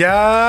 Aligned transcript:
Ya 0.00 0.39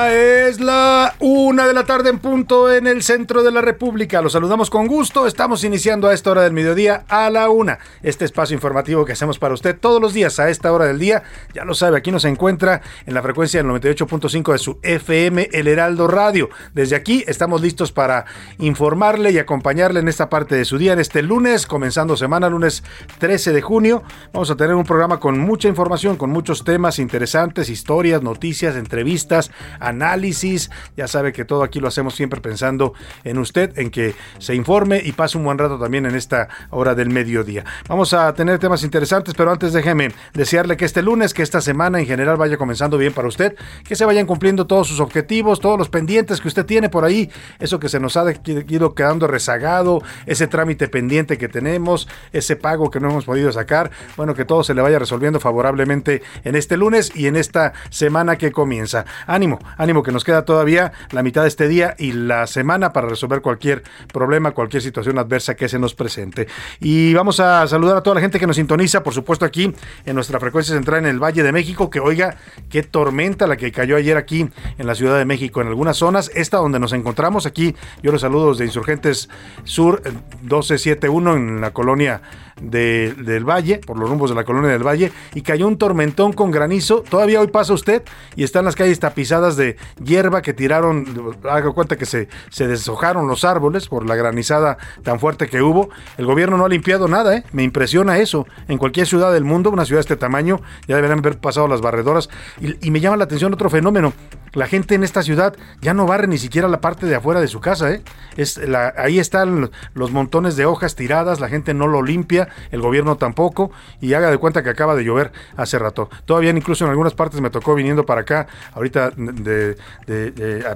tarde 1.84 2.10
en 2.10 2.18
punto 2.18 2.72
en 2.72 2.86
el 2.86 3.02
centro 3.02 3.42
de 3.42 3.50
la 3.50 3.60
República. 3.60 4.22
Los 4.22 4.32
saludamos 4.32 4.70
con 4.70 4.86
gusto. 4.86 5.26
Estamos 5.26 5.64
iniciando 5.64 6.08
a 6.08 6.14
esta 6.14 6.30
hora 6.30 6.42
del 6.42 6.52
mediodía 6.52 7.04
a 7.08 7.30
la 7.30 7.48
una. 7.48 7.78
Este 8.02 8.24
espacio 8.24 8.54
informativo 8.54 9.04
que 9.04 9.12
hacemos 9.12 9.38
para 9.38 9.54
usted 9.54 9.78
todos 9.78 10.00
los 10.00 10.12
días 10.12 10.38
a 10.38 10.50
esta 10.50 10.72
hora 10.72 10.86
del 10.86 10.98
día. 10.98 11.22
Ya 11.54 11.64
lo 11.64 11.74
sabe, 11.74 11.96
aquí 11.96 12.10
nos 12.10 12.24
encuentra 12.24 12.82
en 13.06 13.14
la 13.14 13.22
frecuencia 13.22 13.62
del 13.62 13.70
98.5 13.72 14.52
de 14.52 14.58
su 14.58 14.78
FM 14.82 15.48
El 15.52 15.68
Heraldo 15.68 16.08
Radio. 16.08 16.50
Desde 16.74 16.96
aquí 16.96 17.24
estamos 17.26 17.60
listos 17.60 17.90
para 17.90 18.26
informarle 18.58 19.30
y 19.30 19.38
acompañarle 19.38 20.00
en 20.00 20.08
esta 20.08 20.28
parte 20.28 20.54
de 20.54 20.64
su 20.64 20.78
día. 20.78 20.92
En 20.92 21.00
este 21.00 21.22
lunes, 21.22 21.66
comenzando 21.66 22.16
semana, 22.16 22.48
lunes 22.48 22.84
13 23.18 23.52
de 23.52 23.62
junio, 23.62 24.02
vamos 24.32 24.50
a 24.50 24.56
tener 24.56 24.74
un 24.74 24.84
programa 24.84 25.18
con 25.18 25.38
mucha 25.38 25.68
información, 25.68 26.16
con 26.16 26.30
muchos 26.30 26.64
temas 26.64 26.98
interesantes, 26.98 27.68
historias, 27.68 28.22
noticias, 28.22 28.76
entrevistas 28.76 29.50
análisis. 29.80 30.70
Ya 30.96 31.08
sabe 31.08 31.32
que 31.32 31.44
todo 31.44 31.62
aquí 31.62 31.71
lo 31.80 31.88
hacemos 31.88 32.14
siempre 32.14 32.40
pensando 32.40 32.94
en 33.24 33.38
usted, 33.38 33.78
en 33.78 33.90
que 33.90 34.14
se 34.38 34.54
informe 34.54 35.00
y 35.04 35.12
pase 35.12 35.38
un 35.38 35.44
buen 35.44 35.58
rato 35.58 35.78
también 35.78 36.06
en 36.06 36.14
esta 36.14 36.48
hora 36.70 36.94
del 36.94 37.10
mediodía. 37.10 37.64
Vamos 37.88 38.12
a 38.14 38.32
tener 38.34 38.58
temas 38.58 38.82
interesantes, 38.82 39.34
pero 39.34 39.50
antes 39.50 39.72
déjeme 39.72 40.12
desearle 40.34 40.76
que 40.76 40.84
este 40.84 41.02
lunes, 41.02 41.34
que 41.34 41.42
esta 41.42 41.60
semana 41.60 42.00
en 42.00 42.06
general 42.06 42.36
vaya 42.36 42.56
comenzando 42.56 42.98
bien 42.98 43.12
para 43.12 43.28
usted, 43.28 43.56
que 43.84 43.96
se 43.96 44.04
vayan 44.04 44.26
cumpliendo 44.26 44.66
todos 44.66 44.88
sus 44.88 45.00
objetivos, 45.00 45.60
todos 45.60 45.78
los 45.78 45.88
pendientes 45.88 46.40
que 46.40 46.48
usted 46.48 46.66
tiene 46.66 46.88
por 46.88 47.04
ahí, 47.04 47.30
eso 47.58 47.78
que 47.78 47.88
se 47.88 48.00
nos 48.00 48.16
ha 48.16 48.24
ido 48.44 48.94
quedando 48.94 49.26
rezagado, 49.26 50.02
ese 50.26 50.46
trámite 50.46 50.88
pendiente 50.88 51.38
que 51.38 51.48
tenemos, 51.48 52.08
ese 52.32 52.56
pago 52.56 52.90
que 52.90 53.00
no 53.00 53.10
hemos 53.10 53.24
podido 53.24 53.52
sacar, 53.52 53.90
bueno, 54.16 54.34
que 54.34 54.44
todo 54.44 54.64
se 54.64 54.74
le 54.74 54.82
vaya 54.82 54.98
resolviendo 54.98 55.40
favorablemente 55.40 56.22
en 56.44 56.56
este 56.56 56.76
lunes 56.76 57.12
y 57.14 57.26
en 57.26 57.36
esta 57.36 57.72
semana 57.90 58.36
que 58.36 58.52
comienza 58.52 59.04
ánimo, 59.26 59.58
ánimo 59.76 60.02
que 60.02 60.12
nos 60.12 60.24
queda 60.24 60.44
todavía 60.44 60.92
la 61.10 61.22
mitad 61.22 61.42
de 61.42 61.48
este 61.52 61.68
día 61.68 61.94
y 61.98 62.12
la 62.12 62.46
semana 62.46 62.92
para 62.92 63.08
resolver 63.08 63.42
cualquier 63.42 63.82
problema, 64.12 64.52
cualquier 64.52 64.82
situación 64.82 65.18
adversa 65.18 65.54
que 65.54 65.68
se 65.68 65.78
nos 65.78 65.94
presente. 65.94 66.48
Y 66.80 67.12
vamos 67.14 67.40
a 67.40 67.66
saludar 67.68 67.98
a 67.98 68.02
toda 68.02 68.14
la 68.14 68.20
gente 68.20 68.38
que 68.38 68.46
nos 68.46 68.56
sintoniza, 68.56 69.02
por 69.02 69.12
supuesto 69.12 69.44
aquí 69.44 69.72
en 70.06 70.14
nuestra 70.14 70.40
frecuencia 70.40 70.74
central 70.74 71.00
en 71.00 71.06
el 71.06 71.22
Valle 71.22 71.42
de 71.42 71.52
México, 71.52 71.90
que 71.90 72.00
oiga, 72.00 72.36
qué 72.70 72.82
tormenta 72.82 73.46
la 73.46 73.56
que 73.56 73.70
cayó 73.70 73.96
ayer 73.96 74.16
aquí 74.16 74.48
en 74.78 74.86
la 74.86 74.94
Ciudad 74.94 75.18
de 75.18 75.24
México, 75.24 75.60
en 75.60 75.68
algunas 75.68 75.96
zonas, 75.96 76.30
esta 76.34 76.56
donde 76.56 76.80
nos 76.80 76.92
encontramos 76.92 77.46
aquí, 77.46 77.76
yo 78.02 78.12
los 78.12 78.22
saludo 78.22 78.54
de 78.54 78.64
Insurgentes 78.64 79.28
Sur 79.64 80.02
1271 80.04 81.36
en 81.36 81.60
la 81.60 81.72
colonia 81.72 82.22
de, 82.62 83.14
del 83.14 83.44
Valle, 83.44 83.78
por 83.78 83.98
los 83.98 84.08
rumbos 84.08 84.30
de 84.30 84.36
la 84.36 84.44
colonia 84.44 84.70
del 84.70 84.86
Valle, 84.86 85.12
y 85.34 85.42
cayó 85.42 85.66
un 85.68 85.76
tormentón 85.76 86.32
con 86.32 86.50
granizo. 86.50 87.02
Todavía 87.02 87.40
hoy 87.40 87.48
pasa 87.48 87.72
usted 87.72 88.02
y 88.36 88.44
están 88.44 88.64
las 88.64 88.76
calles 88.76 89.00
tapizadas 89.00 89.56
de 89.56 89.76
hierba 90.02 90.42
que 90.42 90.54
tiraron, 90.54 91.36
haga 91.48 91.70
cuenta 91.72 91.96
que 91.96 92.06
se, 92.06 92.28
se 92.50 92.66
deshojaron 92.66 93.26
los 93.28 93.44
árboles 93.44 93.88
por 93.88 94.06
la 94.06 94.14
granizada 94.14 94.78
tan 95.02 95.18
fuerte 95.20 95.48
que 95.48 95.62
hubo. 95.62 95.90
El 96.16 96.26
gobierno 96.26 96.56
no 96.56 96.64
ha 96.64 96.68
limpiado 96.68 97.08
nada, 97.08 97.36
¿eh? 97.36 97.44
me 97.52 97.62
impresiona 97.62 98.18
eso. 98.18 98.46
En 98.68 98.78
cualquier 98.78 99.06
ciudad 99.06 99.32
del 99.32 99.44
mundo, 99.44 99.70
una 99.70 99.84
ciudad 99.84 99.98
de 99.98 100.02
este 100.02 100.16
tamaño, 100.16 100.60
ya 100.86 100.96
deberían 100.96 101.18
haber 101.18 101.38
pasado 101.38 101.68
las 101.68 101.80
barredoras. 101.80 102.28
Y, 102.60 102.86
y 102.86 102.90
me 102.90 103.00
llama 103.00 103.16
la 103.16 103.24
atención 103.24 103.52
otro 103.52 103.68
fenómeno. 103.70 104.12
La 104.52 104.66
gente 104.66 104.94
en 104.94 105.04
esta 105.04 105.22
ciudad 105.22 105.54
ya 105.80 105.94
no 105.94 106.06
barre 106.06 106.26
ni 106.26 106.38
siquiera 106.38 106.68
la 106.68 106.80
parte 106.80 107.06
de 107.06 107.14
afuera 107.14 107.40
de 107.40 107.48
su 107.48 107.60
casa, 107.60 107.90
¿eh? 107.90 108.02
Es 108.36 108.60
ahí 108.96 109.18
están 109.18 109.70
los 109.94 110.10
montones 110.10 110.56
de 110.56 110.66
hojas 110.66 110.94
tiradas, 110.94 111.40
la 111.40 111.48
gente 111.48 111.74
no 111.74 111.86
lo 111.86 112.02
limpia, 112.02 112.48
el 112.70 112.80
gobierno 112.80 113.16
tampoco, 113.16 113.70
y 114.00 114.14
haga 114.14 114.30
de 114.30 114.38
cuenta 114.38 114.62
que 114.62 114.70
acaba 114.70 114.94
de 114.94 115.04
llover 115.04 115.32
hace 115.56 115.78
rato. 115.78 116.10
Todavía 116.24 116.50
incluso 116.50 116.84
en 116.84 116.90
algunas 116.90 117.14
partes 117.14 117.40
me 117.40 117.50
tocó 117.50 117.74
viniendo 117.74 118.04
para 118.04 118.22
acá, 118.22 118.46
ahorita 118.74 119.12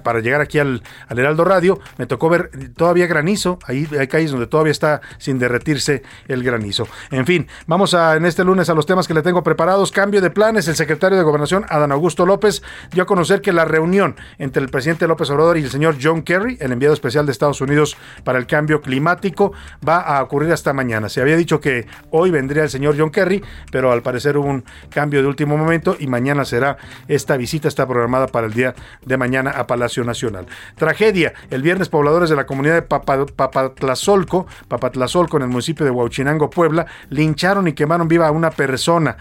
para 0.03 0.21
llegar 0.21 0.41
aquí 0.41 0.59
al, 0.59 0.83
al, 1.09 1.19
Heraldo 1.19 1.45
Radio, 1.45 1.81
me 1.99 2.07
tocó 2.07 2.29
ver 2.29 2.51
todavía 2.77 3.07
granizo, 3.07 3.59
ahí 3.67 3.89
hay 3.99 4.07
calles 4.07 4.31
donde 4.31 4.47
todavía 4.47 4.73
está 4.73 5.01
sin 5.19 5.39
derretirse 5.39 6.03
el 6.29 6.43
granizo. 6.43 6.89
En 7.11 7.27
fin, 7.27 7.49
vamos 7.67 7.95
a 7.95 8.17
en 8.17 8.25
este 8.27 8.45
lunes 8.45 8.71
a 8.71 8.75
los 8.75 8.87
temas 8.87 9.07
que 9.07 9.15
le 9.15 9.23
tengo 9.23 9.43
preparados. 9.43 9.93
Cambio 9.93 10.21
de 10.21 10.31
planes, 10.31 10.69
el 10.69 10.77
secretario 10.77 11.19
de 11.19 11.25
Gobernación, 11.25 11.67
Adán 11.69 11.93
Augusto 11.93 12.25
López, 12.27 12.63
dio 12.93 13.03
a 13.03 13.07
conocer 13.07 13.41
que 13.41 13.53
la 13.53 13.66
reunión 13.67 14.17
entre 14.39 14.63
el 14.63 14.69
presidente 14.69 15.07
López 15.07 15.29
Obrador 15.31 15.59
y 15.59 15.63
el 15.63 15.71
señor 15.71 15.97
John 16.01 16.23
Kerry, 16.23 16.57
el 16.61 16.73
enviado 16.73 16.95
especial 16.95 17.27
de 17.27 17.33
Estados 17.33 17.61
Unidos 17.61 17.97
para 18.25 18.39
el 18.39 18.47
cambio 18.47 18.81
climático, 18.81 19.53
va 19.87 20.01
a 20.01 20.23
ocurrir 20.23 20.53
hasta 20.53 20.73
mañana. 20.73 21.09
Se 21.09 21.21
había 21.21 21.37
dicho 21.37 21.61
que 21.61 21.87
hoy 22.11 22.31
vendría 22.31 22.63
el 22.63 22.71
señor 22.71 22.95
John 22.99 23.11
Kerry, 23.11 23.45
pero 23.71 23.93
al 23.93 24.03
parecer 24.03 24.37
hubo 24.39 24.49
un 24.49 24.65
cambio 24.91 25.23
de 25.23 25.29
último 25.29 25.57
momento 25.57 25.97
y 25.99 26.07
mañana 26.07 26.45
será 26.45 26.77
esta 27.09 27.37
visita, 27.37 27.69
está 27.69 27.87
programada 27.87 28.27
para 28.29 28.47
el 28.47 28.53
día 28.53 28.75
de 29.05 29.17
mañana 29.17 29.51
a 29.51 29.67
Palacio 29.67 30.05
Nacional. 30.05 30.47
Tragedia, 30.77 31.35
el 31.51 31.63
viernes 31.63 31.89
pobladores 31.89 32.31
de 32.31 32.37
la 32.37 32.47
comunidad 32.47 32.75
de 32.75 32.83
Papa, 32.83 33.27
Papatlazolco, 33.27 34.47
Papatlazolco 34.69 35.37
en 35.37 35.45
el 35.45 35.49
municipio 35.49 35.85
de 35.85 35.91
Huauchinango, 35.91 36.51
Puebla, 36.51 36.87
lincharon 37.11 37.69
y 37.69 37.73
quemaron 37.73 38.09
viva 38.09 38.29
a 38.29 38.31
una 38.31 38.51
persona. 38.51 39.17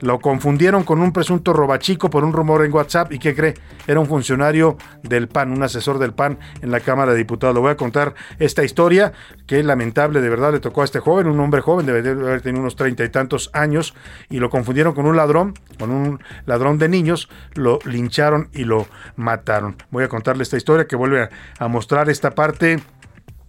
Lo 0.00 0.18
confundieron 0.20 0.84
con 0.84 1.00
un 1.00 1.12
presunto 1.12 1.52
robachico 1.52 2.10
por 2.10 2.24
un 2.24 2.32
rumor 2.32 2.64
en 2.64 2.72
WhatsApp. 2.72 3.12
¿Y 3.12 3.18
qué 3.18 3.34
cree? 3.34 3.54
Era 3.86 4.00
un 4.00 4.06
funcionario 4.06 4.76
del 5.02 5.28
PAN, 5.28 5.52
un 5.52 5.62
asesor 5.62 5.98
del 5.98 6.12
PAN 6.12 6.38
en 6.62 6.70
la 6.70 6.80
Cámara 6.80 7.12
de 7.12 7.18
Diputados. 7.18 7.54
Le 7.54 7.60
voy 7.60 7.70
a 7.70 7.76
contar 7.76 8.14
esta 8.38 8.64
historia 8.64 9.12
que 9.46 9.62
lamentable 9.62 10.20
de 10.20 10.28
verdad 10.28 10.52
le 10.52 10.60
tocó 10.60 10.82
a 10.82 10.84
este 10.84 11.00
joven, 11.00 11.26
un 11.26 11.40
hombre 11.40 11.60
joven, 11.60 11.86
debe 11.86 12.08
haber 12.08 12.40
tenido 12.40 12.60
unos 12.60 12.76
treinta 12.76 13.04
y 13.04 13.08
tantos 13.08 13.50
años, 13.52 13.94
y 14.30 14.38
lo 14.38 14.50
confundieron 14.50 14.94
con 14.94 15.06
un 15.06 15.16
ladrón, 15.16 15.54
con 15.78 15.90
un 15.90 16.20
ladrón 16.46 16.78
de 16.78 16.88
niños, 16.88 17.28
lo 17.54 17.78
lincharon 17.84 18.48
y 18.52 18.64
lo 18.64 18.86
mataron. 19.16 19.76
Voy 19.90 20.04
a 20.04 20.08
contarle 20.08 20.42
esta 20.42 20.56
historia 20.56 20.86
que 20.86 20.96
vuelve 20.96 21.22
a, 21.22 21.30
a 21.58 21.68
mostrar 21.68 22.08
esta 22.08 22.30
parte 22.30 22.80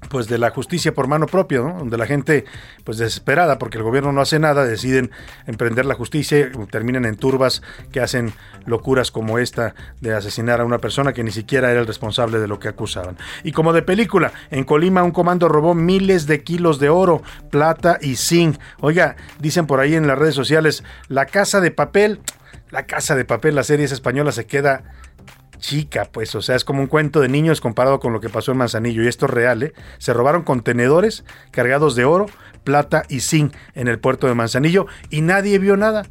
pues 0.09 0.27
de 0.27 0.37
la 0.37 0.49
justicia 0.49 0.93
por 0.93 1.07
mano 1.07 1.27
propia, 1.27 1.59
¿no? 1.59 1.79
donde 1.79 1.97
la 1.97 2.05
gente 2.05 2.45
pues 2.83 2.97
desesperada 2.97 3.57
porque 3.57 3.77
el 3.77 3.83
gobierno 3.83 4.11
no 4.11 4.21
hace 4.21 4.39
nada 4.39 4.65
deciden 4.65 5.11
emprender 5.47 5.85
la 5.85 5.95
justicia 5.95 6.51
terminan 6.69 7.05
en 7.05 7.15
turbas 7.15 7.61
que 7.91 8.01
hacen 8.01 8.33
locuras 8.65 9.11
como 9.11 9.39
esta 9.39 9.75
de 10.01 10.13
asesinar 10.13 10.61
a 10.61 10.65
una 10.65 10.79
persona 10.79 11.13
que 11.13 11.23
ni 11.23 11.31
siquiera 11.31 11.71
era 11.71 11.79
el 11.79 11.87
responsable 11.87 12.39
de 12.39 12.47
lo 12.47 12.59
que 12.59 12.67
acusaban. 12.67 13.17
Y 13.43 13.51
como 13.51 13.73
de 13.73 13.81
película, 13.81 14.31
en 14.51 14.63
Colima 14.63 15.03
un 15.03 15.11
comando 15.11 15.47
robó 15.47 15.73
miles 15.73 16.27
de 16.27 16.43
kilos 16.43 16.79
de 16.79 16.89
oro, 16.89 17.21
plata 17.49 17.97
y 18.01 18.15
zinc. 18.15 18.57
Oiga, 18.79 19.15
dicen 19.39 19.67
por 19.67 19.79
ahí 19.79 19.95
en 19.95 20.07
las 20.07 20.17
redes 20.17 20.35
sociales, 20.35 20.83
la 21.07 21.25
casa 21.25 21.61
de 21.61 21.71
papel, 21.71 22.19
la 22.71 22.85
casa 22.85 23.15
de 23.15 23.25
papel, 23.25 23.55
la 23.55 23.63
serie 23.63 23.85
española 23.85 24.31
se 24.31 24.45
queda 24.45 24.83
chica, 25.57 26.05
pues, 26.11 26.35
o 26.35 26.41
sea, 26.41 26.55
es 26.55 26.63
como 26.63 26.81
un 26.81 26.87
cuento 26.87 27.21
de 27.21 27.29
niños 27.29 27.61
comparado 27.61 27.99
con 27.99 28.13
lo 28.13 28.21
que 28.21 28.29
pasó 28.29 28.51
en 28.51 28.57
Manzanillo, 28.57 29.03
y 29.03 29.07
esto 29.07 29.25
es 29.25 29.31
real, 29.31 29.63
¿eh? 29.63 29.73
Se 29.97 30.13
robaron 30.13 30.43
contenedores 30.43 31.23
cargados 31.51 31.95
de 31.95 32.05
oro, 32.05 32.27
plata 32.63 33.03
y 33.07 33.21
zinc 33.21 33.53
en 33.75 33.87
el 33.87 33.99
puerto 33.99 34.27
de 34.27 34.35
Manzanillo 34.35 34.87
y 35.09 35.21
nadie 35.21 35.59
vio 35.59 35.77
nada. 35.77 36.05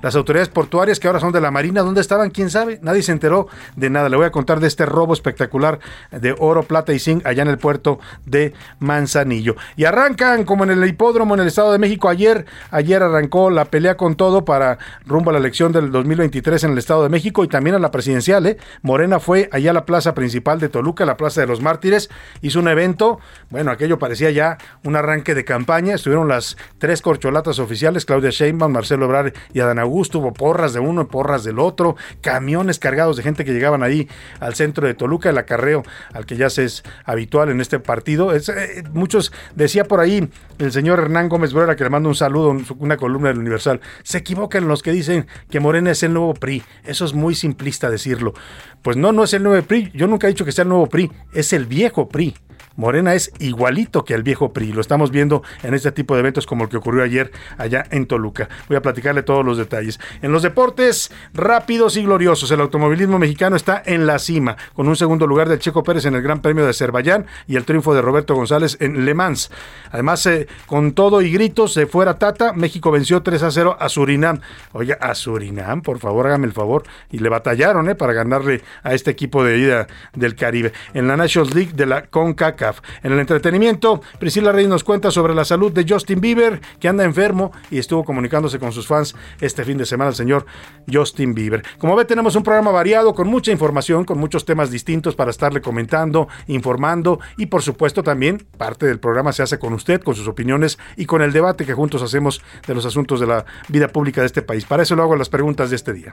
Las 0.00 0.14
autoridades 0.14 0.48
portuarias, 0.48 1.00
que 1.00 1.08
ahora 1.08 1.18
son 1.18 1.32
de 1.32 1.40
la 1.40 1.50
Marina, 1.50 1.82
¿dónde 1.82 2.00
estaban? 2.00 2.30
¿Quién 2.30 2.50
sabe? 2.50 2.78
Nadie 2.82 3.02
se 3.02 3.10
enteró 3.10 3.48
de 3.74 3.90
nada. 3.90 4.08
Le 4.08 4.16
voy 4.16 4.26
a 4.26 4.30
contar 4.30 4.60
de 4.60 4.68
este 4.68 4.86
robo 4.86 5.12
espectacular 5.12 5.80
de 6.12 6.36
oro, 6.38 6.62
plata 6.62 6.92
y 6.92 7.00
zinc 7.00 7.26
allá 7.26 7.42
en 7.42 7.48
el 7.48 7.58
puerto 7.58 7.98
de 8.24 8.54
Manzanillo. 8.78 9.56
Y 9.76 9.86
arrancan 9.86 10.44
como 10.44 10.62
en 10.62 10.70
el 10.70 10.86
hipódromo 10.86 11.34
en 11.34 11.40
el 11.40 11.48
Estado 11.48 11.72
de 11.72 11.78
México. 11.78 12.08
Ayer, 12.08 12.46
ayer 12.70 13.02
arrancó 13.02 13.50
la 13.50 13.64
pelea 13.64 13.96
con 13.96 14.14
todo 14.14 14.44
para 14.44 14.78
rumbo 15.04 15.30
a 15.30 15.32
la 15.32 15.40
elección 15.40 15.72
del 15.72 15.90
2023 15.90 16.62
en 16.62 16.72
el 16.72 16.78
Estado 16.78 17.02
de 17.02 17.08
México 17.08 17.42
y 17.42 17.48
también 17.48 17.74
a 17.74 17.80
la 17.80 17.90
presidencial. 17.90 18.46
¿eh? 18.46 18.56
Morena 18.82 19.18
fue 19.18 19.48
allá 19.50 19.72
a 19.72 19.74
la 19.74 19.84
plaza 19.84 20.14
principal 20.14 20.60
de 20.60 20.68
Toluca, 20.68 21.06
la 21.06 21.16
Plaza 21.16 21.40
de 21.40 21.48
los 21.48 21.60
Mártires. 21.60 22.08
Hizo 22.40 22.60
un 22.60 22.68
evento. 22.68 23.18
Bueno, 23.50 23.72
aquello 23.72 23.98
parecía 23.98 24.30
ya 24.30 24.58
un 24.84 24.94
arranque 24.94 25.34
de 25.34 25.44
campaña. 25.44 25.96
Estuvieron 25.96 26.28
las 26.28 26.56
tres 26.78 27.02
corcholatas 27.02 27.58
oficiales, 27.58 28.04
Claudia 28.04 28.30
Sheinbaum, 28.30 28.70
Marcelo 28.70 29.06
Obrar 29.06 29.32
y 29.52 29.58
Adán 29.58 29.87
Augusto, 29.88 30.18
hubo 30.18 30.32
porras 30.32 30.72
de 30.72 30.80
uno 30.80 31.02
y 31.02 31.04
porras 31.06 31.44
del 31.44 31.58
otro, 31.58 31.96
camiones 32.20 32.78
cargados 32.78 33.16
de 33.16 33.22
gente 33.22 33.44
que 33.44 33.52
llegaban 33.52 33.82
ahí 33.82 34.08
al 34.40 34.54
centro 34.54 34.86
de 34.86 34.94
Toluca, 34.94 35.30
el 35.30 35.38
acarreo 35.38 35.82
al 36.12 36.26
que 36.26 36.36
ya 36.36 36.50
se 36.50 36.64
es 36.64 36.84
habitual 37.04 37.48
en 37.50 37.60
este 37.60 37.80
partido. 37.80 38.32
Es, 38.32 38.48
eh, 38.48 38.84
muchos, 38.92 39.32
decía 39.54 39.84
por 39.84 40.00
ahí 40.00 40.28
el 40.58 40.72
señor 40.72 40.98
Hernán 41.00 41.28
Gómez 41.28 41.52
Bruera, 41.52 41.76
que 41.76 41.84
le 41.84 41.90
mando 41.90 42.08
un 42.08 42.14
saludo, 42.14 42.56
una 42.78 42.96
columna 42.96 43.28
del 43.28 43.38
Universal, 43.38 43.80
se 44.02 44.18
equivocan 44.18 44.68
los 44.68 44.82
que 44.82 44.92
dicen 44.92 45.26
que 45.50 45.60
Morena 45.60 45.90
es 45.90 46.02
el 46.02 46.12
nuevo 46.12 46.34
PRI. 46.34 46.62
Eso 46.84 47.04
es 47.04 47.14
muy 47.14 47.34
simplista 47.34 47.90
decirlo. 47.90 48.34
Pues 48.82 48.96
no, 48.96 49.12
no 49.12 49.24
es 49.24 49.32
el 49.34 49.42
nuevo 49.42 49.62
PRI. 49.66 49.90
Yo 49.94 50.06
nunca 50.06 50.26
he 50.26 50.30
dicho 50.30 50.44
que 50.44 50.52
sea 50.52 50.62
el 50.62 50.68
nuevo 50.68 50.86
PRI, 50.86 51.10
es 51.32 51.52
el 51.52 51.66
viejo 51.66 52.08
PRI. 52.08 52.34
Morena 52.78 53.12
es 53.14 53.32
igualito 53.40 54.04
que 54.04 54.14
el 54.14 54.22
viejo 54.22 54.52
PRI. 54.52 54.72
Lo 54.72 54.80
estamos 54.80 55.10
viendo 55.10 55.42
en 55.64 55.74
este 55.74 55.90
tipo 55.90 56.14
de 56.14 56.20
eventos 56.20 56.46
como 56.46 56.62
el 56.62 56.70
que 56.70 56.76
ocurrió 56.76 57.02
ayer 57.02 57.32
allá 57.56 57.84
en 57.90 58.06
Toluca. 58.06 58.48
Voy 58.68 58.76
a 58.76 58.82
platicarle 58.82 59.24
todos 59.24 59.44
los 59.44 59.58
detalles. 59.58 59.98
En 60.22 60.30
los 60.30 60.44
deportes 60.44 61.10
rápidos 61.34 61.96
y 61.96 62.04
gloriosos, 62.04 62.52
el 62.52 62.60
automovilismo 62.60 63.18
mexicano 63.18 63.56
está 63.56 63.82
en 63.84 64.06
la 64.06 64.20
cima, 64.20 64.56
con 64.74 64.86
un 64.86 64.94
segundo 64.94 65.26
lugar 65.26 65.48
del 65.48 65.58
Checo 65.58 65.82
Pérez 65.82 66.04
en 66.04 66.14
el 66.14 66.22
Gran 66.22 66.40
Premio 66.40 66.62
de 66.62 66.70
Azerbaiyán 66.70 67.26
y 67.48 67.56
el 67.56 67.64
triunfo 67.64 67.94
de 67.94 68.00
Roberto 68.00 68.36
González 68.36 68.76
en 68.78 69.04
Le 69.04 69.12
Mans. 69.12 69.50
Además, 69.90 70.24
eh, 70.26 70.46
con 70.66 70.92
todo 70.92 71.20
y 71.20 71.32
gritos, 71.32 71.72
se 71.72 71.88
fuera 71.88 72.16
Tata, 72.16 72.52
México 72.52 72.92
venció 72.92 73.24
3 73.24 73.42
a 73.42 73.50
0 73.50 73.76
a 73.80 73.88
Surinam. 73.88 74.40
Oiga, 74.70 74.96
a 75.00 75.16
Surinam, 75.16 75.82
por 75.82 75.98
favor, 75.98 76.28
hágame 76.28 76.46
el 76.46 76.52
favor. 76.52 76.84
Y 77.10 77.18
le 77.18 77.28
batallaron 77.28 77.90
eh, 77.90 77.96
para 77.96 78.12
ganarle 78.12 78.62
a 78.84 78.94
este 78.94 79.10
equipo 79.10 79.42
de 79.42 79.58
ida 79.58 79.88
del 80.14 80.36
Caribe. 80.36 80.72
En 80.94 81.08
la 81.08 81.16
National 81.16 81.50
League 81.52 81.72
de 81.74 81.84
la 81.84 82.06
CONCACAF. 82.06 82.67
En 83.02 83.12
el 83.12 83.18
entretenimiento, 83.18 84.00
Priscila 84.18 84.52
Reyes 84.52 84.68
nos 84.68 84.84
cuenta 84.84 85.10
sobre 85.10 85.34
la 85.34 85.44
salud 85.44 85.72
de 85.72 85.84
Justin 85.88 86.20
Bieber, 86.20 86.60
que 86.80 86.88
anda 86.88 87.04
enfermo 87.04 87.52
y 87.70 87.78
estuvo 87.78 88.04
comunicándose 88.04 88.58
con 88.58 88.72
sus 88.72 88.86
fans 88.86 89.14
este 89.40 89.64
fin 89.64 89.78
de 89.78 89.86
semana, 89.86 90.10
el 90.10 90.16
señor 90.16 90.46
Justin 90.90 91.34
Bieber. 91.34 91.62
Como 91.78 91.96
ve, 91.96 92.04
tenemos 92.04 92.36
un 92.36 92.42
programa 92.42 92.70
variado 92.70 93.14
con 93.14 93.28
mucha 93.28 93.52
información, 93.52 94.04
con 94.04 94.18
muchos 94.18 94.44
temas 94.44 94.70
distintos 94.70 95.14
para 95.14 95.30
estarle 95.30 95.60
comentando, 95.60 96.28
informando 96.46 97.20
y 97.36 97.46
por 97.46 97.62
supuesto 97.62 98.02
también 98.02 98.46
parte 98.56 98.86
del 98.86 98.98
programa 98.98 99.32
se 99.32 99.42
hace 99.42 99.58
con 99.58 99.72
usted, 99.72 100.02
con 100.02 100.14
sus 100.14 100.28
opiniones 100.28 100.78
y 100.96 101.06
con 101.06 101.22
el 101.22 101.32
debate 101.32 101.64
que 101.64 101.74
juntos 101.74 102.02
hacemos 102.02 102.42
de 102.66 102.74
los 102.74 102.84
asuntos 102.84 103.20
de 103.20 103.26
la 103.26 103.44
vida 103.68 103.88
pública 103.88 104.20
de 104.20 104.26
este 104.26 104.42
país. 104.42 104.64
Para 104.64 104.82
eso 104.82 104.96
lo 104.96 105.02
hago 105.02 105.16
las 105.16 105.28
preguntas 105.28 105.70
de 105.70 105.76
este 105.76 105.92
día. 105.92 106.12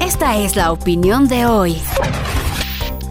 Esta 0.00 0.36
es 0.36 0.56
la 0.56 0.72
opinión 0.72 1.28
de 1.28 1.46
hoy. 1.46 1.80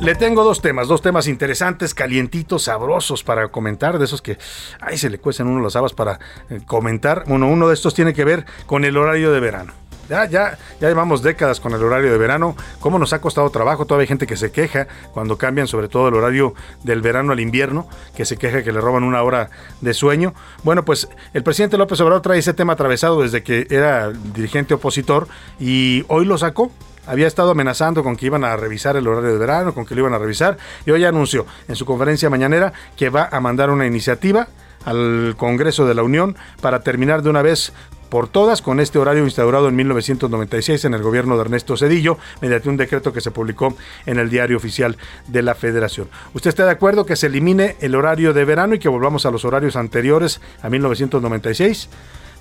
Le 0.02 0.16
tengo 0.16 0.44
dos 0.44 0.64
temas, 0.64 0.88
dos 0.88 1.04
temas 1.04 1.28
interesantes, 1.28 1.94
calientitos, 1.94 2.64
sabrosos 2.64 3.24
para 3.24 3.50
comentar, 3.50 4.00
de 4.00 4.06
esos 4.06 4.20
que 4.20 4.40
ahí 4.80 4.98
se 4.98 5.12
le 5.12 5.20
cuecen 5.20 5.46
uno 5.46 5.62
las 5.62 5.76
habas 5.76 5.94
para 5.94 6.20
eh, 6.50 6.60
comentar. 6.66 7.26
Bueno, 7.28 7.48
uno 7.48 7.68
de 7.68 7.76
estos 7.76 7.94
tiene 7.94 8.16
que 8.16 8.26
ver 8.26 8.48
con 8.66 8.84
el 8.84 8.98
horario 8.98 9.32
de 9.32 9.40
verano. 9.40 9.74
Ya, 10.10 10.26
ya, 10.26 10.58
ya 10.80 10.88
llevamos 10.88 11.22
décadas 11.22 11.60
con 11.60 11.74
el 11.74 11.84
horario 11.84 12.12
de 12.12 12.18
verano. 12.18 12.56
¿Cómo 12.80 12.98
nos 12.98 13.14
ha 13.14 13.22
costado 13.22 13.52
trabajo? 13.52 13.86
Todavía 13.86 14.06
hay 14.06 14.08
gente 14.08 14.26
que 14.26 14.38
se 14.38 14.52
queja 14.52 14.88
cuando 15.14 15.38
cambian, 15.38 15.68
sobre 15.68 15.88
todo 15.88 16.08
el 16.08 16.16
horario 16.16 16.56
del 16.84 17.02
verano 17.02 17.34
al 17.34 17.40
invierno, 17.40 17.88
que 18.16 18.26
se 18.26 18.38
queja 18.38 18.64
que 18.64 18.72
le 18.72 18.82
roban 18.82 19.04
una 19.04 19.22
hora 19.22 19.52
de 19.82 19.94
sueño. 19.94 20.34
Bueno, 20.64 20.84
pues 20.84 21.10
el 21.36 21.44
presidente 21.44 21.78
López 21.78 22.02
Obrador 22.02 22.24
trae 22.24 22.40
ese 22.40 22.56
tema 22.56 22.74
atravesado 22.74 23.22
desde 23.22 23.44
que 23.44 23.68
era 23.70 24.10
dirigente 24.10 24.74
opositor 24.74 25.28
y 25.60 26.06
hoy 26.08 26.26
lo 26.26 26.40
sacó 26.40 26.72
había 27.12 27.28
estado 27.28 27.52
amenazando 27.52 28.04
con 28.04 28.16
que 28.16 28.28
iban 28.28 28.46
a 28.46 28.56
revisar 28.56 28.96
el 28.96 29.06
horario 29.06 29.34
de 29.34 29.38
verano, 29.38 29.74
con 29.74 29.86
que 29.86 29.96
lo 29.96 30.02
iban 30.02 30.14
a 30.14 30.18
revisar, 30.18 30.58
y 30.86 30.92
hoy 30.92 31.04
anunció 31.04 31.46
en 31.68 31.76
su 31.76 31.86
conferencia 31.86 32.30
mañanera 32.30 32.72
que 32.96 33.10
va 33.10 33.28
a 33.30 33.42
mandar 33.42 33.70
una 33.70 33.86
iniciativa 33.86 34.48
al 34.86 35.36
Congreso 35.36 35.86
de 35.86 35.94
la 35.94 36.04
Unión 36.04 36.38
para 36.62 36.84
terminar 36.84 37.22
de 37.22 37.30
una 37.30 37.42
vez 37.42 37.74
por 38.08 38.30
todas 38.30 38.62
con 38.62 38.80
este 38.80 38.98
horario 38.98 39.26
instaurado 39.26 39.68
en 39.68 39.76
1996 39.76 40.86
en 40.86 40.94
el 40.94 41.02
gobierno 41.02 41.36
de 41.36 41.42
Ernesto 41.42 41.76
Cedillo 41.76 42.18
mediante 42.42 42.70
un 42.70 42.78
decreto 42.78 43.12
que 43.12 43.20
se 43.20 43.32
publicó 43.32 43.76
en 44.06 44.18
el 44.18 44.30
diario 44.30 44.56
oficial 44.56 44.96
de 45.28 45.42
la 45.42 45.54
Federación. 45.54 46.08
¿Usted 46.34 46.50
está 46.50 46.64
de 46.64 46.72
acuerdo 46.72 47.06
que 47.06 47.18
se 47.18 47.28
elimine 47.28 47.76
el 47.82 47.94
horario 47.96 48.34
de 48.34 48.46
verano 48.46 48.74
y 48.74 48.80
que 48.80 48.90
volvamos 48.90 49.26
a 49.26 49.32
los 49.32 49.44
horarios 49.44 49.76
anteriores 49.76 50.40
a 50.62 50.70
1996? 50.70 51.90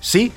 Sí, 0.01 0.33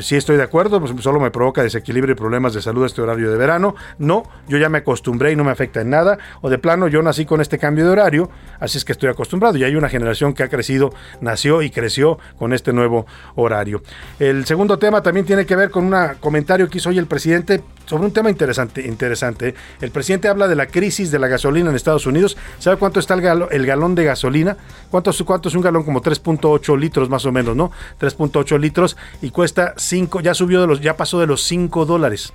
sí 0.00 0.14
estoy 0.14 0.36
de 0.36 0.44
acuerdo, 0.44 0.80
pues 0.80 0.92
solo 1.02 1.18
me 1.18 1.32
provoca 1.32 1.60
desequilibrio 1.62 2.12
y 2.12 2.16
problemas 2.16 2.54
de 2.54 2.62
salud 2.62 2.86
este 2.86 3.02
horario 3.02 3.30
de 3.30 3.36
verano. 3.36 3.74
No, 3.98 4.22
yo 4.46 4.58
ya 4.58 4.68
me 4.68 4.78
acostumbré 4.78 5.32
y 5.32 5.36
no 5.36 5.42
me 5.42 5.50
afecta 5.50 5.80
en 5.80 5.90
nada. 5.90 6.18
O 6.40 6.48
de 6.48 6.58
plano, 6.58 6.86
yo 6.86 7.02
nací 7.02 7.26
con 7.26 7.40
este 7.40 7.58
cambio 7.58 7.84
de 7.84 7.90
horario, 7.90 8.30
así 8.60 8.78
es 8.78 8.84
que 8.84 8.92
estoy 8.92 9.10
acostumbrado. 9.10 9.58
Y 9.58 9.64
hay 9.64 9.74
una 9.74 9.88
generación 9.88 10.34
que 10.34 10.44
ha 10.44 10.48
crecido, 10.48 10.94
nació 11.20 11.62
y 11.62 11.70
creció 11.70 12.20
con 12.38 12.52
este 12.52 12.72
nuevo 12.72 13.06
horario. 13.34 13.82
El 14.20 14.46
segundo 14.46 14.78
tema 14.78 15.02
también 15.02 15.26
tiene 15.26 15.44
que 15.44 15.56
ver 15.56 15.70
con 15.70 15.92
un 15.92 16.14
comentario 16.20 16.68
que 16.68 16.78
hizo 16.78 16.90
hoy 16.90 16.98
el 16.98 17.06
presidente 17.06 17.62
sobre 17.88 18.04
un 18.04 18.12
tema 18.12 18.28
interesante. 18.28 18.86
interesante. 18.86 19.54
El 19.80 19.90
presidente 19.90 20.28
habla 20.28 20.46
de 20.46 20.54
la 20.54 20.66
crisis 20.66 21.10
de 21.10 21.18
la 21.18 21.26
gasolina 21.26 21.70
en 21.70 21.76
Estados 21.76 22.06
Unidos. 22.06 22.36
¿Sabe 22.58 22.76
cuánto 22.76 23.00
está 23.00 23.14
el, 23.14 23.66
galón 23.66 23.94
de 23.94 24.04
gasolina? 24.04 24.58
¿Cuánto, 24.90 25.10
¿Cuánto 25.24 25.48
es 25.48 25.54
un 25.54 25.62
galón? 25.62 25.84
Como 25.84 26.02
3.8 26.02 26.78
litros 26.78 27.08
más 27.08 27.24
o 27.24 27.32
menos, 27.32 27.56
¿no? 27.56 27.72
3.8 27.98 28.58
litros 28.60 28.96
y 29.22 29.30
cuesta 29.30 29.72
5, 29.76 30.20
ya 30.20 30.34
subió 30.34 30.60
de 30.60 30.66
los, 30.66 30.80
ya 30.80 30.96
pasó 30.98 31.18
de 31.18 31.26
los 31.26 31.42
5 31.44 31.86
dólares. 31.86 32.34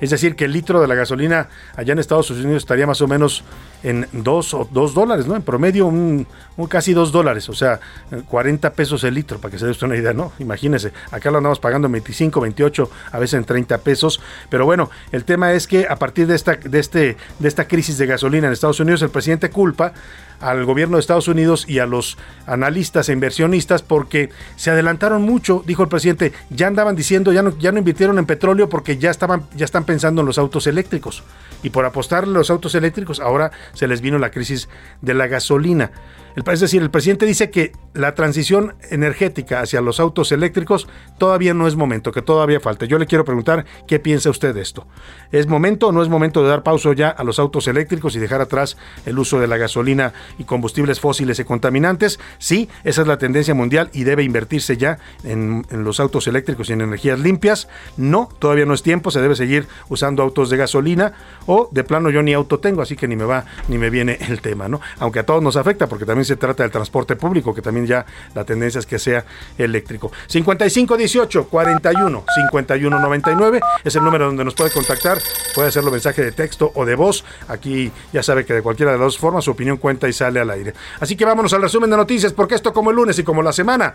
Es 0.00 0.10
decir, 0.10 0.36
que 0.36 0.46
el 0.46 0.52
litro 0.52 0.80
de 0.80 0.86
la 0.86 0.94
gasolina 0.94 1.48
allá 1.76 1.92
en 1.92 1.98
Estados 1.98 2.30
Unidos 2.30 2.62
estaría 2.62 2.86
más 2.86 3.02
o 3.02 3.08
menos 3.08 3.44
en 3.82 4.06
2 4.12 4.54
o 4.54 4.68
2 4.70 4.94
dólares, 4.94 5.26
¿no? 5.26 5.36
En 5.36 5.42
promedio, 5.42 5.86
un, 5.86 6.26
casi 6.68 6.92
2 6.92 7.12
dólares, 7.12 7.48
o 7.48 7.54
sea, 7.54 7.80
40 8.28 8.72
pesos 8.72 9.04
el 9.04 9.14
litro, 9.14 9.38
para 9.38 9.52
que 9.52 9.58
se 9.58 9.64
dé 9.64 9.70
usted 9.70 9.86
una 9.86 9.96
idea, 9.96 10.12
¿no? 10.12 10.32
Imagínese, 10.38 10.92
acá 11.10 11.30
lo 11.30 11.38
andamos 11.38 11.60
pagando 11.60 11.86
en 11.86 11.92
25, 11.92 12.40
28, 12.40 12.90
a 13.12 13.18
veces 13.18 13.34
en 13.34 13.44
30 13.44 13.78
pesos. 13.78 14.20
Pero 14.48 14.64
bueno, 14.64 14.90
el 15.12 15.24
tema 15.24 15.52
es 15.52 15.66
que 15.66 15.86
a 15.88 15.96
partir 15.96 16.26
de 16.26 16.34
esta, 16.34 16.56
de 16.56 16.78
este, 16.78 17.16
de 17.38 17.48
esta 17.48 17.66
crisis 17.66 17.98
de 17.98 18.06
gasolina 18.06 18.46
en 18.46 18.52
Estados 18.52 18.80
Unidos, 18.80 19.02
el 19.02 19.10
presidente 19.10 19.50
culpa 19.50 19.92
al 20.40 20.64
gobierno 20.64 20.96
de 20.96 21.00
Estados 21.00 21.28
Unidos 21.28 21.66
y 21.68 21.78
a 21.78 21.86
los 21.86 22.16
analistas 22.46 23.08
e 23.08 23.12
inversionistas 23.12 23.82
porque 23.82 24.30
se 24.56 24.70
adelantaron 24.70 25.22
mucho, 25.22 25.62
dijo 25.66 25.82
el 25.82 25.88
presidente, 25.88 26.32
ya 26.48 26.66
andaban 26.66 26.96
diciendo, 26.96 27.32
ya 27.32 27.42
no, 27.42 27.56
ya 27.58 27.72
no 27.72 27.78
invirtieron 27.78 28.18
en 28.18 28.26
petróleo 28.26 28.68
porque 28.68 28.96
ya 28.96 29.10
estaban, 29.10 29.46
ya 29.54 29.64
están 29.64 29.84
pensando 29.84 30.22
en 30.22 30.26
los 30.26 30.38
autos 30.38 30.66
eléctricos. 30.66 31.22
Y 31.62 31.70
por 31.70 31.84
apostarle 31.84 32.34
a 32.34 32.38
los 32.38 32.50
autos 32.50 32.74
eléctricos, 32.74 33.20
ahora 33.20 33.52
se 33.74 33.86
les 33.86 34.00
vino 34.00 34.18
la 34.18 34.30
crisis 34.30 34.68
de 35.00 35.14
la 35.14 35.26
gasolina. 35.26 35.90
Es 36.36 36.60
decir, 36.60 36.82
el 36.82 36.90
presidente 36.90 37.26
dice 37.26 37.50
que 37.50 37.72
la 37.94 38.14
transición 38.14 38.74
energética 38.90 39.60
hacia 39.60 39.80
los 39.80 40.00
autos 40.00 40.32
eléctricos 40.32 40.88
todavía 41.18 41.54
no 41.54 41.66
es 41.66 41.76
momento, 41.76 42.12
que 42.12 42.22
todavía 42.22 42.60
falta. 42.60 42.86
Yo 42.86 42.98
le 42.98 43.06
quiero 43.06 43.24
preguntar 43.24 43.64
qué 43.86 43.98
piensa 43.98 44.30
usted 44.30 44.54
de 44.54 44.60
esto. 44.60 44.86
¿Es 45.32 45.46
momento 45.46 45.88
o 45.88 45.92
no 45.92 46.02
es 46.02 46.08
momento 46.08 46.42
de 46.42 46.48
dar 46.48 46.62
pausa 46.62 46.92
ya 46.94 47.08
a 47.08 47.24
los 47.24 47.38
autos 47.38 47.68
eléctricos 47.68 48.14
y 48.16 48.18
dejar 48.18 48.40
atrás 48.40 48.76
el 49.06 49.18
uso 49.18 49.40
de 49.40 49.46
la 49.46 49.56
gasolina 49.56 50.12
y 50.38 50.44
combustibles 50.44 51.00
fósiles 51.00 51.38
y 51.38 51.44
contaminantes? 51.44 52.20
Sí, 52.38 52.68
esa 52.84 53.02
es 53.02 53.08
la 53.08 53.18
tendencia 53.18 53.54
mundial 53.54 53.90
y 53.92 54.04
debe 54.04 54.22
invertirse 54.22 54.76
ya 54.76 54.98
en, 55.24 55.66
en 55.70 55.84
los 55.84 56.00
autos 56.00 56.26
eléctricos 56.26 56.70
y 56.70 56.72
en 56.72 56.80
energías 56.80 57.18
limpias. 57.18 57.68
No, 57.96 58.28
todavía 58.38 58.66
no 58.66 58.74
es 58.74 58.82
tiempo, 58.82 59.10
se 59.10 59.20
debe 59.20 59.34
seguir 59.34 59.66
usando 59.88 60.22
autos 60.22 60.50
de 60.50 60.56
gasolina 60.56 61.12
o 61.46 61.68
de 61.72 61.84
plano 61.84 62.10
yo 62.10 62.22
ni 62.22 62.32
auto 62.32 62.60
tengo, 62.60 62.82
así 62.82 62.96
que 62.96 63.08
ni 63.08 63.16
me 63.16 63.24
va 63.24 63.44
ni 63.68 63.78
me 63.78 63.90
viene 63.90 64.18
el 64.28 64.40
tema, 64.40 64.68
¿no? 64.68 64.80
Aunque 64.98 65.18
a 65.18 65.26
todos 65.26 65.42
nos 65.42 65.56
afecta 65.56 65.88
porque 65.88 66.04
también 66.04 66.19
se 66.24 66.36
trata 66.36 66.62
del 66.62 66.72
transporte 66.72 67.16
público, 67.16 67.54
que 67.54 67.62
también 67.62 67.86
ya 67.86 68.06
la 68.34 68.44
tendencia 68.44 68.78
es 68.78 68.86
que 68.86 68.98
sea 68.98 69.24
eléctrico. 69.58 70.12
5518 70.26 71.48
41 71.48 72.24
51 72.48 73.00
99 73.00 73.60
es 73.84 73.96
el 73.96 74.04
número 74.04 74.26
donde 74.26 74.44
nos 74.44 74.54
puede 74.54 74.70
contactar, 74.70 75.18
puede 75.54 75.68
hacerlo 75.68 75.90
mensaje 75.90 76.22
de 76.22 76.32
texto 76.32 76.72
o 76.74 76.84
de 76.84 76.94
voz. 76.94 77.24
Aquí 77.48 77.90
ya 78.12 78.22
sabe 78.22 78.44
que 78.44 78.54
de 78.54 78.62
cualquiera 78.62 78.92
de 78.92 78.98
las 78.98 79.06
dos 79.06 79.18
formas 79.18 79.44
su 79.44 79.50
opinión 79.50 79.76
cuenta 79.76 80.08
y 80.08 80.12
sale 80.12 80.40
al 80.40 80.50
aire. 80.50 80.74
Así 81.00 81.16
que 81.16 81.24
vámonos 81.24 81.52
al 81.52 81.62
resumen 81.62 81.90
de 81.90 81.96
noticias, 81.96 82.32
porque 82.32 82.54
esto 82.54 82.72
como 82.72 82.90
el 82.90 82.96
lunes 82.96 83.18
y 83.18 83.24
como 83.24 83.42
la 83.42 83.52
semana 83.52 83.94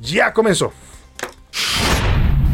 ya 0.00 0.32
comenzó. 0.32 0.72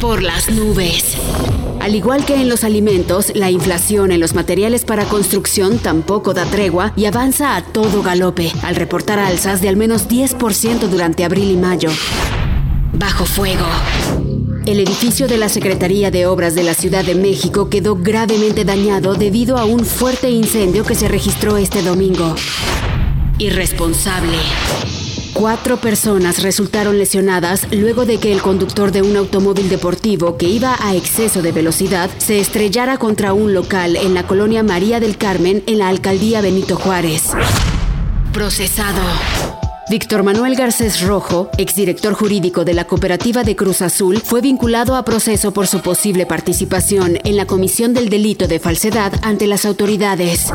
Por 0.00 0.22
las 0.22 0.48
nubes. 0.50 1.57
Al 1.80 1.94
igual 1.94 2.24
que 2.24 2.34
en 2.34 2.48
los 2.48 2.64
alimentos, 2.64 3.32
la 3.34 3.50
inflación 3.50 4.10
en 4.10 4.20
los 4.20 4.34
materiales 4.34 4.84
para 4.84 5.04
construcción 5.04 5.78
tampoco 5.78 6.34
da 6.34 6.44
tregua 6.44 6.92
y 6.96 7.06
avanza 7.06 7.56
a 7.56 7.62
todo 7.62 8.02
galope, 8.02 8.52
al 8.62 8.76
reportar 8.76 9.18
alzas 9.18 9.60
de 9.62 9.68
al 9.68 9.76
menos 9.76 10.08
10% 10.08 10.88
durante 10.88 11.24
abril 11.24 11.50
y 11.50 11.56
mayo. 11.56 11.90
Bajo 12.92 13.24
fuego. 13.24 13.66
El 14.66 14.80
edificio 14.80 15.28
de 15.28 15.38
la 15.38 15.48
Secretaría 15.48 16.10
de 16.10 16.26
Obras 16.26 16.54
de 16.54 16.62
la 16.62 16.74
Ciudad 16.74 17.04
de 17.04 17.14
México 17.14 17.70
quedó 17.70 17.96
gravemente 17.96 18.64
dañado 18.64 19.14
debido 19.14 19.56
a 19.56 19.64
un 19.64 19.86
fuerte 19.86 20.30
incendio 20.30 20.84
que 20.84 20.94
se 20.94 21.08
registró 21.08 21.56
este 21.56 21.80
domingo. 21.82 22.34
Irresponsable. 23.38 24.36
Cuatro 25.38 25.76
personas 25.76 26.42
resultaron 26.42 26.98
lesionadas 26.98 27.68
luego 27.70 28.04
de 28.04 28.18
que 28.18 28.32
el 28.32 28.42
conductor 28.42 28.90
de 28.90 29.02
un 29.02 29.16
automóvil 29.16 29.68
deportivo 29.68 30.36
que 30.36 30.48
iba 30.48 30.76
a 30.80 30.96
exceso 30.96 31.42
de 31.42 31.52
velocidad 31.52 32.10
se 32.18 32.40
estrellara 32.40 32.98
contra 32.98 33.32
un 33.32 33.54
local 33.54 33.94
en 33.94 34.14
la 34.14 34.26
colonia 34.26 34.64
María 34.64 34.98
del 34.98 35.16
Carmen 35.16 35.62
en 35.68 35.78
la 35.78 35.90
alcaldía 35.90 36.40
Benito 36.40 36.74
Juárez. 36.74 37.30
Procesado. 38.32 39.00
Víctor 39.88 40.24
Manuel 40.24 40.56
Garcés 40.56 41.02
Rojo, 41.02 41.48
exdirector 41.56 42.14
jurídico 42.14 42.64
de 42.64 42.74
la 42.74 42.88
cooperativa 42.88 43.44
de 43.44 43.54
Cruz 43.54 43.80
Azul, 43.80 44.20
fue 44.20 44.40
vinculado 44.40 44.96
a 44.96 45.04
proceso 45.04 45.52
por 45.52 45.68
su 45.68 45.82
posible 45.82 46.26
participación 46.26 47.16
en 47.22 47.36
la 47.36 47.46
comisión 47.46 47.94
del 47.94 48.08
delito 48.08 48.48
de 48.48 48.58
falsedad 48.58 49.12
ante 49.22 49.46
las 49.46 49.66
autoridades. 49.66 50.48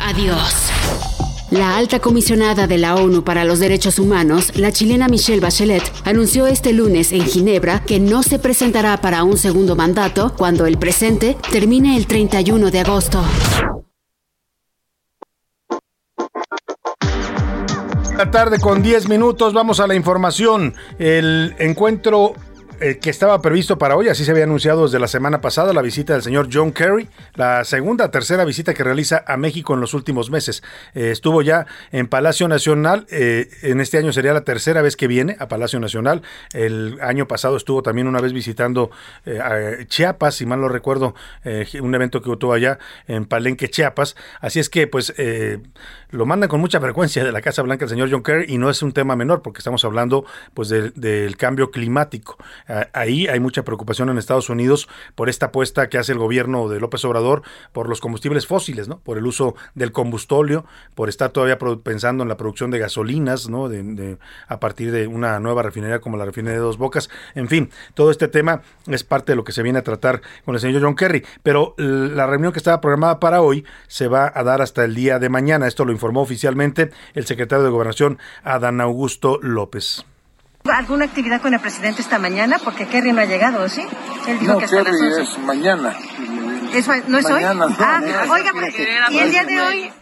Adiós. 0.00 1.13
La 1.54 1.76
alta 1.76 2.00
comisionada 2.00 2.66
de 2.66 2.78
la 2.78 2.96
ONU 2.96 3.22
para 3.22 3.44
los 3.44 3.60
Derechos 3.60 4.00
Humanos, 4.00 4.56
la 4.56 4.72
chilena 4.72 5.06
Michelle 5.06 5.40
Bachelet, 5.40 5.84
anunció 6.04 6.48
este 6.48 6.72
lunes 6.72 7.12
en 7.12 7.22
Ginebra 7.22 7.84
que 7.84 8.00
no 8.00 8.24
se 8.24 8.40
presentará 8.40 8.96
para 8.96 9.22
un 9.22 9.38
segundo 9.38 9.76
mandato 9.76 10.34
cuando 10.36 10.66
el 10.66 10.78
presente 10.78 11.36
termine 11.52 11.96
el 11.96 12.08
31 12.08 12.72
de 12.72 12.80
agosto. 12.80 13.22
La 18.18 18.32
tarde 18.32 18.58
con 18.58 18.82
10 18.82 19.08
minutos, 19.08 19.54
vamos 19.54 19.78
a 19.78 19.86
la 19.86 19.94
información. 19.94 20.74
El 20.98 21.54
encuentro 21.60 22.34
eh, 22.80 22.98
que 22.98 23.10
estaba 23.10 23.40
previsto 23.40 23.78
para 23.78 23.96
hoy, 23.96 24.08
así 24.08 24.24
se 24.24 24.30
había 24.30 24.44
anunciado 24.44 24.84
desde 24.84 24.98
la 24.98 25.06
semana 25.06 25.40
pasada, 25.40 25.72
la 25.72 25.82
visita 25.82 26.12
del 26.12 26.22
señor 26.22 26.48
John 26.52 26.72
Kerry, 26.72 27.08
la 27.34 27.64
segunda, 27.64 28.10
tercera 28.10 28.44
visita 28.44 28.74
que 28.74 28.82
realiza 28.82 29.24
a 29.26 29.36
México 29.36 29.74
en 29.74 29.80
los 29.80 29.94
últimos 29.94 30.30
meses. 30.30 30.62
Eh, 30.94 31.10
estuvo 31.10 31.42
ya 31.42 31.66
en 31.92 32.08
Palacio 32.08 32.48
Nacional, 32.48 33.06
eh, 33.10 33.48
en 33.62 33.80
este 33.80 33.98
año 33.98 34.12
sería 34.12 34.32
la 34.32 34.42
tercera 34.42 34.82
vez 34.82 34.96
que 34.96 35.06
viene 35.06 35.36
a 35.38 35.48
Palacio 35.48 35.78
Nacional. 35.80 36.22
El 36.52 36.98
año 37.00 37.28
pasado 37.28 37.56
estuvo 37.56 37.82
también 37.82 38.08
una 38.08 38.20
vez 38.20 38.32
visitando 38.32 38.90
Chiapas, 39.88 40.34
si 40.34 40.46
mal 40.46 40.60
no 40.60 40.68
recuerdo, 40.68 41.14
un 41.80 41.94
evento 41.94 42.22
que 42.22 42.36
tuvo 42.36 42.52
allá 42.52 42.78
en 43.06 43.24
Palenque, 43.24 43.68
Chiapas. 43.68 44.16
Así 44.40 44.60
es 44.60 44.68
que, 44.68 44.86
pues, 44.86 45.14
lo 46.10 46.26
mandan 46.26 46.48
con 46.48 46.60
mucha 46.60 46.80
frecuencia 46.80 47.24
de 47.24 47.32
la 47.32 47.40
Casa 47.40 47.62
Blanca 47.62 47.84
el 47.84 47.90
señor 47.90 48.10
John 48.10 48.22
Kerry 48.22 48.46
y 48.48 48.58
no 48.58 48.70
es 48.70 48.82
un 48.82 48.92
tema 48.92 49.16
menor 49.16 49.42
porque 49.42 49.58
estamos 49.58 49.84
hablando, 49.84 50.24
pues, 50.54 50.68
del 50.68 51.36
cambio 51.36 51.70
climático. 51.70 52.36
Ahí 52.92 53.26
hay 53.26 53.40
mucha 53.40 53.62
preocupación 53.62 54.08
en 54.08 54.18
Estados 54.18 54.48
Unidos 54.48 54.88
por 55.14 55.28
esta 55.28 55.46
apuesta 55.46 55.88
que 55.88 55.98
hace 55.98 56.12
el 56.12 56.18
gobierno 56.18 56.68
de 56.68 56.80
López 56.80 57.04
Obrador 57.04 57.42
por 57.72 57.88
los 57.88 58.00
combustibles 58.00 58.46
fósiles, 58.46 58.88
¿no? 58.88 58.98
Por 59.00 59.18
el 59.18 59.26
uso 59.26 59.54
del 59.74 59.92
combustóleo, 59.92 60.64
por 60.94 61.08
estar 61.08 61.30
todavía 61.30 61.58
pensando 61.82 62.22
en 62.22 62.28
la 62.28 62.36
producción 62.36 62.70
de 62.70 62.78
gasolinas, 62.78 63.48
¿no? 63.48 63.68
De, 63.68 64.18
a 64.48 64.60
partir 64.60 64.92
de 64.92 65.06
una 65.06 65.40
nueva 65.40 65.62
refinería 65.62 66.00
como 66.00 66.16
la 66.16 66.24
refinería 66.24 66.58
de 66.58 66.64
Dos 66.64 66.78
Bocas. 66.78 67.10
En 67.34 67.48
fin, 67.48 67.70
todo 67.94 68.10
este 68.10 68.28
tema 68.28 68.62
es 68.86 69.04
parte 69.04 69.32
de 69.32 69.36
lo 69.36 69.44
que 69.44 69.52
se 69.52 69.62
viene 69.62 69.78
a 69.78 69.82
tratar 69.82 70.22
con 70.44 70.54
el 70.54 70.60
señor 70.60 70.82
John 70.82 70.96
Kerry. 70.96 71.24
Pero 71.42 71.74
la 71.76 72.26
reunión 72.26 72.52
que 72.52 72.58
estaba 72.58 72.80
programada 72.80 73.20
para 73.20 73.42
hoy 73.42 73.64
se 73.88 74.08
va 74.08 74.32
a 74.34 74.42
dar 74.42 74.62
hasta 74.62 74.84
el 74.84 74.94
día 74.94 75.18
de 75.18 75.28
mañana. 75.28 75.66
Esto 75.66 75.84
lo 75.84 75.92
informó 75.92 76.22
oficialmente 76.22 76.90
el 77.14 77.26
secretario 77.26 77.64
de 77.64 77.70
Gobernación, 77.70 78.18
Adán 78.42 78.80
Augusto 78.80 79.38
López. 79.42 80.04
¿Alguna 80.72 81.04
actividad 81.04 81.42
con 81.42 81.52
el 81.52 81.60
presidente 81.60 82.00
esta 82.00 82.18
mañana? 82.18 82.58
Porque 82.62 82.86
Kerry 82.86 83.12
no 83.12 83.20
ha 83.20 83.26
llegado, 83.26 83.68
¿sí? 83.68 83.82
Él 84.26 84.38
dijo 84.38 84.54
no, 84.54 84.58
que 84.58 84.66
Kerry 84.66 85.20
es 85.20 85.38
mañana. 85.40 85.94
¿Eso 86.72 86.92
no 87.06 87.18
es 87.18 87.28
mañana, 87.28 87.66
hoy? 87.66 87.74
ah, 87.78 88.02
oiga, 88.30 88.52
¿y 89.10 89.18
el 89.18 89.30
día 89.30 89.44
de 89.44 89.60
hoy? 89.60 89.92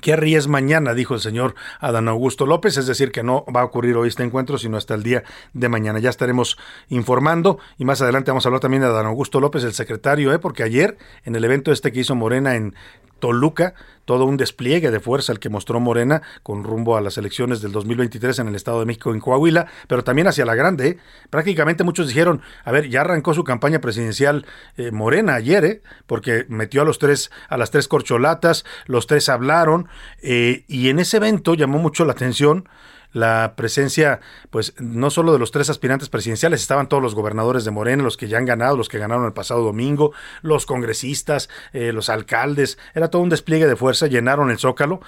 Kerry 0.00 0.34
es 0.34 0.48
mañana, 0.48 0.92
dijo 0.94 1.14
el 1.14 1.20
señor 1.20 1.54
Adán 1.78 2.08
Augusto 2.08 2.46
López, 2.46 2.76
es 2.78 2.86
decir, 2.86 3.12
que 3.12 3.22
no 3.22 3.44
va 3.44 3.60
a 3.60 3.64
ocurrir 3.64 3.96
hoy 3.96 4.08
este 4.08 4.24
encuentro, 4.24 4.58
sino 4.58 4.76
hasta 4.76 4.94
el 4.94 5.04
día 5.04 5.22
de 5.52 5.68
mañana. 5.68 6.00
Ya 6.00 6.10
estaremos 6.10 6.58
informando 6.88 7.58
y 7.78 7.84
más 7.84 8.02
adelante 8.02 8.32
vamos 8.32 8.46
a 8.46 8.48
hablar 8.48 8.60
también 8.60 8.82
de 8.82 8.88
Adán 8.88 9.06
Augusto 9.06 9.40
López, 9.40 9.62
el 9.62 9.72
secretario, 9.72 10.32
¿eh? 10.32 10.38
porque 10.40 10.64
ayer 10.64 10.98
en 11.24 11.36
el 11.36 11.44
evento 11.44 11.70
este 11.70 11.92
que 11.92 12.00
hizo 12.00 12.14
Morena 12.14 12.56
en 12.56 12.74
Toluca, 13.20 13.74
todo 14.04 14.24
un 14.24 14.36
despliegue 14.36 14.90
de 14.90 14.98
fuerza 14.98 15.30
el 15.30 15.38
que 15.38 15.48
mostró 15.48 15.78
Morena 15.78 16.22
con 16.42 16.64
rumbo 16.64 16.96
a 16.96 17.00
las 17.00 17.16
elecciones 17.16 17.60
del 17.60 17.70
2023 17.70 18.40
en 18.40 18.48
el 18.48 18.56
Estado 18.56 18.80
de 18.80 18.86
México 18.86 19.14
en 19.14 19.20
Coahuila, 19.20 19.68
pero 19.86 20.02
también 20.02 20.26
hacia 20.26 20.44
la 20.44 20.56
grande. 20.56 20.88
¿eh? 20.88 20.98
Prácticamente 21.30 21.84
muchos 21.84 22.08
dijeron, 22.08 22.42
a 22.64 22.72
ver, 22.72 22.88
ya 22.88 23.02
arrancó 23.02 23.34
su 23.34 23.44
campaña 23.44 23.80
presidencial 23.80 24.46
eh, 24.76 24.90
Morena 24.90 25.34
ayer, 25.34 25.64
¿eh? 25.64 25.82
porque 26.06 26.46
metió 26.48 26.82
a 26.82 26.84
los 26.84 26.98
tres, 26.98 27.30
a 27.48 27.56
las 27.56 27.70
tres 27.70 27.86
corcholatas, 27.86 28.64
los 28.86 29.06
tres 29.06 29.28
hablaron, 29.28 29.88
y 30.22 30.88
en 30.88 30.98
ese 30.98 31.18
evento 31.18 31.54
llamó 31.54 31.78
mucho 31.78 32.04
la 32.04 32.12
atención 32.12 32.68
la 33.12 33.54
presencia, 33.56 34.20
pues 34.50 34.74
no 34.78 35.10
solo 35.10 35.32
de 35.32 35.38
los 35.38 35.50
tres 35.50 35.70
aspirantes 35.70 36.08
presidenciales, 36.08 36.60
estaban 36.60 36.88
todos 36.88 37.02
los 37.02 37.14
gobernadores 37.14 37.64
de 37.64 37.70
Morena, 37.70 38.02
los 38.02 38.16
que 38.16 38.28
ya 38.28 38.38
han 38.38 38.44
ganado, 38.44 38.76
los 38.76 38.88
que 38.88 38.98
ganaron 38.98 39.24
el 39.26 39.32
pasado 39.32 39.62
domingo, 39.62 40.12
los 40.42 40.66
congresistas, 40.66 41.48
eh, 41.72 41.92
los 41.92 42.08
alcaldes, 42.08 42.78
era 42.94 43.08
todo 43.08 43.22
un 43.22 43.28
despliegue 43.28 43.66
de 43.66 43.76
fuerza, 43.76 44.06
llenaron 44.06 44.50
el 44.50 44.58
zócalo, 44.58 45.00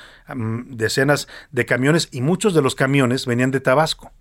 decenas 0.67 1.29
de 1.51 1.67
camiones 1.67 2.09
y 2.13 2.21
muchos 2.21 2.55
de 2.55 2.63
los 2.63 2.75
camiones 2.75 3.27
venían 3.27 3.51
de 3.51 3.61
Tabasco 3.61 4.13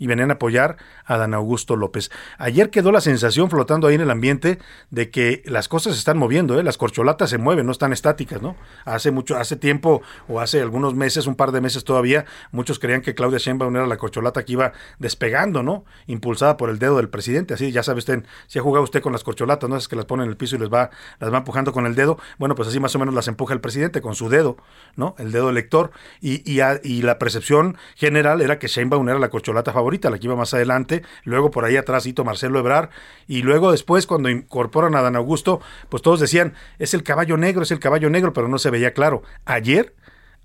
y 0.00 0.08
venían 0.08 0.30
a 0.30 0.34
apoyar 0.34 0.78
a 1.04 1.16
Dan 1.16 1.34
Augusto 1.34 1.76
López. 1.76 2.10
Ayer 2.38 2.70
quedó 2.70 2.90
la 2.90 3.00
sensación 3.00 3.50
flotando 3.50 3.86
ahí 3.86 3.94
en 3.94 4.00
el 4.00 4.10
ambiente 4.10 4.58
de 4.90 5.10
que 5.10 5.42
las 5.44 5.68
cosas 5.68 5.92
se 5.92 6.00
están 6.00 6.18
moviendo, 6.18 6.58
¿eh? 6.58 6.64
las 6.64 6.78
corcholatas 6.78 7.30
se 7.30 7.38
mueven, 7.38 7.66
no 7.66 7.72
están 7.72 7.92
estáticas, 7.92 8.42
¿no? 8.42 8.56
Hace 8.84 9.10
mucho, 9.12 9.36
hace 9.36 9.54
tiempo 9.56 10.02
o 10.26 10.40
hace 10.40 10.60
algunos 10.60 10.94
meses, 10.94 11.26
un 11.26 11.36
par 11.36 11.52
de 11.52 11.60
meses 11.60 11.84
todavía, 11.84 12.24
muchos 12.50 12.78
creían 12.78 13.02
que 13.02 13.14
Claudia 13.14 13.38
Sheinbaum 13.38 13.76
era 13.76 13.86
la 13.86 13.98
corcholata 13.98 14.44
que 14.44 14.52
iba 14.52 14.72
despegando, 14.98 15.62
¿no? 15.62 15.84
Impulsada 16.06 16.56
por 16.56 16.70
el 16.70 16.78
dedo 16.78 16.96
del 16.96 17.10
presidente, 17.10 17.54
así 17.54 17.70
ya 17.70 17.82
sabe 17.82 17.98
usted, 17.98 18.24
si 18.46 18.58
ha 18.58 18.62
jugado 18.62 18.82
usted 18.82 19.02
con 19.02 19.12
las 19.12 19.22
corcholatas, 19.22 19.68
¿no? 19.68 19.76
Es 19.76 19.86
que 19.86 19.96
las 19.96 20.06
pone 20.06 20.24
en 20.24 20.30
el 20.30 20.36
piso 20.36 20.56
y 20.56 20.58
les 20.58 20.72
va, 20.72 20.90
las 21.18 21.30
va 21.32 21.38
empujando 21.38 21.72
con 21.72 21.84
el 21.84 21.94
dedo, 21.94 22.18
bueno, 22.38 22.54
pues 22.54 22.68
así 22.68 22.80
más 22.80 22.94
o 22.94 22.98
menos 22.98 23.14
las 23.14 23.28
empuja 23.28 23.52
el 23.52 23.60
presidente 23.60 24.00
con 24.00 24.14
su 24.14 24.30
dedo, 24.30 24.56
¿no? 24.96 25.14
El 25.18 25.30
dedo 25.30 25.50
elector 25.50 25.90
y, 26.20 26.42
y, 26.50 27.02
la 27.02 27.18
percepción 27.18 27.76
general 27.96 28.40
era 28.40 28.58
que 28.58 28.68
Sheinbaum 28.68 29.08
era 29.08 29.18
la 29.18 29.30
corcholata 29.30 29.72
favorita 29.72 29.89
la 30.10 30.18
que 30.18 30.26
iba 30.26 30.36
más 30.36 30.54
adelante, 30.54 31.02
luego 31.24 31.50
por 31.50 31.64
ahí 31.64 31.76
atrás 31.76 32.06
Marcelo 32.24 32.58
Ebrar, 32.58 32.90
y 33.26 33.42
luego 33.42 33.72
después 33.72 34.06
cuando 34.06 34.28
incorporan 34.28 34.94
a 34.94 35.02
Dan 35.02 35.16
Augusto, 35.16 35.60
pues 35.88 36.02
todos 36.02 36.20
decían, 36.20 36.54
es 36.78 36.94
el 36.94 37.02
caballo 37.02 37.36
negro, 37.36 37.62
es 37.62 37.70
el 37.70 37.78
caballo 37.78 38.10
negro, 38.10 38.32
pero 38.32 38.48
no 38.48 38.58
se 38.58 38.70
veía 38.70 38.92
claro. 38.92 39.22
Ayer, 39.44 39.94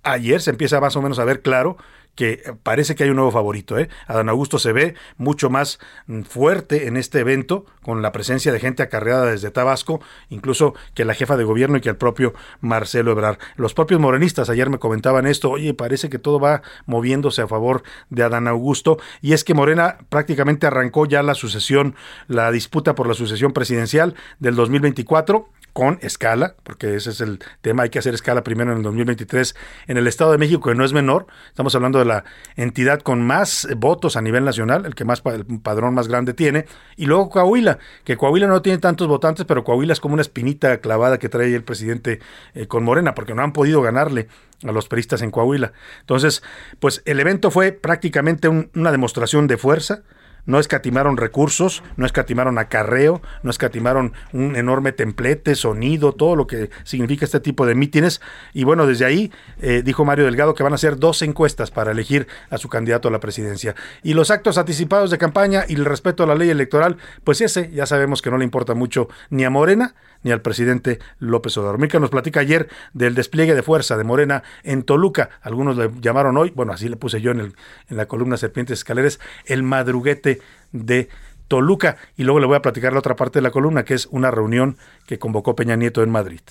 ayer 0.03 0.41
se 0.41 0.51
empieza 0.51 0.79
más 0.79 0.95
o 0.95 1.01
menos 1.01 1.19
a 1.19 1.25
ver 1.25 1.41
claro 1.41 1.77
que 2.15 2.53
parece 2.63 2.95
que 2.95 3.03
hay 3.03 3.09
un 3.09 3.17
nuevo 3.17 3.31
favorito. 3.31 3.77
¿eh? 3.77 3.89
Adán 4.07 4.29
Augusto 4.29 4.59
se 4.59 4.71
ve 4.73 4.95
mucho 5.17 5.49
más 5.49 5.79
mm, 6.07 6.21
fuerte 6.21 6.87
en 6.87 6.97
este 6.97 7.19
evento, 7.19 7.65
con 7.81 8.01
la 8.01 8.11
presencia 8.11 8.51
de 8.51 8.59
gente 8.59 8.83
acarreada 8.83 9.25
desde 9.27 9.51
Tabasco, 9.51 10.01
incluso 10.29 10.73
que 10.93 11.05
la 11.05 11.13
jefa 11.13 11.37
de 11.37 11.43
gobierno 11.43 11.77
y 11.77 11.81
que 11.81 11.89
el 11.89 11.97
propio 11.97 12.33
Marcelo 12.61 13.11
Ebrard. 13.11 13.37
Los 13.57 13.73
propios 13.73 13.99
morenistas 13.99 14.49
ayer 14.49 14.69
me 14.69 14.79
comentaban 14.79 15.27
esto, 15.27 15.51
oye, 15.51 15.73
parece 15.73 16.09
que 16.09 16.19
todo 16.19 16.39
va 16.39 16.61
moviéndose 16.85 17.41
a 17.41 17.47
favor 17.47 17.83
de 18.09 18.23
Adán 18.23 18.47
Augusto, 18.47 18.97
y 19.21 19.33
es 19.33 19.43
que 19.43 19.53
Morena 19.53 19.97
prácticamente 20.09 20.67
arrancó 20.67 21.05
ya 21.05 21.21
la 21.21 21.35
sucesión, 21.35 21.95
la 22.27 22.51
disputa 22.51 22.95
por 22.95 23.07
la 23.07 23.13
sucesión 23.13 23.51
presidencial 23.51 24.15
del 24.39 24.55
2024 24.55 25.49
con 25.75 25.99
escala, 26.01 26.55
porque 26.63 26.95
ese 26.95 27.09
es 27.09 27.19
el 27.19 27.39
tema, 27.59 27.83
hay 27.83 27.89
que 27.89 27.99
hacer 27.99 28.13
escala 28.13 28.45
primero 28.45 28.71
en 28.71 28.77
el 28.77 28.83
2023 28.85 29.57
en 29.87 29.97
el 29.97 30.07
Estado 30.07 30.31
de 30.31 30.37
México, 30.37 30.69
que 30.69 30.73
no 30.73 30.85
es 30.85 30.93
menor, 30.93 31.27
estamos 31.49 31.75
hablando 31.75 31.99
de 31.99 32.05
la 32.05 32.23
entidad 32.55 33.01
con 33.01 33.27
más 33.27 33.67
votos 33.75 34.15
a 34.15 34.21
nivel 34.21 34.45
nacional, 34.45 34.85
el 34.85 34.95
que 34.95 35.03
más 35.03 35.21
el 35.25 35.45
padrón 35.59 35.93
más 35.93 36.07
grande 36.07 36.33
tiene, 36.33 36.65
y 36.95 37.07
luego 37.07 37.29
Coahuila, 37.29 37.77
que 38.05 38.15
Coahuila 38.15 38.47
no 38.47 38.61
tiene 38.61 38.77
tantos 38.77 39.09
votantes, 39.09 39.43
pero 39.45 39.65
Coahuila 39.65 39.91
es 39.91 39.99
como 39.99 40.13
una 40.13 40.21
espinita 40.21 40.77
clavada 40.77 41.19
que 41.19 41.27
trae 41.27 41.53
el 41.53 41.65
presidente 41.65 42.21
eh, 42.53 42.67
con 42.67 42.85
Morena, 42.85 43.13
porque 43.13 43.33
no 43.33 43.41
han 43.41 43.51
podido 43.51 43.81
ganarle 43.81 44.29
a 44.63 44.71
los 44.71 44.87
peristas 44.87 45.21
en 45.23 45.29
Coahuila. 45.29 45.73
Entonces, 45.99 46.41
pues 46.79 47.01
el 47.03 47.19
evento 47.19 47.51
fue 47.51 47.73
prácticamente 47.73 48.47
una 48.47 48.93
demostración 48.93 49.47
de 49.47 49.57
fuerza, 49.57 50.03
no 50.45 50.59
escatimaron 50.59 51.17
recursos, 51.17 51.83
no 51.97 52.05
escatimaron 52.05 52.57
acarreo, 52.57 53.21
no 53.43 53.49
escatimaron 53.49 54.13
un 54.33 54.55
enorme 54.55 54.91
templete, 54.91 55.55
sonido, 55.55 56.13
todo 56.13 56.35
lo 56.35 56.47
que 56.47 56.69
significa 56.83 57.25
este 57.25 57.39
tipo 57.39 57.65
de 57.65 57.75
mítines. 57.75 58.21
Y 58.53 58.63
bueno, 58.63 58.85
desde 58.87 59.05
ahí 59.05 59.31
eh, 59.61 59.81
dijo 59.83 60.05
Mario 60.05 60.25
Delgado 60.25 60.53
que 60.53 60.63
van 60.63 60.73
a 60.73 60.75
hacer 60.75 60.97
dos 60.97 61.21
encuestas 61.21 61.71
para 61.71 61.91
elegir 61.91 62.27
a 62.49 62.57
su 62.57 62.69
candidato 62.69 63.07
a 63.07 63.11
la 63.11 63.19
presidencia. 63.19 63.75
Y 64.03 64.13
los 64.13 64.31
actos 64.31 64.57
anticipados 64.57 65.11
de 65.11 65.17
campaña 65.17 65.65
y 65.67 65.75
el 65.75 65.85
respeto 65.85 66.23
a 66.23 66.27
la 66.27 66.35
ley 66.35 66.49
electoral, 66.49 66.97
pues 67.23 67.41
ese 67.41 67.71
ya 67.71 67.85
sabemos 67.85 68.21
que 68.21 68.31
no 68.31 68.37
le 68.37 68.43
importa 68.43 68.73
mucho 68.73 69.09
ni 69.29 69.43
a 69.43 69.49
Morena 69.49 69.95
ni 70.25 70.31
al 70.31 70.41
presidente 70.41 70.99
López 71.19 71.55
Obrador. 71.55 71.77
Mica 71.77 71.99
nos 71.99 72.09
platica 72.09 72.39
ayer 72.39 72.67
del 72.93 73.13
despliegue 73.13 73.53
de 73.53 73.61
fuerza 73.61 73.95
de 73.95 74.03
Morena 74.03 74.41
en 74.63 74.81
Toluca. 74.81 75.29
Algunos 75.43 75.77
le 75.77 75.91
llamaron 76.01 76.35
hoy, 76.35 76.51
bueno, 76.55 76.73
así 76.73 76.89
le 76.89 76.95
puse 76.95 77.21
yo 77.21 77.29
en, 77.29 77.41
el, 77.41 77.55
en 77.89 77.97
la 77.97 78.07
columna 78.07 78.35
Serpientes 78.35 78.79
Escaleras, 78.79 79.19
el 79.45 79.61
madruguete 79.61 80.41
de 80.71 81.09
Toluca. 81.47 81.97
Y 82.17 82.23
luego 82.23 82.39
le 82.39 82.47
voy 82.47 82.55
a 82.55 82.63
platicar 82.63 82.91
la 82.91 82.99
otra 82.99 83.15
parte 83.15 83.37
de 83.37 83.43
la 83.43 83.51
columna, 83.51 83.85
que 83.85 83.93
es 83.93 84.07
una 84.07 84.31
reunión 84.31 84.77
que 85.05 85.19
convocó 85.19 85.55
Peña 85.55 85.75
Nieto 85.75 86.01
en 86.01 86.09
Madrid. 86.09 86.41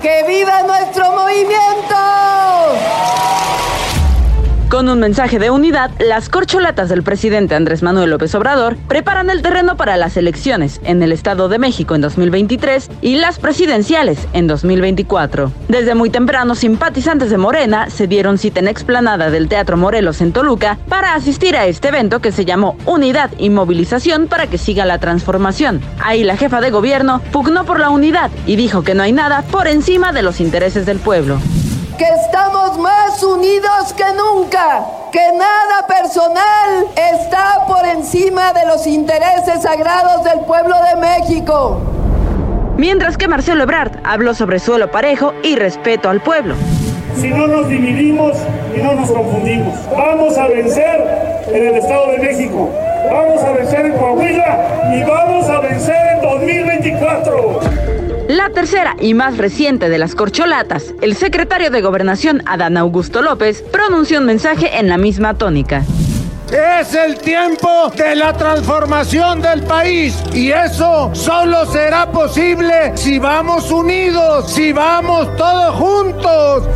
¡Que 0.00 0.24
viva 0.28 0.62
nuestro 0.62 1.10
movimiento! 1.16 1.96
Con 4.68 4.88
un 4.88 4.98
mensaje 4.98 5.38
de 5.38 5.48
unidad, 5.48 5.92
las 6.00 6.28
corcholatas 6.28 6.88
del 6.88 7.04
presidente 7.04 7.54
Andrés 7.54 7.84
Manuel 7.84 8.10
López 8.10 8.34
Obrador 8.34 8.76
preparan 8.88 9.30
el 9.30 9.40
terreno 9.40 9.76
para 9.76 9.96
las 9.96 10.16
elecciones 10.16 10.80
en 10.82 11.04
el 11.04 11.12
Estado 11.12 11.48
de 11.48 11.60
México 11.60 11.94
en 11.94 12.00
2023 12.00 12.90
y 13.00 13.14
las 13.14 13.38
presidenciales 13.38 14.26
en 14.32 14.48
2024. 14.48 15.52
Desde 15.68 15.94
muy 15.94 16.10
temprano, 16.10 16.56
simpatizantes 16.56 17.30
de 17.30 17.38
Morena 17.38 17.90
se 17.90 18.08
dieron 18.08 18.38
cita 18.38 18.58
en 18.58 18.66
explanada 18.66 19.30
del 19.30 19.48
Teatro 19.48 19.76
Morelos 19.76 20.20
en 20.20 20.32
Toluca 20.32 20.78
para 20.88 21.14
asistir 21.14 21.54
a 21.54 21.66
este 21.66 21.88
evento 21.88 22.18
que 22.18 22.32
se 22.32 22.44
llamó 22.44 22.76
Unidad 22.86 23.30
y 23.38 23.50
Movilización 23.50 24.26
para 24.26 24.48
que 24.48 24.58
siga 24.58 24.84
la 24.84 24.98
transformación. 24.98 25.80
Ahí 26.02 26.24
la 26.24 26.36
jefa 26.36 26.60
de 26.60 26.72
gobierno 26.72 27.22
pugnó 27.30 27.64
por 27.64 27.78
la 27.78 27.90
unidad 27.90 28.32
y 28.46 28.56
dijo 28.56 28.82
que 28.82 28.94
no 28.94 29.04
hay 29.04 29.12
nada 29.12 29.42
por 29.42 29.68
encima 29.68 30.12
de 30.12 30.22
los 30.22 30.40
intereses 30.40 30.86
del 30.86 30.98
pueblo 30.98 31.38
que 31.96 32.04
estamos 32.04 32.78
más 32.78 33.22
unidos 33.22 33.94
que 33.96 34.04
nunca, 34.12 34.84
que 35.12 35.32
nada 35.32 35.86
personal 35.86 36.86
está 36.94 37.64
por 37.66 37.86
encima 37.86 38.52
de 38.52 38.66
los 38.66 38.86
intereses 38.86 39.62
sagrados 39.62 40.22
del 40.24 40.40
pueblo 40.40 40.74
de 40.90 41.00
México. 41.00 41.80
Mientras 42.76 43.16
que 43.16 43.28
Marcelo 43.28 43.62
Ebrard 43.62 44.00
habló 44.04 44.34
sobre 44.34 44.58
suelo 44.58 44.90
parejo 44.90 45.32
y 45.42 45.56
respeto 45.56 46.10
al 46.10 46.20
pueblo. 46.20 46.54
Si 47.16 47.28
no 47.28 47.46
nos 47.46 47.68
dividimos 47.68 48.36
y 48.76 48.82
no 48.82 48.92
nos 48.92 49.10
confundimos, 49.10 49.74
vamos 49.90 50.36
a 50.36 50.48
vencer 50.48 51.44
en 51.48 51.66
el 51.66 51.74
Estado 51.76 52.12
de 52.12 52.18
México, 52.18 52.70
vamos 53.10 53.42
a 53.42 53.52
vencer 53.52 53.86
en 53.86 53.92
Coahuila 53.92 54.92
y 54.94 55.02
vamos 55.04 55.48
a 55.48 55.60
vencer 55.60 56.06
en 56.14 56.20
2024. 56.20 57.95
La 58.28 58.50
tercera 58.50 58.96
y 59.00 59.14
más 59.14 59.38
reciente 59.38 59.88
de 59.88 59.98
las 59.98 60.16
corcholatas, 60.16 60.94
el 61.00 61.14
secretario 61.14 61.70
de 61.70 61.80
Gobernación 61.80 62.42
Adán 62.46 62.76
Augusto 62.76 63.22
López 63.22 63.62
pronunció 63.70 64.18
un 64.18 64.26
mensaje 64.26 64.78
en 64.78 64.88
la 64.88 64.98
misma 64.98 65.34
tónica. 65.34 65.84
Es 66.50 66.92
el 66.94 67.18
tiempo 67.18 67.92
de 67.96 68.16
la 68.16 68.32
transformación 68.32 69.40
del 69.42 69.62
país 69.62 70.20
y 70.34 70.50
eso 70.50 71.10
solo 71.14 71.66
será 71.66 72.10
posible 72.10 72.96
si 72.96 73.20
vamos 73.20 73.70
unidos, 73.70 74.52
si 74.52 74.72
vamos 74.72 75.28
todos 75.36 75.76
juntos. 75.76 76.68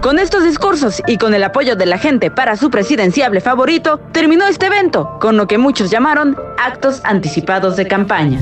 Con 0.00 0.20
estos 0.20 0.44
discursos 0.44 1.02
y 1.08 1.18
con 1.18 1.34
el 1.34 1.42
apoyo 1.42 1.74
de 1.74 1.86
la 1.86 1.98
gente 1.98 2.30
para 2.30 2.56
su 2.56 2.70
presidenciable 2.70 3.40
favorito, 3.40 3.98
terminó 4.12 4.46
este 4.46 4.66
evento, 4.66 5.18
con 5.20 5.36
lo 5.36 5.48
que 5.48 5.58
muchos 5.58 5.90
llamaron 5.90 6.36
actos 6.58 7.00
anticipados 7.04 7.76
de 7.76 7.88
campaña. 7.88 8.40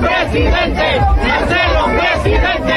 presidente, 0.00 1.00
Marcelo 1.22 1.86
presidente. 1.92 2.74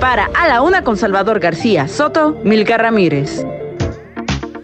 Para 0.00 0.30
A 0.34 0.48
la 0.48 0.62
Una 0.62 0.82
con 0.82 0.96
Salvador 0.96 1.40
García 1.40 1.88
Soto, 1.88 2.38
Milka 2.44 2.78
Ramírez. 2.78 3.44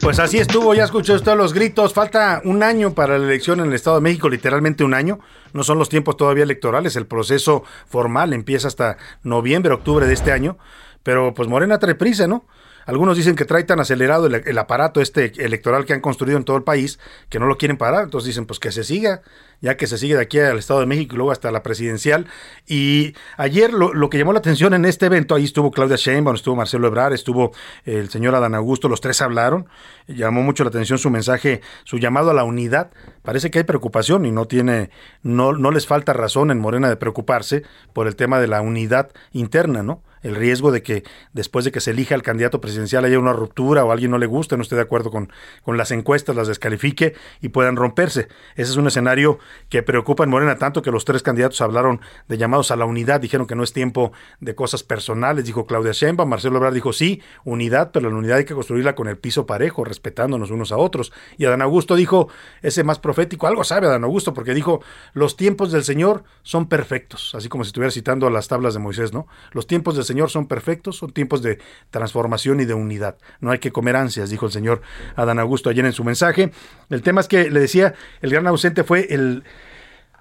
Pues 0.00 0.18
así 0.18 0.38
estuvo, 0.38 0.74
ya 0.74 0.84
escuchó 0.84 1.14
usted 1.14 1.36
los 1.36 1.52
gritos. 1.52 1.92
Falta 1.94 2.40
un 2.44 2.62
año 2.62 2.94
para 2.94 3.18
la 3.18 3.26
elección 3.26 3.60
en 3.60 3.66
el 3.66 3.74
Estado 3.74 3.96
de 3.96 4.02
México, 4.02 4.28
literalmente 4.28 4.84
un 4.84 4.94
año. 4.94 5.18
No 5.52 5.62
son 5.62 5.78
los 5.78 5.88
tiempos 5.88 6.16
todavía 6.16 6.44
electorales, 6.44 6.96
el 6.96 7.06
proceso 7.06 7.64
formal 7.86 8.32
empieza 8.32 8.68
hasta 8.68 8.96
noviembre, 9.22 9.72
octubre 9.72 10.06
de 10.06 10.14
este 10.14 10.32
año. 10.32 10.56
Pero 11.02 11.34
pues 11.34 11.48
Morena 11.48 11.78
trae 11.78 11.94
prisa, 11.94 12.26
¿no? 12.26 12.44
Algunos 12.86 13.16
dicen 13.16 13.36
que 13.36 13.44
trae 13.44 13.64
tan 13.64 13.80
acelerado 13.80 14.26
el, 14.26 14.58
aparato 14.58 15.00
este 15.00 15.32
electoral 15.44 15.84
que 15.84 15.92
han 15.92 16.00
construido 16.00 16.36
en 16.38 16.44
todo 16.44 16.56
el 16.56 16.62
país 16.62 16.98
que 17.28 17.38
no 17.38 17.46
lo 17.46 17.56
quieren 17.56 17.76
parar. 17.76 18.04
Entonces 18.04 18.28
dicen, 18.28 18.46
pues 18.46 18.60
que 18.60 18.72
se 18.72 18.84
siga, 18.84 19.22
ya 19.60 19.76
que 19.76 19.86
se 19.86 19.98
sigue 19.98 20.14
de 20.14 20.22
aquí 20.22 20.38
al 20.38 20.58
Estado 20.58 20.80
de 20.80 20.86
México 20.86 21.14
y 21.14 21.16
luego 21.16 21.32
hasta 21.32 21.50
la 21.50 21.62
presidencial. 21.62 22.26
Y 22.66 23.14
ayer 23.36 23.72
lo, 23.72 24.10
que 24.10 24.18
llamó 24.18 24.32
la 24.32 24.38
atención 24.40 24.74
en 24.74 24.84
este 24.84 25.06
evento, 25.06 25.34
ahí 25.34 25.44
estuvo 25.44 25.70
Claudia 25.70 25.96
Sheinbaum, 25.96 26.36
estuvo 26.36 26.56
Marcelo 26.56 26.86
Ebrard, 26.86 27.14
estuvo 27.14 27.52
el 27.84 28.10
señor 28.10 28.34
Adán 28.34 28.54
Augusto, 28.54 28.88
los 28.88 29.00
tres 29.00 29.22
hablaron. 29.22 29.66
Llamó 30.06 30.42
mucho 30.42 30.64
la 30.64 30.68
atención 30.68 30.98
su 30.98 31.10
mensaje, 31.10 31.62
su 31.84 31.98
llamado 31.98 32.30
a 32.30 32.34
la 32.34 32.44
unidad. 32.44 32.90
Parece 33.22 33.50
que 33.50 33.58
hay 33.58 33.64
preocupación 33.64 34.26
y 34.26 34.32
no 34.32 34.46
tiene, 34.46 34.90
no, 35.22 35.52
no 35.52 35.70
les 35.70 35.86
falta 35.86 36.12
razón 36.12 36.50
en 36.50 36.58
Morena 36.58 36.88
de 36.88 36.96
preocuparse 36.96 37.62
por 37.92 38.06
el 38.06 38.16
tema 38.16 38.38
de 38.38 38.48
la 38.48 38.60
unidad 38.60 39.10
interna, 39.32 39.82
¿no? 39.82 40.02
El 40.24 40.34
riesgo 40.34 40.72
de 40.72 40.82
que 40.82 41.04
después 41.32 41.64
de 41.64 41.70
que 41.70 41.80
se 41.80 41.92
elija 41.92 42.16
el 42.16 42.22
candidato 42.22 42.60
presidencial 42.60 43.04
haya 43.04 43.18
una 43.18 43.32
ruptura 43.32 43.84
o 43.84 43.92
alguien 43.92 44.10
no 44.10 44.18
le 44.18 44.26
guste, 44.26 44.56
no 44.56 44.62
esté 44.62 44.74
de 44.74 44.82
acuerdo 44.82 45.10
con, 45.10 45.30
con 45.62 45.76
las 45.76 45.92
encuestas, 45.92 46.34
las 46.34 46.48
descalifique 46.48 47.14
y 47.40 47.50
puedan 47.50 47.76
romperse. 47.76 48.28
Ese 48.56 48.72
es 48.72 48.76
un 48.76 48.88
escenario 48.88 49.38
que 49.68 49.82
preocupa 49.82 50.24
en 50.24 50.30
Morena 50.30 50.56
tanto 50.56 50.82
que 50.82 50.90
los 50.90 51.04
tres 51.04 51.22
candidatos 51.22 51.60
hablaron 51.60 52.00
de 52.26 52.38
llamados 52.38 52.70
a 52.70 52.76
la 52.76 52.86
unidad, 52.86 53.20
dijeron 53.20 53.46
que 53.46 53.54
no 53.54 53.62
es 53.62 53.72
tiempo 53.72 54.12
de 54.40 54.54
cosas 54.54 54.82
personales, 54.82 55.44
dijo 55.44 55.66
Claudia 55.66 55.92
Sheinbaum, 55.92 56.28
Marcelo 56.28 56.56
Ebrard 56.56 56.74
dijo 56.74 56.92
sí, 56.92 57.22
unidad, 57.44 57.90
pero 57.92 58.08
la 58.08 58.16
unidad 58.16 58.38
hay 58.38 58.44
que 58.44 58.54
construirla 58.54 58.94
con 58.94 59.08
el 59.08 59.18
piso 59.18 59.46
parejo, 59.46 59.84
respetándonos 59.84 60.50
unos 60.50 60.72
a 60.72 60.78
otros. 60.78 61.12
Y 61.36 61.44
Adán 61.44 61.60
Augusto 61.62 61.96
dijo, 61.96 62.28
ese 62.62 62.82
más 62.82 62.98
profético, 62.98 63.46
algo 63.46 63.62
sabe 63.62 63.86
Adán 63.86 64.04
Augusto, 64.04 64.32
porque 64.32 64.54
dijo, 64.54 64.82
los 65.12 65.36
tiempos 65.36 65.70
del 65.70 65.84
Señor 65.84 66.24
son 66.42 66.66
perfectos, 66.66 67.34
así 67.34 67.50
como 67.50 67.64
si 67.64 67.68
estuviera 67.68 67.90
citando 67.90 68.30
las 68.30 68.48
tablas 68.48 68.72
de 68.72 68.80
Moisés, 68.80 69.12
¿no? 69.12 69.26
Los 69.52 69.66
tiempos 69.66 69.96
del 69.96 70.04
Señor 70.14 70.30
son 70.30 70.46
perfectos, 70.46 70.96
son 70.96 71.12
tiempos 71.12 71.42
de 71.42 71.58
transformación 71.90 72.60
y 72.60 72.66
de 72.66 72.74
unidad. 72.74 73.16
No 73.40 73.50
hay 73.50 73.58
que 73.58 73.72
comer 73.72 73.96
ansias, 73.96 74.30
dijo 74.30 74.46
el 74.46 74.52
Señor 74.52 74.80
Adán 75.16 75.40
Augusto 75.40 75.70
ayer 75.70 75.84
en 75.84 75.92
su 75.92 76.04
mensaje. 76.04 76.52
El 76.88 77.02
tema 77.02 77.20
es 77.20 77.26
que 77.26 77.50
le 77.50 77.58
decía, 77.58 77.94
el 78.20 78.30
gran 78.30 78.46
ausente 78.46 78.84
fue 78.84 79.12
el 79.12 79.42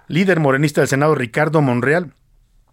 líder 0.08 0.40
morenista 0.40 0.82
del 0.82 0.88
Senado, 0.88 1.14
Ricardo 1.14 1.62
Monreal. 1.62 2.12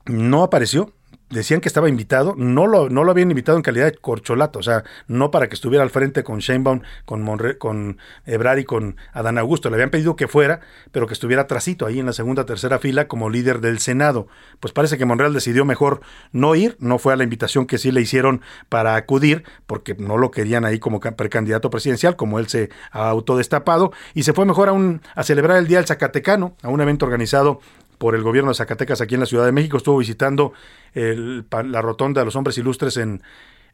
No 0.06 0.42
apareció, 0.42 0.94
decían 1.30 1.60
que 1.60 1.68
estaba 1.68 1.88
invitado, 1.88 2.34
no 2.36 2.66
lo, 2.66 2.90
no 2.90 3.04
lo 3.04 3.12
habían 3.12 3.30
invitado 3.30 3.56
en 3.56 3.62
calidad 3.62 3.86
de 3.86 3.96
corcholato, 3.96 4.58
o 4.58 4.62
sea, 4.62 4.84
no 5.06 5.30
para 5.30 5.48
que 5.48 5.54
estuviera 5.54 5.82
al 5.82 5.90
frente 5.90 6.24
con 6.24 6.40
Sheinbaum, 6.40 6.82
con, 7.04 7.22
Monre, 7.22 7.56
con 7.56 7.98
Ebrard 8.26 8.58
y 8.58 8.64
con 8.64 8.96
Adán 9.12 9.38
Augusto, 9.38 9.70
le 9.70 9.76
habían 9.76 9.90
pedido 9.90 10.16
que 10.16 10.28
fuera, 10.28 10.60
pero 10.90 11.06
que 11.06 11.14
estuviera 11.14 11.46
trasito 11.46 11.86
ahí 11.86 12.00
en 12.00 12.06
la 12.06 12.12
segunda, 12.12 12.44
tercera 12.44 12.78
fila 12.78 13.06
como 13.06 13.30
líder 13.30 13.60
del 13.60 13.78
Senado. 13.78 14.26
Pues 14.58 14.72
parece 14.72 14.98
que 14.98 15.06
Monreal 15.06 15.32
decidió 15.32 15.64
mejor 15.64 16.00
no 16.32 16.54
ir, 16.56 16.76
no 16.80 16.98
fue 16.98 17.12
a 17.12 17.16
la 17.16 17.24
invitación 17.24 17.66
que 17.66 17.78
sí 17.78 17.92
le 17.92 18.00
hicieron 18.00 18.42
para 18.68 18.96
acudir, 18.96 19.44
porque 19.66 19.94
no 19.94 20.18
lo 20.18 20.32
querían 20.32 20.64
ahí 20.64 20.78
como 20.80 21.00
precandidato 21.00 21.70
presidencial, 21.70 22.16
como 22.16 22.40
él 22.40 22.48
se 22.48 22.70
ha 22.90 23.08
autodestapado, 23.08 23.92
y 24.14 24.24
se 24.24 24.32
fue 24.32 24.46
mejor 24.46 24.68
a, 24.68 24.72
un, 24.72 25.00
a 25.14 25.22
celebrar 25.22 25.58
el 25.58 25.68
Día 25.68 25.78
del 25.78 25.86
Zacatecano, 25.86 26.56
a 26.62 26.68
un 26.68 26.80
evento 26.80 27.06
organizado 27.06 27.60
por 28.00 28.14
el 28.14 28.22
gobierno 28.22 28.50
de 28.50 28.54
Zacatecas 28.54 29.02
aquí 29.02 29.12
en 29.12 29.20
la 29.20 29.26
Ciudad 29.26 29.44
de 29.44 29.52
México. 29.52 29.76
Estuvo 29.76 29.98
visitando 29.98 30.54
la 30.94 31.82
rotonda 31.82 32.22
de 32.22 32.24
los 32.24 32.34
hombres 32.34 32.56
ilustres 32.56 32.96
en, 32.96 33.20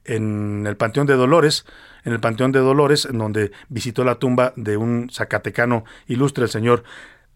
el 0.04 0.76
Panteón 0.76 1.06
de 1.06 1.14
Dolores, 1.14 1.64
en 2.04 2.12
el 2.12 2.18
Panteón 2.18 2.50
de 2.50 2.58
Dolores, 2.58 3.04
en 3.04 3.18
donde 3.18 3.52
visitó 3.68 4.02
la 4.02 4.16
tumba 4.16 4.52
de 4.56 4.76
un 4.76 5.10
zacatecano 5.12 5.84
ilustre, 6.08 6.42
el 6.42 6.50
señor 6.50 6.82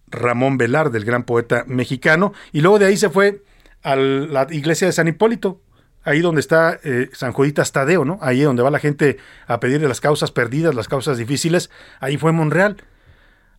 Ramón 0.09 0.59
Velar, 0.59 0.91
del 0.91 1.05
gran 1.05 1.23
poeta 1.23 1.63
mexicano, 1.69 2.33
y 2.51 2.61
luego 2.61 2.81
de 2.81 2.87
ahí 2.87 2.97
se 2.97 3.09
fue 3.09 3.45
a 3.85 3.95
la 3.95 4.49
iglesia 4.51 4.89
de 4.89 4.93
San 4.93 5.07
Hipólito, 5.07 5.61
ahí 6.03 6.21
donde 6.21 6.41
está 6.41 6.81
eh, 6.83 7.09
San 7.13 7.33
Juditas 7.33 7.71
Tadeo, 7.71 8.05
¿no? 8.05 8.19
Ahí 8.21 8.41
donde 8.41 8.65
va 8.65 8.71
la 8.71 8.81
gente 8.81 9.19
a 9.47 9.61
pedirle 9.61 9.87
las 9.87 10.01
causas 10.01 10.33
perdidas, 10.33 10.75
las 10.75 10.89
causas 10.89 11.19
difíciles, 11.19 11.71
ahí 12.01 12.17
fue 12.17 12.33
Monreal. 12.33 12.79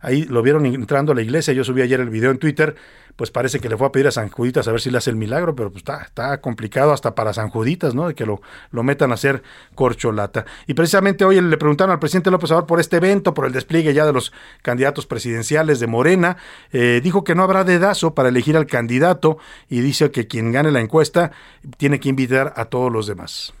Ahí 0.02 0.24
lo 0.24 0.42
vieron 0.42 0.66
entrando 0.66 1.12
a 1.12 1.14
la 1.14 1.22
iglesia. 1.22 1.54
Yo 1.54 1.62
subí 1.62 1.80
ayer 1.80 2.00
el 2.00 2.10
video 2.10 2.32
en 2.32 2.38
Twitter. 2.38 2.74
Pues 3.14 3.30
parece 3.30 3.60
que 3.60 3.68
le 3.68 3.76
fue 3.76 3.86
a 3.86 3.92
pedir 3.92 4.08
a 4.08 4.10
San 4.10 4.30
Juditas 4.30 4.66
a 4.66 4.72
ver 4.72 4.80
si 4.80 4.90
le 4.90 4.98
hace 4.98 5.10
el 5.10 5.16
milagro, 5.16 5.54
pero 5.54 5.70
pues 5.70 5.84
está, 5.86 6.40
complicado 6.40 6.92
hasta 6.92 7.14
para 7.14 7.34
San 7.34 7.50
Juditas, 7.50 7.94
¿no? 7.94 8.08
De 8.08 8.14
que 8.14 8.24
lo, 8.24 8.40
lo 8.70 8.82
metan 8.82 9.10
a 9.10 9.14
hacer 9.14 9.42
corcholata. 9.74 10.46
Y 10.66 10.74
precisamente 10.74 11.24
hoy 11.24 11.40
le 11.40 11.56
preguntaron 11.58 11.92
al 11.92 11.98
presidente 11.98 12.30
López 12.30 12.50
Obrador 12.50 12.66
por 12.66 12.80
este 12.80 12.96
evento, 12.96 13.34
por 13.34 13.44
el 13.44 13.52
despliegue 13.52 13.92
ya 13.92 14.06
de 14.06 14.14
los 14.14 14.32
candidatos 14.62 15.06
presidenciales 15.06 15.78
de 15.78 15.86
Morena. 15.86 16.38
Eh, 16.72 17.00
dijo 17.04 17.22
que 17.22 17.34
no 17.34 17.42
habrá 17.42 17.64
dedazo 17.64 18.14
para 18.14 18.30
elegir 18.30 18.56
al 18.56 18.66
candidato 18.66 19.36
y 19.68 19.80
dice 19.80 20.10
que 20.10 20.26
quien 20.26 20.50
gane 20.50 20.70
la 20.70 20.80
encuesta 20.80 21.32
tiene 21.76 22.00
que 22.00 22.08
invitar 22.08 22.54
a 22.56 22.64
todos 22.64 22.90
los 22.90 23.06
demás. 23.06 23.52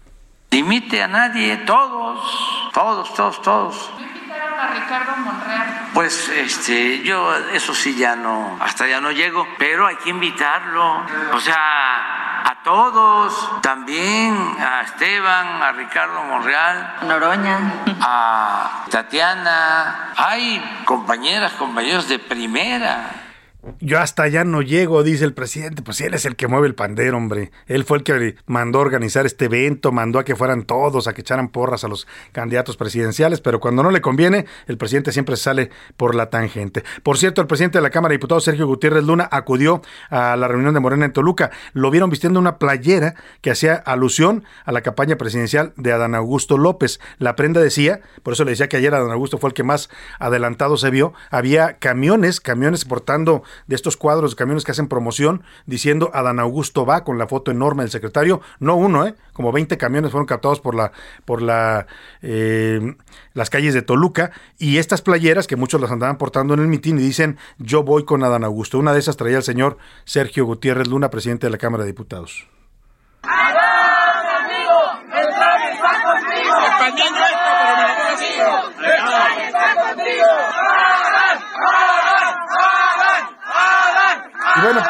Limite 0.50 1.02
a 1.02 1.08
nadie, 1.08 1.58
todos, 1.66 2.20
todos, 2.72 3.14
todos, 3.14 3.42
todos 3.42 3.90
a 4.62 4.66
Ricardo 4.68 5.16
Monreal? 5.16 5.90
Pues 5.94 6.28
este, 6.28 7.02
yo 7.02 7.34
eso 7.52 7.74
sí 7.74 7.96
ya 7.96 8.16
no, 8.16 8.58
hasta 8.60 8.86
ya 8.86 9.00
no 9.00 9.10
llego, 9.10 9.46
pero 9.58 9.86
hay 9.86 9.96
que 9.96 10.10
invitarlo. 10.10 11.04
O 11.32 11.40
sea, 11.40 12.42
a 12.44 12.62
todos, 12.62 13.60
también 13.62 14.56
a 14.60 14.82
Esteban, 14.82 15.62
a 15.62 15.72
Ricardo 15.72 16.22
Monreal, 16.24 16.96
Noroña, 17.02 17.58
a 18.00 18.84
Tatiana. 18.90 20.12
Hay 20.16 20.82
compañeras, 20.84 21.52
compañeros 21.52 22.08
de 22.08 22.18
primera 22.18 23.21
yo 23.78 24.00
hasta 24.00 24.24
allá 24.24 24.44
no 24.44 24.60
llego, 24.60 25.02
dice 25.02 25.24
el 25.24 25.34
presidente. 25.34 25.82
Pues 25.82 26.00
él 26.00 26.14
es 26.14 26.24
el 26.24 26.34
que 26.36 26.48
mueve 26.48 26.66
el 26.66 26.74
pandero, 26.74 27.16
hombre. 27.16 27.52
Él 27.66 27.84
fue 27.84 27.98
el 27.98 28.04
que 28.04 28.34
mandó 28.46 28.80
organizar 28.80 29.24
este 29.24 29.44
evento, 29.44 29.92
mandó 29.92 30.18
a 30.18 30.24
que 30.24 30.34
fueran 30.34 30.64
todos, 30.64 31.06
a 31.06 31.12
que 31.12 31.20
echaran 31.20 31.48
porras 31.48 31.84
a 31.84 31.88
los 31.88 32.06
candidatos 32.32 32.76
presidenciales, 32.76 33.40
pero 33.40 33.60
cuando 33.60 33.82
no 33.82 33.90
le 33.90 34.00
conviene, 34.00 34.46
el 34.66 34.78
presidente 34.78 35.12
siempre 35.12 35.36
sale 35.36 35.70
por 35.96 36.14
la 36.14 36.30
tangente. 36.30 36.82
Por 37.02 37.18
cierto, 37.18 37.40
el 37.40 37.46
presidente 37.46 37.78
de 37.78 37.82
la 37.82 37.90
Cámara 37.90 38.10
de 38.10 38.18
Diputados, 38.18 38.44
Sergio 38.44 38.66
Gutiérrez 38.66 39.04
Luna, 39.04 39.28
acudió 39.30 39.82
a 40.10 40.36
la 40.36 40.48
reunión 40.48 40.74
de 40.74 40.80
Morena 40.80 41.04
en 41.04 41.12
Toluca. 41.12 41.50
Lo 41.72 41.90
vieron 41.90 42.10
vistiendo 42.10 42.40
una 42.40 42.58
playera 42.58 43.14
que 43.40 43.50
hacía 43.50 43.74
alusión 43.74 44.44
a 44.64 44.72
la 44.72 44.82
campaña 44.82 45.16
presidencial 45.16 45.72
de 45.76 45.92
Adán 45.92 46.14
Augusto 46.14 46.58
López. 46.58 47.00
La 47.18 47.36
prenda 47.36 47.60
decía, 47.60 48.00
por 48.22 48.32
eso 48.32 48.44
le 48.44 48.50
decía 48.50 48.68
que 48.68 48.76
ayer 48.76 48.92
Adán 48.94 49.12
Augusto 49.12 49.38
fue 49.38 49.50
el 49.50 49.54
que 49.54 49.62
más 49.62 49.88
adelantado 50.18 50.76
se 50.76 50.90
vio, 50.90 51.14
había 51.30 51.78
camiones, 51.78 52.40
camiones 52.40 52.84
portando 52.84 53.44
de 53.66 53.76
estos 53.76 53.96
cuadros 53.96 54.32
de 54.32 54.36
camiones 54.36 54.64
que 54.64 54.72
hacen 54.72 54.88
promoción 54.88 55.42
diciendo 55.66 56.10
Adán 56.14 56.40
Augusto 56.40 56.86
va 56.86 57.04
con 57.04 57.18
la 57.18 57.26
foto 57.26 57.50
enorme 57.50 57.82
del 57.82 57.90
secretario, 57.90 58.40
no 58.58 58.76
uno, 58.76 59.06
¿eh? 59.06 59.14
como 59.32 59.52
20 59.52 59.76
camiones 59.78 60.10
fueron 60.10 60.26
captados 60.26 60.60
por 60.60 60.74
la 60.74 60.92
por 61.24 61.42
la 61.42 61.86
eh, 62.22 62.96
las 63.34 63.50
calles 63.50 63.74
de 63.74 63.82
Toluca 63.82 64.32
y 64.58 64.78
estas 64.78 65.02
playeras 65.02 65.46
que 65.46 65.56
muchos 65.56 65.80
las 65.80 65.90
andaban 65.90 66.18
portando 66.18 66.54
en 66.54 66.60
el 66.60 66.68
mitin 66.68 66.98
y 66.98 67.02
dicen 67.02 67.38
yo 67.58 67.82
voy 67.82 68.04
con 68.04 68.24
Adán 68.24 68.44
Augusto. 68.44 68.78
Una 68.78 68.92
de 68.92 69.00
esas 69.00 69.16
traía 69.16 69.36
el 69.36 69.42
señor 69.42 69.78
Sergio 70.04 70.44
Gutiérrez 70.44 70.88
Luna, 70.88 71.10
presidente 71.10 71.46
de 71.46 71.50
la 71.50 71.58
Cámara 71.58 71.84
de 71.84 71.90
Diputados. 71.90 72.46
Bueno, 84.62 84.80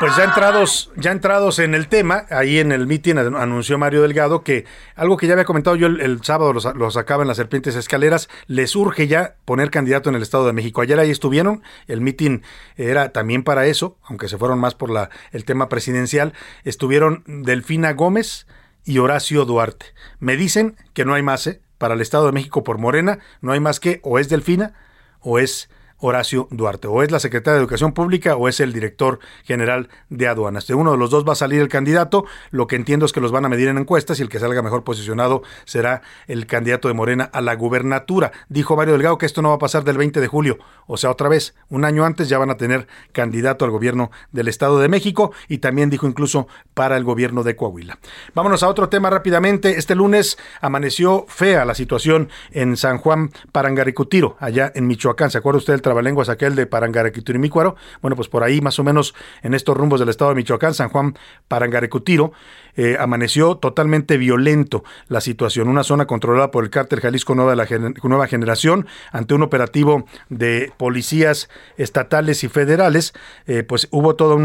pues 0.00 0.16
ya 0.16 0.24
entrados, 0.24 0.90
ya 0.96 1.10
entrados 1.10 1.58
en 1.58 1.74
el 1.74 1.88
tema, 1.88 2.24
ahí 2.30 2.58
en 2.58 2.72
el 2.72 2.86
mitin 2.86 3.18
anunció 3.18 3.78
Mario 3.78 4.02
Delgado 4.02 4.42
que 4.42 4.64
algo 4.94 5.16
que 5.16 5.26
ya 5.26 5.32
había 5.32 5.44
comentado 5.44 5.76
yo 5.76 5.86
el, 5.86 6.22
sábado, 6.22 6.52
lo, 6.52 6.90
sacaba 6.90 7.22
en 7.22 7.28
las 7.28 7.36
serpientes 7.36 7.74
escaleras, 7.76 8.28
les 8.46 8.74
urge 8.76 9.08
ya 9.08 9.36
poner 9.44 9.70
candidato 9.70 10.08
en 10.08 10.14
el 10.14 10.22
Estado 10.22 10.46
de 10.46 10.52
México. 10.52 10.80
Ayer 10.80 10.98
ahí 10.98 11.10
estuvieron, 11.10 11.62
el 11.86 12.00
mitin 12.00 12.42
era 12.76 13.12
también 13.12 13.42
para 13.42 13.66
eso, 13.66 13.98
aunque 14.04 14.28
se 14.28 14.38
fueron 14.38 14.58
más 14.58 14.74
por 14.74 14.90
la, 14.90 15.10
el 15.32 15.44
tema 15.44 15.68
presidencial, 15.68 16.32
estuvieron 16.64 17.24
Delfina 17.26 17.92
Gómez 17.92 18.46
y 18.84 18.98
Horacio 18.98 19.44
Duarte. 19.44 19.86
Me 20.20 20.36
dicen 20.36 20.76
que 20.94 21.04
no 21.04 21.14
hay 21.14 21.22
más, 21.22 21.46
¿eh? 21.46 21.60
Para 21.76 21.94
el 21.94 22.00
Estado 22.00 22.26
de 22.26 22.32
México 22.32 22.64
por 22.64 22.78
Morena, 22.78 23.18
no 23.40 23.52
hay 23.52 23.60
más 23.60 23.78
que 23.78 24.00
o 24.02 24.18
es 24.18 24.28
Delfina 24.28 24.74
o 25.20 25.38
es 25.38 25.70
Horacio 25.98 26.48
Duarte. 26.50 26.88
O 26.88 27.02
es 27.02 27.10
la 27.10 27.20
secretaria 27.20 27.54
de 27.54 27.60
Educación 27.60 27.92
Pública 27.92 28.36
o 28.36 28.48
es 28.48 28.60
el 28.60 28.72
director 28.72 29.18
general 29.44 29.88
de 30.08 30.28
aduanas. 30.28 30.66
De 30.66 30.74
uno 30.74 30.92
de 30.92 30.98
los 30.98 31.10
dos 31.10 31.26
va 31.26 31.32
a 31.32 31.36
salir 31.36 31.60
el 31.60 31.68
candidato. 31.68 32.24
Lo 32.50 32.66
que 32.66 32.76
entiendo 32.76 33.06
es 33.06 33.12
que 33.12 33.20
los 33.20 33.32
van 33.32 33.44
a 33.44 33.48
medir 33.48 33.68
en 33.68 33.78
encuestas 33.78 34.18
y 34.18 34.22
el 34.22 34.28
que 34.28 34.38
salga 34.38 34.62
mejor 34.62 34.84
posicionado 34.84 35.42
será 35.64 36.02
el 36.26 36.46
candidato 36.46 36.88
de 36.88 36.94
Morena 36.94 37.24
a 37.32 37.40
la 37.40 37.54
gubernatura. 37.54 38.32
Dijo 38.48 38.76
Mario 38.76 38.94
Delgado 38.94 39.18
que 39.18 39.26
esto 39.26 39.42
no 39.42 39.50
va 39.50 39.56
a 39.56 39.58
pasar 39.58 39.84
del 39.84 39.98
20 39.98 40.20
de 40.20 40.26
julio. 40.26 40.58
O 40.86 40.96
sea, 40.96 41.10
otra 41.10 41.28
vez, 41.28 41.54
un 41.68 41.84
año 41.84 42.04
antes 42.04 42.28
ya 42.28 42.38
van 42.38 42.50
a 42.50 42.56
tener 42.56 42.86
candidato 43.12 43.64
al 43.64 43.70
gobierno 43.70 44.10
del 44.32 44.48
Estado 44.48 44.78
de 44.78 44.88
México 44.88 45.32
y 45.48 45.58
también 45.58 45.90
dijo 45.90 46.06
incluso 46.06 46.48
para 46.74 46.96
el 46.96 47.04
gobierno 47.04 47.42
de 47.42 47.56
Coahuila. 47.56 47.98
Vámonos 48.34 48.62
a 48.62 48.68
otro 48.68 48.88
tema 48.88 49.10
rápidamente. 49.10 49.78
Este 49.78 49.94
lunes 49.94 50.38
amaneció 50.60 51.26
fea 51.28 51.64
la 51.64 51.74
situación 51.74 52.28
en 52.50 52.76
San 52.76 52.98
Juan 52.98 53.30
Parangaricutiro, 53.52 54.36
allá 54.40 54.72
en 54.74 54.86
Michoacán. 54.86 55.30
¿Se 55.30 55.38
acuerda 55.38 55.58
usted 55.58 55.74
del 55.74 55.82
trabalenguas 55.88 56.28
aquel 56.28 56.54
de 56.54 56.66
Parangarequiturimícuaro. 56.66 57.74
Bueno, 58.02 58.14
pues 58.14 58.28
por 58.28 58.44
ahí 58.44 58.60
más 58.60 58.78
o 58.78 58.84
menos 58.84 59.14
en 59.42 59.54
estos 59.54 59.74
rumbos 59.74 60.00
del 60.00 60.10
estado 60.10 60.32
de 60.32 60.34
Michoacán, 60.34 60.74
San 60.74 60.90
Juan 60.90 61.16
Parangarecutiro, 61.48 62.32
eh, 62.76 62.98
amaneció 63.00 63.56
totalmente 63.56 64.18
violento 64.18 64.84
la 65.08 65.22
situación. 65.22 65.66
Una 65.66 65.84
zona 65.84 66.06
controlada 66.06 66.50
por 66.50 66.64
el 66.64 66.68
cártel 66.68 67.00
Jalisco 67.00 67.34
Nueva 67.34 68.26
Generación, 68.26 68.86
ante 69.12 69.32
un 69.32 69.42
operativo 69.42 70.04
de 70.28 70.72
policías 70.76 71.48
estatales 71.78 72.44
y 72.44 72.48
federales, 72.48 73.14
eh, 73.46 73.62
pues 73.62 73.88
hubo 73.90 74.14
toda 74.14 74.36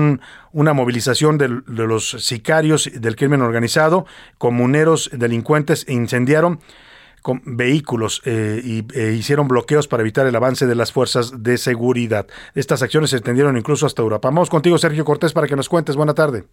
una 0.53 0.73
movilización 0.73 1.37
de, 1.37 1.49
de 1.67 1.87
los 1.87 2.11
sicarios 2.11 2.89
del 2.93 3.17
crimen 3.17 3.41
organizado, 3.41 4.05
comuneros, 4.37 5.09
delincuentes, 5.11 5.85
e 5.89 5.93
incendiaron 5.93 6.61
con 7.23 7.41
vehículos 7.45 8.21
eh, 8.25 8.61
y 8.63 8.85
e 8.93 9.13
hicieron 9.13 9.47
bloqueos 9.47 9.87
para 9.87 10.01
evitar 10.01 10.27
el 10.27 10.35
avance 10.35 10.67
de 10.67 10.75
las 10.75 10.91
fuerzas 10.91 11.41
de 11.41 11.57
seguridad. 11.57 12.27
Estas 12.53 12.83
acciones 12.83 13.09
se 13.09 13.15
extendieron 13.15 13.57
incluso 13.57 13.87
hasta 13.87 14.03
Europa. 14.03 14.27
Vamos 14.27 14.51
contigo, 14.51 14.77
Sergio 14.77 15.05
Cortés, 15.05 15.33
para 15.33 15.47
que 15.47 15.55
nos 15.55 15.69
cuentes. 15.69 15.95
Buena 15.95 16.13
tarde. 16.13 16.43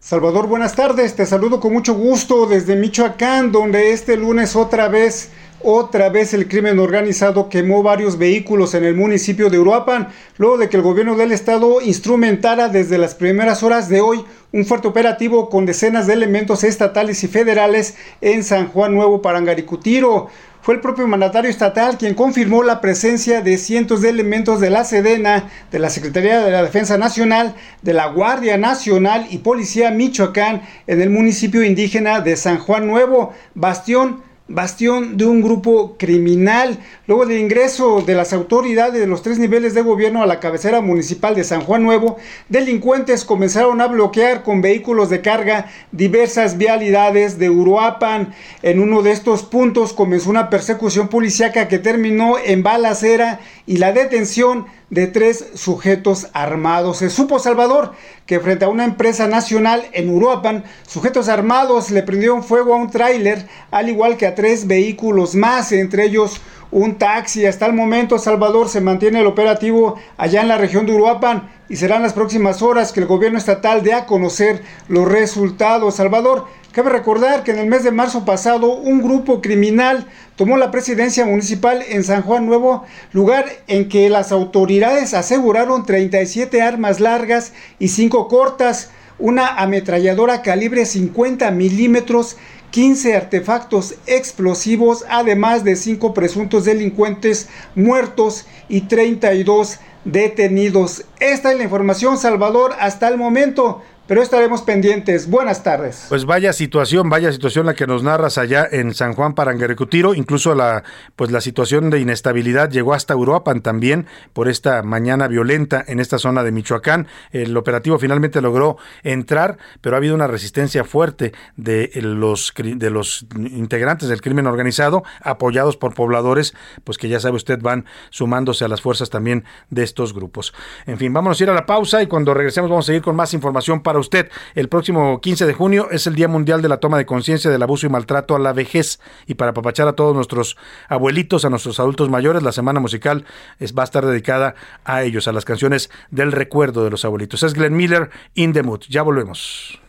Salvador, 0.00 0.48
buenas 0.48 0.74
tardes. 0.74 1.16
Te 1.16 1.24
saludo 1.24 1.60
con 1.60 1.72
mucho 1.72 1.94
gusto 1.94 2.46
desde 2.46 2.76
Michoacán, 2.76 3.52
donde 3.52 3.92
este 3.92 4.18
lunes 4.18 4.54
otra 4.54 4.88
vez 4.88 5.30
otra 5.64 6.10
vez 6.10 6.34
el 6.34 6.46
crimen 6.46 6.78
organizado 6.78 7.48
quemó 7.48 7.82
varios 7.82 8.18
vehículos 8.18 8.74
en 8.74 8.84
el 8.84 8.94
municipio 8.94 9.48
de 9.48 9.58
Uruapan, 9.58 10.08
luego 10.36 10.58
de 10.58 10.68
que 10.68 10.76
el 10.76 10.82
gobierno 10.82 11.16
del 11.16 11.32
estado 11.32 11.80
instrumentara 11.80 12.68
desde 12.68 12.98
las 12.98 13.14
primeras 13.14 13.62
horas 13.62 13.88
de 13.88 14.02
hoy 14.02 14.24
un 14.52 14.66
fuerte 14.66 14.88
operativo 14.88 15.48
con 15.48 15.64
decenas 15.64 16.06
de 16.06 16.12
elementos 16.12 16.64
estatales 16.64 17.24
y 17.24 17.28
federales 17.28 17.96
en 18.20 18.44
San 18.44 18.68
Juan 18.68 18.94
Nuevo 18.94 19.22
Parangaricutiro. 19.22 20.28
Fue 20.60 20.74
el 20.74 20.80
propio 20.80 21.06
mandatario 21.06 21.50
estatal 21.50 21.98
quien 21.98 22.14
confirmó 22.14 22.62
la 22.62 22.80
presencia 22.80 23.40
de 23.42 23.58
cientos 23.58 24.00
de 24.00 24.10
elementos 24.10 24.60
de 24.60 24.70
la 24.70 24.84
Sedena, 24.84 25.50
de 25.70 25.78
la 25.78 25.90
Secretaría 25.90 26.40
de 26.40 26.50
la 26.50 26.62
Defensa 26.62 26.96
Nacional, 26.98 27.54
de 27.82 27.92
la 27.94 28.06
Guardia 28.06 28.56
Nacional 28.56 29.26
y 29.30 29.38
Policía 29.38 29.90
Michoacán 29.90 30.62
en 30.86 31.00
el 31.02 31.10
municipio 31.10 31.62
indígena 31.62 32.20
de 32.20 32.36
San 32.36 32.58
Juan 32.58 32.86
Nuevo, 32.86 33.32
bastión 33.54 34.22
bastión 34.46 35.16
de 35.16 35.24
un 35.24 35.40
grupo 35.40 35.96
criminal. 35.98 36.78
Luego 37.06 37.24
del 37.24 37.38
ingreso 37.38 38.02
de 38.02 38.14
las 38.14 38.32
autoridades 38.32 39.00
de 39.00 39.06
los 39.06 39.22
tres 39.22 39.38
niveles 39.38 39.74
de 39.74 39.82
gobierno 39.82 40.22
a 40.22 40.26
la 40.26 40.40
cabecera 40.40 40.80
municipal 40.80 41.34
de 41.34 41.44
San 41.44 41.62
Juan 41.62 41.82
Nuevo, 41.82 42.16
delincuentes 42.48 43.24
comenzaron 43.24 43.80
a 43.80 43.86
bloquear 43.86 44.42
con 44.42 44.60
vehículos 44.60 45.08
de 45.08 45.22
carga 45.22 45.70
diversas 45.92 46.58
vialidades 46.58 47.38
de 47.38 47.48
Uruapan. 47.48 48.34
En 48.62 48.80
uno 48.80 49.02
de 49.02 49.12
estos 49.12 49.42
puntos 49.42 49.92
comenzó 49.92 50.28
una 50.30 50.50
persecución 50.50 51.08
policíaca 51.08 51.68
que 51.68 51.78
terminó 51.78 52.36
en 52.38 52.62
balacera 52.62 53.40
y 53.66 53.78
la 53.78 53.92
detención 53.92 54.66
de 54.94 55.08
tres 55.08 55.46
sujetos 55.54 56.28
armados. 56.32 56.98
Se 56.98 57.10
supo, 57.10 57.40
Salvador, 57.40 57.92
que 58.26 58.38
frente 58.38 58.64
a 58.64 58.68
una 58.68 58.84
empresa 58.84 59.26
nacional 59.26 59.84
en 59.92 60.08
Uruapan, 60.08 60.64
sujetos 60.86 61.28
armados 61.28 61.90
le 61.90 62.04
prendieron 62.04 62.44
fuego 62.44 62.74
a 62.74 62.78
un 62.78 62.90
tráiler, 62.90 63.48
al 63.72 63.88
igual 63.88 64.16
que 64.16 64.26
a 64.26 64.36
tres 64.36 64.68
vehículos 64.68 65.34
más, 65.34 65.72
entre 65.72 66.04
ellos 66.04 66.40
un 66.70 66.94
taxi. 66.94 67.44
Hasta 67.44 67.66
el 67.66 67.72
momento, 67.72 68.18
Salvador 68.18 68.68
se 68.68 68.80
mantiene 68.80 69.20
el 69.20 69.26
operativo 69.26 69.96
allá 70.16 70.42
en 70.42 70.48
la 70.48 70.58
región 70.58 70.86
de 70.86 70.94
Uruapan 70.94 71.50
y 71.68 71.76
serán 71.76 72.02
las 72.02 72.12
próximas 72.12 72.62
horas 72.62 72.92
que 72.92 73.00
el 73.00 73.06
gobierno 73.06 73.38
estatal 73.38 73.82
dé 73.82 73.94
a 73.94 74.06
conocer 74.06 74.62
los 74.86 75.08
resultados. 75.08 75.96
Salvador, 75.96 76.46
cabe 76.74 76.90
recordar 76.90 77.44
que 77.44 77.52
en 77.52 77.58
el 77.58 77.68
mes 77.68 77.84
de 77.84 77.92
marzo 77.92 78.24
pasado 78.24 78.74
un 78.74 79.00
grupo 79.00 79.40
criminal 79.40 80.06
tomó 80.34 80.56
la 80.56 80.72
presidencia 80.72 81.24
municipal 81.24 81.84
en 81.88 82.02
San 82.02 82.22
Juan 82.22 82.46
Nuevo, 82.46 82.84
lugar 83.12 83.46
en 83.68 83.88
que 83.88 84.10
las 84.10 84.32
autoridades 84.32 85.14
aseguraron 85.14 85.86
37 85.86 86.60
armas 86.60 86.98
largas 86.98 87.52
y 87.78 87.88
5 87.88 88.26
cortas, 88.26 88.90
una 89.20 89.46
ametralladora 89.46 90.42
calibre 90.42 90.84
50 90.84 91.52
milímetros 91.52 92.36
15 92.72 93.14
artefactos 93.14 93.94
explosivos, 94.06 95.04
además 95.08 95.62
de 95.62 95.76
5 95.76 96.12
presuntos 96.12 96.64
delincuentes 96.64 97.48
muertos 97.76 98.46
y 98.68 98.80
32 98.80 99.78
detenidos. 100.04 101.04
Esta 101.20 101.52
es 101.52 101.56
la 101.56 101.62
información, 101.62 102.18
Salvador, 102.18 102.74
hasta 102.80 103.06
el 103.06 103.16
momento 103.16 103.82
pero 104.06 104.22
estaremos 104.22 104.62
pendientes. 104.62 105.30
Buenas 105.30 105.62
tardes. 105.62 106.06
Pues 106.08 106.26
vaya 106.26 106.52
situación, 106.52 107.08
vaya 107.08 107.32
situación 107.32 107.64
la 107.66 107.74
que 107.74 107.86
nos 107.86 108.02
narras 108.02 108.36
allá 108.36 108.66
en 108.70 108.94
San 108.94 109.14
Juan 109.14 109.34
Parangaricutiro, 109.34 110.14
incluso 110.14 110.54
la 110.54 110.84
pues 111.16 111.30
la 111.30 111.40
situación 111.40 111.90
de 111.90 112.00
inestabilidad 112.00 112.70
llegó 112.70 112.92
hasta 112.92 113.16
Uruapan 113.16 113.62
también 113.62 114.06
por 114.32 114.48
esta 114.48 114.82
mañana 114.82 115.26
violenta 115.28 115.82
en 115.86 116.00
esta 116.00 116.18
zona 116.18 116.42
de 116.42 116.52
Michoacán. 116.52 117.06
El 117.32 117.56
operativo 117.56 117.98
finalmente 117.98 118.42
logró 118.42 118.76
entrar, 119.02 119.56
pero 119.80 119.96
ha 119.96 119.98
habido 119.98 120.14
una 120.14 120.26
resistencia 120.26 120.84
fuerte 120.84 121.32
de 121.56 121.90
los 122.02 122.52
de 122.56 122.90
los 122.90 123.26
integrantes 123.36 124.08
del 124.08 124.20
crimen 124.20 124.46
organizado, 124.46 125.02
apoyados 125.22 125.76
por 125.76 125.94
pobladores, 125.94 126.54
pues 126.84 126.98
que 126.98 127.08
ya 127.08 127.20
sabe 127.20 127.36
usted 127.36 127.60
van 127.60 127.86
sumándose 128.10 128.64
a 128.64 128.68
las 128.68 128.82
fuerzas 128.82 129.08
también 129.08 129.44
de 129.70 129.82
estos 129.82 130.12
grupos. 130.12 130.52
En 130.86 130.98
fin, 130.98 131.12
vamos 131.12 131.40
a 131.40 131.44
ir 131.44 131.50
a 131.50 131.54
la 131.54 131.64
pausa 131.64 132.02
y 132.02 132.06
cuando 132.06 132.34
regresemos 132.34 132.68
vamos 132.68 132.84
a 132.84 132.88
seguir 132.88 133.02
con 133.02 133.16
más 133.16 133.32
información 133.32 133.82
para 133.82 133.93
usted. 133.98 134.30
El 134.54 134.68
próximo 134.68 135.20
15 135.20 135.46
de 135.46 135.52
junio 135.52 135.88
es 135.90 136.06
el 136.06 136.14
Día 136.14 136.28
Mundial 136.28 136.62
de 136.62 136.68
la 136.68 136.78
Toma 136.78 136.98
de 136.98 137.06
Conciencia 137.06 137.50
del 137.50 137.62
Abuso 137.62 137.86
y 137.86 137.90
Maltrato 137.90 138.36
a 138.36 138.38
la 138.38 138.52
Vejez. 138.52 139.00
Y 139.26 139.34
para 139.34 139.50
apapachar 139.50 139.88
a 139.88 139.94
todos 139.94 140.14
nuestros 140.14 140.56
abuelitos, 140.88 141.44
a 141.44 141.50
nuestros 141.50 141.80
adultos 141.80 142.10
mayores, 142.10 142.42
la 142.42 142.52
semana 142.52 142.80
musical 142.80 143.24
es, 143.58 143.74
va 143.74 143.82
a 143.82 143.84
estar 143.84 144.06
dedicada 144.06 144.54
a 144.84 145.02
ellos, 145.02 145.28
a 145.28 145.32
las 145.32 145.44
canciones 145.44 145.90
del 146.10 146.32
recuerdo 146.32 146.84
de 146.84 146.90
los 146.90 147.04
abuelitos. 147.04 147.42
Es 147.42 147.54
Glenn 147.54 147.76
Miller, 147.76 148.10
In 148.34 148.52
the 148.52 148.62
Mood. 148.62 148.82
Ya 148.88 149.02
volvemos. 149.02 149.80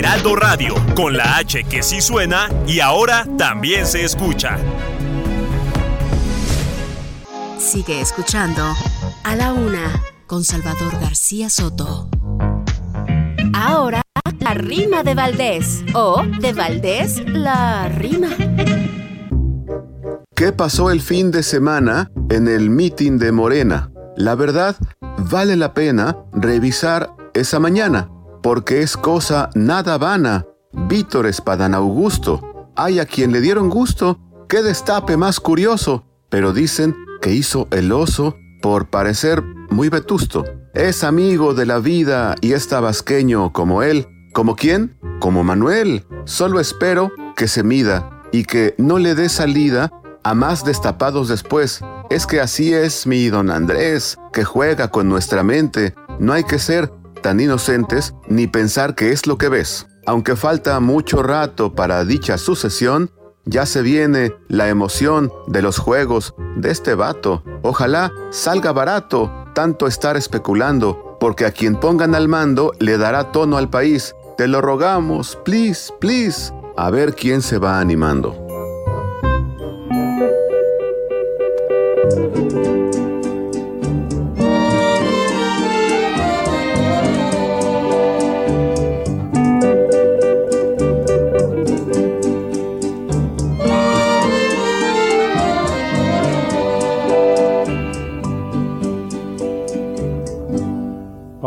Heraldo 0.08 0.38
Radio, 0.38 0.74
con 0.96 1.18
la 1.18 1.36
H 1.36 1.66
que 1.66 1.84
sí 1.84 2.00
suena 2.00 2.48
y 2.66 2.80
ahora 2.80 3.28
también 3.38 3.86
se 3.86 4.06
escucha. 4.06 4.58
Sigue 7.58 8.00
escuchando 8.00 8.64
A 9.26 9.36
la 9.36 9.52
Una 9.52 10.02
con 10.26 10.46
Salvador 10.46 10.98
García 11.02 11.50
Soto. 11.50 12.08
Ahora, 13.54 14.02
la 14.40 14.54
rima 14.54 15.04
de 15.04 15.14
Valdés 15.14 15.84
o 15.94 16.24
de 16.40 16.54
Valdés 16.54 17.22
la 17.28 17.90
rima. 17.90 18.30
¿Qué 20.34 20.54
pasó 20.54 20.90
el 20.90 21.02
fin 21.02 21.32
de 21.32 21.44
semana 21.44 22.12
en 22.30 22.48
el 22.48 22.70
meeting 22.70 23.18
de 23.18 23.34
Morena? 23.34 23.92
La 24.16 24.36
verdad, 24.36 24.78
vale 25.30 25.58
la 25.58 25.74
pena 25.74 26.16
revisar 26.32 27.14
esa 27.34 27.60
mañana 27.60 28.10
porque 28.48 28.82
es 28.82 28.96
cosa 28.96 29.50
nada 29.56 29.98
vana. 29.98 30.46
Víctor 30.72 31.28
Espadán 31.28 31.76
Augusto. 31.76 32.70
Hay 32.78 32.98
a 33.00 33.06
quien 33.06 33.34
le 33.34 33.42
dieron 33.42 33.70
gusto, 33.70 34.22
qué 34.48 34.64
destape 34.64 35.18
más 35.18 35.42
curioso, 35.42 36.06
pero 36.30 36.54
dicen 36.54 36.96
que 37.22 37.34
hizo 37.34 37.68
el 37.72 37.92
oso 37.92 38.38
por 38.62 38.90
parecer 38.90 39.44
muy 39.70 39.90
vetusto. 39.90 40.46
Es 40.74 41.04
amigo 41.04 41.56
de 41.56 41.66
la 41.66 41.80
vida 41.80 42.36
y 42.40 42.54
es 42.54 42.70
tabasqueño 42.70 43.52
como 43.52 43.84
él. 43.84 44.08
¿Como 44.32 44.56
quién? 44.56 44.98
Como 45.20 45.44
Manuel. 45.44 46.06
Solo 46.24 46.62
espero 46.62 47.12
que 47.36 47.50
se 47.50 47.64
mida 47.64 48.24
y 48.32 48.46
que 48.46 48.76
no 48.78 48.98
le 48.98 49.14
dé 49.14 49.28
salida 49.28 49.92
a 50.24 50.34
más 50.34 50.64
destapados 50.64 51.28
después. 51.28 51.82
Es 52.10 52.26
que 52.26 52.40
así 52.40 52.74
es 52.74 53.08
mi 53.08 53.28
don 53.28 53.52
Andrés, 53.52 54.18
que 54.32 54.46
juega 54.46 54.88
con 54.90 55.10
nuestra 55.10 55.44
mente. 55.44 55.96
No 56.20 56.32
hay 56.32 56.46
que 56.46 56.60
ser 56.60 56.92
tan 57.18 57.40
inocentes 57.40 58.14
ni 58.28 58.48
pensar 58.48 58.96
que 58.96 59.12
es 59.12 59.28
lo 59.28 59.38
que 59.38 59.50
ves. 59.50 59.88
Aunque 60.06 60.36
falta 60.36 60.80
mucho 60.80 61.22
rato 61.22 61.74
para 61.74 62.06
dicha 62.06 62.38
sucesión, 62.38 63.12
ya 63.46 63.66
se 63.66 63.82
viene 63.82 64.34
la 64.48 64.70
emoción 64.70 65.32
de 65.48 65.62
los 65.62 65.78
juegos 65.78 66.34
de 66.56 66.72
este 66.72 66.96
vato. 66.96 67.44
Ojalá 67.62 68.12
salga 68.30 68.72
barato 68.72 69.32
tanto 69.54 69.88
estar 69.88 70.18
especulando, 70.18 71.18
porque 71.20 71.46
a 71.46 71.52
quien 71.52 71.76
pongan 71.76 72.14
al 72.14 72.28
mando 72.28 72.74
le 72.80 72.98
dará 72.98 73.32
tono 73.32 73.58
al 73.58 73.70
país. 73.70 74.14
Te 74.38 74.48
lo 74.48 74.62
rogamos, 74.62 75.38
please, 75.44 75.92
please. 76.00 76.54
A 76.76 76.92
ver 76.92 77.16
quién 77.16 77.42
se 77.42 77.58
va 77.58 77.80
animando. 77.80 78.48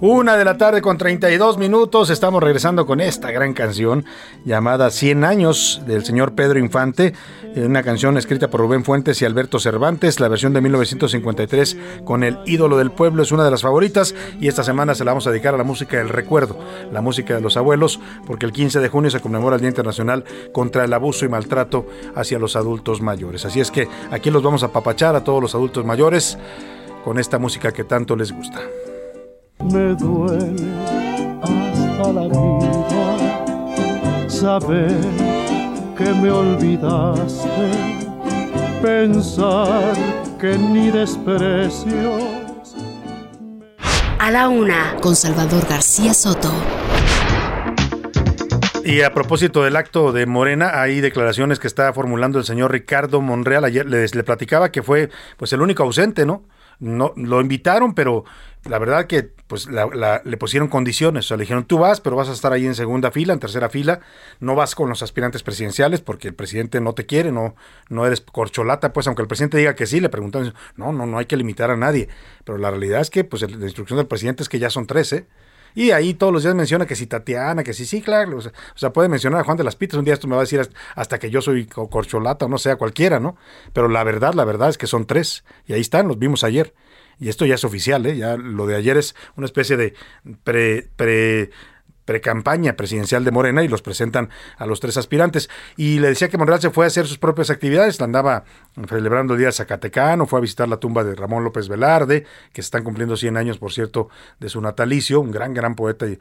una 0.00 0.36
de 0.36 0.44
la 0.44 0.58
tarde 0.58 0.82
con 0.82 0.98
32 0.98 1.58
minutos. 1.58 2.10
Estamos 2.10 2.42
regresando 2.42 2.86
con 2.86 3.00
esta 3.00 3.30
gran 3.30 3.54
canción 3.54 4.04
llamada 4.44 4.90
100 4.90 5.24
años 5.24 5.82
del 5.86 6.04
señor 6.04 6.34
Pedro 6.34 6.58
Infante. 6.58 7.14
Eh, 7.54 7.64
una 7.64 7.82
canción 7.82 8.18
escrita 8.18 8.48
por 8.48 8.60
Rubén 8.60 8.84
Fuentes 8.84 9.22
y 9.22 9.24
Alberto 9.24 9.58
Cervantes. 9.58 10.20
La 10.20 10.28
versión 10.28 10.52
de 10.52 10.60
1953 10.60 11.76
con 12.04 12.24
el 12.24 12.38
ídolo 12.44 12.76
del 12.76 12.90
pueblo 12.90 13.22
es 13.22 13.32
una 13.32 13.44
de 13.44 13.50
las 13.50 13.62
favoritas. 13.62 14.14
Y 14.38 14.48
esta 14.48 14.62
semana 14.62 14.94
se 14.94 15.04
la 15.04 15.12
vamos 15.12 15.26
a 15.26 15.30
dedicar 15.30 15.54
a 15.54 15.58
la 15.58 15.64
música 15.64 15.96
del 15.96 16.10
recuerdo, 16.10 16.58
la 16.92 17.00
música 17.00 17.34
de 17.34 17.40
los 17.40 17.56
abuelos, 17.56 17.98
porque 18.26 18.44
el 18.44 18.52
15 18.52 18.80
de 18.80 18.88
junio 18.88 19.10
se 19.10 19.20
conmemora 19.20 19.56
el 19.56 19.62
Día 19.62 19.70
Internacional 19.70 20.24
contra 20.52 20.84
el 20.84 20.92
abuso 20.92 21.24
y 21.24 21.28
maltrato 21.28 21.86
hacia 22.14 22.38
los 22.38 22.56
adultos 22.56 23.00
mayores. 23.00 23.46
Así 23.46 23.60
es 23.60 23.70
que 23.70 23.88
aquí 24.10 24.30
los 24.30 24.42
vamos 24.42 24.62
a 24.62 24.72
papachar 24.72 25.16
a 25.16 25.24
todos 25.24 25.40
los 25.40 25.54
adultos 25.54 25.84
mayores 25.86 26.36
con 27.04 27.18
esta 27.18 27.38
música 27.38 27.72
que 27.72 27.84
tanto 27.84 28.16
les 28.16 28.32
gusta 28.32 28.60
me 29.72 29.94
duele 29.94 30.66
toda 31.98 32.12
la 32.12 32.28
vida 32.28 34.28
saber 34.28 34.96
que 35.96 36.04
me 36.04 36.30
olvidaste, 36.30 37.48
pensar 38.82 39.94
que 40.38 40.58
ni 40.58 40.90
desprecios. 40.90 42.22
A 44.18 44.30
la 44.30 44.48
una, 44.48 44.96
con 45.00 45.16
Salvador 45.16 45.66
García 45.68 46.12
Soto. 46.12 46.52
Y 48.84 49.02
a 49.02 49.12
propósito 49.12 49.64
del 49.64 49.74
acto 49.74 50.12
de 50.12 50.26
Morena, 50.26 50.80
hay 50.80 51.00
declaraciones 51.00 51.58
que 51.58 51.66
está 51.66 51.92
formulando 51.92 52.38
el 52.38 52.44
señor 52.44 52.70
Ricardo 52.70 53.20
Monreal. 53.20 53.64
Ayer 53.64 53.86
les 53.86 54.14
le 54.14 54.22
platicaba 54.22 54.70
que 54.70 54.82
fue 54.82 55.10
pues 55.36 55.52
el 55.52 55.60
único 55.60 55.82
ausente, 55.82 56.24
¿no? 56.24 56.44
No 56.78 57.12
lo 57.16 57.40
invitaron, 57.40 57.94
pero 57.94 58.24
la 58.64 58.78
verdad 58.78 59.06
que 59.06 59.30
pues 59.46 59.68
le 59.68 60.36
pusieron 60.36 60.68
condiciones. 60.68 61.26
O 61.26 61.28
sea, 61.28 61.36
le 61.36 61.42
dijeron, 61.42 61.64
tú 61.64 61.78
vas, 61.78 62.00
pero 62.00 62.16
vas 62.16 62.28
a 62.28 62.32
estar 62.32 62.52
ahí 62.52 62.66
en 62.66 62.74
segunda 62.74 63.10
fila, 63.10 63.32
en 63.32 63.38
tercera 63.38 63.68
fila. 63.68 64.00
No 64.40 64.54
vas 64.54 64.74
con 64.74 64.88
los 64.88 65.02
aspirantes 65.02 65.42
presidenciales 65.42 66.00
porque 66.00 66.28
el 66.28 66.34
presidente 66.34 66.80
no 66.80 66.92
te 66.92 67.06
quiere, 67.06 67.30
no, 67.30 67.54
no 67.88 68.06
eres 68.06 68.20
corcholata. 68.20 68.92
Pues 68.92 69.06
aunque 69.06 69.22
el 69.22 69.28
presidente 69.28 69.58
diga 69.58 69.76
que 69.76 69.86
sí, 69.86 70.00
le 70.00 70.08
preguntan, 70.08 70.52
no, 70.76 70.92
no, 70.92 71.06
no 71.06 71.18
hay 71.18 71.26
que 71.26 71.36
limitar 71.36 71.70
a 71.70 71.76
nadie. 71.76 72.08
Pero 72.44 72.58
la 72.58 72.70
realidad 72.70 73.00
es 73.00 73.10
que 73.10 73.24
pues 73.24 73.42
la 73.42 73.64
instrucción 73.64 73.98
del 73.98 74.06
presidente 74.06 74.42
es 74.42 74.48
que 74.48 74.58
ya 74.58 74.70
son 74.70 74.86
13. 74.86 75.26
Y 75.76 75.90
ahí 75.90 76.14
todos 76.14 76.32
los 76.32 76.42
días 76.42 76.54
menciona 76.54 76.86
que 76.86 76.96
si 76.96 77.06
Tatiana, 77.06 77.62
que 77.62 77.74
si 77.74 77.84
sí, 77.84 78.00
claro. 78.00 78.38
O 78.38 78.78
sea, 78.78 78.94
puede 78.94 79.10
mencionar 79.10 79.42
a 79.42 79.44
Juan 79.44 79.58
de 79.58 79.62
las 79.62 79.76
Pitas. 79.76 79.98
Un 79.98 80.06
día 80.06 80.14
esto 80.14 80.26
me 80.26 80.34
va 80.34 80.40
a 80.40 80.44
decir 80.44 80.66
hasta 80.94 81.18
que 81.18 81.30
yo 81.30 81.42
soy 81.42 81.66
corcholata 81.66 82.46
o 82.46 82.48
no 82.48 82.56
sea 82.56 82.76
cualquiera, 82.76 83.20
¿no? 83.20 83.36
Pero 83.74 83.88
la 83.88 84.02
verdad, 84.02 84.32
la 84.32 84.46
verdad 84.46 84.70
es 84.70 84.78
que 84.78 84.86
son 84.86 85.06
tres. 85.06 85.44
Y 85.66 85.74
ahí 85.74 85.82
están, 85.82 86.08
los 86.08 86.18
vimos 86.18 86.44
ayer. 86.44 86.72
Y 87.20 87.28
esto 87.28 87.44
ya 87.44 87.56
es 87.56 87.64
oficial, 87.64 88.06
¿eh? 88.06 88.16
Ya 88.16 88.38
lo 88.38 88.66
de 88.66 88.74
ayer 88.74 88.96
es 88.96 89.14
una 89.36 89.44
especie 89.44 89.76
de 89.76 89.92
pre, 90.44 90.88
pre 90.96 91.50
precampaña 92.06 92.74
presidencial 92.74 93.24
de 93.24 93.30
Morena 93.30 93.62
y 93.62 93.68
los 93.68 93.82
presentan 93.82 94.30
a 94.56 94.64
los 94.64 94.80
tres 94.80 94.96
aspirantes. 94.96 95.50
Y 95.76 95.98
le 95.98 96.08
decía 96.08 96.28
que 96.28 96.38
Monreal 96.38 96.60
se 96.62 96.70
fue 96.70 96.86
a 96.86 96.88
hacer 96.88 97.06
sus 97.06 97.18
propias 97.18 97.50
actividades, 97.50 98.00
andaba 98.00 98.44
celebrando 98.88 99.34
el 99.34 99.40
Día 99.40 99.52
Zacatecano, 99.52 100.26
fue 100.26 100.38
a 100.38 100.42
visitar 100.42 100.68
la 100.68 100.78
tumba 100.78 101.04
de 101.04 101.14
Ramón 101.14 101.44
López 101.44 101.68
Velarde, 101.68 102.24
que 102.52 102.60
están 102.62 102.84
cumpliendo 102.84 103.16
100 103.16 103.36
años, 103.36 103.58
por 103.58 103.72
cierto, 103.72 104.08
de 104.40 104.48
su 104.48 104.60
natalicio, 104.60 105.20
un 105.20 105.30
gran, 105.30 105.52
gran 105.52 105.74
poeta 105.74 106.06
y 106.06 106.18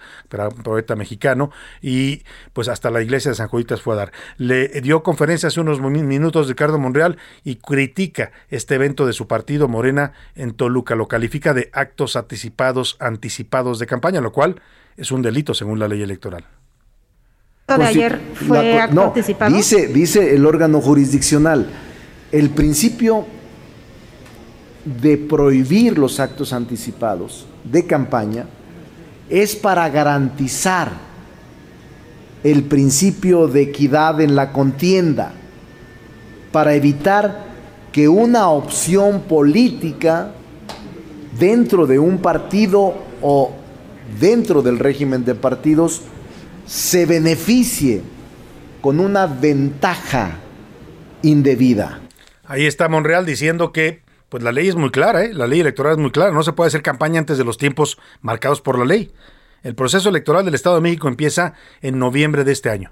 poeta 0.63 0.95
mexicano, 0.95 1.51
y 1.81 2.23
pues 2.53 2.67
hasta 2.67 2.89
la 2.89 3.01
iglesia 3.01 3.31
de 3.31 3.35
San 3.35 3.47
Juditas 3.47 3.81
fue 3.81 3.93
a 3.93 3.97
dar. 3.97 4.11
Le 4.37 4.67
dio 4.81 5.03
conferencia 5.03 5.47
hace 5.47 5.61
unos 5.61 5.79
minutos 5.79 6.47
Ricardo 6.47 6.79
Monreal 6.79 7.17
y 7.43 7.57
critica 7.57 8.31
este 8.49 8.75
evento 8.75 9.05
de 9.05 9.13
su 9.13 9.27
partido 9.27 9.67
Morena 9.67 10.13
en 10.35 10.53
Toluca, 10.53 10.95
lo 10.95 11.07
califica 11.07 11.53
de 11.53 11.69
actos 11.73 12.15
anticipados, 12.15 12.97
anticipados 12.99 13.79
de 13.79 13.85
campaña, 13.85 14.21
lo 14.21 14.31
cual 14.31 14.61
es 14.97 15.11
un 15.11 15.21
delito 15.21 15.53
según 15.53 15.79
la 15.79 15.87
ley 15.87 16.01
electoral. 16.01 16.43
de 17.67 17.75
pues 17.75 17.87
ayer 17.87 18.19
fue 18.33 18.79
acto 18.79 19.03
anticipado? 19.03 19.55
Dice, 19.55 19.87
dice 19.87 20.35
el 20.35 20.45
órgano 20.45 20.81
jurisdiccional, 20.81 21.67
el 22.31 22.49
principio 22.51 23.25
de 24.85 25.17
prohibir 25.17 25.97
los 25.97 26.19
actos 26.19 26.53
anticipados 26.53 27.47
de 27.63 27.85
campaña 27.85 28.45
es 29.29 29.55
para 29.55 29.89
garantizar 29.89 30.91
el 32.43 32.63
principio 32.63 33.47
de 33.47 33.63
equidad 33.63 34.21
en 34.21 34.35
la 34.35 34.51
contienda, 34.51 35.33
para 36.51 36.75
evitar 36.75 37.45
que 37.91 38.07
una 38.07 38.49
opción 38.49 39.21
política 39.21 40.31
dentro 41.39 41.87
de 41.87 41.97
un 41.97 42.19
partido 42.19 42.93
o 43.21 43.51
dentro 44.19 44.61
del 44.61 44.79
régimen 44.79 45.25
de 45.25 45.35
partidos 45.35 46.01
se 46.65 47.05
beneficie 47.05 48.01
con 48.81 48.99
una 48.99 49.27
ventaja 49.27 50.37
indebida. 51.21 52.01
Ahí 52.45 52.65
está 52.65 52.87
Monreal 52.87 53.25
diciendo 53.25 53.71
que 53.71 54.03
pues 54.29 54.43
la 54.43 54.51
ley 54.51 54.67
es 54.67 54.75
muy 54.75 54.89
clara, 54.91 55.23
¿eh? 55.23 55.33
la 55.33 55.47
ley 55.47 55.59
electoral 55.59 55.93
es 55.93 55.97
muy 55.97 56.11
clara, 56.11 56.31
no 56.31 56.43
se 56.43 56.53
puede 56.53 56.67
hacer 56.67 56.81
campaña 56.81 57.19
antes 57.19 57.37
de 57.37 57.43
los 57.43 57.57
tiempos 57.57 57.97
marcados 58.21 58.61
por 58.61 58.77
la 58.77 58.85
ley. 58.85 59.11
El 59.63 59.75
proceso 59.75 60.09
electoral 60.09 60.45
del 60.45 60.55
Estado 60.55 60.75
de 60.75 60.81
México 60.81 61.07
empieza 61.07 61.53
en 61.81 61.97
noviembre 61.97 62.43
de 62.43 62.51
este 62.51 62.69
año. 62.69 62.91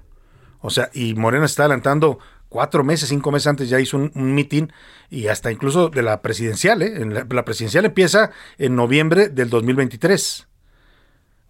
O 0.60 0.70
sea, 0.70 0.90
y 0.94 1.14
Morena 1.14 1.44
está 1.44 1.64
adelantando 1.64 2.18
cuatro 2.48 2.82
meses, 2.82 3.08
cinco 3.08 3.30
meses 3.30 3.46
antes 3.48 3.68
ya 3.68 3.78
hizo 3.78 3.96
un, 3.96 4.34
mitin 4.34 4.72
y 5.10 5.26
hasta 5.26 5.52
incluso 5.52 5.90
de 5.90 6.02
la 6.02 6.22
presidencial, 6.22 6.82
¿eh? 6.82 7.24
la 7.28 7.44
presidencial 7.44 7.84
empieza 7.84 8.30
en 8.58 8.74
noviembre 8.74 9.28
del 9.28 9.50
2023. 9.50 10.48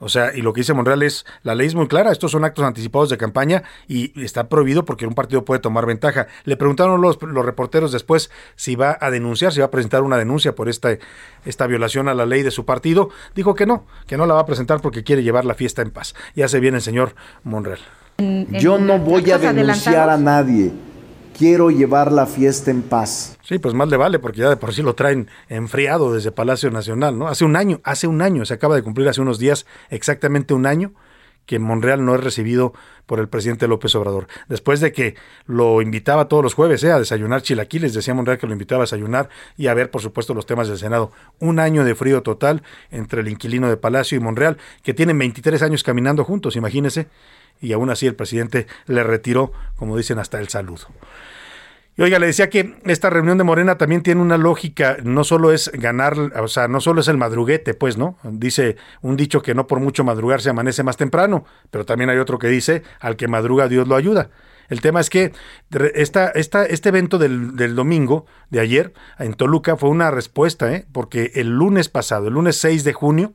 O 0.05 0.11
sea, 0.11 0.37
y 0.37 0.43
lo 0.43 0.53
que 0.53 0.61
dice 0.61 0.75
Monreal 0.75 1.03
es, 1.03 1.25
la 1.43 1.55
ley 1.55 1.67
es 1.67 1.75
muy 1.75 1.89
clara, 1.89 2.13
estos 2.13 2.31
son 2.31 2.45
actos 2.45 2.63
anticipados 2.63 3.09
de 3.09 3.17
campaña 3.17 3.63
y 3.89 4.13
está 4.23 4.51
prohibido 4.51 4.85
porque 4.85 5.07
un 5.07 5.15
partido 5.15 5.47
puede 5.47 5.61
tomar 5.61 5.87
ventaja. 5.87 6.27
Le 6.45 6.59
preguntaron 6.59 7.01
los, 7.01 7.21
los 7.23 7.43
reporteros 7.43 7.91
después 7.91 8.31
si 8.55 8.77
va 8.77 8.99
a 9.01 9.11
denunciar, 9.11 9.55
si 9.55 9.61
va 9.61 9.67
a 9.67 9.71
presentar 9.71 10.03
una 10.03 10.19
denuncia 10.19 10.55
por 10.55 10.69
esta, 10.69 10.91
esta 11.47 11.67
violación 11.67 12.09
a 12.09 12.15
la 12.15 12.27
ley 12.27 12.43
de 12.43 12.51
su 12.51 12.67
partido. 12.67 13.09
Dijo 13.35 13.55
que 13.55 13.65
no, 13.65 13.87
que 14.07 14.19
no 14.19 14.27
la 14.27 14.35
va 14.35 14.41
a 14.41 14.47
presentar 14.47 14.83
porque 14.83 15.05
quiere 15.05 15.23
llevar 15.23 15.47
la 15.47 15.55
fiesta 15.55 15.81
en 15.81 15.91
paz. 15.91 16.15
Ya 16.37 16.49
se 16.49 16.61
viene 16.61 16.77
el 16.77 16.83
señor 16.83 17.15
Monreal. 17.43 17.81
Yo 18.51 18.77
no 18.77 18.99
voy 18.99 19.31
a 19.31 19.39
denunciar 19.39 20.11
a 20.11 20.19
nadie 20.19 20.71
quiero 21.37 21.71
llevar 21.71 22.13
la 22.13 22.27
fiesta 22.27 22.71
en 22.71 22.83
paz. 22.83 23.37
Sí, 23.43 23.59
pues 23.59 23.75
más 23.75 23.89
le 23.89 23.97
vale, 23.97 24.19
porque 24.19 24.41
ya 24.41 24.49
de 24.49 24.57
por 24.57 24.73
sí 24.73 24.83
lo 24.83 24.95
traen 24.95 25.29
enfriado 25.49 26.15
desde 26.15 26.33
Palacio 26.33 26.71
Nacional, 26.71 27.19
¿no? 27.19 27.29
Hace 27.29 27.45
un 27.45 27.57
año, 27.57 27.81
hace 27.85 28.07
un 28.07 28.23
año, 28.23 28.45
se 28.45 28.55
acaba 28.55 28.77
de 28.77 28.83
cumplir 28.83 29.09
hace 29.09 29.21
unos 29.21 29.39
días, 29.39 29.67
exactamente 29.91 30.55
un 30.55 30.67
año, 30.67 30.95
que 31.47 31.59
Monreal 31.59 32.05
no 32.05 32.15
es 32.15 32.25
recibido 32.25 32.73
por 33.07 33.21
el 33.21 33.29
presidente 33.29 33.69
López 33.69 33.95
Obrador. 33.95 34.29
Después 34.49 34.81
de 34.81 34.93
que 34.93 35.15
lo 35.47 35.83
invitaba 35.83 36.27
todos 36.27 36.43
los 36.43 36.55
jueves 36.55 36.83
¿eh? 36.85 36.93
a 36.93 36.99
desayunar 36.99 37.43
chilaquiles, 37.43 37.93
decía 37.93 38.15
Monreal 38.15 38.39
que 38.39 38.47
lo 38.47 38.53
invitaba 38.53 38.83
a 38.83 38.85
desayunar 38.85 39.29
y 39.57 39.67
a 39.67 39.75
ver, 39.75 39.91
por 39.91 40.01
supuesto, 40.01 40.33
los 40.33 40.47
temas 40.47 40.69
del 40.69 40.79
Senado. 40.79 41.13
Un 41.41 41.59
año 41.59 41.85
de 41.85 41.95
frío 41.95 42.23
total 42.23 42.63
entre 42.91 43.21
el 43.21 43.29
inquilino 43.29 43.69
de 43.69 43.77
Palacio 43.77 44.17
y 44.17 44.21
Monreal, 44.21 44.57
que 44.83 44.95
tienen 44.95 45.19
23 45.19 45.61
años 45.63 45.83
caminando 45.83 46.25
juntos, 46.25 46.57
imagínese 46.57 47.09
y 47.61 47.73
aún 47.73 47.91
así 47.91 48.07
el 48.07 48.15
presidente 48.15 48.67
le 48.87 49.03
retiró, 49.03 49.53
como 49.77 49.97
dicen, 49.97 50.19
hasta 50.19 50.41
el 50.41 50.49
saludo. 50.49 50.87
Y 51.97 52.03
oiga, 52.03 52.19
le 52.19 52.27
decía 52.27 52.51
que 52.51 52.75
esta 52.87 53.09
reunión 53.09 53.39
de 53.39 53.45
Morena 53.45 53.79
también 53.79 54.03
tiene 54.03 54.21
una 54.21 54.37
lógica, 54.37 54.97
no 55.05 55.23
solo 55.23 55.53
es 55.53 55.71
ganar, 55.73 56.19
o 56.19 56.49
sea, 56.49 56.67
no 56.67 56.81
solo 56.81 57.01
es 57.01 57.09
el 57.09 57.17
madruguete, 57.17 57.75
pues, 57.75 57.97
¿no? 57.97 58.19
Dice 58.25 58.77
un 59.01 59.17
dicho 59.17 59.43
que 59.43 59.55
no 59.55 59.69
por 59.69 59.79
mucho 59.79 60.03
madrugar 60.03 60.41
se 60.41 60.51
amanece 60.51 60.83
más 60.83 60.97
temprano, 60.97 61.45
pero 61.71 61.85
también 61.87 62.11
hay 62.11 62.19
otro 62.19 62.39
que 62.41 62.49
dice, 62.49 62.83
al 62.99 63.17
que 63.17 63.29
madruga 63.29 63.69
Dios 63.69 63.87
lo 63.87 63.95
ayuda. 63.95 64.31
El 64.69 64.81
tema 64.81 64.99
es 64.99 65.09
que 65.09 65.33
esta, 65.95 66.31
esta, 66.31 66.65
este 66.65 66.89
evento 66.89 67.19
del, 67.19 67.55
del, 67.55 67.77
domingo, 67.77 68.27
de 68.51 68.61
ayer, 68.61 68.93
en 69.19 69.35
Toluca, 69.35 69.77
fue 69.77 69.91
una 69.91 70.11
respuesta, 70.11 70.73
¿eh? 70.73 70.87
porque 70.91 71.33
el 71.35 71.51
lunes 71.51 71.89
pasado, 71.89 72.27
el 72.27 72.35
lunes 72.35 72.57
6 72.57 72.83
de 72.83 72.93
junio, 72.93 73.35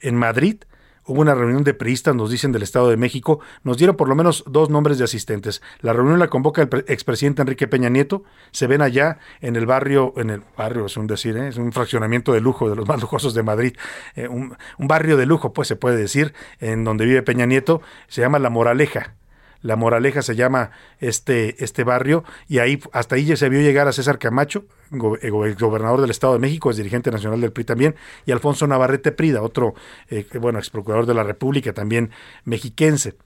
en 0.00 0.14
Madrid, 0.14 0.62
Hubo 1.08 1.22
una 1.22 1.34
reunión 1.34 1.64
de 1.64 1.72
priistas, 1.72 2.14
nos 2.14 2.30
dicen 2.30 2.52
del 2.52 2.62
Estado 2.62 2.90
de 2.90 2.98
México. 2.98 3.40
Nos 3.64 3.78
dieron 3.78 3.96
por 3.96 4.10
lo 4.10 4.14
menos 4.14 4.44
dos 4.46 4.68
nombres 4.68 4.98
de 4.98 5.04
asistentes. 5.04 5.62
La 5.80 5.94
reunión 5.94 6.18
la 6.18 6.28
convoca 6.28 6.60
el 6.60 6.84
expresidente 6.86 7.40
Enrique 7.40 7.66
Peña 7.66 7.88
Nieto. 7.88 8.24
Se 8.50 8.66
ven 8.66 8.82
allá 8.82 9.18
en 9.40 9.56
el 9.56 9.64
barrio, 9.64 10.12
en 10.18 10.28
el 10.28 10.42
barrio 10.54 10.84
es 10.84 10.98
un 10.98 11.06
decir, 11.06 11.34
¿eh? 11.38 11.48
es 11.48 11.56
un 11.56 11.72
fraccionamiento 11.72 12.34
de 12.34 12.42
lujo, 12.42 12.68
de 12.68 12.76
los 12.76 12.86
más 12.86 13.00
lujosos 13.00 13.32
de 13.32 13.42
Madrid. 13.42 13.74
Eh, 14.16 14.28
un, 14.28 14.54
un 14.76 14.86
barrio 14.86 15.16
de 15.16 15.24
lujo, 15.24 15.54
pues 15.54 15.66
se 15.66 15.76
puede 15.76 15.96
decir, 15.96 16.34
en 16.60 16.84
donde 16.84 17.06
vive 17.06 17.22
Peña 17.22 17.46
Nieto. 17.46 17.80
Se 18.08 18.20
llama 18.20 18.38
La 18.38 18.50
Moraleja. 18.50 19.14
La 19.60 19.76
Moraleja 19.76 20.22
se 20.22 20.36
llama 20.36 20.70
este, 20.98 21.62
este 21.62 21.84
barrio, 21.84 22.24
y 22.48 22.58
ahí 22.58 22.80
hasta 22.92 23.16
ahí 23.16 23.24
ya 23.24 23.36
se 23.36 23.48
vio 23.48 23.60
llegar 23.60 23.88
a 23.88 23.92
César 23.92 24.18
Camacho, 24.18 24.64
eh, 25.20 25.30
gobernador 25.30 26.00
del 26.00 26.10
Estado 26.10 26.34
de 26.34 26.38
México, 26.38 26.70
es 26.70 26.76
dirigente 26.76 27.10
nacional 27.10 27.40
del 27.40 27.52
PRI 27.52 27.64
también, 27.64 27.94
y 28.26 28.32
Alfonso 28.32 28.66
Navarrete 28.66 29.12
Prida, 29.12 29.42
otro, 29.42 29.74
eh, 30.08 30.26
bueno, 30.40 30.58
ex 30.58 30.70
procurador 30.70 31.06
de 31.06 31.14
la 31.14 31.24
República, 31.24 31.72
también 31.72 32.10
mexiquense. 32.44 33.16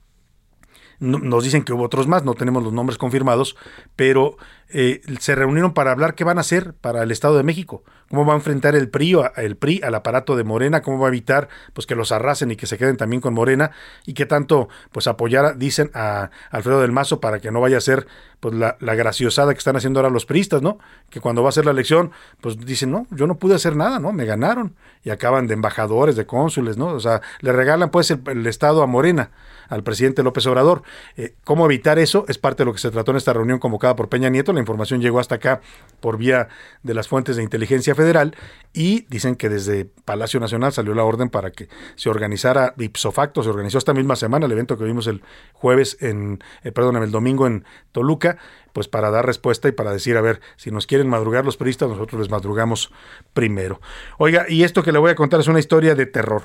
Nos 1.00 1.42
dicen 1.42 1.64
que 1.64 1.72
hubo 1.72 1.82
otros 1.82 2.06
más, 2.06 2.22
no 2.22 2.34
tenemos 2.34 2.62
los 2.62 2.72
nombres 2.72 2.96
confirmados, 2.96 3.56
pero 3.96 4.36
eh, 4.68 5.00
se 5.18 5.34
reunieron 5.34 5.74
para 5.74 5.90
hablar 5.90 6.14
qué 6.14 6.22
van 6.22 6.38
a 6.38 6.42
hacer 6.42 6.74
para 6.74 7.02
el 7.02 7.10
Estado 7.10 7.36
de 7.36 7.42
México, 7.42 7.82
cómo 8.12 8.26
va 8.26 8.34
a 8.34 8.36
enfrentar 8.36 8.76
el 8.76 8.90
PRI, 8.90 9.16
el 9.36 9.56
PRI 9.56 9.80
al 9.82 9.94
aparato 9.94 10.36
de 10.36 10.44
Morena, 10.44 10.82
cómo 10.82 10.98
va 10.98 11.06
a 11.06 11.08
evitar 11.08 11.48
pues 11.72 11.86
que 11.86 11.94
los 11.94 12.12
arrasen 12.12 12.50
y 12.50 12.56
que 12.56 12.66
se 12.66 12.76
queden 12.76 12.98
también 12.98 13.22
con 13.22 13.32
Morena 13.32 13.70
y 14.04 14.12
qué 14.12 14.26
tanto 14.26 14.68
pues 14.90 15.06
apoyar, 15.06 15.56
dicen 15.56 15.90
a 15.94 16.28
Alfredo 16.50 16.82
del 16.82 16.92
Mazo 16.92 17.20
para 17.20 17.40
que 17.40 17.50
no 17.50 17.62
vaya 17.62 17.78
a 17.78 17.80
ser 17.80 18.06
pues 18.38 18.54
la, 18.54 18.76
graciosada 18.80 19.54
que 19.54 19.58
están 19.58 19.76
haciendo 19.76 19.98
ahora 19.98 20.10
los 20.10 20.26
priistas, 20.26 20.60
¿no? 20.60 20.78
Que 21.08 21.20
cuando 21.20 21.42
va 21.42 21.48
a 21.48 21.52
ser 21.52 21.64
la 21.64 21.70
elección, 21.70 22.10
pues 22.42 22.58
dicen, 22.58 22.90
no, 22.90 23.06
yo 23.12 23.26
no 23.26 23.36
pude 23.36 23.54
hacer 23.54 23.76
nada, 23.76 23.98
¿no? 23.98 24.12
Me 24.12 24.26
ganaron 24.26 24.74
y 25.04 25.08
acaban 25.08 25.46
de 25.46 25.54
embajadores, 25.54 26.14
de 26.14 26.26
cónsules, 26.26 26.76
¿no? 26.76 26.88
O 26.88 27.00
sea, 27.00 27.22
le 27.40 27.50
regalan 27.52 27.88
pues 27.88 28.10
el 28.10 28.46
Estado 28.46 28.82
a 28.82 28.86
Morena 28.86 29.30
al 29.72 29.82
presidente 29.82 30.22
López 30.22 30.46
Obrador. 30.46 30.82
Eh, 31.16 31.34
¿Cómo 31.44 31.64
evitar 31.64 31.98
eso? 31.98 32.26
Es 32.28 32.36
parte 32.36 32.62
de 32.62 32.66
lo 32.66 32.74
que 32.74 32.78
se 32.78 32.90
trató 32.90 33.12
en 33.12 33.16
esta 33.16 33.32
reunión 33.32 33.58
convocada 33.58 33.96
por 33.96 34.10
Peña 34.10 34.28
Nieto. 34.28 34.52
La 34.52 34.60
información 34.60 35.00
llegó 35.00 35.18
hasta 35.18 35.36
acá 35.36 35.62
por 36.00 36.18
vía 36.18 36.48
de 36.82 36.92
las 36.92 37.08
fuentes 37.08 37.36
de 37.36 37.42
inteligencia 37.42 37.94
federal 37.94 38.36
y 38.74 39.06
dicen 39.08 39.34
que 39.34 39.48
desde 39.48 39.86
Palacio 40.04 40.40
Nacional 40.40 40.74
salió 40.74 40.94
la 40.94 41.04
orden 41.04 41.30
para 41.30 41.52
que 41.52 41.70
se 41.96 42.10
organizara 42.10 42.74
ipso 42.76 43.12
facto, 43.12 43.42
se 43.42 43.48
organizó 43.48 43.78
esta 43.78 43.94
misma 43.94 44.14
semana 44.14 44.44
el 44.44 44.52
evento 44.52 44.76
que 44.76 44.84
vimos 44.84 45.06
el 45.06 45.22
jueves 45.54 45.96
en, 46.00 46.44
eh, 46.64 46.70
perdón, 46.70 46.96
el 46.96 47.10
domingo 47.10 47.46
en 47.46 47.64
Toluca, 47.92 48.36
pues 48.74 48.88
para 48.88 49.10
dar 49.10 49.24
respuesta 49.24 49.68
y 49.68 49.72
para 49.72 49.90
decir, 49.90 50.18
a 50.18 50.20
ver, 50.20 50.42
si 50.56 50.70
nos 50.70 50.86
quieren 50.86 51.08
madrugar 51.08 51.46
los 51.46 51.56
periodistas, 51.56 51.88
nosotros 51.88 52.20
les 52.20 52.30
madrugamos 52.30 52.92
primero. 53.32 53.80
Oiga, 54.18 54.44
y 54.50 54.64
esto 54.64 54.82
que 54.82 54.92
le 54.92 54.98
voy 54.98 55.12
a 55.12 55.14
contar 55.14 55.40
es 55.40 55.48
una 55.48 55.60
historia 55.60 55.94
de 55.94 56.04
terror, 56.04 56.42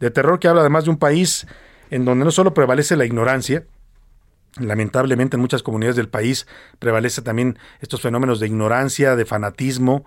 de 0.00 0.10
terror 0.10 0.40
que 0.40 0.48
habla 0.48 0.62
además 0.62 0.82
de 0.84 0.90
un 0.90 0.98
país 0.98 1.46
en 1.90 2.04
donde 2.04 2.24
no 2.24 2.30
solo 2.30 2.54
prevalece 2.54 2.96
la 2.96 3.04
ignorancia, 3.04 3.64
lamentablemente 4.58 5.36
en 5.36 5.40
muchas 5.40 5.62
comunidades 5.62 5.96
del 5.96 6.08
país 6.08 6.46
prevalece 6.78 7.22
también 7.22 7.58
estos 7.80 8.00
fenómenos 8.00 8.40
de 8.40 8.46
ignorancia, 8.46 9.16
de 9.16 9.24
fanatismo, 9.24 10.04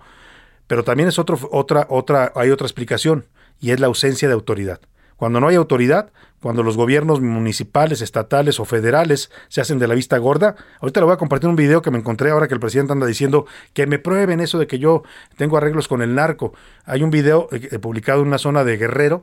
pero 0.66 0.84
también 0.84 1.08
es 1.08 1.18
otro, 1.18 1.38
otra, 1.52 1.86
otra, 1.90 2.32
hay 2.34 2.50
otra 2.50 2.66
explicación, 2.66 3.26
y 3.60 3.70
es 3.70 3.80
la 3.80 3.86
ausencia 3.86 4.28
de 4.28 4.34
autoridad. 4.34 4.80
Cuando 5.16 5.38
no 5.38 5.48
hay 5.48 5.56
autoridad, 5.56 6.10
cuando 6.40 6.62
los 6.62 6.78
gobiernos 6.78 7.20
municipales, 7.20 8.00
estatales 8.00 8.58
o 8.58 8.64
federales 8.64 9.30
se 9.48 9.60
hacen 9.60 9.78
de 9.78 9.86
la 9.86 9.94
vista 9.94 10.16
gorda, 10.16 10.56
ahorita 10.80 11.00
le 11.00 11.04
voy 11.04 11.12
a 11.12 11.18
compartir 11.18 11.50
un 11.50 11.56
video 11.56 11.82
que 11.82 11.90
me 11.90 11.98
encontré 11.98 12.30
ahora 12.30 12.48
que 12.48 12.54
el 12.54 12.60
presidente 12.60 12.94
anda 12.94 13.06
diciendo 13.06 13.44
que 13.74 13.86
me 13.86 13.98
prueben 13.98 14.40
eso 14.40 14.58
de 14.58 14.66
que 14.66 14.78
yo 14.78 15.02
tengo 15.36 15.58
arreglos 15.58 15.88
con 15.88 16.00
el 16.00 16.14
narco. 16.14 16.54
Hay 16.86 17.02
un 17.02 17.10
video 17.10 17.48
eh, 17.52 17.78
publicado 17.78 18.22
en 18.22 18.28
una 18.28 18.38
zona 18.38 18.64
de 18.64 18.78
Guerrero 18.78 19.22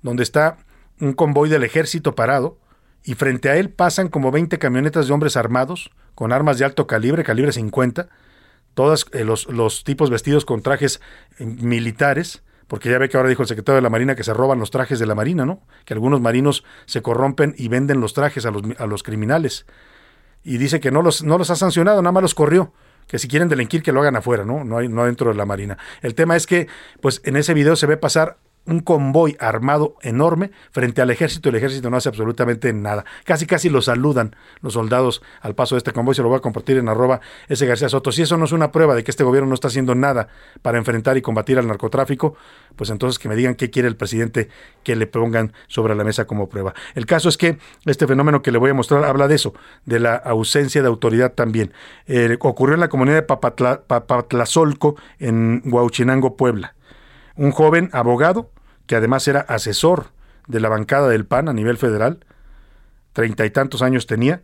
donde 0.00 0.22
está 0.22 0.56
un 1.00 1.12
convoy 1.12 1.48
del 1.48 1.64
ejército 1.64 2.14
parado 2.14 2.58
y 3.02 3.14
frente 3.14 3.50
a 3.50 3.56
él 3.56 3.70
pasan 3.70 4.08
como 4.08 4.30
20 4.30 4.58
camionetas 4.58 5.06
de 5.06 5.12
hombres 5.12 5.36
armados 5.36 5.90
con 6.14 6.32
armas 6.32 6.58
de 6.58 6.64
alto 6.64 6.86
calibre, 6.86 7.24
calibre 7.24 7.52
50, 7.52 8.08
todos 8.74 9.06
eh, 9.12 9.24
los, 9.24 9.46
los, 9.46 9.84
tipos 9.84 10.10
vestidos 10.10 10.44
con 10.44 10.62
trajes 10.62 11.00
eh, 11.38 11.44
militares, 11.44 12.42
porque 12.66 12.88
ya 12.88 12.98
ve 12.98 13.08
que 13.08 13.16
ahora 13.16 13.28
dijo 13.28 13.42
el 13.42 13.48
secretario 13.48 13.76
de 13.76 13.82
la 13.82 13.90
Marina 13.90 14.14
que 14.14 14.24
se 14.24 14.32
roban 14.32 14.58
los 14.58 14.70
trajes 14.70 14.98
de 14.98 15.06
la 15.06 15.14
Marina, 15.14 15.44
¿no? 15.44 15.60
Que 15.84 15.94
algunos 15.94 16.20
marinos 16.20 16.64
se 16.86 17.02
corrompen 17.02 17.54
y 17.58 17.68
venden 17.68 18.00
los 18.00 18.14
trajes 18.14 18.46
a 18.46 18.50
los, 18.50 18.62
a 18.78 18.86
los 18.86 19.02
criminales. 19.02 19.66
Y 20.42 20.58
dice 20.58 20.80
que 20.80 20.90
no 20.90 21.02
los, 21.02 21.22
no 21.22 21.38
los 21.38 21.50
ha 21.50 21.56
sancionado, 21.56 22.00
nada 22.00 22.12
más 22.12 22.22
los 22.22 22.34
corrió 22.34 22.72
que 23.06 23.18
si 23.18 23.28
quieren 23.28 23.48
delinquir 23.48 23.82
que 23.82 23.92
lo 23.92 24.00
hagan 24.00 24.16
afuera, 24.16 24.44
¿no? 24.44 24.64
No, 24.64 24.78
hay, 24.78 24.88
no 24.88 25.04
dentro 25.04 25.30
de 25.30 25.36
la 25.36 25.44
Marina. 25.44 25.78
El 26.02 26.14
tema 26.14 26.36
es 26.36 26.46
que, 26.46 26.68
pues 27.00 27.20
en 27.24 27.36
ese 27.36 27.54
video 27.54 27.76
se 27.76 27.86
ve 27.86 27.96
pasar 27.96 28.38
un 28.66 28.80
convoy 28.80 29.36
armado 29.38 29.96
enorme 30.02 30.50
frente 30.70 31.02
al 31.02 31.10
ejército. 31.10 31.48
El 31.48 31.56
ejército 31.56 31.90
no 31.90 31.96
hace 31.96 32.08
absolutamente 32.08 32.72
nada. 32.72 33.04
Casi, 33.24 33.46
casi 33.46 33.68
lo 33.68 33.82
saludan 33.82 34.34
los 34.60 34.74
soldados 34.74 35.22
al 35.40 35.54
paso 35.54 35.74
de 35.74 35.78
este 35.78 35.92
convoy. 35.92 36.14
Se 36.14 36.22
lo 36.22 36.28
voy 36.28 36.38
a 36.38 36.40
compartir 36.40 36.78
en 36.78 36.88
arroba 36.88 37.20
ese 37.48 37.66
García 37.66 37.88
Soto. 37.88 38.12
Si 38.12 38.22
eso 38.22 38.36
no 38.36 38.44
es 38.44 38.52
una 38.52 38.72
prueba 38.72 38.94
de 38.94 39.04
que 39.04 39.10
este 39.10 39.24
gobierno 39.24 39.48
no 39.48 39.54
está 39.54 39.68
haciendo 39.68 39.94
nada 39.94 40.28
para 40.62 40.78
enfrentar 40.78 41.16
y 41.16 41.22
combatir 41.22 41.58
al 41.58 41.66
narcotráfico, 41.66 42.36
pues 42.76 42.90
entonces 42.90 43.18
que 43.18 43.28
me 43.28 43.36
digan 43.36 43.54
qué 43.54 43.70
quiere 43.70 43.88
el 43.88 43.96
presidente 43.96 44.48
que 44.82 44.96
le 44.96 45.06
pongan 45.06 45.52
sobre 45.66 45.94
la 45.94 46.04
mesa 46.04 46.26
como 46.26 46.48
prueba. 46.48 46.74
El 46.94 47.06
caso 47.06 47.28
es 47.28 47.36
que 47.36 47.58
este 47.84 48.06
fenómeno 48.06 48.42
que 48.42 48.50
le 48.50 48.58
voy 48.58 48.70
a 48.70 48.74
mostrar 48.74 49.04
habla 49.04 49.28
de 49.28 49.34
eso, 49.34 49.54
de 49.84 50.00
la 50.00 50.14
ausencia 50.16 50.82
de 50.82 50.88
autoridad 50.88 51.32
también. 51.32 51.72
Eh, 52.06 52.36
ocurrió 52.40 52.74
en 52.74 52.80
la 52.80 52.88
comunidad 52.88 53.16
de 53.16 53.22
Papatlazolco, 53.22 54.96
en 55.18 55.62
Huauchinango, 55.64 56.36
Puebla. 56.36 56.74
Un 57.36 57.50
joven 57.50 57.90
abogado 57.92 58.50
que 58.86 58.96
además 58.96 59.26
era 59.28 59.40
asesor 59.40 60.08
de 60.46 60.60
la 60.60 60.68
bancada 60.68 61.08
del 61.08 61.26
PAN 61.26 61.48
a 61.48 61.52
nivel 61.52 61.78
federal, 61.78 62.24
treinta 63.12 63.46
y 63.46 63.50
tantos 63.50 63.82
años 63.82 64.06
tenía, 64.06 64.42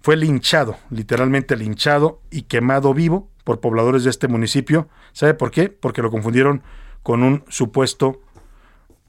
fue 0.00 0.16
linchado, 0.16 0.76
literalmente 0.90 1.56
linchado 1.56 2.22
y 2.30 2.42
quemado 2.42 2.94
vivo 2.94 3.28
por 3.44 3.60
pobladores 3.60 4.04
de 4.04 4.10
este 4.10 4.28
municipio. 4.28 4.88
¿Sabe 5.12 5.34
por 5.34 5.50
qué? 5.50 5.68
Porque 5.68 6.02
lo 6.02 6.10
confundieron 6.10 6.62
con 7.02 7.22
un 7.22 7.44
supuesto 7.48 8.22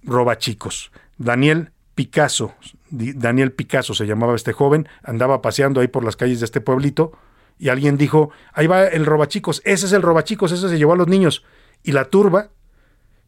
robachicos. 0.03 0.91
Daniel 1.17 1.71
Picasso, 1.95 2.53
Daniel 2.89 3.51
Picasso 3.51 3.93
se 3.93 4.07
llamaba 4.07 4.35
este 4.35 4.53
joven, 4.53 4.87
andaba 5.03 5.41
paseando 5.41 5.81
ahí 5.81 5.87
por 5.87 6.03
las 6.03 6.15
calles 6.15 6.39
de 6.39 6.45
este 6.45 6.61
pueblito 6.61 7.11
y 7.57 7.69
alguien 7.69 7.97
dijo, 7.97 8.31
ahí 8.53 8.67
va 8.67 8.87
el 8.87 9.05
robachicos, 9.05 9.61
ese 9.65 9.85
es 9.85 9.91
el 9.91 10.01
robachicos, 10.01 10.51
ese 10.51 10.69
se 10.69 10.77
llevó 10.77 10.93
a 10.93 10.97
los 10.97 11.07
niños. 11.07 11.43
Y 11.83 11.91
la 11.91 12.05
turba 12.05 12.51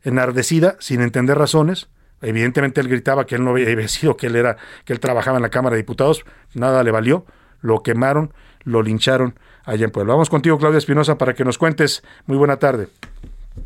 enardecida, 0.04 0.76
sin 0.80 1.02
entender 1.02 1.38
razones. 1.38 1.90
Evidentemente 2.22 2.82
él 2.82 2.88
gritaba 2.88 3.26
que 3.26 3.36
él 3.36 3.44
no 3.44 3.52
había 3.52 3.88
sido, 3.88 4.16
que 4.16 4.28
él 4.28 4.36
era, 4.36 4.58
que 4.86 4.94
él 4.94 5.00
trabajaba 5.00 5.38
en 5.38 5.44
la 5.44 5.50
Cámara 5.50 5.76
de 5.76 5.82
Diputados, 5.82 6.24
nada 6.54 6.84
le 6.84 6.92
valió, 6.92 7.26
lo 7.62 7.82
quemaron, 7.82 8.34
lo 8.64 8.84
lincharon 8.84 9.36
allá 9.66 9.86
en 9.86 9.92
Puebla. 9.92 10.14
Vamos 10.14 10.30
contigo, 10.30 10.58
Claudia 10.58 10.78
Espinosa, 10.78 11.18
para 11.18 11.34
que 11.34 11.44
nos 11.44 11.58
cuentes. 11.58 12.04
Muy 12.26 12.38
buena 12.38 12.58
tarde. 12.58 12.88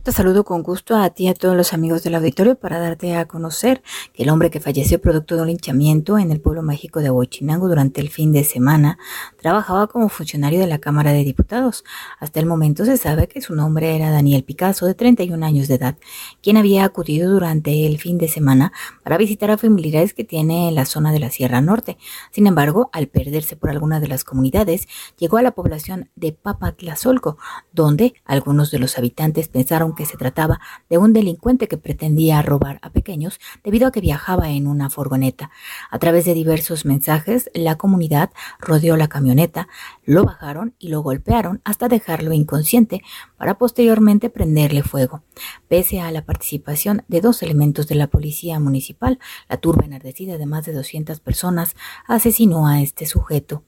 Te 0.04 0.12
saludo 0.12 0.44
con 0.44 0.62
gusto 0.62 0.96
a 0.96 1.10
ti 1.10 1.26
y 1.26 1.28
a 1.28 1.34
todos 1.34 1.56
los 1.56 1.74
amigos 1.74 2.04
del 2.04 2.16
auditorio 2.16 2.56
para 2.56 2.80
darte 2.80 3.16
a 3.16 3.26
conocer 3.28 3.82
que 4.14 4.24
el 4.24 4.30
hombre 4.30 4.52
que 4.52 4.60
falleció 4.60 5.02
producto 5.02 5.36
de 5.36 5.42
un 5.42 5.48
linchamiento 5.48 6.18
en 6.18 6.32
el 6.32 6.40
pueblo 6.40 6.62
mágico 6.62 7.00
de 7.00 7.10
Huachinango 7.10 7.68
durante 7.68 8.02
el 8.02 8.10
fin 8.10 8.32
de 8.32 8.44
semana 8.44 8.98
trabajaba 9.42 9.88
como 9.88 10.10
funcionario 10.10 10.60
de 10.60 10.68
la 10.68 10.78
Cámara 10.78 11.12
de 11.12 11.24
Diputados. 11.24 11.84
Hasta 12.20 12.40
el 12.40 12.46
momento 12.46 12.86
se 12.86 12.98
sabe 12.98 13.28
que 13.28 13.42
su 13.42 13.56
nombre 13.56 13.96
era 13.96 14.12
Daniel 14.12 14.44
Picasso, 14.44 14.86
de 14.86 14.94
31 14.94 15.44
años 15.44 15.68
de 15.68 15.76
edad, 15.76 15.98
quien 16.42 16.58
había 16.58 16.86
acudido 16.86 17.32
durante 17.32 17.88
el 17.88 17.98
fin 17.98 18.18
de 18.18 18.28
semana 18.28 18.74
para 19.04 19.18
visitar 19.18 19.50
a 19.50 19.58
familiares 19.58 20.14
que 20.14 20.24
tiene 20.24 20.68
en 20.68 20.76
la 20.76 20.86
zona 20.86 21.12
de 21.12 21.20
la 21.20 21.32
Sierra 21.32 21.62
Norte. 21.62 21.98
Sin 22.32 22.48
embargo, 22.48 22.90
al 22.94 23.08
perderse 23.08 23.56
por 23.56 23.70
alguna 23.70 24.00
de 24.00 24.08
las 24.08 24.24
comunidades, 24.24 24.88
llegó 25.18 25.38
a 25.38 25.42
la 25.42 25.52
población 25.52 26.10
de 26.16 26.32
Papatlazolco, 26.32 27.38
donde 27.72 28.14
algunos 28.26 28.72
de 28.72 28.80
los 28.80 28.98
habitantes 28.98 29.48
pensaron 29.48 29.85
que 29.94 30.06
se 30.06 30.18
trataba 30.18 30.60
de 30.90 30.98
un 30.98 31.14
delincuente 31.14 31.68
que 31.68 31.78
pretendía 31.78 32.42
robar 32.42 32.80
a 32.82 32.90
pequeños 32.90 33.40
debido 33.64 33.88
a 33.88 33.92
que 33.92 34.02
viajaba 34.02 34.50
en 34.50 34.68
una 34.68 34.90
furgoneta. 34.90 35.52
A 35.92 36.00
través 36.00 36.26
de 36.26 36.34
diversos 36.34 36.86
mensajes, 36.86 37.52
la 37.54 37.76
comunidad 37.76 38.32
rodeó 38.60 38.98
la 38.98 39.08
camioneta, 39.08 39.68
lo 40.04 40.24
bajaron 40.24 40.74
y 40.80 40.88
lo 40.88 41.02
golpearon 41.02 41.62
hasta 41.64 41.88
dejarlo 41.88 42.34
inconsciente 42.34 43.02
para 43.38 43.58
posteriormente 43.58 44.30
prenderle 44.30 44.82
fuego. 44.82 45.24
Pese 45.68 46.00
a 46.00 46.12
la 46.12 46.26
participación 46.26 47.04
de 47.08 47.22
dos 47.22 47.44
elementos 47.44 47.88
de 47.88 47.96
la 47.96 48.08
policía 48.08 48.60
municipal, 48.60 49.20
la 49.50 49.58
turba 49.58 49.86
enardecida 49.86 50.38
de 50.38 50.46
más 50.46 50.66
de 50.66 50.74
200 50.74 51.20
personas 51.20 51.76
asesinó 52.08 52.68
a 52.68 52.82
este 52.82 53.06
sujeto. 53.06 53.64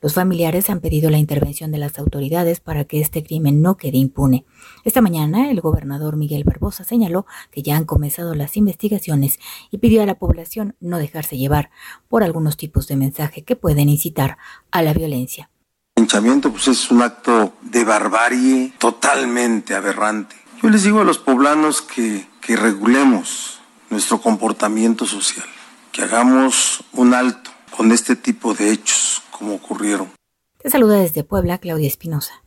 Los 0.00 0.14
familiares 0.14 0.70
han 0.70 0.80
pedido 0.80 1.10
la 1.10 1.18
intervención 1.18 1.70
de 1.72 1.78
las 1.78 1.98
autoridades 1.98 2.60
para 2.60 2.84
que 2.84 3.00
este 3.00 3.22
crimen 3.22 3.62
no 3.62 3.76
quede 3.76 3.98
impune. 3.98 4.44
Esta 4.84 5.00
mañana, 5.00 5.50
el 5.50 5.60
gobernador 5.60 6.16
Miguel 6.16 6.44
Barbosa 6.44 6.84
señaló 6.84 7.26
que 7.50 7.62
ya 7.62 7.76
han 7.76 7.84
comenzado 7.84 8.34
las 8.34 8.56
investigaciones 8.56 9.38
y 9.70 9.78
pidió 9.78 10.02
a 10.02 10.06
la 10.06 10.18
población 10.18 10.76
no 10.80 10.98
dejarse 10.98 11.36
llevar 11.36 11.70
por 12.08 12.22
algunos 12.22 12.56
tipos 12.56 12.88
de 12.88 12.96
mensaje 12.96 13.42
que 13.42 13.56
pueden 13.56 13.88
incitar 13.88 14.38
a 14.70 14.82
la 14.82 14.94
violencia. 14.94 15.50
El 15.96 16.04
hinchamiento 16.04 16.50
pues, 16.50 16.68
es 16.68 16.90
un 16.90 17.02
acto 17.02 17.54
de 17.62 17.84
barbarie 17.84 18.72
totalmente 18.78 19.74
aberrante. 19.74 20.36
Yo 20.62 20.70
les 20.70 20.82
digo 20.82 21.00
a 21.00 21.04
los 21.04 21.18
poblanos 21.18 21.82
que 21.82 22.26
regulemos 22.48 23.60
nuestro 23.90 24.20
comportamiento 24.20 25.04
social, 25.04 25.46
que 25.92 26.02
hagamos 26.02 26.84
un 26.92 27.12
alto 27.14 27.50
con 27.76 27.92
este 27.92 28.16
tipo 28.16 28.54
de 28.54 28.72
hechos 28.72 29.09
como 29.40 29.54
ocurrieron. 29.54 30.12
Te 30.58 30.70
saluda 30.70 31.00
desde 31.00 31.24
Puebla, 31.24 31.58
Claudia 31.58 31.88
Espinosa. 31.88 32.44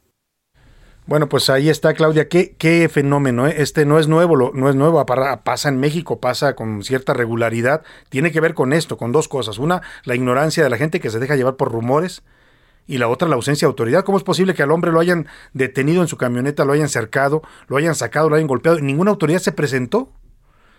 Bueno, 1.05 1.27
pues 1.27 1.49
ahí 1.49 1.67
está 1.67 1.93
Claudia, 1.93 2.29
qué, 2.29 2.55
qué 2.57 2.87
fenómeno, 2.87 3.45
¿eh? 3.45 3.55
este 3.57 3.85
no 3.85 3.99
es 3.99 4.07
nuevo, 4.07 4.37
lo, 4.37 4.53
no 4.53 4.69
es 4.69 4.75
nuevo, 4.75 5.05
pasa 5.05 5.67
en 5.67 5.77
México, 5.77 6.21
pasa 6.21 6.55
con 6.55 6.81
cierta 6.81 7.13
regularidad, 7.13 7.83
tiene 8.07 8.31
que 8.31 8.39
ver 8.39 8.53
con 8.53 8.71
esto, 8.71 8.95
con 8.95 9.11
dos 9.11 9.27
cosas, 9.27 9.57
una, 9.57 9.81
la 10.05 10.15
ignorancia 10.15 10.63
de 10.63 10.69
la 10.69 10.77
gente 10.77 11.01
que 11.01 11.09
se 11.09 11.19
deja 11.19 11.35
llevar 11.35 11.57
por 11.57 11.73
rumores, 11.73 12.23
y 12.87 12.99
la 12.99 13.09
otra, 13.09 13.27
la 13.27 13.35
ausencia 13.35 13.65
de 13.65 13.71
autoridad. 13.71 14.03
¿Cómo 14.03 14.17
es 14.17 14.23
posible 14.23 14.53
que 14.53 14.63
al 14.63 14.71
hombre 14.71 14.91
lo 14.91 14.99
hayan 14.99 15.27
detenido 15.53 16.01
en 16.01 16.07
su 16.07 16.17
camioneta, 16.17 16.65
lo 16.65 16.73
hayan 16.73 16.89
cercado, 16.89 17.41
lo 17.67 17.77
hayan 17.77 17.95
sacado, 17.95 18.29
lo 18.29 18.35
hayan 18.35 18.47
golpeado 18.47 18.77
y 18.77 18.81
ninguna 18.81 19.11
autoridad 19.11 19.39
se 19.39 19.51
presentó? 19.51 20.11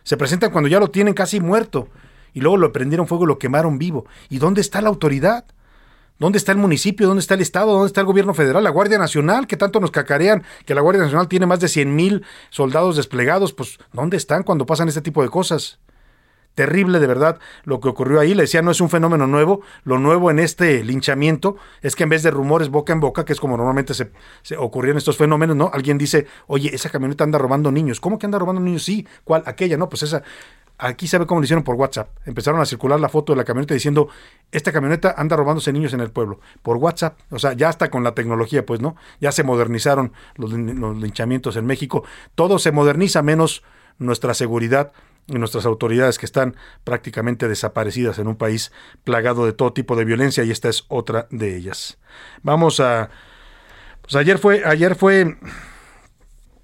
Se 0.02 0.16
presentan 0.16 0.50
cuando 0.50 0.68
ya 0.68 0.80
lo 0.80 0.90
tienen 0.90 1.14
casi 1.14 1.40
muerto 1.40 1.88
y 2.34 2.40
luego 2.40 2.58
lo 2.58 2.72
prendieron 2.72 3.06
fuego 3.06 3.24
y 3.24 3.28
lo 3.28 3.38
quemaron 3.38 3.78
vivo. 3.78 4.06
¿Y 4.28 4.38
dónde 4.38 4.60
está 4.60 4.82
la 4.82 4.90
autoridad? 4.90 5.46
¿Dónde 6.18 6.38
está 6.38 6.52
el 6.52 6.58
municipio? 6.58 7.08
¿Dónde 7.08 7.20
está 7.20 7.34
el 7.34 7.40
Estado? 7.40 7.72
¿Dónde 7.72 7.88
está 7.88 8.00
el 8.00 8.06
gobierno 8.06 8.34
federal? 8.34 8.62
La 8.62 8.70
Guardia 8.70 8.98
Nacional, 8.98 9.48
que 9.48 9.56
tanto 9.56 9.80
nos 9.80 9.90
cacarean, 9.90 10.44
que 10.64 10.74
la 10.74 10.80
Guardia 10.80 11.02
Nacional 11.02 11.26
tiene 11.26 11.46
más 11.46 11.58
de 11.58 11.68
100 11.68 11.94
mil 11.94 12.24
soldados 12.50 12.96
desplegados. 12.96 13.52
Pues, 13.52 13.78
¿dónde 13.92 14.16
están 14.16 14.44
cuando 14.44 14.64
pasan 14.64 14.88
este 14.88 15.00
tipo 15.00 15.22
de 15.22 15.28
cosas? 15.28 15.80
Terrible 16.54 17.00
de 17.00 17.08
verdad 17.08 17.40
lo 17.64 17.80
que 17.80 17.88
ocurrió 17.88 18.20
ahí. 18.20 18.32
Le 18.32 18.42
decía, 18.44 18.62
no 18.62 18.70
es 18.70 18.80
un 18.80 18.88
fenómeno 18.88 19.26
nuevo. 19.26 19.62
Lo 19.82 19.98
nuevo 19.98 20.30
en 20.30 20.38
este 20.38 20.84
linchamiento 20.84 21.56
es 21.82 21.96
que 21.96 22.04
en 22.04 22.10
vez 22.10 22.22
de 22.22 22.30
rumores 22.30 22.68
boca 22.68 22.92
en 22.92 23.00
boca, 23.00 23.24
que 23.24 23.32
es 23.32 23.40
como 23.40 23.56
normalmente 23.56 23.92
se, 23.92 24.12
se 24.42 24.56
ocurrían 24.56 24.96
estos 24.96 25.16
fenómenos, 25.16 25.56
¿no? 25.56 25.70
Alguien 25.74 25.98
dice, 25.98 26.28
oye, 26.46 26.72
esa 26.72 26.90
camioneta 26.90 27.24
anda 27.24 27.38
robando 27.38 27.72
niños. 27.72 28.00
¿Cómo 28.00 28.20
que 28.20 28.26
anda 28.26 28.38
robando 28.38 28.60
niños? 28.60 28.84
Sí, 28.84 29.04
¿cuál? 29.24 29.42
Aquella, 29.46 29.76
¿no? 29.76 29.88
Pues 29.88 30.04
esa 30.04 30.22
Aquí 30.76 31.06
sabe 31.06 31.26
cómo 31.26 31.40
lo 31.40 31.44
hicieron 31.44 31.62
por 31.62 31.76
WhatsApp. 31.76 32.08
Empezaron 32.26 32.60
a 32.60 32.66
circular 32.66 32.98
la 32.98 33.08
foto 33.08 33.32
de 33.32 33.36
la 33.36 33.44
camioneta 33.44 33.74
diciendo, 33.74 34.08
esta 34.50 34.72
camioneta 34.72 35.14
anda 35.16 35.36
robándose 35.36 35.72
niños 35.72 35.92
en 35.92 36.00
el 36.00 36.10
pueblo. 36.10 36.40
Por 36.62 36.78
WhatsApp. 36.78 37.18
O 37.30 37.38
sea, 37.38 37.52
ya 37.52 37.70
está 37.70 37.90
con 37.90 38.02
la 38.02 38.14
tecnología, 38.14 38.66
pues, 38.66 38.80
¿no? 38.80 38.96
Ya 39.20 39.30
se 39.30 39.44
modernizaron 39.44 40.12
los, 40.36 40.52
los 40.52 40.96
linchamientos 40.96 41.56
en 41.56 41.66
México. 41.66 42.04
Todo 42.34 42.58
se 42.58 42.72
moderniza 42.72 43.22
menos 43.22 43.62
nuestra 43.98 44.34
seguridad 44.34 44.92
y 45.26 45.34
nuestras 45.38 45.64
autoridades 45.64 46.18
que 46.18 46.26
están 46.26 46.56
prácticamente 46.84 47.48
desaparecidas 47.48 48.18
en 48.18 48.28
un 48.28 48.36
país 48.36 48.72
plagado 49.04 49.46
de 49.46 49.52
todo 49.52 49.72
tipo 49.72 49.96
de 49.96 50.04
violencia 50.04 50.44
y 50.44 50.50
esta 50.50 50.68
es 50.68 50.84
otra 50.88 51.26
de 51.30 51.56
ellas. 51.56 51.98
Vamos 52.42 52.80
a 52.80 53.10
pues 54.02 54.16
ayer 54.16 54.38
fue 54.38 54.64
ayer 54.66 54.94
fue 54.94 55.38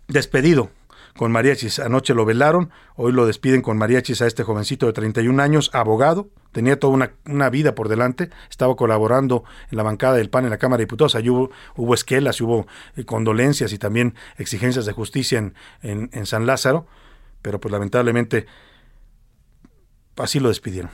despedido 0.08 0.70
con 1.16 1.32
mariachis. 1.32 1.78
Anoche 1.78 2.14
lo 2.14 2.24
velaron, 2.24 2.70
hoy 2.96 3.12
lo 3.12 3.26
despiden 3.26 3.62
con 3.62 3.78
mariachis 3.78 4.22
a 4.22 4.26
este 4.26 4.42
jovencito 4.42 4.86
de 4.86 4.92
31 4.92 5.42
años, 5.42 5.70
abogado, 5.72 6.28
tenía 6.52 6.78
toda 6.78 7.12
una, 7.24 7.50
vida 7.50 7.74
por 7.74 7.88
delante, 7.88 8.30
estaba 8.48 8.74
colaborando 8.76 9.44
en 9.70 9.76
la 9.76 9.82
bancada 9.82 10.14
del 10.14 10.30
PAN 10.30 10.44
en 10.44 10.50
la 10.50 10.58
Cámara 10.58 10.78
de 10.78 10.84
Diputados, 10.84 11.14
allí 11.14 11.30
hubo, 11.30 11.50
hubo 11.76 11.94
esquelas, 11.94 12.40
hubo 12.40 12.66
eh, 12.96 13.04
condolencias 13.04 13.72
y 13.72 13.78
también 13.78 14.14
exigencias 14.36 14.86
de 14.86 14.92
justicia 14.92 15.38
en, 15.38 15.54
en, 15.82 16.10
en 16.12 16.26
San 16.26 16.46
Lázaro, 16.46 16.86
pero 17.42 17.60
pues 17.60 17.72
lamentablemente 17.72 18.46
así 20.16 20.40
lo 20.40 20.48
despidieron. 20.48 20.90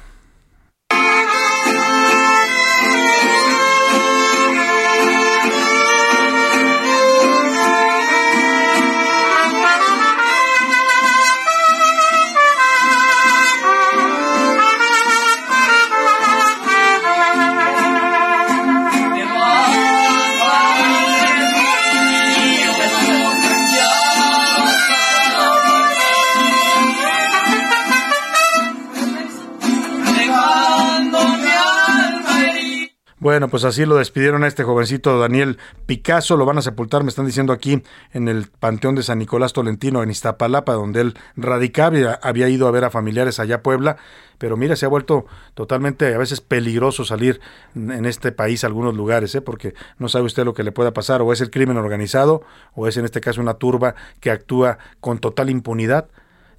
Bueno, 33.26 33.48
pues 33.48 33.64
así 33.64 33.84
lo 33.84 33.96
despidieron 33.96 34.44
a 34.44 34.46
este 34.46 34.62
jovencito 34.62 35.18
Daniel 35.18 35.58
Picasso, 35.86 36.36
lo 36.36 36.46
van 36.46 36.58
a 36.58 36.62
sepultar, 36.62 37.02
me 37.02 37.08
están 37.08 37.26
diciendo 37.26 37.52
aquí, 37.52 37.82
en 38.12 38.28
el 38.28 38.46
Panteón 38.46 38.94
de 38.94 39.02
San 39.02 39.18
Nicolás 39.18 39.52
Tolentino, 39.52 40.00
en 40.04 40.10
Iztapalapa, 40.10 40.74
donde 40.74 41.00
él 41.00 41.18
radicaba, 41.34 42.20
había 42.22 42.48
ido 42.48 42.68
a 42.68 42.70
ver 42.70 42.84
a 42.84 42.90
familiares 42.90 43.40
allá 43.40 43.56
a 43.56 43.62
Puebla, 43.62 43.96
pero 44.38 44.56
mira, 44.56 44.76
se 44.76 44.86
ha 44.86 44.88
vuelto 44.88 45.26
totalmente 45.54 46.14
a 46.14 46.18
veces 46.18 46.40
peligroso 46.40 47.04
salir 47.04 47.40
en 47.74 48.04
este 48.04 48.30
país 48.30 48.62
a 48.62 48.68
algunos 48.68 48.94
lugares, 48.94 49.34
¿eh? 49.34 49.40
porque 49.40 49.74
no 49.98 50.08
sabe 50.08 50.26
usted 50.26 50.44
lo 50.44 50.54
que 50.54 50.62
le 50.62 50.70
pueda 50.70 50.92
pasar, 50.92 51.20
o 51.20 51.32
es 51.32 51.40
el 51.40 51.50
crimen 51.50 51.78
organizado, 51.78 52.44
o 52.76 52.86
es 52.86 52.96
en 52.96 53.06
este 53.06 53.20
caso 53.20 53.40
una 53.40 53.54
turba 53.54 53.96
que 54.20 54.30
actúa 54.30 54.78
con 55.00 55.18
total 55.18 55.50
impunidad 55.50 56.06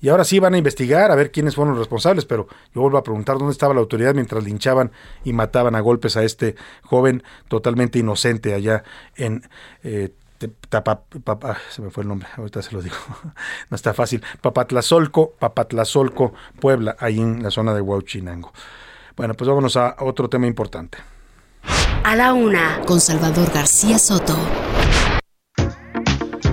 y 0.02 0.10
ahora 0.10 0.24
sí 0.24 0.40
van 0.40 0.54
a 0.54 0.58
investigar 0.58 1.12
a 1.12 1.16
ver 1.16 1.32
quiénes 1.32 1.56
fueron 1.56 1.74
los 1.74 1.80
responsables, 1.80 2.26
pero 2.26 2.48
yo 2.74 2.82
vuelvo 2.82 2.98
a 2.98 3.04
preguntar 3.04 3.38
dónde 3.38 3.52
estaba 3.52 3.74
la 3.74 3.80
autoridad 3.80 4.14
mientras 4.14 4.44
linchaban 4.44 4.92
y 5.24 5.34
mataban 5.34 5.76
a 5.76 5.80
golpes 5.80 6.18
a 6.18 6.24
este 6.24 6.56
joven 6.84 7.24
totalmente 7.48 8.00
inocente 8.00 8.54
allá 8.54 8.84
en 9.16 9.44
eh, 9.84 10.12
se 11.70 11.82
me 11.82 11.90
fue 11.90 12.04
el 12.04 12.10
nombre, 12.10 12.28
ahorita 12.38 12.62
se 12.62 12.72
lo 12.72 12.82
digo, 12.82 12.96
no 13.70 13.76
está 13.76 13.94
fácil, 13.94 14.24
Papatlazolco, 14.42 15.32
Papatlazolco, 15.32 16.34
Puebla, 16.60 16.96
ahí 17.00 17.20
en 17.20 17.42
la 17.42 17.50
zona 17.50 17.74
de 17.74 17.82
Huachinango. 17.82 18.54
Bueno, 19.16 19.34
pues 19.34 19.48
vámonos 19.48 19.76
a 19.78 19.96
otro 20.00 20.30
tema 20.30 20.46
importante. 20.46 21.00
A 22.04 22.16
la 22.16 22.34
una, 22.34 22.82
con 22.86 23.02
Salvador 23.02 23.52
García 23.52 23.98
Soto. 23.98 24.38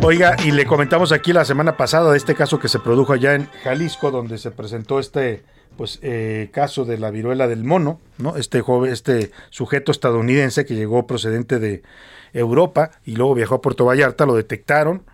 Oiga, 0.07 0.37
y 0.45 0.51
le 0.51 0.67
comentamos 0.67 1.13
aquí 1.13 1.33
la 1.33 1.47
semana 1.47 1.79
pasada 1.79 2.11
de 2.11 2.19
este 2.19 2.35
caso 2.35 2.59
que 2.59 2.69
se 2.69 2.79
produjo 2.79 3.15
allá 3.15 3.37
en 3.37 3.49
Jalisco, 3.63 4.11
donde 4.11 4.37
se 4.37 4.51
presentó 4.51 4.99
este 4.99 5.43
pues 5.79 5.99
eh, 6.03 6.51
caso 6.53 6.85
de 6.85 6.99
la 6.99 7.11
viruela 7.11 7.49
del 7.49 7.65
mono, 7.65 8.03
¿no? 8.19 8.37
Este 8.37 8.61
joven, 8.61 8.93
este 8.93 9.31
sujeto 9.49 9.91
estadounidense 9.91 10.67
que 10.67 10.75
llegó 10.75 11.07
procedente 11.07 11.59
de 11.59 11.83
Europa 12.35 12.91
y 13.03 13.17
luego 13.17 13.35
viajó 13.35 13.55
a 13.55 13.63
Puerto 13.63 13.87
Vallarta, 13.87 14.27
lo 14.27 14.35
detectaron, 14.35 15.05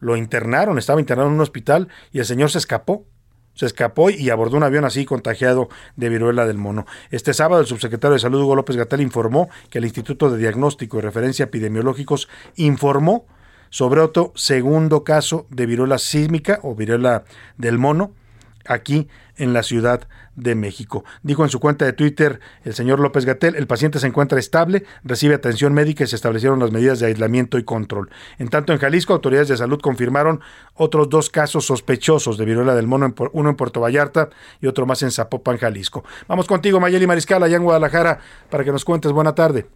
lo 0.00 0.18
internaron, 0.18 0.76
estaba 0.76 1.00
internado 1.00 1.28
en 1.30 1.36
un 1.36 1.40
hospital 1.40 1.88
y 2.12 2.18
el 2.18 2.26
señor 2.26 2.50
se 2.50 2.58
escapó. 2.58 3.06
Se 3.54 3.64
escapó 3.64 4.10
y 4.10 4.28
abordó 4.28 4.58
un 4.58 4.64
avión 4.64 4.84
así 4.84 5.06
contagiado 5.06 5.70
de 5.96 6.10
viruela 6.10 6.44
del 6.44 6.58
mono. 6.58 6.84
Este 7.10 7.32
sábado 7.32 7.62
el 7.62 7.66
subsecretario 7.66 8.12
de 8.12 8.20
Salud 8.20 8.42
Hugo 8.42 8.54
López 8.54 8.76
Gatel 8.76 9.00
informó 9.00 9.48
que 9.70 9.78
el 9.78 9.86
Instituto 9.86 10.28
de 10.28 10.36
Diagnóstico 10.36 10.98
y 10.98 11.00
Referencia 11.00 11.44
Epidemiológicos 11.44 12.28
informó 12.56 13.24
sobre 13.76 14.00
otro 14.00 14.32
segundo 14.36 15.04
caso 15.04 15.46
de 15.50 15.66
viruela 15.66 15.98
sísmica 15.98 16.60
o 16.62 16.74
viruela 16.74 17.24
del 17.58 17.76
mono 17.76 18.14
aquí 18.64 19.06
en 19.36 19.52
la 19.52 19.62
Ciudad 19.62 20.08
de 20.34 20.54
México. 20.54 21.04
Dijo 21.22 21.44
en 21.44 21.50
su 21.50 21.60
cuenta 21.60 21.84
de 21.84 21.92
Twitter 21.92 22.40
el 22.64 22.72
señor 22.72 23.00
López 23.00 23.26
Gatel, 23.26 23.54
el 23.54 23.66
paciente 23.66 23.98
se 23.98 24.06
encuentra 24.06 24.38
estable, 24.38 24.86
recibe 25.04 25.34
atención 25.34 25.74
médica 25.74 26.04
y 26.04 26.06
se 26.06 26.16
establecieron 26.16 26.58
las 26.58 26.70
medidas 26.70 27.00
de 27.00 27.08
aislamiento 27.08 27.58
y 27.58 27.64
control. 27.64 28.08
En 28.38 28.48
tanto, 28.48 28.72
en 28.72 28.78
Jalisco, 28.78 29.12
autoridades 29.12 29.48
de 29.48 29.58
salud 29.58 29.78
confirmaron 29.82 30.40
otros 30.72 31.10
dos 31.10 31.28
casos 31.28 31.66
sospechosos 31.66 32.38
de 32.38 32.46
viruela 32.46 32.74
del 32.74 32.86
mono, 32.86 33.14
uno 33.34 33.50
en 33.50 33.56
Puerto 33.56 33.82
Vallarta 33.82 34.30
y 34.58 34.68
otro 34.68 34.86
más 34.86 35.02
en 35.02 35.10
Zapopan, 35.10 35.58
Jalisco. 35.58 36.02
Vamos 36.28 36.46
contigo, 36.46 36.80
Mayeli 36.80 37.06
Mariscal, 37.06 37.42
allá 37.42 37.56
en 37.56 37.64
Guadalajara, 37.64 38.20
para 38.48 38.64
que 38.64 38.72
nos 38.72 38.86
cuentes. 38.86 39.12
Buena 39.12 39.34
tarde. 39.34 39.66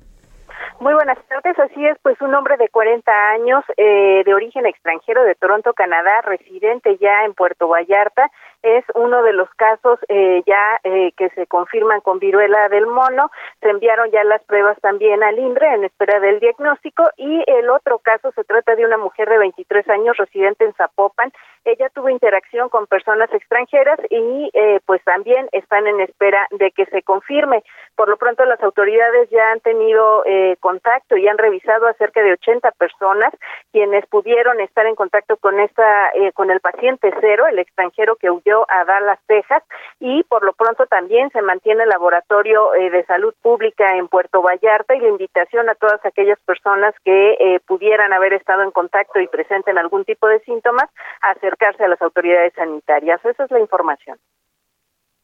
Muy 0.81 0.95
buenas 0.95 1.19
tardes, 1.29 1.59
así 1.59 1.87
es, 1.87 1.99
pues 2.01 2.19
un 2.23 2.35
hombre 2.35 2.57
de 2.57 2.71
40 2.71 3.13
años 3.13 3.63
eh, 3.77 4.23
de 4.25 4.33
origen 4.33 4.65
extranjero 4.65 5.23
de 5.25 5.35
Toronto, 5.35 5.75
Canadá, 5.75 6.23
residente 6.23 6.97
ya 6.97 7.27
en 7.27 7.35
Puerto 7.35 7.69
Vallarta, 7.69 8.31
es 8.63 8.85
uno 8.95 9.23
de 9.23 9.33
los 9.33 9.49
casos 9.55 9.99
eh, 10.09 10.43
ya 10.47 10.79
eh, 10.85 11.13
que 11.17 11.31
se 11.31 11.47
confirman 11.47 12.01
con 12.01 12.19
viruela 12.19 12.69
del 12.69 12.87
mono. 12.87 13.31
Se 13.61 13.71
enviaron 13.71 14.11
ya 14.11 14.23
las 14.25 14.43
pruebas 14.45 14.79
también 14.81 15.23
al 15.23 15.39
INDRE 15.39 15.75
en 15.75 15.85
espera 15.85 16.21
del 16.21 16.41
diagnóstico 16.41 17.09
y 17.17 17.43
el 17.47 17.71
otro 17.71 17.99
caso 17.99 18.33
se 18.33 18.45
trata 18.45 18.75
de 18.77 18.85
una 18.85 18.99
mujer 18.99 19.29
de 19.29 19.39
23 19.39 19.89
años 19.89 20.17
residente 20.17 20.65
en 20.65 20.75
Zapopan. 20.75 21.33
Ella 21.65 21.89
tuvo 21.91 22.09
interacción 22.11 22.69
con 22.69 22.87
personas 22.87 23.33
extranjeras 23.33 23.99
y 24.11 24.51
eh, 24.53 24.81
pues 24.85 25.03
también 25.05 25.49
están 25.53 25.87
en 25.87 26.01
espera 26.01 26.47
de 26.51 26.71
que 26.71 26.87
se 26.87 27.03
confirme. 27.03 27.63
Por 27.97 28.09
lo 28.09 28.17
pronto 28.17 28.45
las 28.45 28.63
autoridades 28.63 29.31
ya 29.31 29.53
han 29.53 29.61
tenido 29.61 30.23
contacto 30.71 31.17
y 31.17 31.27
han 31.27 31.39
revisado 31.39 31.87
a 31.87 31.95
cerca 31.95 32.23
de 32.23 32.33
80 32.33 32.71
personas 32.73 33.35
quienes 33.73 34.07
pudieron 34.07 34.61
estar 34.61 34.87
en 34.87 34.95
contacto 34.95 35.37
con 35.37 35.59
esta 35.59 36.13
con 36.35 36.51
el 36.51 36.61
paciente 36.61 37.13
cero, 37.21 37.47
el 37.47 37.59
extranjero 37.59 38.17
que 38.17 38.31
huyó 38.31 38.67
a 38.69 38.85
Dallas, 38.85 39.19
Texas, 39.27 39.63
y 39.99 40.23
por 40.25 40.45
lo 40.45 40.53
pronto 40.53 40.87
también 40.87 41.31
se 41.31 41.43
mantiene 41.43 41.83
el 41.85 41.89
laboratorio 41.89 42.75
eh, 42.75 42.91
de 42.91 43.05
salud 43.05 43.35
pública 43.43 43.97
en 43.97 44.09
Puerto 44.09 44.43
Vallarta 44.43 44.95
y 44.95 45.01
la 45.01 45.09
invitación 45.09 45.69
a 45.69 45.75
todas 45.75 46.05
aquellas 46.05 46.39
personas 46.41 46.95
que 47.05 47.33
eh, 47.33 47.61
pudieran 47.67 48.13
haber 48.13 48.33
estado 48.33 48.63
en 48.63 48.71
contacto 48.71 49.21
y 49.21 49.29
presenten 49.29 49.79
algún 49.79 50.05
tipo 50.05 50.27
de 50.29 50.41
síntomas 50.41 50.89
a 51.23 51.31
acercarse 51.31 51.85
a 51.85 51.89
las 51.89 52.01
autoridades 52.03 52.53
sanitarias. 52.55 53.25
Esa 53.25 53.45
es 53.45 53.51
la 53.51 53.61
información. 53.61 54.19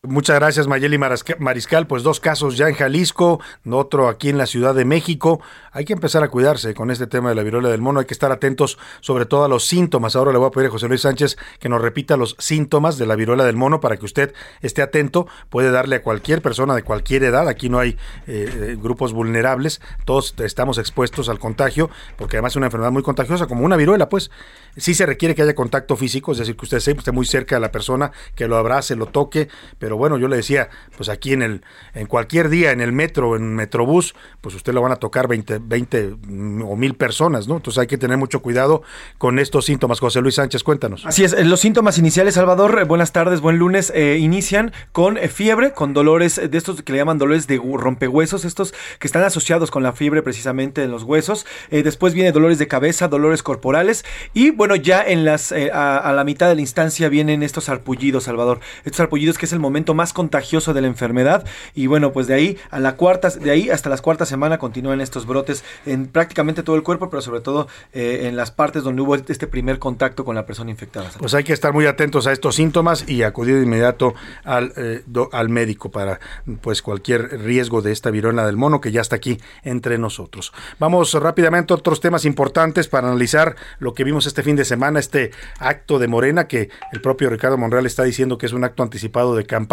Muchas 0.09 0.37
gracias, 0.37 0.67
Mayeli 0.69 0.99
Mariscal. 0.99 1.87
Pues 1.87 2.03
dos 2.03 2.21
casos 2.21 2.57
ya 2.57 2.69
en 2.69 2.75
Jalisco, 2.75 3.41
otro 3.69 4.09
aquí 4.09 4.29
en 4.29 4.39
la 4.39 4.47
Ciudad 4.47 4.75
de 4.75 4.85
México. 4.85 5.41
Hay 5.73 5.85
que 5.85 5.93
empezar 5.93 6.23
a 6.23 6.29
cuidarse 6.29 6.75
con 6.75 6.91
este 6.91 7.07
tema 7.07 7.29
de 7.29 7.35
la 7.35 7.43
viruela 7.43 7.69
del 7.69 7.81
mono. 7.81 8.01
Hay 8.01 8.07
que 8.07 8.15
estar 8.15 8.33
atentos 8.33 8.79
sobre 9.01 9.27
todo 9.27 9.45
a 9.45 9.49
los 9.49 9.67
síntomas. 9.67 10.17
Ahora 10.17 10.33
le 10.33 10.39
voy 10.39 10.49
a 10.49 10.51
pedir 10.51 10.69
a 10.69 10.71
José 10.71 10.89
Luis 10.89 11.03
Sánchez 11.03 11.37
que 11.59 11.69
nos 11.69 11.83
repita 11.83 12.17
los 12.17 12.37
síntomas 12.39 12.99
de 12.99 13.07
la 13.07 13.17
viruela 13.17 13.45
del 13.45 13.57
mono 13.57 13.81
para 13.81 13.97
que 13.97 14.05
usted 14.05 14.33
esté 14.61 14.83
atento. 14.83 15.27
Puede 15.51 15.71
darle 15.71 15.97
a 15.97 16.03
cualquier 16.03 16.41
persona 16.41 16.75
de 16.75 16.83
cualquier 16.83 17.25
edad. 17.25 17.49
Aquí 17.49 17.69
no 17.69 17.79
hay 17.79 17.91
eh, 18.27 18.49
eh, 18.53 18.77
grupos 18.81 19.13
vulnerables. 19.13 19.81
Todos 20.05 20.35
estamos 20.39 20.79
expuestos 20.79 21.29
al 21.29 21.39
contagio 21.39 21.91
porque 22.17 22.37
además 22.37 22.53
es 22.53 22.57
una 22.57 22.67
enfermedad 22.67 22.93
muy 22.93 23.03
contagiosa 23.03 23.47
como 23.47 23.65
una 23.65 23.77
viruela. 23.77 24.09
Pues 24.09 24.31
sí 24.77 24.95
se 24.95 25.07
requiere 25.07 25.35
que 25.35 25.43
haya 25.43 25.55
contacto 25.55 25.97
físico, 25.97 26.33
es 26.33 26.39
decir, 26.39 26.57
que 26.57 26.65
usted 26.65 26.79
esté 26.79 27.13
muy 27.13 27.27
cerca 27.27 27.57
de 27.57 27.61
la 27.61 27.73
persona, 27.73 28.13
que 28.35 28.47
lo 28.49 28.57
abrace, 28.57 28.97
lo 28.97 29.07
toque, 29.07 29.49
pero 29.79 29.96
bueno, 29.97 30.19
yo 30.19 30.29
le 30.29 30.37
decía, 30.37 30.69
pues 30.97 31.09
aquí 31.09 31.33
en 31.33 31.43
el 31.43 31.63
en 31.95 32.07
cualquier 32.07 32.49
día 32.49 32.73
en 32.73 32.81
el 32.81 32.93
metro, 32.93 33.37
en 33.37 33.55
Metrobús, 33.55 34.15
pues 34.41 34.55
usted 34.55 34.73
lo 34.73 34.83
van 34.83 34.93
a 34.93 34.97
tocar 34.97 35.29
20, 35.29 35.59
20 35.63 36.17
o 36.65 36.77
mil 36.77 36.95
personas, 36.95 37.49
¿no? 37.49 37.57
Entonces 37.57 37.79
hay 37.79 37.87
que 37.87 37.99
tener 37.99 38.19
mucho 38.19 38.43
cuidado 38.43 38.83
con 39.19 39.39
estos 39.39 39.65
síntomas. 39.65 40.01
José 40.01 40.21
Luis 40.21 40.37
Sánchez, 40.37 40.63
cuéntanos. 40.63 41.07
Así 41.07 41.25
es, 41.25 41.33
eh, 41.33 41.45
los 41.45 41.61
síntomas 41.61 41.99
iniciales, 41.99 42.35
Salvador, 42.35 42.79
eh, 42.81 42.85
buenas 42.85 43.13
tardes, 43.13 43.41
buen 43.41 43.57
lunes, 43.57 43.93
eh, 43.95 44.19
inician 44.21 44.73
con 44.93 45.17
fiebre, 45.17 45.73
con 45.73 45.95
dolores 45.95 46.37
de 46.37 46.59
estos 46.59 46.83
que 46.83 46.93
le 46.93 46.99
llaman 46.99 47.19
dolores 47.19 47.47
de 47.47 47.59
rompehuesos, 47.59 48.45
estos 48.45 48.75
que 48.99 49.07
están 49.07 49.23
asociados 49.23 49.71
con 49.71 49.83
la 49.83 49.93
fiebre 49.93 50.23
precisamente 50.23 50.83
en 50.83 50.91
los 50.91 51.03
huesos. 51.03 51.47
después 51.71 52.15
viene 52.15 52.33
dolores 52.33 52.59
de 52.59 52.69
cabeza, 52.69 53.09
dolores 53.09 53.43
corporales 53.43 54.05
y 54.33 54.51
bueno, 54.51 54.77
ya 54.77 55.03
en 55.03 55.25
las 55.25 55.53
a, 55.53 56.13
la 56.13 56.25
mitad 56.25 56.49
de 56.49 56.55
la 56.55 56.61
instancia 56.61 57.09
vienen 57.09 57.43
estos 57.43 57.69
arpullidos, 57.69 58.25
Salvador. 58.25 58.61
Estos 58.85 59.01
arpullidos 59.01 59.39
que 59.39 59.47
es 59.47 59.53
el 59.53 59.59
momento 59.59 59.86
más 59.95 60.13
contagioso 60.13 60.75
de 60.75 60.81
la 60.81 60.87
enfermedad 60.87 61.45
y 61.75 61.87
bueno, 61.87 62.13
pues 62.13 62.27
de 62.27 62.35
ahí 62.35 62.59
a 62.71 62.79
la 62.79 62.97
cuarta, 62.97 63.31
de 63.31 63.51
ahí 63.51 63.71
hasta 63.71 63.91
las 63.91 64.03
cuarta 64.03 64.27
semana 64.27 64.59
continúan 64.59 65.01
estos 65.01 65.27
brotes 65.27 65.65
en 65.85 66.07
prácticamente 66.07 66.63
todo 66.63 66.77
el 66.77 66.83
cuerpo, 66.83 67.11
pero 67.11 67.23
sobre 67.23 67.41
todo 67.41 67.69
en 67.93 68.37
las 68.37 68.51
partes 68.51 68.83
donde 68.83 69.03
hubo 69.03 69.15
este 69.15 69.47
primer 69.47 69.79
contacto 69.79 70.25
con 70.25 70.35
la 70.35 70.47
persona 70.47 70.71
infectada. 70.71 71.11
Pues 71.19 71.35
hay 71.35 71.45
que 71.45 71.53
estar 71.53 71.73
muy 71.73 71.87
atentos 71.87 72.27
a 72.27 72.33
estos 72.33 72.57
síntomas 72.57 73.09
y 73.09 73.23
acudir 73.23 73.57
de 73.57 73.63
inmediato 73.63 74.15
al, 74.45 74.73
eh, 74.77 75.03
al 75.33 75.49
médico 75.49 75.91
para 75.91 76.21
pues 76.61 76.83
cualquier 76.83 77.41
riesgo 77.41 77.83
de 77.83 77.93
esta 77.93 78.11
viruela 78.11 78.47
del 78.47 78.57
mono 78.57 78.81
que 78.81 78.93
ya 78.93 79.01
está 79.01 79.17
aquí 79.17 79.41
entre 79.63 79.99
nosotros. 79.99 80.53
Vamos 80.79 81.13
rápidamente 81.15 81.73
a 81.73 81.77
otros 81.77 82.01
temas 82.01 82.25
importantes 82.25 82.89
para 82.89 83.09
analizar 83.09 83.57
lo 83.79 83.95
que 83.95 84.05
vimos 84.05 84.27
este 84.27 84.43
fin 84.43 84.57
de 84.57 84.65
semana, 84.65 85.01
este 85.01 85.31
acto 85.59 85.99
de 85.99 86.09
Morena 86.09 86.49
que 86.49 86.71
el 86.93 87.01
propio 87.01 87.31
Ricardo 87.31 87.59
Monreal 87.59 87.87
está 87.87 88.03
diciendo 88.03 88.39
que 88.39 88.47
es 88.47 88.53
un 88.53 88.65
acto 88.65 88.83
anticipado 88.83 89.35
de 89.37 89.47
campaña, 89.47 89.66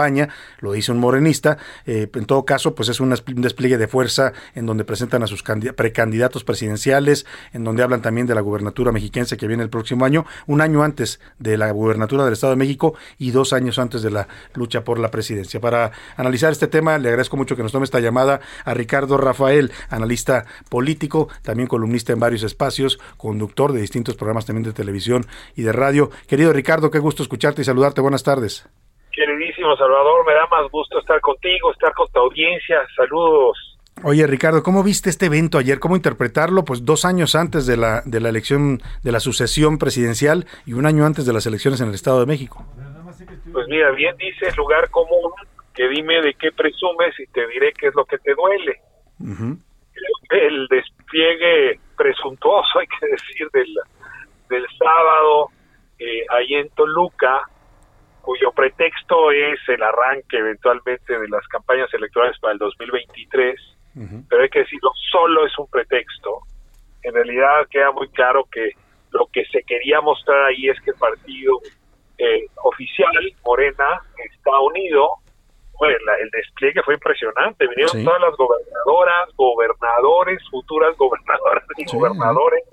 lo 0.60 0.72
dice 0.74 0.91
un 0.91 1.00
morenista, 1.00 1.58
eh, 1.86 2.10
en 2.14 2.26
todo 2.26 2.46
caso 2.46 2.76
pues 2.76 2.89
es 2.89 3.00
un 3.00 3.14
despliegue 3.38 3.78
de 3.78 3.88
fuerza 3.88 4.34
en 4.56 4.66
donde 4.66 4.86
presentan 4.86 5.24
a 5.24 5.28
sus 5.28 5.44
precandidatos 5.44 6.44
presidenciales, 6.44 7.26
en 7.54 7.64
donde 7.64 7.84
hablan 7.84 8.02
también 8.02 8.28
de 8.28 8.36
la 8.36 8.41
gubernatura 8.41 8.91
mexiquense 8.91 9.38
que 9.38 9.48
viene 9.48 9.64
el 9.64 9.70
próximo 9.70 10.06
año, 10.06 10.26
un 10.48 10.62
año 10.62 10.84
antes 10.84 11.20
de 11.39 11.58
la 11.58 11.72
gubernatura 11.72 12.24
del 12.24 12.34
Estado 12.34 12.52
de 12.52 12.58
México 12.58 12.96
y 13.18 13.32
dos 13.32 13.54
años 13.54 13.80
antes 13.80 14.02
de 14.02 14.12
la 14.12 14.28
lucha 14.54 14.84
por 14.84 15.00
la 15.00 15.12
presidencia. 15.12 15.60
Para 15.60 15.91
analizar 16.18 16.52
este 16.52 16.68
tema, 16.68 16.98
le 16.98 17.10
agradezco 17.10 17.38
mucho 17.38 17.56
que 17.56 17.64
nos 17.64 17.72
tome 17.72 17.86
esta 17.86 18.00
llamada 18.00 18.41
a 18.66 18.74
Ricardo 18.74 19.18
Rafael, 19.18 19.72
analista 19.89 20.46
político, 20.70 21.30
también 21.41 21.68
columnista 21.68 22.14
en 22.14 22.20
varios 22.20 22.44
espacios, 22.44 23.00
conductor 23.18 23.74
de 23.74 23.82
distintos 23.82 24.16
programas 24.16 24.46
también 24.46 24.64
de 24.64 24.74
televisión 24.74 25.26
y 25.56 25.64
de 25.64 25.72
radio. 25.72 26.10
Querido 26.28 26.54
Ricardo, 26.54 26.91
qué 26.91 27.00
gusto 27.00 27.24
escucharte 27.24 27.62
y 27.62 27.66
saludarte. 27.66 28.02
Buenas 28.02 28.24
tardes. 28.24 28.66
Queridísimo 29.14 29.76
Salvador, 29.78 30.26
me 30.26 30.34
da 30.34 30.47
más 30.47 30.70
gusto 30.72 30.99
estar 30.99 31.22
contigo, 31.22 31.72
estar 31.72 31.93
con 31.93 32.07
tu 32.11 32.20
audiencia. 32.20 32.82
Saludos. 32.95 33.78
Oye, 34.01 34.26
Ricardo, 34.26 34.64
¿cómo 34.64 34.84
viste 34.84 35.09
este 35.09 35.28
evento 35.28 35.59
ayer? 35.59 35.80
¿Cómo 35.80 35.95
interpretarlo? 35.95 36.66
Pues 36.66 36.84
dos 36.84 37.05
años 37.05 37.36
antes 37.36 37.68
de 37.68 37.78
la, 37.78 38.01
de 38.05 38.20
la 38.20 38.30
elección, 38.30 38.82
de 39.03 39.11
la 39.11 39.20
sucesión 39.20 39.78
presidencial 39.78 40.45
y 40.66 40.74
un 40.74 40.88
año 40.88 41.05
antes 41.05 41.28
de 41.28 41.34
las 41.34 41.45
elecciones 41.45 41.80
en 41.80 41.89
el 41.89 41.93
Estado 41.93 42.20
de 42.20 42.26
México. 42.26 42.66
Pues 43.51 43.68
mira, 43.68 43.91
bien 43.91 44.18
dice 44.18 44.47
el 44.47 44.55
lugar 44.55 44.89
común, 44.89 45.32
que 45.76 45.88
dime 45.88 46.22
de 46.22 46.34
qué 46.34 46.51
presumes 46.51 47.18
y 47.20 47.28
te 47.28 47.47
diré 47.47 47.72
qué 47.74 47.88
es 47.88 47.95
lo 47.95 48.05
que 48.05 48.18
te 48.18 48.34
duele. 48.34 48.82
el, 50.32 50.68
despliegue 50.68 51.80
presuntuoso, 51.95 52.80
hay 52.80 52.88
que 52.88 53.07
decir, 53.07 53.47
del, 53.53 53.74
del 54.49 54.66
sábado 54.78 55.49
eh, 55.99 56.26
ahí 56.30 56.55
en 56.55 56.70
Toluca, 56.70 57.47
cuyo 58.24 58.53
pretexto 58.53 59.32
es 59.32 59.59
el 59.67 59.84
arranque 59.84 60.38
eventualmente 60.38 61.19
de 61.19 61.28
las 61.28 61.45
campañas 61.49 61.93
electorales 61.93 62.39
para 62.39 62.53
el 62.53 62.59
2023, 62.59 63.59
pero 64.30 64.41
hay 64.41 64.49
que 64.49 64.59
decirlo, 64.59 64.91
solo 65.11 65.45
es 65.45 65.59
un 65.59 65.67
pretexto. 65.67 66.39
En 67.03 67.13
realidad 67.13 67.67
queda 67.69 67.91
muy 67.91 68.07
claro 68.09 68.47
que 68.49 68.71
lo 69.11 69.28
que 69.28 69.43
se 69.45 69.61
quería 69.63 69.99
mostrar 69.99 70.45
ahí 70.45 70.69
es 70.69 70.80
que 70.82 70.91
el 70.91 70.97
partido 70.97 71.59
eh, 72.17 72.45
oficial, 72.63 73.11
Morena, 73.45 74.01
está 74.17 74.57
unido. 74.59 75.09
Bueno, 75.78 75.97
el 76.21 76.30
despliegue 76.30 76.82
fue 76.84 76.93
impresionante. 76.93 77.67
Vinieron 77.67 78.05
todas 78.05 78.21
las 78.21 78.38
gobernadoras, 78.38 79.36
gobernadores, 79.36 80.39
futuras 80.49 80.95
gobernadoras 80.97 81.65
y 81.76 81.86
gobernadores, 81.86 82.63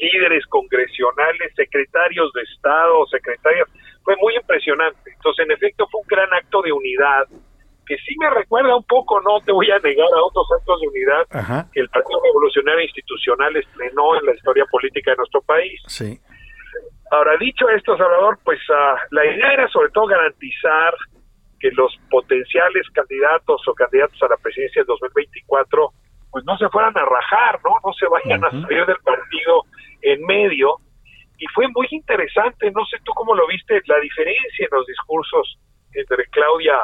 líderes 0.00 0.44
congresionales, 0.46 1.54
secretarios 1.54 2.32
de 2.32 2.42
Estado, 2.42 3.06
secretarias. 3.06 3.68
Fue 4.06 4.14
muy 4.22 4.36
impresionante. 4.36 5.10
Entonces, 5.10 5.44
en 5.44 5.50
efecto, 5.50 5.86
fue 5.90 6.00
un 6.00 6.06
gran 6.06 6.32
acto 6.32 6.62
de 6.62 6.70
unidad 6.70 7.26
que 7.86 7.96
sí 7.98 8.14
me 8.18 8.30
recuerda 8.30 8.76
un 8.76 8.84
poco, 8.84 9.20
no 9.20 9.40
te 9.44 9.50
voy 9.50 9.70
a 9.70 9.78
negar 9.78 10.06
a 10.06 10.22
otros 10.22 10.46
actos 10.58 10.80
de 10.80 10.88
unidad 10.88 11.68
que 11.72 11.80
el 11.80 11.88
Partido 11.88 12.20
Revolucionario 12.22 12.82
Institucional 12.82 13.56
estrenó 13.56 14.18
en 14.18 14.26
la 14.26 14.34
historia 14.34 14.64
política 14.70 15.10
de 15.10 15.16
nuestro 15.18 15.42
país. 15.42 15.80
Sí. 15.86 16.18
Ahora, 17.10 17.36
dicho 17.38 17.68
esto, 17.68 17.96
Salvador, 17.96 18.38
pues 18.44 18.58
uh, 18.70 18.98
la 19.10 19.26
idea 19.26 19.52
era 19.52 19.68
sobre 19.68 19.90
todo 19.90 20.06
garantizar 20.06 20.94
que 21.60 21.70
los 21.72 21.92
potenciales 22.10 22.86
candidatos 22.92 23.62
o 23.66 23.74
candidatos 23.74 24.22
a 24.22 24.28
la 24.28 24.36
presidencia 24.36 24.82
del 24.82 24.86
2024 24.86 25.90
pues 26.30 26.44
no 26.44 26.56
se 26.58 26.68
fueran 26.68 26.96
a 26.98 27.04
rajar, 27.04 27.60
¿no? 27.64 27.70
No 27.82 27.92
se 27.94 28.06
vayan 28.06 28.44
a 28.44 28.50
salir 28.50 28.84
del 28.84 28.98
partido 29.02 29.62
en 30.02 30.22
medio. 30.26 30.76
Y 31.38 31.46
fue 31.54 31.66
muy 31.68 31.86
interesante, 31.90 32.70
no 32.70 32.84
sé 32.86 32.96
tú 33.04 33.12
cómo 33.14 33.34
lo 33.34 33.46
viste, 33.46 33.80
la 33.86 33.98
diferencia 34.00 34.66
en 34.70 34.76
los 34.76 34.86
discursos 34.86 35.58
entre 35.92 36.24
Claudia 36.26 36.78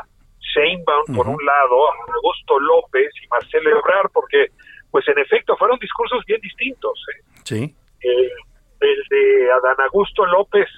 Sheinbaum 0.55 1.17
por 1.17 1.29
un 1.29 1.45
lado, 1.45 1.77
Augusto 2.15 2.59
López 2.59 3.11
y 3.23 3.27
Marcelo 3.29 3.71
Ebrard, 3.71 4.11
porque 4.13 4.49
pues 4.91 5.07
en 5.09 5.19
efecto 5.19 5.57
fueron 5.57 5.79
discursos 5.79 6.23
bien 6.27 6.41
distintos. 6.41 7.03
¿eh? 7.15 7.25
Sí. 7.45 7.75
Eh, 8.03 8.31
el 8.81 9.05
de 9.09 9.51
Adán 9.53 9.77
Augusto 9.87 10.27
López, 10.27 10.69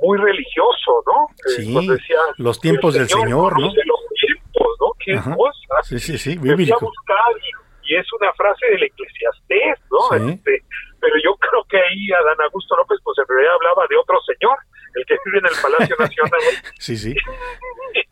muy 0.00 0.18
religioso, 0.18 1.02
¿no? 1.06 1.26
Eh, 1.46 1.62
sí, 1.62 1.88
los 2.38 2.60
tiempos 2.60 2.94
del 2.94 3.08
Señor, 3.08 3.60
¿no? 3.60 3.66
los 3.66 3.74
tiempos, 3.74 4.68
¿no? 4.80 4.86
Qué 4.98 5.14
cosa. 5.36 5.82
Sí, 5.82 5.98
sí, 5.98 6.16
sí, 6.16 6.38
bíblico. 6.38 6.90
Y, 7.90 7.96
es 7.96 8.06
una 8.12 8.32
frase 8.34 8.66
del 8.66 8.82
eclesiastés, 8.84 9.78
¿no? 9.90 10.16
Este, 10.16 10.62
pero 11.00 11.16
yo 11.24 11.34
creo 11.36 11.64
que 11.68 11.78
ahí 11.78 12.12
Adán 12.12 12.40
Augusto 12.44 12.76
López, 12.76 12.98
pues 13.02 13.18
en 13.18 13.26
realidad 13.26 13.54
hablaba 13.54 13.86
de 13.88 13.96
otro 13.96 14.20
señor, 14.22 14.56
el 14.94 15.04
que 15.06 15.16
vive 15.24 15.38
en 15.38 15.46
el 15.46 15.56
Palacio 15.60 15.96
Nacional. 15.98 16.40
sí, 16.78 16.96
sí. 16.96 17.14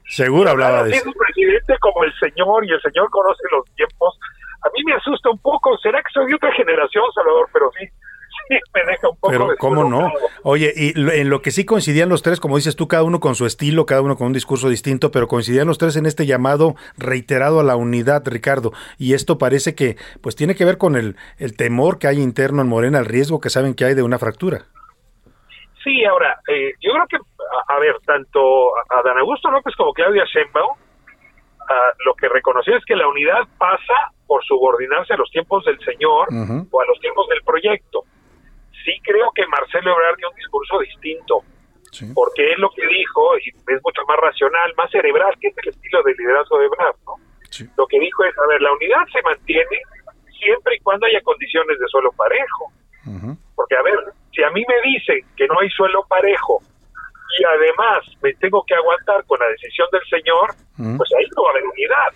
Seguro 0.08 0.50
hablaba 0.50 0.84
de 0.84 0.90
eso. 0.90 1.00
Es 1.00 1.06
un 1.06 1.14
presidente 1.14 1.78
como 1.78 2.04
el 2.04 2.12
señor 2.18 2.64
y 2.64 2.72
el 2.72 2.80
señor 2.80 3.10
conoce 3.10 3.42
los 3.52 3.64
tiempos. 3.76 4.18
A 4.64 4.68
mí 4.74 4.82
me 4.84 4.94
asusta 4.94 5.30
un 5.30 5.38
poco. 5.38 5.76
¿Será 5.78 6.02
que 6.02 6.10
soy 6.12 6.26
de 6.26 6.34
otra 6.34 6.52
generación, 6.52 7.04
Salvador? 7.14 7.48
Pero 7.52 7.70
sí, 7.78 7.86
me 8.74 8.84
deja 8.84 9.08
un 9.08 9.16
poco. 9.16 9.30
Pero, 9.30 9.48
¿cómo 9.58 9.84
no? 9.84 10.12
Oye, 10.42 10.72
y 10.74 10.92
en 10.96 11.30
lo 11.30 11.42
que 11.42 11.50
sí 11.50 11.64
coincidían 11.64 12.08
los 12.08 12.22
tres, 12.22 12.40
como 12.40 12.56
dices 12.56 12.76
tú, 12.76 12.88
cada 12.88 13.02
uno 13.02 13.20
con 13.20 13.34
su 13.34 13.46
estilo, 13.46 13.86
cada 13.86 14.02
uno 14.02 14.16
con 14.16 14.28
un 14.28 14.32
discurso 14.32 14.68
distinto, 14.68 15.10
pero 15.10 15.28
coincidían 15.28 15.66
los 15.66 15.78
tres 15.78 15.96
en 15.96 16.06
este 16.06 16.26
llamado 16.26 16.74
reiterado 16.96 17.60
a 17.60 17.64
la 17.64 17.76
unidad, 17.76 18.22
Ricardo. 18.26 18.72
Y 18.98 19.14
esto 19.14 19.38
parece 19.38 19.74
que, 19.74 19.96
pues, 20.22 20.36
tiene 20.36 20.54
que 20.54 20.64
ver 20.64 20.78
con 20.78 20.96
el, 20.96 21.16
el 21.38 21.56
temor 21.56 21.98
que 21.98 22.08
hay 22.08 22.20
interno 22.20 22.62
en 22.62 22.68
Morena, 22.68 22.98
el 22.98 23.06
riesgo 23.06 23.40
que 23.40 23.50
saben 23.50 23.74
que 23.74 23.84
hay 23.84 23.94
de 23.94 24.02
una 24.02 24.18
fractura. 24.18 24.66
Sí, 25.84 26.04
ahora, 26.04 26.38
eh, 26.48 26.72
yo 26.80 26.92
creo 26.92 27.06
que, 27.08 27.16
a, 27.68 27.78
ver, 27.78 27.96
tanto 28.04 28.76
a 28.76 29.02
Dan 29.02 29.18
Augusto 29.18 29.50
López 29.50 29.74
como 29.76 29.92
Claudia 29.92 30.24
Sheinbaum, 30.24 30.76
lo 32.04 32.14
que 32.14 32.28
reconoció 32.28 32.76
es 32.76 32.84
que 32.84 32.96
la 32.96 33.08
unidad 33.08 33.46
pasa 33.58 34.12
por 34.26 34.44
subordinarse 34.44 35.14
a 35.14 35.16
los 35.16 35.30
tiempos 35.30 35.64
del 35.64 35.78
Señor 35.80 36.28
o 36.70 36.80
a 36.80 36.86
los 36.86 37.00
tiempos 37.00 37.28
del 37.28 37.42
proyecto. 37.42 38.04
Sí 38.84 39.00
creo 39.02 39.30
que 39.34 39.46
Marcelo 39.46 39.92
Ebrard 39.92 40.16
dio 40.16 40.30
un 40.30 40.36
discurso 40.36 40.78
distinto, 40.80 41.42
porque 42.14 42.52
él 42.52 42.60
lo 42.60 42.70
que 42.70 42.86
dijo, 42.86 43.38
y 43.38 43.48
es 43.48 43.82
mucho 43.82 44.02
más 44.06 44.18
racional, 44.18 44.74
más 44.76 44.90
cerebral, 44.90 45.34
que 45.40 45.48
es 45.48 45.54
el 45.58 45.68
estilo 45.70 46.02
de 46.02 46.14
liderazgo 46.14 46.58
de 46.58 46.66
Ebrard, 46.66 46.96
¿no? 47.06 47.14
Lo 47.76 47.86
que 47.86 47.98
dijo 47.98 48.24
es, 48.24 48.38
a 48.38 48.46
ver, 48.46 48.60
la 48.60 48.72
unidad 48.72 49.06
se 49.12 49.22
mantiene 49.22 49.82
siempre 50.38 50.76
y 50.76 50.80
cuando 50.80 51.06
haya 51.06 51.20
condiciones 51.22 51.78
de 51.78 51.86
suelo 51.88 52.12
parejo. 52.12 52.72
Porque, 53.54 53.76
a 53.76 53.82
ver, 53.82 53.98
si 54.32 54.42
a 54.42 54.50
mí 54.50 54.62
me 54.68 54.90
dicen 54.90 55.24
que 55.36 55.46
no 55.48 55.58
hay 55.60 55.70
suelo 55.70 56.04
parejo 56.08 56.60
y 57.38 57.44
además 57.44 58.04
me 58.22 58.32
tengo 58.34 58.62
que 58.64 58.74
aguantar 58.74 59.24
con 59.24 59.38
la 59.40 59.48
decisión 59.48 59.88
del 59.90 60.02
Señor, 60.08 60.54
pues 60.96 61.10
ahí 61.18 61.26
no 61.34 61.42
va 61.42 61.48
a 61.48 61.52
haber 61.52 61.64
unidad. 61.64 62.10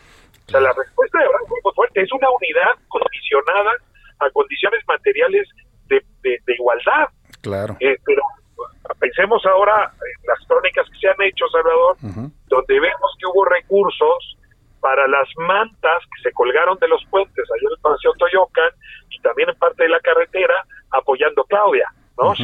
O 0.47 0.51
sea, 0.51 0.61
la 0.61 0.73
respuesta 0.73 1.19
de 1.19 1.25
Abraham 1.25 1.47
muy 1.49 1.75
fuerte. 1.75 2.03
Es 2.03 2.13
una 2.13 2.29
unidad 2.31 2.77
condicionada 2.89 3.73
a 4.21 4.31
condiciones 4.31 4.83
materiales 4.87 5.49
de, 6.23 6.39
de, 6.47 6.55
igualdad. 6.55 7.09
Claro. 7.41 7.77
Eh, 7.81 7.97
pero 8.05 8.23
pensemos 8.99 9.45
ahora 9.47 9.91
en 9.93 10.27
las 10.27 10.39
crónicas 10.47 10.89
que 10.91 10.99
se 10.99 11.09
han 11.09 11.23
hecho, 11.23 11.47
Salvador, 11.49 11.97
donde 12.47 12.81
vemos 12.81 13.17
que 13.19 13.27
hubo 13.27 13.45
recursos 13.45 14.37
para 14.81 15.07
las 15.07 15.29
mantas 15.37 16.03
que 16.15 16.23
se 16.23 16.33
colgaron 16.33 16.77
de 16.79 16.89
los 16.89 17.05
puentes 17.07 17.45
allá 17.51 17.69
en 17.69 17.73
el 17.73 17.81
Paseo 17.81 18.13
Toyocan 18.19 18.71
y 19.11 19.21
también 19.21 19.49
en 19.49 19.57
parte 19.57 19.85
de 19.85 19.89
la 19.89 20.01
carretera 20.01 20.55
apoyando 20.91 21.43
a 21.43 21.47
Claudia, 21.47 21.87
¿no? 22.19 22.35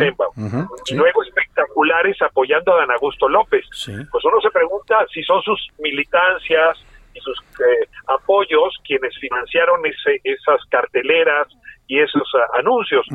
Y 0.86 0.94
luego 0.94 1.22
espectaculares 1.24 2.20
apoyando 2.22 2.74
a 2.74 2.78
Dan 2.78 2.92
Augusto 2.92 3.28
López. 3.28 3.64
Pues 3.84 4.24
uno 4.24 4.40
se 4.40 4.51
pregunta 4.51 5.05
si 5.12 5.22
son 5.24 5.42
sus 5.42 5.68
militancias 5.78 6.78
y 7.12 7.20
sus 7.20 7.38
eh, 7.61 7.88
apoyos 8.07 8.78
quienes 8.86 9.16
financiaron 9.18 9.84
ese, 9.84 10.20
esas 10.22 10.64
carteleras 10.70 11.49
y 11.89 11.99
esos 11.99 12.28
ah, 12.34 12.59
anuncios. 12.59 13.07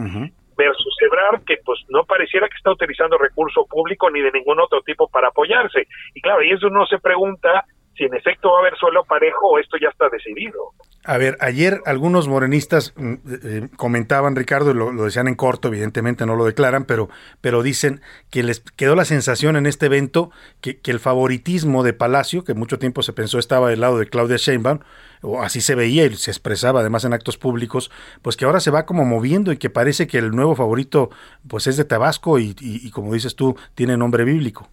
Versus 0.55 0.95
Ebrar, 1.01 1.41
que 1.45 1.57
pues 1.65 1.79
no 1.89 2.03
pareciera 2.03 2.47
que 2.47 2.57
está 2.57 2.71
utilizando 2.71 3.17
recurso 3.17 3.65
público 3.65 4.09
ni 4.11 4.21
de 4.21 4.31
ningún 4.31 4.59
otro 4.59 4.81
tipo 4.81 5.07
para 5.07 5.29
apoyarse. 5.29 5.87
Y 6.13 6.21
claro, 6.21 6.43
y 6.43 6.51
eso 6.51 6.67
uno 6.67 6.85
se 6.85 6.99
pregunta 6.99 7.65
si 7.95 8.03
en 8.03 8.13
efecto 8.13 8.51
va 8.51 8.57
a 8.57 8.61
haber 8.61 8.77
suelo 8.77 9.03
parejo 9.03 9.47
o 9.47 9.59
esto 9.59 9.77
ya 9.77 9.89
está 9.89 10.09
decidido. 10.09 10.71
A 11.05 11.17
ver, 11.17 11.37
ayer 11.41 11.81
algunos 11.85 12.29
morenistas 12.29 12.93
mm, 12.95 13.13
eh, 13.43 13.69
comentaban, 13.75 14.37
Ricardo, 14.37 14.71
y 14.71 14.73
lo, 14.73 14.93
decían 15.03 15.27
en 15.27 15.35
corto, 15.35 15.67
evidentemente 15.67 16.25
no 16.25 16.37
lo 16.37 16.45
declaran, 16.45 16.85
pero, 16.85 17.09
pero 17.41 17.61
dicen 17.61 18.01
que 18.29 18.41
les 18.41 18.61
quedó 18.61 18.95
la 18.95 19.03
sensación 19.03 19.57
en 19.57 19.65
este 19.65 19.87
evento 19.87 20.31
que, 20.61 20.77
que, 20.79 20.91
el 20.91 21.01
favoritismo 21.01 21.83
de 21.83 21.91
Palacio, 21.91 22.45
que 22.45 22.53
mucho 22.53 22.79
tiempo 22.79 23.03
se 23.03 23.11
pensó 23.11 23.37
estaba 23.37 23.69
del 23.69 23.81
lado 23.81 23.99
de 23.99 24.07
Claudia 24.07 24.37
Sheinbaum, 24.37 24.79
o 25.21 25.41
así 25.41 25.59
se 25.59 25.75
veía 25.75 26.05
y 26.05 26.15
se 26.15 26.31
expresaba 26.31 26.79
además 26.79 27.03
en 27.03 27.11
actos 27.11 27.37
públicos, 27.37 27.91
pues 28.21 28.37
que 28.37 28.45
ahora 28.45 28.61
se 28.61 28.71
va 28.71 28.85
como 28.85 29.03
moviendo 29.03 29.51
y 29.51 29.57
que 29.57 29.69
parece 29.69 30.07
que 30.07 30.19
el 30.19 30.31
nuevo 30.31 30.55
favorito 30.55 31.09
pues 31.49 31.67
es 31.67 31.75
de 31.75 31.83
Tabasco 31.83 32.39
y, 32.39 32.55
y 32.61 32.89
como 32.91 33.13
dices 33.13 33.35
tú, 33.35 33.57
tiene 33.75 33.97
nombre 33.97 34.23
bíblico. 34.23 34.69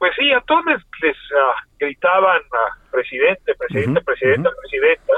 Pues 0.00 0.12
sí, 0.18 0.32
a 0.32 0.40
todos 0.48 0.64
les, 0.64 1.16
ah, 1.36 1.54
gritaban 1.78 2.40
a 2.40 2.90
presidente, 2.90 3.54
presidente, 3.54 4.00
presidenta, 4.00 4.50
presidenta. 4.62 5.12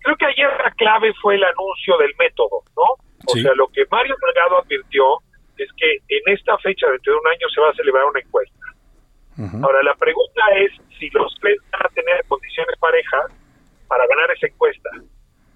Creo 0.00 0.16
que 0.16 0.26
ayer 0.26 0.46
la 0.62 0.70
clave 0.72 1.10
fue 1.22 1.36
el 1.36 1.42
anuncio 1.42 1.96
del 1.96 2.12
método, 2.18 2.62
¿no? 2.76 2.84
O 3.26 3.32
sea, 3.32 3.54
lo 3.54 3.66
que 3.68 3.82
Mario 3.90 4.14
Delgado 4.20 4.60
advirtió 4.60 5.04
es 5.56 5.68
que 5.74 5.96
en 6.08 6.34
esta 6.34 6.58
fecha, 6.58 6.86
dentro 6.90 7.14
de 7.14 7.18
un 7.18 7.28
año, 7.28 7.48
se 7.48 7.62
va 7.62 7.70
a 7.70 7.72
celebrar 7.72 8.04
una 8.04 8.20
encuesta. 8.20 8.60
Ahora, 9.62 9.82
la 9.82 9.94
pregunta 9.94 10.42
es 10.54 10.70
si 10.98 11.08
los 11.10 11.34
tres 11.40 11.56
van 11.72 11.86
a 11.86 11.88
tener 11.88 12.22
condiciones 12.28 12.78
parejas 12.78 13.24
para 13.88 14.06
ganar 14.06 14.30
esa 14.36 14.48
encuesta, 14.48 14.90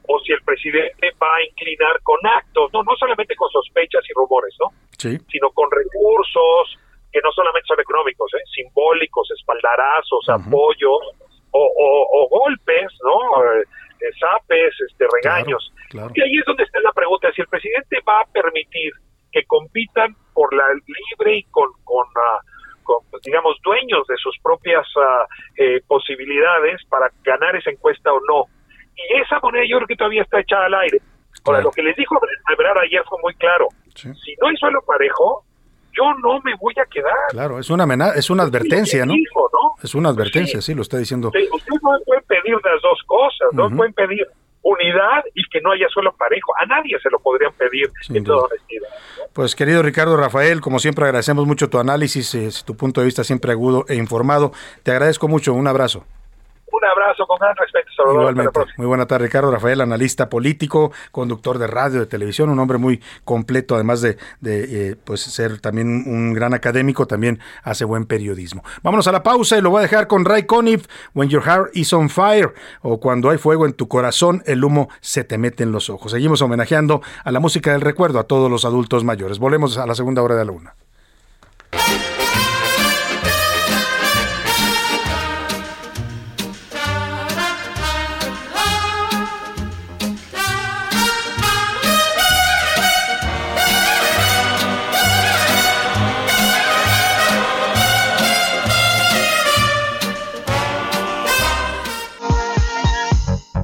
o 0.08 0.18
si 0.20 0.32
el 0.32 0.40
presidente 0.40 1.12
va 1.20 1.36
a 1.36 1.44
inclinar 1.44 2.00
con 2.02 2.18
actos, 2.24 2.72
no, 2.72 2.82
no 2.82 2.96
solamente 2.96 3.36
con 3.36 3.50
sospechas 3.50 4.02
y 4.08 4.12
rumores, 4.14 4.54
¿no? 4.58 4.72
Sí. 4.96 5.18
Sino 5.30 5.50
con 5.50 5.68
recursos, 5.70 6.78
que 7.14 7.20
no 7.22 7.30
solamente 7.30 7.68
son 7.68 7.78
económicos, 7.78 8.28
¿eh? 8.34 8.42
simbólicos, 8.52 9.30
espaldarazos, 9.38 10.28
apoyos 10.28 10.98
o, 11.52 12.28
golpes, 12.28 12.90
¿no? 13.04 13.44
Eh, 13.54 14.10
zapes, 14.18 14.74
este, 14.90 15.06
regaños. 15.22 15.72
Y 15.92 16.20
ahí 16.20 16.36
es 16.36 16.44
donde 16.44 16.64
está 16.64 16.80
la 16.80 16.90
pregunta, 16.90 17.30
si 17.30 17.40
el 17.40 17.46
presidente 17.46 17.98
va 18.06 18.22
a 18.22 18.26
permitir 18.26 18.90
que 19.30 19.44
compitan 19.44 20.16
por 20.32 20.52
la 20.52 20.64
libre 20.74 21.36
y 21.36 21.44
con, 21.44 21.70
con, 21.84 22.04
ah, 22.16 22.40
digamos, 23.24 23.56
dueños 23.62 24.04
de 24.08 24.16
sus 24.16 24.36
propias 24.42 24.84
ah, 24.96 25.24
eh, 25.56 25.80
posibilidades 25.86 26.84
para 26.88 27.12
ganar 27.22 27.54
esa 27.54 27.70
encuesta 27.70 28.12
o 28.12 28.18
no. 28.26 28.46
Y 28.96 29.20
esa 29.20 29.38
moneda 29.38 29.62
yo 29.68 29.76
creo 29.76 29.86
que 29.86 29.96
todavía 29.96 30.22
está 30.22 30.40
echada 30.40 30.66
al 30.66 30.74
aire. 30.74 30.98
Ahora, 31.44 31.60
lo 31.60 31.70
que 31.70 31.82
les 31.82 31.94
dijo 31.94 32.18
Ebrard 32.52 32.78
ayer 32.78 33.04
fue 33.08 33.18
muy 33.22 33.34
claro. 33.36 33.68
Si 33.94 34.34
no 34.40 34.48
hay 34.48 34.56
suelo 34.56 34.80
parejo, 34.84 35.44
yo 35.96 36.14
no 36.22 36.40
me 36.42 36.52
voy 36.60 36.74
a 36.80 36.86
quedar. 36.86 37.12
Claro, 37.30 37.58
es 37.58 37.70
una 37.70 37.84
amenaza, 37.84 38.18
es 38.18 38.30
una 38.30 38.42
advertencia, 38.42 39.06
¿no? 39.06 39.14
Es 39.82 39.94
una 39.94 40.10
advertencia, 40.10 40.60
sí, 40.60 40.74
lo 40.74 40.82
está 40.82 40.98
diciendo. 40.98 41.30
Sí, 41.34 41.48
usted 41.52 41.72
no 41.82 41.90
puede 42.04 42.22
pedir 42.22 42.54
las 42.54 42.82
dos 42.82 42.98
cosas, 43.06 43.48
no 43.52 43.70
pueden 43.70 43.92
pedir 43.92 44.26
unidad 44.62 45.22
y 45.34 45.42
que 45.50 45.60
no 45.60 45.72
haya 45.72 45.86
suelo 45.88 46.12
parejo. 46.16 46.52
A 46.60 46.66
nadie 46.66 46.98
se 47.02 47.10
lo 47.10 47.18
podrían 47.18 47.52
pedir 47.52 47.90
en 48.08 48.24
toda 48.24 48.44
honestidad. 48.44 48.88
Pues 49.32 49.54
querido 49.54 49.82
Ricardo 49.82 50.16
Rafael, 50.16 50.60
como 50.60 50.78
siempre 50.78 51.04
agradecemos 51.04 51.46
mucho 51.46 51.68
tu 51.68 51.78
análisis, 51.78 52.34
eh, 52.34 52.48
tu 52.64 52.76
punto 52.76 53.00
de 53.00 53.06
vista 53.06 53.24
siempre 53.24 53.52
agudo 53.52 53.84
e 53.88 53.94
informado. 53.94 54.52
Te 54.82 54.90
agradezco 54.90 55.28
mucho, 55.28 55.52
un 55.52 55.66
abrazo. 55.66 56.04
Un 56.74 56.84
abrazo 56.84 57.24
con 57.26 57.38
gran 57.38 57.54
respeto, 57.54 57.88
Salvador. 57.96 58.20
Igualmente. 58.32 58.60
Muy 58.78 58.86
buena 58.88 59.06
tarde, 59.06 59.26
Ricardo 59.26 59.52
Rafael, 59.52 59.80
analista 59.80 60.28
político, 60.28 60.90
conductor 61.12 61.58
de 61.58 61.68
radio, 61.68 62.00
de 62.00 62.06
televisión, 62.06 62.50
un 62.50 62.58
hombre 62.58 62.78
muy 62.78 63.00
completo, 63.22 63.76
además 63.76 64.00
de, 64.00 64.16
eh, 64.42 64.96
pues 65.04 65.20
ser 65.20 65.60
también 65.60 65.86
un 65.86 66.32
gran 66.32 66.52
académico, 66.52 67.06
también 67.06 67.38
hace 67.62 67.84
buen 67.84 68.06
periodismo. 68.06 68.64
Vámonos 68.82 69.06
a 69.06 69.12
la 69.12 69.22
pausa 69.22 69.56
y 69.56 69.60
lo 69.60 69.70
voy 69.70 69.78
a 69.78 69.82
dejar 69.82 70.08
con 70.08 70.24
Ray 70.24 70.46
Conniff, 70.46 70.86
When 71.14 71.28
Your 71.28 71.44
Heart 71.44 71.76
is 71.76 71.92
on 71.92 72.08
Fire, 72.08 72.52
o 72.82 72.98
Cuando 72.98 73.30
hay 73.30 73.38
fuego 73.38 73.66
en 73.66 73.74
tu 73.74 73.86
corazón, 73.86 74.42
el 74.46 74.64
humo 74.64 74.88
se 75.00 75.22
te 75.22 75.38
mete 75.38 75.62
en 75.62 75.70
los 75.70 75.90
ojos. 75.90 76.10
Seguimos 76.10 76.42
homenajeando 76.42 77.02
a 77.22 77.30
la 77.30 77.38
música 77.38 77.70
del 77.70 77.82
recuerdo 77.82 78.18
a 78.18 78.24
todos 78.24 78.50
los 78.50 78.64
adultos 78.64 79.04
mayores. 79.04 79.38
Volvemos 79.38 79.78
a 79.78 79.86
la 79.86 79.94
segunda 79.94 80.22
hora 80.22 80.34
de 80.34 80.44
la 80.44 80.52
luna. 80.52 80.74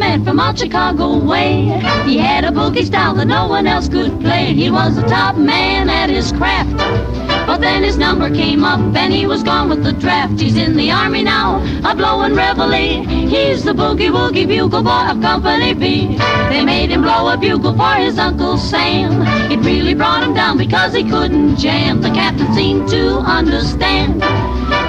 Man 0.00 0.24
from 0.24 0.40
out 0.40 0.58
Chicago 0.58 1.18
way. 1.18 1.64
He 2.06 2.16
had 2.16 2.44
a 2.44 2.50
boogie 2.50 2.86
style 2.86 3.14
that 3.16 3.26
no 3.26 3.46
one 3.46 3.66
else 3.66 3.86
could 3.86 4.18
play. 4.20 4.54
He 4.54 4.70
was 4.70 4.96
the 4.96 5.02
top 5.02 5.36
man 5.36 5.90
at 5.90 6.08
his 6.08 6.32
craft. 6.32 6.74
But 7.46 7.60
then 7.60 7.82
his 7.82 7.98
number 7.98 8.30
came 8.34 8.64
up 8.64 8.80
and 8.96 9.12
he 9.12 9.26
was 9.26 9.42
gone 9.42 9.68
with 9.68 9.84
the 9.84 9.92
draft. 9.92 10.40
He's 10.40 10.56
in 10.56 10.74
the 10.74 10.90
army 10.90 11.22
now, 11.22 11.62
a 11.84 11.94
blowing 11.94 12.34
reveille. 12.34 13.04
He's 13.28 13.62
the 13.62 13.72
boogie 13.72 14.10
woogie 14.10 14.48
bugle 14.48 14.82
boy 14.82 15.10
of 15.10 15.20
Company 15.20 15.74
B. 15.74 16.16
They 16.48 16.64
made 16.64 16.90
him 16.90 17.02
blow 17.02 17.28
a 17.28 17.36
bugle 17.36 17.76
for 17.76 17.94
his 17.96 18.18
Uncle 18.18 18.56
Sam. 18.56 19.20
It 19.52 19.58
really 19.58 19.92
brought 19.92 20.22
him 20.22 20.32
down 20.32 20.56
because 20.56 20.94
he 20.94 21.04
couldn't 21.04 21.56
jam. 21.56 22.00
The 22.00 22.10
captain 22.10 22.54
seemed 22.54 22.88
to 22.88 23.18
understand. 23.18 24.22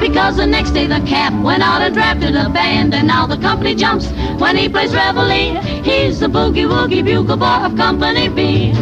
Because 0.01 0.35
the 0.35 0.47
next 0.47 0.71
day 0.71 0.87
the 0.87 0.99
cap 1.07 1.31
went 1.43 1.61
out 1.61 1.83
and 1.83 1.93
drafted 1.93 2.35
a 2.35 2.49
band, 2.49 2.95
and 2.95 3.07
now 3.07 3.27
the 3.27 3.37
company 3.37 3.75
jumps 3.75 4.09
when 4.39 4.57
he 4.57 4.67
plays 4.67 4.93
reveille. 4.95 5.61
He's 5.83 6.19
the 6.19 6.27
boogie 6.27 6.65
woogie 6.67 7.03
bugle 7.05 7.37
boy 7.37 7.65
of 7.65 7.77
Company 7.77 8.27
B. 8.27 8.73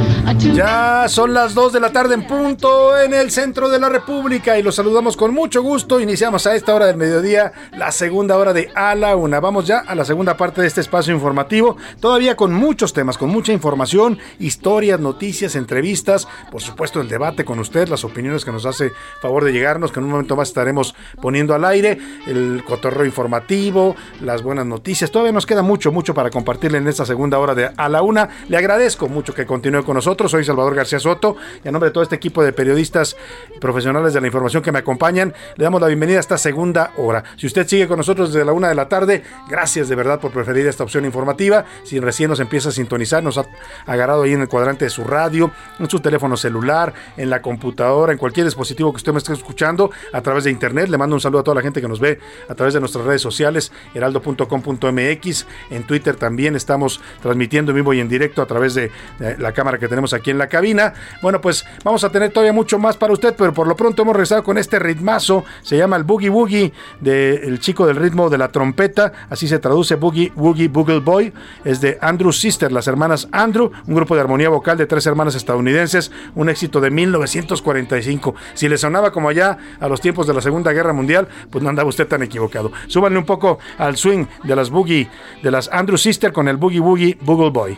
Ya 0.53 1.05
son 1.07 1.33
las 1.33 1.53
2 1.53 1.73
de 1.73 1.79
la 1.79 1.91
tarde 1.91 2.13
en 2.13 2.25
punto 2.25 2.97
en 2.97 3.13
el 3.13 3.31
centro 3.31 3.67
de 3.67 3.79
la 3.79 3.89
República 3.89 4.57
y 4.57 4.63
los 4.63 4.75
saludamos 4.75 5.17
con 5.17 5.33
mucho 5.33 5.61
gusto. 5.63 5.99
Iniciamos 5.99 6.45
a 6.45 6.55
esta 6.55 6.73
hora 6.73 6.85
del 6.85 6.97
mediodía 6.97 7.51
la 7.75 7.91
segunda 7.91 8.37
hora 8.37 8.53
de 8.53 8.69
A 8.75 8.95
la 8.95 9.15
Una. 9.15 9.39
Vamos 9.39 9.65
ya 9.65 9.79
a 9.79 9.95
la 9.95 10.05
segunda 10.05 10.37
parte 10.37 10.61
de 10.61 10.67
este 10.67 10.81
espacio 10.81 11.13
informativo, 11.13 11.77
todavía 11.99 12.35
con 12.35 12.53
muchos 12.53 12.93
temas, 12.93 13.17
con 13.17 13.29
mucha 13.29 13.53
información, 13.53 14.19
historias, 14.39 14.99
noticias, 14.99 15.55
entrevistas, 15.55 16.27
por 16.51 16.61
supuesto 16.61 17.01
el 17.01 17.09
debate 17.09 17.43
con 17.43 17.59
usted, 17.59 17.87
las 17.87 18.03
opiniones 18.03 18.45
que 18.45 18.51
nos 18.51 18.65
hace 18.65 18.91
favor 19.21 19.43
de 19.43 19.51
llegarnos, 19.51 19.91
que 19.91 19.99
en 19.99 20.05
un 20.05 20.11
momento 20.11 20.35
más 20.35 20.49
estaremos 20.49 20.95
poniendo 21.21 21.53
al 21.53 21.65
aire, 21.65 21.97
el 22.27 22.63
cotorreo 22.65 23.05
informativo, 23.05 23.95
las 24.21 24.43
buenas 24.43 24.65
noticias. 24.65 25.11
Todavía 25.11 25.31
nos 25.31 25.45
queda 25.45 25.61
mucho, 25.61 25.91
mucho 25.91 26.13
para 26.13 26.29
compartirle 26.29 26.77
en 26.77 26.87
esta 26.87 27.05
segunda 27.05 27.39
hora 27.39 27.55
de 27.55 27.71
A 27.75 27.89
la 27.89 28.01
Una. 28.01 28.29
Le 28.47 28.57
agradezco 28.57 29.07
mucho 29.07 29.33
que 29.33 29.45
continúe 29.45 29.83
con 29.83 29.95
nosotros. 29.95 30.31
Soy 30.31 30.43
Salvador 30.43 30.75
García 30.75 30.99
Soto 30.99 31.35
y 31.63 31.67
a 31.67 31.71
nombre 31.71 31.89
de 31.89 31.93
todo 31.93 32.03
este 32.03 32.15
equipo 32.15 32.43
de 32.43 32.53
periodistas 32.53 33.15
profesionales 33.59 34.13
de 34.13 34.21
la 34.21 34.27
información 34.27 34.63
que 34.63 34.71
me 34.71 34.79
acompañan, 34.79 35.33
le 35.55 35.63
damos 35.63 35.81
la 35.81 35.87
bienvenida 35.87 36.17
a 36.17 36.21
esta 36.21 36.37
segunda 36.37 36.91
hora. 36.97 37.23
Si 37.37 37.47
usted 37.47 37.67
sigue 37.67 37.87
con 37.87 37.97
nosotros 37.97 38.33
desde 38.33 38.45
la 38.45 38.53
una 38.53 38.69
de 38.69 38.75
la 38.75 38.87
tarde, 38.87 39.23
gracias 39.49 39.89
de 39.89 39.95
verdad 39.95 40.19
por 40.19 40.31
preferir 40.31 40.67
esta 40.67 40.83
opción 40.83 41.05
informativa. 41.05 41.65
Si 41.83 41.99
recién 41.99 42.29
nos 42.29 42.39
empieza 42.39 42.69
a 42.69 42.71
sintonizar, 42.71 43.23
nos 43.23 43.37
ha 43.37 43.45
agarrado 43.85 44.23
ahí 44.23 44.33
en 44.33 44.41
el 44.41 44.47
cuadrante 44.47 44.85
de 44.85 44.89
su 44.89 45.03
radio, 45.03 45.51
en 45.79 45.89
su 45.89 45.99
teléfono 45.99 46.37
celular, 46.37 46.93
en 47.17 47.29
la 47.29 47.41
computadora, 47.41 48.11
en 48.11 48.17
cualquier 48.17 48.45
dispositivo 48.45 48.91
que 48.91 48.97
usted 48.97 49.11
me 49.11 49.19
esté 49.19 49.33
escuchando 49.33 49.91
a 50.13 50.21
través 50.21 50.43
de 50.43 50.51
internet, 50.51 50.89
mando 50.99 51.15
un 51.15 51.21
saludo 51.21 51.41
a 51.41 51.43
toda 51.43 51.55
la 51.55 51.61
gente 51.61 51.81
que 51.81 51.87
nos 51.87 51.99
ve 51.99 52.19
a 52.47 52.53
través 52.53 52.75
de 52.75 52.79
nuestras 52.79 53.05
redes 53.05 53.21
sociales, 53.21 53.71
heraldo.com.mx. 53.95 55.47
En 55.71 55.83
Twitter 55.83 56.15
también 56.15 56.55
estamos 56.55 57.01
transmitiendo 57.21 57.71
en 57.71 57.77
vivo 57.77 57.93
y 57.93 57.99
en 57.99 58.09
directo 58.09 58.41
a 58.41 58.45
través 58.45 58.75
de, 58.75 58.91
la 59.39 59.51
cámara 59.53 59.77
que 59.77 59.87
tenemos 59.87 60.13
aquí 60.13 60.29
en 60.29 60.37
la 60.37 60.47
cabina. 60.47 60.93
Bueno, 61.21 61.41
pues 61.41 61.65
vamos 61.83 62.03
a 62.03 62.11
tener 62.11 62.31
todavía 62.31 62.53
mucho 62.53 62.77
más 62.77 62.97
para 62.97 63.13
usted, 63.13 63.33
pero 63.37 63.53
por 63.53 63.67
lo 63.67 63.75
pronto 63.75 64.01
hemos 64.03 64.15
regresado 64.15 64.43
con 64.43 64.57
este 64.57 64.77
ritmazo. 64.79 65.45
Se 65.61 65.77
llama 65.77 65.95
el 65.95 66.03
Boogie 66.03 66.29
Woogie 66.29 66.73
del 66.99 67.59
chico 67.59 67.87
del 67.87 67.95
ritmo 67.95 68.29
de 68.29 68.37
la 68.37 68.49
trompeta. 68.49 69.11
Así 69.29 69.47
se 69.47 69.59
traduce 69.59 69.95
Boogie 69.95 70.31
Woogie 70.35 70.67
Boogle 70.67 70.99
Boy. 70.99 71.33
Es 71.63 71.81
de 71.81 71.97
Andrew 72.01 72.31
Sister, 72.31 72.71
las 72.71 72.87
hermanas 72.87 73.27
Andrew, 73.31 73.71
un 73.87 73.95
grupo 73.95 74.15
de 74.15 74.21
armonía 74.21 74.49
vocal 74.49 74.77
de 74.77 74.85
tres 74.85 75.05
hermanas 75.05 75.35
estadounidenses. 75.35 76.11
Un 76.35 76.49
éxito 76.49 76.81
de 76.81 76.91
1945. 76.91 78.35
Si 78.53 78.67
le 78.67 78.77
sonaba 78.77 79.11
como 79.11 79.29
allá 79.29 79.57
a 79.79 79.87
los 79.87 80.01
tiempos 80.01 80.27
de 80.27 80.33
la 80.33 80.41
Segunda 80.41 80.73
Guerra 80.73 80.88
Mundial, 80.93 81.27
pues 81.49 81.63
no 81.63 81.69
andaba 81.69 81.89
usted 81.89 82.07
tan 82.07 82.23
equivocado. 82.23 82.71
Súbanle 82.87 83.19
un 83.19 83.25
poco 83.25 83.59
al 83.77 83.97
swing 83.97 84.25
de 84.43 84.55
las 84.55 84.69
Boogie, 84.69 85.09
de 85.43 85.51
las 85.51 85.69
Andrew 85.71 85.97
Sister 85.97 86.31
con 86.31 86.47
el 86.47 86.57
Boogie 86.57 86.79
Woogie 86.79 87.17
Boogle 87.21 87.51
Boy. 87.51 87.77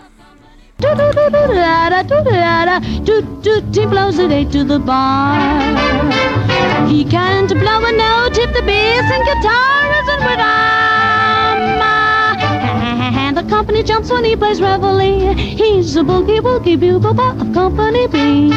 He 3.74 3.86
blows 3.88 4.20
it 4.20 4.32
eight 4.32 4.52
to 4.52 4.64
the 4.64 4.80
bar. 4.80 5.40
He 6.88 7.04
can't 7.04 7.50
blow 7.50 7.86
a 7.86 7.92
note 7.92 8.38
if 8.38 8.54
the 8.54 8.62
bass 8.62 9.12
and 9.12 9.26
guitar 9.26 9.92
isn't 10.02 10.24
with 10.26 10.40
him. 10.40 11.82
And 13.18 13.38
the 13.38 13.44
company 13.44 13.84
jumps 13.84 14.12
when 14.12 14.24
he 14.24 14.36
plays 14.36 14.62
reveille. 14.62 15.34
He's 15.36 15.96
a 15.96 16.04
boogie 16.04 16.42
woogie 16.42 16.80
bugle 16.80 17.20
of 17.20 17.54
Company 17.54 18.08
B. 18.08 18.52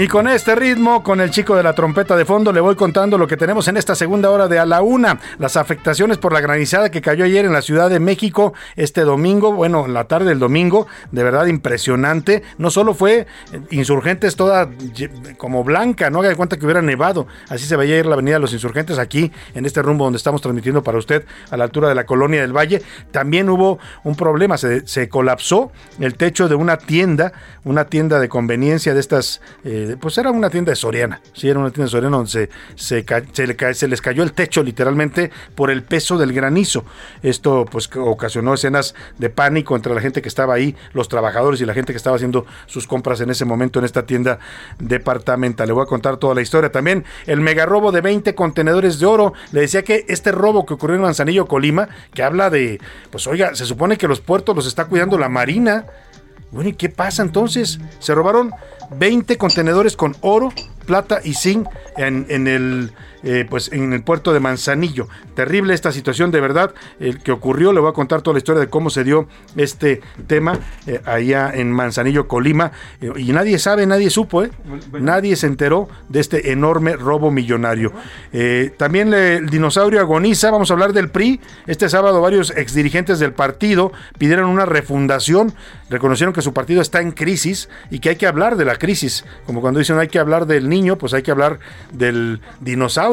Y 0.00 0.06
con 0.06 0.28
este 0.28 0.54
ritmo, 0.54 1.02
con 1.02 1.20
el 1.20 1.32
chico 1.32 1.56
de 1.56 1.64
la 1.64 1.72
trompeta 1.72 2.16
de 2.16 2.24
fondo, 2.24 2.52
le 2.52 2.60
voy 2.60 2.76
contando 2.76 3.18
lo 3.18 3.26
que 3.26 3.36
tenemos 3.36 3.66
en 3.66 3.76
esta 3.76 3.96
segunda 3.96 4.30
hora 4.30 4.46
de 4.46 4.60
a 4.60 4.64
la 4.64 4.80
una. 4.80 5.18
Las 5.40 5.56
afectaciones 5.56 6.18
por 6.18 6.32
la 6.32 6.40
granizada 6.40 6.88
que 6.88 7.00
cayó 7.00 7.24
ayer 7.24 7.44
en 7.44 7.52
la 7.52 7.62
Ciudad 7.62 7.90
de 7.90 7.98
México 7.98 8.54
este 8.76 9.00
domingo, 9.00 9.52
bueno, 9.52 9.86
en 9.86 9.94
la 9.94 10.04
tarde 10.04 10.26
del 10.26 10.38
domingo, 10.38 10.86
de 11.10 11.24
verdad 11.24 11.46
impresionante. 11.46 12.44
No 12.58 12.70
solo 12.70 12.94
fue 12.94 13.26
insurgentes 13.72 14.36
toda 14.36 14.70
como 15.36 15.64
blanca, 15.64 16.10
no 16.10 16.20
haga 16.20 16.28
de 16.28 16.36
cuenta 16.36 16.58
que 16.58 16.64
hubiera 16.64 16.80
nevado. 16.80 17.26
Así 17.48 17.66
se 17.66 17.74
veía 17.74 17.98
ir 17.98 18.06
la 18.06 18.14
avenida 18.14 18.36
de 18.36 18.40
los 18.40 18.52
insurgentes 18.52 18.98
aquí, 18.98 19.32
en 19.56 19.66
este 19.66 19.82
rumbo 19.82 20.04
donde 20.04 20.18
estamos 20.18 20.40
transmitiendo 20.40 20.84
para 20.84 20.98
usted, 20.98 21.24
a 21.50 21.56
la 21.56 21.64
altura 21.64 21.88
de 21.88 21.96
la 21.96 22.06
colonia 22.06 22.40
del 22.40 22.56
Valle. 22.56 22.82
También 23.10 23.50
hubo 23.50 23.80
un 24.04 24.14
problema, 24.14 24.58
se, 24.58 24.86
se 24.86 25.08
colapsó 25.08 25.72
el 25.98 26.14
techo 26.14 26.48
de 26.48 26.54
una 26.54 26.76
tienda, 26.76 27.32
una 27.64 27.86
tienda 27.86 28.20
de 28.20 28.28
conveniencia 28.28 28.94
de 28.94 29.00
estas. 29.00 29.40
Eh, 29.64 29.87
pues 29.96 30.18
era 30.18 30.30
una 30.30 30.50
tienda 30.50 30.70
de 30.70 30.76
Soriana, 30.76 31.20
sí, 31.32 31.48
era 31.48 31.58
una 31.58 31.70
tienda 31.70 31.84
de 31.84 31.90
Soriana 31.90 32.16
donde 32.16 32.30
se, 32.76 33.04
se, 33.32 33.88
les 33.88 34.02
cayó 34.02 34.22
el 34.22 34.32
techo 34.32 34.62
literalmente 34.62 35.30
por 35.54 35.70
el 35.70 35.82
peso 35.82 36.18
del 36.18 36.32
granizo. 36.32 36.84
Esto 37.22 37.64
pues 37.70 37.88
ocasionó 37.96 38.54
escenas 38.54 38.94
de 39.18 39.30
pánico 39.30 39.76
entre 39.76 39.94
la 39.94 40.00
gente 40.00 40.22
que 40.22 40.28
estaba 40.28 40.54
ahí, 40.54 40.76
los 40.92 41.08
trabajadores 41.08 41.60
y 41.60 41.66
la 41.66 41.74
gente 41.74 41.92
que 41.92 41.96
estaba 41.96 42.16
haciendo 42.16 42.46
sus 42.66 42.86
compras 42.86 43.20
en 43.20 43.30
ese 43.30 43.44
momento 43.44 43.78
en 43.78 43.84
esta 43.84 44.06
tienda 44.06 44.38
departamental. 44.78 45.66
Le 45.66 45.72
voy 45.72 45.82
a 45.82 45.86
contar 45.86 46.16
toda 46.16 46.34
la 46.34 46.42
historia. 46.42 46.70
También 46.70 47.04
el 47.26 47.40
mega 47.40 47.66
robo 47.66 47.92
de 47.92 48.00
20 48.00 48.34
contenedores 48.34 48.98
de 48.98 49.06
oro. 49.06 49.32
Le 49.52 49.60
decía 49.60 49.82
que 49.82 50.04
este 50.08 50.32
robo 50.32 50.66
que 50.66 50.74
ocurrió 50.74 50.96
en 50.96 51.02
Manzanillo, 51.02 51.46
Colima, 51.46 51.88
que 52.14 52.22
habla 52.22 52.50
de, 52.50 52.80
pues 53.10 53.26
oiga, 53.26 53.54
se 53.54 53.66
supone 53.66 53.96
que 53.96 54.08
los 54.08 54.20
puertos 54.20 54.54
los 54.54 54.66
está 54.66 54.86
cuidando 54.86 55.18
la 55.18 55.28
Marina. 55.28 55.86
Bueno, 56.50 56.70
¿y 56.70 56.74
qué 56.74 56.88
pasa 56.88 57.22
entonces? 57.22 57.78
Se 57.98 58.14
robaron 58.14 58.52
20 58.96 59.36
contenedores 59.36 59.96
con 59.96 60.16
oro, 60.20 60.52
plata 60.86 61.20
y 61.22 61.34
zinc 61.34 61.68
en, 61.96 62.26
en 62.28 62.46
el 62.46 62.92
eh, 63.22 63.46
pues 63.48 63.72
en 63.72 63.92
el 63.92 64.02
puerto 64.02 64.32
de 64.32 64.40
Manzanillo. 64.40 65.08
Terrible 65.34 65.74
esta 65.74 65.90
situación, 65.90 66.30
de 66.30 66.40
verdad, 66.40 66.72
el 67.00 67.18
que 67.20 67.32
ocurrió. 67.32 67.72
Le 67.72 67.80
voy 67.80 67.90
a 67.90 67.92
contar 67.92 68.22
toda 68.22 68.34
la 68.34 68.38
historia 68.38 68.60
de 68.60 68.68
cómo 68.68 68.90
se 68.90 69.02
dio 69.02 69.26
este 69.56 70.00
tema 70.26 70.58
eh, 70.86 71.00
allá 71.04 71.50
en 71.52 71.72
Manzanillo, 71.72 72.28
Colima. 72.28 72.70
Eh, 73.00 73.10
y 73.16 73.32
nadie 73.32 73.58
sabe, 73.58 73.86
nadie 73.86 74.10
supo, 74.10 74.44
Nadie 74.92 75.34
se 75.34 75.46
enteró 75.46 75.88
de 76.08 76.20
este 76.20 76.52
enorme 76.52 76.94
robo 76.94 77.30
millonario. 77.30 77.92
también 78.76 79.12
el 79.12 79.48
dinosaurio 79.48 80.00
agoniza. 80.00 80.50
Vamos 80.50 80.70
a 80.70 80.74
hablar 80.74 80.92
del 80.92 81.10
PRI. 81.10 81.40
Este 81.66 81.88
sábado 81.88 82.20
varios 82.20 82.50
exdirigentes 82.50 83.18
del 83.18 83.32
partido 83.32 83.92
pidieron 84.18 84.48
una 84.48 84.64
refundación. 84.64 85.54
Reconocieron 85.90 86.32
que 86.32 86.42
su 86.42 86.52
partido 86.52 86.80
está 86.80 87.00
en 87.00 87.12
crisis 87.12 87.68
y 87.90 87.98
que 87.98 88.10
hay 88.10 88.16
que 88.16 88.26
hablar 88.26 88.56
de 88.56 88.64
la 88.64 88.76
crisis. 88.76 89.24
Como 89.46 89.60
cuando 89.60 89.80
dicen 89.80 89.98
hay 89.98 90.08
que 90.08 90.18
hablar 90.18 90.46
del 90.46 90.68
niño, 90.68 90.96
pues 90.96 91.14
hay 91.14 91.22
que 91.22 91.30
hablar 91.30 91.58
del 91.92 92.40
dinosaurio 92.60 93.07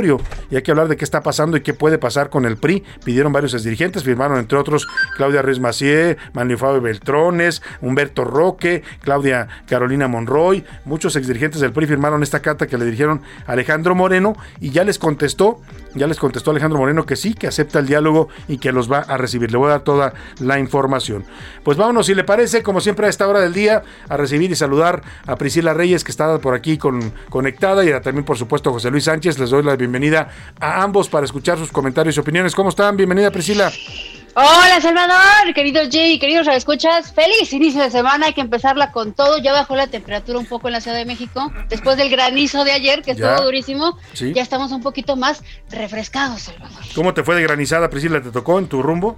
y 0.50 0.56
hay 0.56 0.62
que 0.62 0.72
hablar 0.72 0.88
de 0.88 0.98
qué 0.98 1.06
está 1.06 1.22
pasando 1.22 1.58
y 1.58 1.62
qué 1.62 1.74
puede 1.74 1.98
pasar 1.98 2.30
con 2.30 2.46
el 2.46 2.58
PRI. 2.58 2.84
Pidieron 3.04 3.32
varios 3.32 3.64
dirigentes, 3.64 4.04
firmaron 4.04 4.38
entre 4.38 4.58
otros 4.58 4.88
Claudia 5.16 5.42
Ruiz 5.42 5.60
Macié, 5.60 6.18
Manuel 6.34 6.58
Fabio 6.58 6.82
Beltrones, 6.82 7.62
Humberto 7.82 8.26
Roque, 8.26 8.84
Claudia 9.02 9.48
Carolina 9.68 10.08
Monroy, 10.08 10.64
muchos 10.86 11.16
exdirigentes 11.16 11.62
del 11.62 11.72
PRI 11.72 11.88
firmaron 11.88 12.24
esta 12.24 12.42
carta 12.42 12.68
que 12.68 12.78
le 12.78 12.86
dirigieron 12.86 13.22
a 13.48 13.54
Alejandro 13.54 13.96
Moreno 13.96 14.36
y 14.60 14.72
ya 14.72 14.84
les 14.84 15.00
contestó, 15.00 15.62
ya 15.94 16.08
les 16.08 16.20
contestó 16.20 16.52
Alejandro 16.52 16.80
Moreno 16.80 17.06
que 17.06 17.16
sí, 17.16 17.34
que 17.34 17.48
acepta 17.48 17.80
el 17.80 17.88
diálogo 17.88 18.30
y 18.48 18.58
que 18.58 18.72
los 18.72 18.92
va 18.92 19.00
a 19.00 19.18
recibir. 19.18 19.52
Le 19.52 19.58
voy 19.58 19.68
a 19.68 19.72
dar 19.72 19.82
toda 19.82 20.14
la 20.40 20.60
información. 20.60 21.26
Pues 21.64 21.78
vámonos, 21.78 22.08
si 22.08 22.16
le 22.16 22.24
parece, 22.24 22.64
como 22.64 22.82
siempre 22.82 23.08
a 23.08 23.10
esta 23.10 23.28
hora 23.28 23.40
del 23.40 23.54
día, 23.54 23.84
a 24.10 24.18
recibir 24.18 24.52
y 24.52 24.56
saludar 24.56 25.02
a 25.26 25.36
Priscila 25.36 25.74
Reyes, 25.74 26.04
que 26.04 26.12
está 26.12 26.38
por 26.40 26.54
aquí 26.54 26.78
con, 26.78 27.14
conectada, 27.30 27.86
y 27.86 27.92
también, 28.02 28.26
por 28.26 28.38
supuesto, 28.38 28.72
José 28.72 28.92
Luis 28.92 29.06
Sánchez. 29.06 29.40
Les 29.40 29.50
doy 29.50 29.64
la 29.64 29.76
bienvenida 29.76 29.85
a 30.60 30.82
ambos 30.84 31.10
para 31.10 31.26
escuchar 31.26 31.58
sus 31.58 31.72
comentarios 31.72 32.18
y 32.18 32.20
opiniones. 32.20 32.56
¿Cómo 32.56 32.70
están? 32.70 32.98
Bienvenida, 32.98 33.32
Priscila. 33.32 33.72
Hola 34.38 34.82
Salvador, 34.82 35.54
querido 35.54 35.84
Jay, 35.90 36.20
queridos 36.20 36.46
escuchas, 36.50 37.14
feliz 37.14 37.54
inicio 37.54 37.82
de 37.82 37.90
semana, 37.90 38.26
hay 38.26 38.34
que 38.34 38.42
empezarla 38.42 38.92
con 38.92 39.14
todo, 39.14 39.38
ya 39.38 39.54
bajó 39.54 39.78
la 39.78 39.88
temperatura 39.88 40.38
un 40.38 40.46
poco 40.46 40.68
en 40.68 40.74
la 40.74 40.82
Ciudad 40.82 40.98
de 40.98 41.06
México, 41.06 41.54
después 41.70 41.96
del 41.96 42.10
granizo 42.10 42.66
de 42.66 42.74
ayer, 42.74 43.02
que 43.02 43.12
estuvo 43.12 43.44
durísimo, 43.44 43.98
ya 44.14 44.42
estamos 44.42 44.74
un 44.74 44.82
poquito 44.82 45.16
más 45.16 45.42
refrescados, 45.70 46.42
Salvador. 46.42 46.84
¿Cómo 46.96 47.14
te 47.14 47.24
fue 47.24 47.36
de 47.36 47.44
granizada, 47.44 47.90
Priscila? 47.90 48.22
¿Te 48.22 48.32
tocó 48.32 48.60
en 48.60 48.68
tu 48.68 48.84
rumbo? 48.84 49.18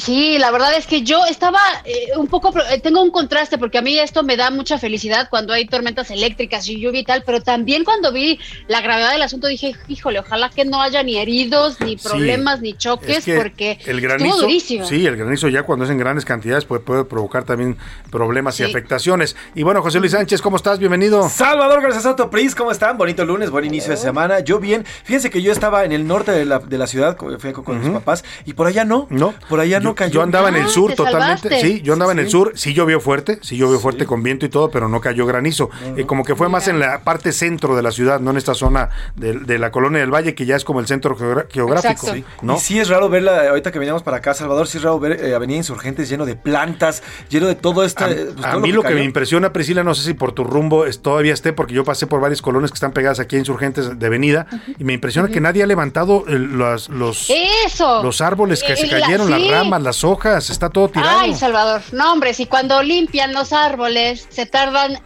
Sí, 0.00 0.38
la 0.38 0.50
verdad 0.50 0.74
es 0.76 0.86
que 0.86 1.02
yo 1.02 1.26
estaba 1.26 1.60
eh, 1.84 2.16
un 2.16 2.26
poco, 2.26 2.52
eh, 2.70 2.80
tengo 2.80 3.02
un 3.02 3.10
contraste 3.10 3.58
porque 3.58 3.78
a 3.78 3.82
mí 3.82 3.98
esto 3.98 4.22
me 4.22 4.36
da 4.36 4.50
mucha 4.50 4.78
felicidad 4.78 5.28
cuando 5.28 5.52
hay 5.52 5.66
tormentas 5.66 6.10
eléctricas 6.10 6.66
y 6.68 6.80
lluvia 6.80 7.00
y 7.00 7.04
tal, 7.04 7.22
pero 7.24 7.42
también 7.42 7.84
cuando 7.84 8.10
vi 8.10 8.40
la 8.66 8.80
gravedad 8.80 9.12
del 9.12 9.22
asunto 9.22 9.46
dije, 9.46 9.76
híjole, 9.88 10.20
ojalá 10.20 10.48
que 10.48 10.64
no 10.64 10.80
haya 10.80 11.02
ni 11.02 11.18
heridos, 11.18 11.80
ni 11.80 11.96
problemas, 11.96 12.60
ni 12.60 12.74
choques, 12.74 13.24
porque 13.36 13.78
el 13.84 14.00
granizo, 14.00 14.40
durísimo. 14.40 14.86
Sí, 14.86 15.06
el 15.06 15.16
granizo 15.16 15.48
ya 15.48 15.64
cuando 15.64 15.84
es 15.84 15.90
en 15.90 15.98
grandes 15.98 16.24
cantidades 16.24 16.64
puede, 16.64 16.80
puede 16.80 17.04
provocar 17.04 17.44
también 17.44 17.76
problemas 18.10 18.58
y 18.60 18.64
afectaciones. 18.64 19.36
Y 19.54 19.64
bueno, 19.64 19.82
José 19.82 20.00
Luis 20.00 20.12
Sánchez, 20.12 20.40
¿cómo 20.40 20.56
estás? 20.56 20.78
Bienvenido. 20.78 21.28
Salvador 21.28 21.82
García 21.82 22.00
Soto 22.00 22.30
Pris, 22.30 22.54
¿cómo 22.54 22.70
están? 22.70 22.96
Bonito 22.96 23.24
lunes, 23.24 23.50
buen 23.50 23.66
inicio 23.66 23.90
de 23.90 23.98
semana. 23.98 24.40
Yo 24.40 24.60
bien, 24.60 24.84
fíjense 25.04 25.28
que 25.28 25.42
yo 25.42 25.52
estaba 25.52 25.84
en 25.84 25.92
el 25.92 26.06
norte 26.06 26.32
de 26.32 26.46
la, 26.46 26.58
de 26.58 26.78
la 26.78 26.86
ciudad, 26.86 27.18
fui 27.38 27.52
con, 27.52 27.80
mis 27.80 27.90
papás, 27.90 28.24
y 28.46 28.54
por 28.54 28.66
allá 28.66 28.84
no, 28.84 29.06
no, 29.10 29.34
por 29.48 29.60
allá 29.60 29.78
no 29.80 29.89
cayó. 29.94 30.14
Yo 30.14 30.22
andaba 30.22 30.48
en 30.48 30.56
el 30.56 30.68
sur 30.68 30.94
totalmente. 30.94 31.60
Sí, 31.60 31.80
yo 31.82 31.92
andaba 31.92 32.12
en 32.12 32.18
el 32.18 32.30
sur. 32.30 32.52
Sí 32.54 32.74
llovió 32.74 33.00
fuerte, 33.00 33.38
sí 33.42 33.56
llovió 33.56 33.78
fuerte 33.78 34.06
con 34.06 34.22
viento 34.22 34.46
y 34.46 34.48
todo, 34.48 34.70
pero 34.70 34.88
no 34.88 35.00
cayó 35.00 35.26
granizo. 35.26 35.70
Eh, 35.96 36.06
como 36.06 36.24
que 36.24 36.34
fue 36.36 36.48
más 36.48 36.68
en 36.68 36.78
la 36.78 37.00
parte 37.00 37.32
centro 37.32 37.76
de 37.76 37.82
la 37.82 37.90
ciudad, 37.90 38.20
no 38.20 38.30
en 38.30 38.36
esta 38.36 38.54
zona 38.54 38.90
de, 39.16 39.58
la 39.58 39.70
colonia 39.70 40.00
del 40.00 40.12
Valle, 40.12 40.34
que 40.34 40.46
ya 40.46 40.56
es 40.56 40.64
como 40.64 40.80
el 40.80 40.86
centro 40.86 41.16
geográfico. 41.50 42.06
¿no? 42.42 42.56
Y 42.56 42.60
sí 42.60 42.78
es 42.78 42.88
raro 42.88 43.08
verla, 43.08 43.48
ahorita 43.50 43.72
que 43.72 43.78
veníamos 43.78 44.02
para 44.02 44.18
acá, 44.18 44.34
Salvador, 44.34 44.66
sí 44.66 44.78
es 44.78 44.84
raro 44.84 44.98
ver 44.98 45.24
eh, 45.24 45.34
Avenida 45.34 45.58
Insurgentes 45.58 46.08
lleno 46.08 46.26
de 46.26 46.36
plantas, 46.36 47.02
lleno 47.28 47.46
de 47.46 47.54
todo 47.54 47.84
esto. 47.84 48.04
A, 48.04 48.08
pues, 48.08 48.60
mí 48.60 48.72
lo 48.72 48.82
que, 48.82 48.94
me 48.94 49.04
impresiona, 49.04 49.52
Priscila, 49.52 49.82
no 49.82 49.94
sé 49.94 50.04
si 50.04 50.14
por 50.14 50.32
tu 50.32 50.44
rumbo 50.44 50.84
todavía 51.02 51.34
esté, 51.34 51.52
porque 51.52 51.74
yo 51.74 51.84
pasé 51.84 52.06
por 52.06 52.20
varias 52.20 52.42
colonias 52.42 52.70
que 52.70 52.76
están 52.76 52.92
pegadas 52.92 53.20
aquí 53.20 53.36
a 53.36 53.38
Insurgentes 53.38 53.98
de 53.98 54.06
Avenida, 54.06 54.46
y 54.78 54.84
me 54.84 54.92
impresiona 54.92 55.28
que 55.28 55.40
nadie 55.40 55.62
ha 55.62 55.66
levantado 55.66 56.24
los, 56.26 56.88
los, 56.88 57.30
los 58.02 58.20
árboles 58.20 58.62
que 58.62 58.76
se 58.76 58.88
cayeron, 58.88 59.30
las 59.30 59.46
ramas, 59.48 59.69
las 59.78 60.02
hojas, 60.04 60.50
está 60.50 60.68
todo 60.70 60.88
tirado. 60.88 61.20
Ay, 61.20 61.34
Salvador, 61.34 61.82
no 61.92 62.12
hombre, 62.12 62.34
si 62.34 62.46
cuando 62.46 62.82
limpian 62.82 63.32
los 63.32 63.52
árboles 63.52 64.26
se 64.30 64.46
tardan 64.46 65.00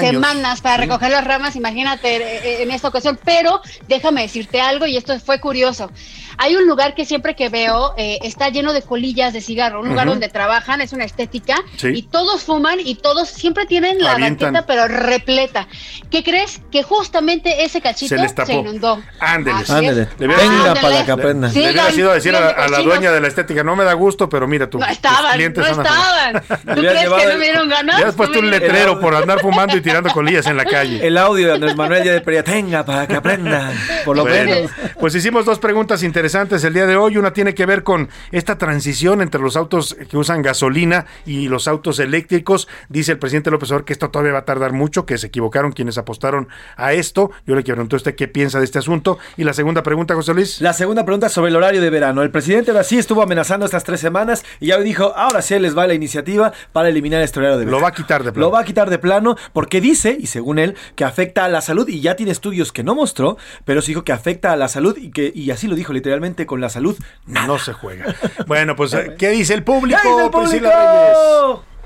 semanas 0.00 0.60
para 0.60 0.76
recoger 0.76 1.10
las 1.10 1.24
ramas, 1.24 1.56
imagínate 1.56 2.16
eh, 2.16 2.40
eh, 2.44 2.62
en 2.62 2.70
esta 2.70 2.88
ocasión. 2.88 3.18
Pero 3.24 3.60
déjame 3.86 4.22
decirte 4.22 4.60
algo, 4.60 4.86
y 4.86 4.96
esto 4.96 5.18
fue 5.20 5.40
curioso. 5.40 5.90
Hay 6.40 6.54
un 6.54 6.68
lugar 6.68 6.94
que 6.94 7.04
siempre 7.04 7.34
que 7.34 7.48
veo 7.48 7.94
eh, 7.96 8.20
está 8.22 8.48
lleno 8.48 8.72
de 8.72 8.82
colillas 8.82 9.32
de 9.32 9.40
cigarro, 9.40 9.80
un 9.80 9.88
lugar 9.88 10.06
donde 10.06 10.28
trabajan, 10.28 10.80
es 10.80 10.92
una 10.92 11.04
estética, 11.04 11.56
y 11.82 12.02
todos 12.02 12.44
fuman 12.44 12.78
y 12.78 12.94
todos 12.94 13.28
siempre 13.28 13.66
tienen 13.66 13.98
la 13.98 14.16
banqueta 14.16 14.64
pero 14.64 14.86
repleta. 14.86 15.66
¿Qué 16.10 16.22
crees? 16.22 16.60
Que 16.70 16.84
justamente 16.84 17.64
ese 17.64 17.80
cachito 17.80 18.14
se, 18.46 18.54
inundó. 18.54 19.02
Ándele, 19.18 19.64
ándele. 19.68 20.08
Venga 20.16 20.74
para 20.80 21.04
que 21.04 21.10
aprenda. 21.10 21.48
le 21.48 21.60
hubiera 21.60 21.90
sido 21.90 22.12
decir 22.12 22.36
a, 22.36 22.50
a, 22.50 22.68
la 22.68 22.82
dueña 22.82 23.10
de 23.10 23.20
la 23.20 23.26
estética, 23.26 23.64
no 23.64 23.74
me 23.74 23.82
da 23.82 23.94
gusto, 23.94 24.28
pero 24.28 24.46
mira 24.46 24.70
tú. 24.70 24.78
No 24.78 24.86
estaban, 24.86 25.38
no 25.38 25.66
estaban. 25.66 26.42
¿Tú 26.46 26.80
crees 26.80 27.08
que 27.08 27.26
no 27.26 27.38
me 27.38 27.44
dieron 27.44 27.68
ganas? 27.68 27.98
Ya 27.98 28.08
has 28.08 28.14
puesto 28.14 28.38
un 28.38 28.48
letrero 28.48 29.00
por 29.00 29.14
andar 29.14 29.40
fumando 29.40 29.67
y 29.76 29.80
tirando 29.80 30.10
colillas 30.10 30.46
en 30.46 30.56
la 30.56 30.64
calle. 30.64 31.06
El 31.06 31.16
audio 31.16 31.48
de 31.48 31.54
Andrés 31.54 31.76
Manuel 31.76 32.04
ya 32.04 32.12
de 32.12 32.20
Peria, 32.20 32.42
tenga 32.42 32.84
para 32.84 33.06
que 33.06 33.16
aprendan, 33.16 33.74
por 34.04 34.16
lo 34.16 34.24
menos. 34.24 34.70
Pues 35.00 35.14
hicimos 35.14 35.44
dos 35.44 35.58
preguntas 35.58 36.02
interesantes 36.02 36.18
interesantes 36.18 36.64
el 36.64 36.74
día 36.74 36.86
de 36.86 36.96
hoy. 36.96 37.16
Una 37.16 37.32
tiene 37.32 37.54
que 37.54 37.64
ver 37.64 37.84
con 37.84 38.08
esta 38.32 38.58
transición 38.58 39.22
entre 39.22 39.40
los 39.40 39.56
autos 39.56 39.96
que 40.10 40.16
usan 40.16 40.42
gasolina 40.42 41.06
y 41.26 41.46
los 41.46 41.68
autos 41.68 42.00
eléctricos. 42.00 42.66
Dice 42.88 43.12
el 43.12 43.18
presidente 43.20 43.52
López 43.52 43.70
Obrador 43.70 43.84
que 43.84 43.92
esto 43.92 44.10
todavía 44.10 44.32
va 44.32 44.40
a 44.40 44.44
tardar 44.44 44.72
mucho, 44.72 45.06
que 45.06 45.16
se 45.16 45.28
equivocaron 45.28 45.70
quienes 45.70 45.96
apostaron 45.96 46.48
a 46.76 46.92
esto. 46.92 47.30
Yo 47.46 47.54
le 47.54 47.62
pregunto 47.62 47.94
a 47.94 47.98
usted 47.98 48.16
qué 48.16 48.26
piensa 48.26 48.58
de 48.58 48.64
este 48.64 48.80
asunto. 48.80 49.18
Y 49.36 49.44
la 49.44 49.52
segunda 49.52 49.84
pregunta, 49.84 50.16
José 50.16 50.34
Luis. 50.34 50.60
La 50.60 50.72
segunda 50.72 51.04
pregunta 51.04 51.28
sobre 51.28 51.50
el 51.50 51.56
horario 51.56 51.80
de 51.80 51.90
verano. 51.90 52.22
El 52.22 52.32
presidente 52.32 52.72
ahora 52.72 52.82
sí 52.82 52.98
estuvo 52.98 53.22
amenazando 53.22 53.64
estas 53.64 53.84
tres 53.84 54.00
semanas 54.00 54.44
y 54.58 54.66
ya 54.66 54.78
dijo, 54.80 55.12
ahora 55.16 55.40
sí 55.40 55.56
les 55.60 55.78
va 55.78 55.86
la 55.86 55.94
iniciativa 55.94 56.52
para 56.72 56.88
eliminar 56.88 57.22
este 57.22 57.38
horario 57.38 57.58
de 57.58 57.64
verano. 57.64 57.78
Lo 57.78 57.82
va 57.84 57.90
a 57.90 57.92
quitar 57.92 58.24
de 58.24 58.32
plano. 58.32 58.46
Lo 58.48 58.50
va 58.50 58.60
a 58.60 58.64
quitar 58.64 58.90
de 58.90 58.98
plano 58.98 59.36
porque 59.52 59.80
dice, 59.80 60.16
y 60.18 60.26
según 60.26 60.58
él, 60.58 60.76
que 60.94 61.04
afecta 61.04 61.44
a 61.44 61.48
la 61.48 61.60
salud 61.60 61.88
y 61.88 62.00
ya 62.00 62.16
tiene 62.16 62.32
estudios 62.32 62.72
que 62.72 62.82
no 62.82 62.94
mostró, 62.94 63.36
pero 63.64 63.82
sí 63.82 63.92
dijo 63.92 64.04
que 64.04 64.12
afecta 64.12 64.52
a 64.52 64.56
la 64.56 64.68
salud 64.68 64.96
y 64.96 65.10
que 65.10 65.32
y 65.34 65.50
así 65.50 65.66
lo 65.66 65.74
dijo 65.74 65.92
literalmente 65.92 66.46
con 66.46 66.60
la 66.60 66.68
salud 66.68 66.96
no 67.26 67.58
se 67.58 67.72
juega. 67.72 68.14
Bueno, 68.46 68.76
pues, 68.76 68.96
¿qué 69.18 69.30
dice 69.30 69.54
el 69.54 69.64
público, 69.64 70.00
¿Qué 70.02 70.08
dice 70.08 70.24
el 70.24 70.30
público? 70.30 70.68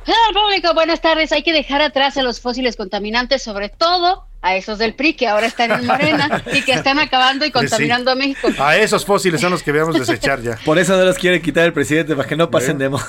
Hola, 0.05 0.43
público, 0.43 0.75
buenas 0.75 1.01
tardes. 1.01 1.31
Hay 1.33 1.43
que 1.45 1.53
dejar 1.53 1.81
atrás 1.81 2.17
a 2.17 2.23
los 2.23 2.41
fósiles 2.41 2.77
contaminantes, 2.77 3.43
sobre 3.43 3.69
todo 3.69 4.27
a 4.41 4.57
esos 4.57 4.79
del 4.79 4.95
PRI 4.95 5.15
que 5.15 5.29
ahora 5.29 5.47
están 5.47 5.71
en 5.71 5.87
Morena 5.87 6.43
y 6.53 6.63
que 6.63 6.73
están 6.73 6.99
acabando 6.99 7.45
y 7.45 7.53
contaminando 7.53 8.11
a 8.11 8.17
México. 8.17 8.49
A 8.59 8.77
esos 8.77 9.05
fósiles 9.05 9.41
son 9.41 9.53
los 9.53 9.63
que 9.63 9.73
debemos 9.73 9.97
desechar 9.97 10.43
ya. 10.43 10.59
Por 10.65 10.79
eso 10.79 10.97
no 10.97 11.05
los 11.05 11.17
quiere 11.17 11.41
quitar 11.41 11.65
el 11.65 11.73
presidente, 11.73 12.17
para 12.17 12.29
que 12.29 12.35
no 12.35 12.51
pasen 12.51 12.79
de 12.79 12.89
moda. 12.89 13.07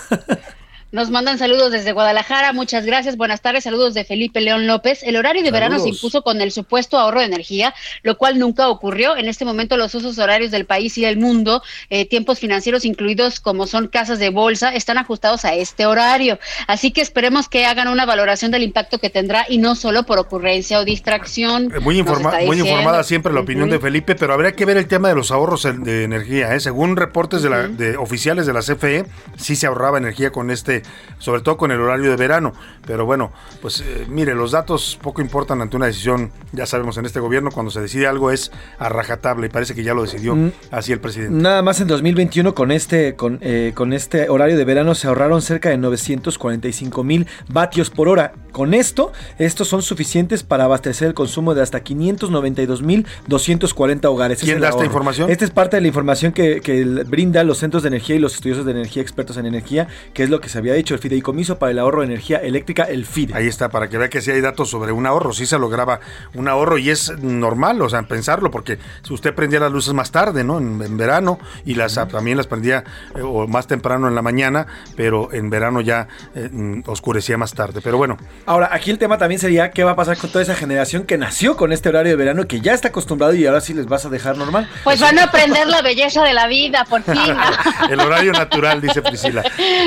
Nos 0.94 1.10
mandan 1.10 1.40
saludos 1.40 1.72
desde 1.72 1.92
Guadalajara, 1.92 2.54
muchas 2.54 2.86
gracias, 2.86 3.18
buenas 3.18 3.42
tardes, 3.42 3.64
saludos 3.64 3.96
de 3.96 4.06
Felipe 4.06 4.42
León 4.42 4.68
López. 4.68 5.02
El 5.02 5.16
horario 5.16 5.42
de 5.42 5.50
verano 5.50 5.80
se 5.80 5.90
impuso 5.90 6.22
con 6.22 6.40
el 6.40 6.52
supuesto 6.52 7.00
ahorro 7.00 7.22
de 7.22 7.26
energía, 7.26 7.74
lo 8.04 8.16
cual 8.16 8.38
nunca 8.38 8.70
ocurrió. 8.70 9.18
En 9.18 9.28
este 9.28 9.44
momento 9.44 9.76
los 9.76 9.96
usos 9.96 10.20
horarios 10.20 10.52
del 10.52 10.66
país 10.68 10.96
y 11.00 11.02
del 11.02 11.18
mundo, 11.18 11.64
eh, 11.90 12.08
tiempos 12.08 12.38
financieros 12.38 12.86
incluidos 12.86 13.40
como 13.40 13.66
son 13.66 13.88
casas 13.88 14.20
de 14.20 14.30
bolsa, 14.30 14.76
están 14.76 15.00
ajustados 15.00 15.46
a 15.46 15.56
este 15.56 15.88
horario. 15.88 16.38
Así 16.68 16.92
que 16.92 17.02
esperemos 17.02 17.50
que 17.50 17.66
hagan 17.66 17.88
una 17.88 18.06
valoración 18.06 18.52
del 18.52 18.62
impacto 18.62 19.00
que 19.00 19.10
tendrá 19.10 19.48
y 19.50 19.58
no 19.58 19.74
solo 19.74 20.04
por 20.04 20.20
ocurrencia 20.20 20.78
o 20.78 20.86
distracción. 20.86 21.74
Eh, 21.76 21.80
muy, 21.80 22.04
muy 22.04 22.60
informada 22.60 23.04
siempre 23.04 23.34
la 23.34 23.40
opinión 23.40 23.72
de 23.72 23.80
Felipe, 23.80 24.14
pero 24.14 24.36
habría 24.36 24.52
que 24.52 24.66
ver 24.66 24.78
el 24.78 24.88
tema 24.88 25.10
de 25.10 25.16
los 25.16 25.32
ahorros 25.32 25.64
de 25.64 26.04
energía. 26.04 26.54
¿eh? 26.54 26.60
Según 26.60 26.98
reportes 26.98 27.42
de, 27.42 27.50
la, 27.50 27.68
de 27.68 27.98
oficiales 27.98 28.46
de 28.46 28.54
la 28.54 28.60
CFE, 28.60 29.06
sí 29.38 29.56
se 29.56 29.66
ahorraba 29.66 29.98
energía 29.98 30.32
con 30.32 30.52
este 30.52 30.83
sobre 31.20 31.42
todo 31.42 31.58
con 31.58 31.72
el 31.72 31.80
horario 31.80 32.10
de 32.10 32.16
verano. 32.16 32.54
Pero 32.86 33.06
bueno, 33.06 33.32
pues 33.62 33.82
eh, 33.82 34.06
mire, 34.10 34.36
los 34.36 34.52
datos 34.52 35.00
poco 35.02 35.22
importan 35.22 35.62
ante 35.62 35.78
una 35.78 35.86
decisión, 35.86 36.32
ya 36.52 36.66
sabemos 36.66 36.98
en 36.98 37.06
este 37.06 37.20
gobierno, 37.20 37.50
cuando 37.52 37.72
se 37.72 37.80
decide 37.82 38.08
algo 38.08 38.32
es 38.32 38.52
a 38.78 38.90
rajatabla 38.90 39.46
y 39.46 39.50
parece 39.50 39.74
que 39.74 39.84
ya 39.84 39.94
lo 39.94 40.04
decidió 40.04 40.36
mm. 40.36 40.52
así 40.72 40.92
el 40.92 41.00
presidente. 41.00 41.34
Nada 41.34 41.62
más 41.62 41.80
en 41.80 41.88
2021 41.88 42.54
con 42.54 42.72
este, 42.72 43.16
con, 43.16 43.40
eh, 43.42 43.72
con 43.74 43.94
este 43.94 44.30
horario 44.30 44.58
de 44.58 44.66
verano 44.66 44.96
se 44.96 45.08
ahorraron 45.08 45.42
cerca 45.42 45.70
de 45.70 45.78
945 45.78 47.04
mil 47.04 47.28
vatios 47.48 47.90
por 47.90 48.10
hora. 48.10 48.34
Con 48.52 48.76
esto, 48.76 49.12
estos 49.40 49.68
son 49.68 49.82
suficientes 49.82 50.44
para 50.44 50.66
abastecer 50.66 51.08
el 51.08 51.14
consumo 51.16 51.56
de 51.56 51.64
hasta 51.64 51.80
592 51.80 52.84
mil 52.84 53.08
240 53.28 54.10
hogares. 54.10 54.40
¿Quién 54.42 54.60
da 54.60 54.70
esta 54.70 54.86
información? 54.86 55.32
Esta 55.32 55.46
es 55.46 55.52
parte 55.52 55.78
de 55.78 55.82
la 55.82 55.88
información 55.88 56.34
que, 56.34 56.62
que 56.62 56.84
brinda 56.84 57.44
los 57.44 57.58
centros 57.58 57.82
de 57.84 57.88
energía 57.88 58.16
y 58.16 58.20
los 58.20 58.36
estudiosos 58.36 58.66
de 58.66 58.72
energía 58.72 59.02
expertos 59.02 59.38
en 59.38 59.48
energía, 59.48 59.88
que 60.14 60.24
es 60.24 60.30
lo 60.30 60.40
que 60.40 60.50
se 60.50 60.60
había 60.60 60.73
dicho 60.76 60.94
el 60.94 61.00
fideicomiso 61.00 61.58
para 61.58 61.72
el 61.72 61.80
ahorro 61.80 62.02
de 62.02 62.08
energía 62.08 62.38
eléctrica, 62.38 62.84
el 62.84 63.06
FIDE. 63.06 63.36
Ahí 63.36 63.48
está, 63.48 63.70
para 63.70 63.90
que 63.90 63.98
vea 63.98 64.10
que 64.10 64.22
sí 64.22 64.32
hay 64.32 64.42
datos 64.42 64.70
sobre 64.70 64.92
un 64.92 65.06
ahorro, 65.06 65.34
sí 65.34 65.46
se 65.46 65.58
lograba 65.58 66.00
un 66.34 66.48
ahorro 66.48 66.78
y 66.78 66.90
es 66.90 67.18
normal, 67.20 67.82
o 67.82 67.90
sea, 67.90 68.04
pensarlo, 68.04 68.52
porque 68.52 68.78
si 69.04 69.14
usted 69.14 69.34
prendía 69.34 69.60
las 69.60 69.72
luces 69.72 69.94
más 69.94 70.12
tarde, 70.12 70.44
¿no? 70.44 70.58
En, 70.58 70.98
verano, 70.98 71.40
y 71.66 71.76
las 71.76 71.96
también 72.10 72.38
las 72.38 72.48
prendía 72.48 72.84
eh, 73.16 73.22
o 73.22 73.48
más 73.48 73.68
temprano 73.68 74.08
en 74.08 74.16
la 74.16 74.22
mañana, 74.22 74.68
pero 74.96 75.32
en 75.34 75.50
verano 75.50 75.82
ya 75.82 76.08
eh, 76.36 76.50
mm, 76.52 76.84
oscurecía 76.88 77.38
más 77.38 77.54
tarde. 77.54 77.82
Pero 77.84 77.98
bueno. 77.98 78.18
Ahora, 78.46 78.70
aquí 78.72 78.92
el 78.92 78.98
tema 78.98 79.18
también 79.18 79.40
sería 79.40 79.72
qué 79.72 79.84
va 79.84 79.92
a 79.92 79.96
pasar 79.96 80.18
con 80.18 80.30
toda 80.30 80.42
esa 80.42 80.56
generación 80.56 81.04
que 81.04 81.18
nació 81.18 81.56
con 81.56 81.72
este 81.72 81.90
horario 81.90 82.12
de 82.12 82.16
verano, 82.16 82.48
que 82.48 82.62
ya 82.62 82.74
está 82.74 82.90
acostumbrado 82.90 83.34
y 83.34 83.46
ahora 83.46 83.62
sí 83.62 83.74
les 83.74 83.86
vas 83.86 84.06
a 84.06 84.10
dejar 84.10 84.38
normal. 84.38 84.68
Pues 84.84 85.00
van 85.00 85.18
a 85.20 85.24
aprender 85.24 85.68
la 85.68 85.82
belleza 85.82 86.24
de 86.24 86.34
la 86.34 86.48
vida, 86.48 86.86
por 86.90 87.02
fin. 87.04 87.14
el 87.90 88.00
horario 88.00 88.32
natural, 88.32 88.82
dice 88.82 89.02
Priscila. 89.02 89.44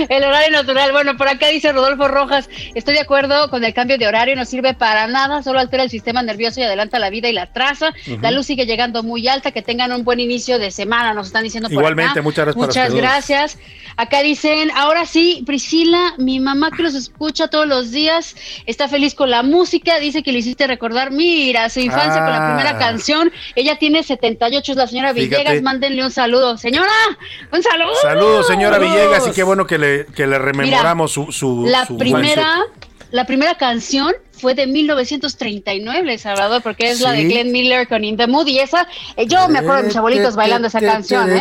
el 0.09 0.24
horario 0.24 0.51
natural, 0.51 0.66
bueno, 0.93 1.17
por 1.17 1.29
acá 1.29 1.49
dice 1.49 1.73
Rodolfo 1.73 2.09
Rojas, 2.09 2.49
estoy 2.75 2.95
de 2.95 3.01
acuerdo 3.01 3.51
con 3.51 3.64
el 3.64 3.75
cambio 3.75 3.99
de 3.99 4.07
horario, 4.07 4.37
no 4.37 4.45
sirve 4.45 4.75
para 4.75 5.07
nada, 5.07 5.43
solo 5.43 5.59
altera 5.59 5.83
el 5.83 5.91
sistema 5.91 6.23
nervioso 6.23 6.61
y 6.61 6.64
adelanta 6.64 6.99
la 6.99 7.11
vida 7.11 7.29
y 7.29 7.33
la 7.33 7.53
traza. 7.53 7.93
La 8.21 8.31
luz 8.31 8.47
sigue 8.47 8.67
llegando 8.67 9.03
muy 9.03 9.29
alta, 9.29 9.51
que 9.51 9.62
tengan 9.62 9.93
un 9.93 10.05
buen 10.05 10.21
inicio 10.21 10.59
de 10.59 10.71
semana, 10.71 11.14
nos 11.14 11.29
están 11.29 11.45
diciendo 11.45 11.69
por 11.69 11.79
Igualmente, 11.79 12.21
muchas 12.21 12.47
gracias. 12.47 12.67
Muchas 12.67 12.95
gracias. 12.95 13.59
Acá 13.99 14.22
dicen, 14.22 14.70
ahora 14.72 15.07
sí, 15.07 15.42
Priscila, 15.47 16.14
mi 16.18 16.38
mamá 16.38 16.70
que 16.70 16.82
los 16.82 16.94
escucha 16.94 17.49
todos 17.49 17.66
los 17.66 17.92
días, 17.92 18.36
está 18.66 18.88
feliz 18.88 19.14
con 19.14 19.30
la 19.30 19.42
música, 19.42 19.99
dice 19.99 20.22
que 20.22 20.32
le 20.32 20.40
hiciste 20.40 20.66
recordar, 20.66 21.12
mira, 21.12 21.70
su 21.70 21.80
infancia 21.80 22.22
con 22.22 22.32
la 22.32 22.47
primera 22.47 22.70
ah. 22.76 22.78
canción. 22.78 23.32
Ella 23.55 23.78
tiene 23.78 24.03
78, 24.03 24.72
es 24.72 24.76
la 24.76 24.86
señora 24.86 25.14
Villegas, 25.14 25.62
mándenle 25.62 26.05
un 26.05 26.11
saludo. 26.11 26.59
Señora, 26.59 26.92
un 27.51 27.62
saludo. 27.62 27.94
Saludos, 28.03 28.47
señora 28.47 28.78
Villegas, 28.78 29.28
y 29.28 29.30
qué 29.30 29.42
bueno 29.42 29.66
que 29.66 29.78
le, 29.78 30.07
que 30.07 30.26
le 30.26 30.38
rememoramos 30.38 31.12
su, 31.12 31.32
su, 31.32 31.64
La 31.66 31.86
primera, 31.86 32.64
la 33.12 33.24
primera 33.24 33.55
canción 33.55 34.12
fue 34.39 34.55
de 34.55 34.66
1939, 34.66 36.18
Salvador, 36.18 36.62
porque 36.62 36.91
es 36.91 37.01
la 37.01 37.12
de 37.12 37.24
Glenn 37.24 37.53
Miller 37.53 37.89
con 37.89 38.05
In 38.05 38.16
the 38.16 38.26
Mood. 38.26 38.47
Y 38.47 38.59
esa, 38.59 38.87
eh, 39.16 39.26
yo 39.26 39.49
me 39.49 39.59
acuerdo 39.59 39.82
de 39.82 39.89
mis 39.89 39.97
abuelitos 39.97 40.37
bailando 40.37 40.68
esa 40.68 40.80
canción. 40.80 41.30
¿eh? 41.32 41.39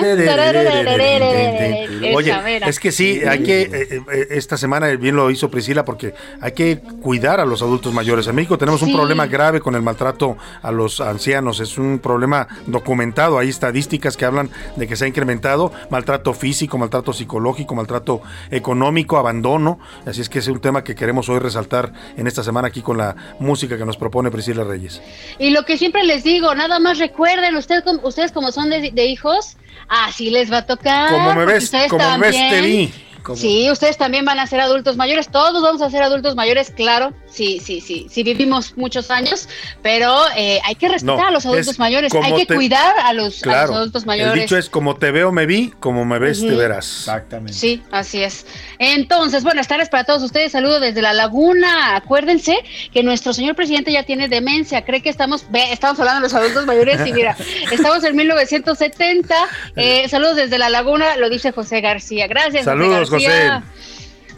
Oye, 2.16 2.34
es 2.68 2.80
que 2.80 2.92
sí, 2.92 3.22
hay 3.28 3.44
que, 3.44 3.62
eh, 3.62 4.28
esta 4.32 4.58
semana 4.58 4.88
bien 4.88 5.16
lo 5.16 5.30
hizo 5.30 5.50
Priscila, 5.50 5.84
porque 5.86 6.14
hay 6.40 6.54
que 6.54 6.80
cuidar 7.02 7.40
a 7.40 7.46
los 7.46 7.62
adultos 7.62 7.94
mayores. 7.94 8.28
En 8.28 8.36
México 8.36 8.58
tenemos 8.58 8.82
un 8.82 8.94
problema 8.94 9.28
grave 9.28 9.60
con 9.60 9.76
el 9.76 9.82
maltrato 9.82 10.38
a 10.62 10.72
los 10.72 11.02
ancianos. 11.02 11.60
Es 11.60 11.78
un 11.78 12.00
problema 12.00 12.48
documentado. 12.66 13.38
Hay 13.40 13.50
estadísticas 13.50 14.16
que 14.18 14.26
hablan 14.26 14.50
de 14.76 14.88
que 14.88 14.96
se 14.96 15.06
ha 15.06 15.08
incrementado 15.08 15.72
maltrato 15.90 16.34
físico, 16.34 16.78
maltrato 16.78 17.14
psicológico, 17.14 17.76
maltrato 17.76 18.22
económico, 18.52 19.18
abandono. 19.18 19.80
Así 20.06 20.22
es 20.22 20.30
que 20.30 20.40
es 20.40 20.48
un 20.48 20.60
tema 20.60 20.84
que 20.84 20.96
queremos 20.96 21.30
hoy 21.30 21.40
resaltar 21.40 21.92
en 22.18 22.28
esta 22.28 22.44
semana 22.44 22.70
aquí 22.70 22.82
con 22.86 22.98
la 22.98 23.14
música 23.40 23.78
que 23.78 23.84
nos 23.84 23.98
propone 23.98 24.32
Priscila 24.32 24.64
Reyes. 24.64 25.02
Y 25.38 25.50
lo 25.50 25.64
que 25.64 25.78
siempre 25.78 26.04
les 26.04 26.24
digo, 26.24 26.56
nada 26.56 26.80
más 26.80 27.00
recuerden, 27.00 27.56
ustedes, 27.58 27.84
ustedes 28.04 28.32
como 28.32 28.54
son 28.54 28.70
de, 28.70 29.06
hijos, 29.06 29.58
así 29.90 30.30
les 30.30 30.50
va 30.50 30.60
a 30.60 30.66
tocar. 30.66 31.12
Como 31.12 31.34
me 31.34 31.44
ves, 31.44 31.70
como 31.90 32.18
ves 32.20 32.36
te 32.50 32.62
vi. 32.62 32.94
Sí, 33.36 33.70
ustedes 33.72 33.98
también 33.98 34.26
van 34.26 34.40
a 34.40 34.48
ser 34.48 34.60
adultos 34.60 34.98
mayores, 34.98 35.30
todos 35.30 35.64
vamos 35.64 35.82
a 35.82 35.90
ser 35.90 36.04
adultos 36.04 36.36
mayores, 36.36 36.70
claro, 36.70 37.14
sí, 37.28 37.60
sí, 37.64 37.82
sí, 37.82 38.08
sí 38.10 38.24
vivimos 38.24 38.78
muchos 38.78 39.10
años, 39.10 39.50
pero 39.82 40.16
eh, 40.36 40.60
hay 40.64 40.76
que 40.76 40.88
respetar 40.88 41.26
a 41.28 41.32
los 41.32 41.46
adultos 41.46 41.80
mayores, 41.80 42.14
hay 42.14 42.46
que 42.46 42.54
cuidar 42.54 42.94
a 43.04 43.14
los, 43.14 43.46
adultos 43.46 44.06
mayores. 44.06 44.34
El 44.34 44.40
dicho 44.42 44.58
es 44.58 44.70
como 44.70 44.96
te 44.98 45.12
veo 45.12 45.32
me 45.32 45.46
vi, 45.46 45.72
como 45.80 46.06
me 46.06 46.20
ves 46.20 46.42
te 46.42 46.56
verás. 46.56 46.86
Exactamente. 46.86 47.54
Sí, 47.54 47.82
así 47.92 48.22
es. 48.22 48.46
Entonces, 48.78 49.44
buenas 49.44 49.68
tardes 49.68 49.90
para 49.90 50.04
todos 50.04 50.22
ustedes, 50.22 50.52
saludos 50.52 50.82
desde 50.82 51.02
la 51.02 51.14
laguna. 51.14 51.96
Acuérdense 51.96 52.58
que 52.94 53.04
nuestro 53.04 53.34
señor 53.34 53.56
presidente 53.56 53.92
ya 53.92 54.04
tiene 54.04 54.28
demencia, 54.28 54.84
cree 54.86 55.02
que 55.02 55.10
estamos, 55.10 55.46
ve, 55.50 55.72
estamos 55.72 56.00
hablando 56.00 56.22
de 56.22 56.26
los 56.28 56.34
adultos 56.34 56.66
mayores 56.66 57.06
y 57.06 57.14
mira, 57.14 57.36
estamos 57.72 58.04
en 58.04 58.16
1970. 58.16 59.36
Eh, 59.76 60.08
saludos 60.10 60.36
desde 60.36 60.58
la 60.58 60.70
laguna, 60.70 61.18
lo 61.18 61.30
dice 61.30 61.52
José 61.52 61.82
García. 61.82 62.28
Gracias. 62.28 62.66
Saludos, 62.66 63.10
José. 63.10 63.15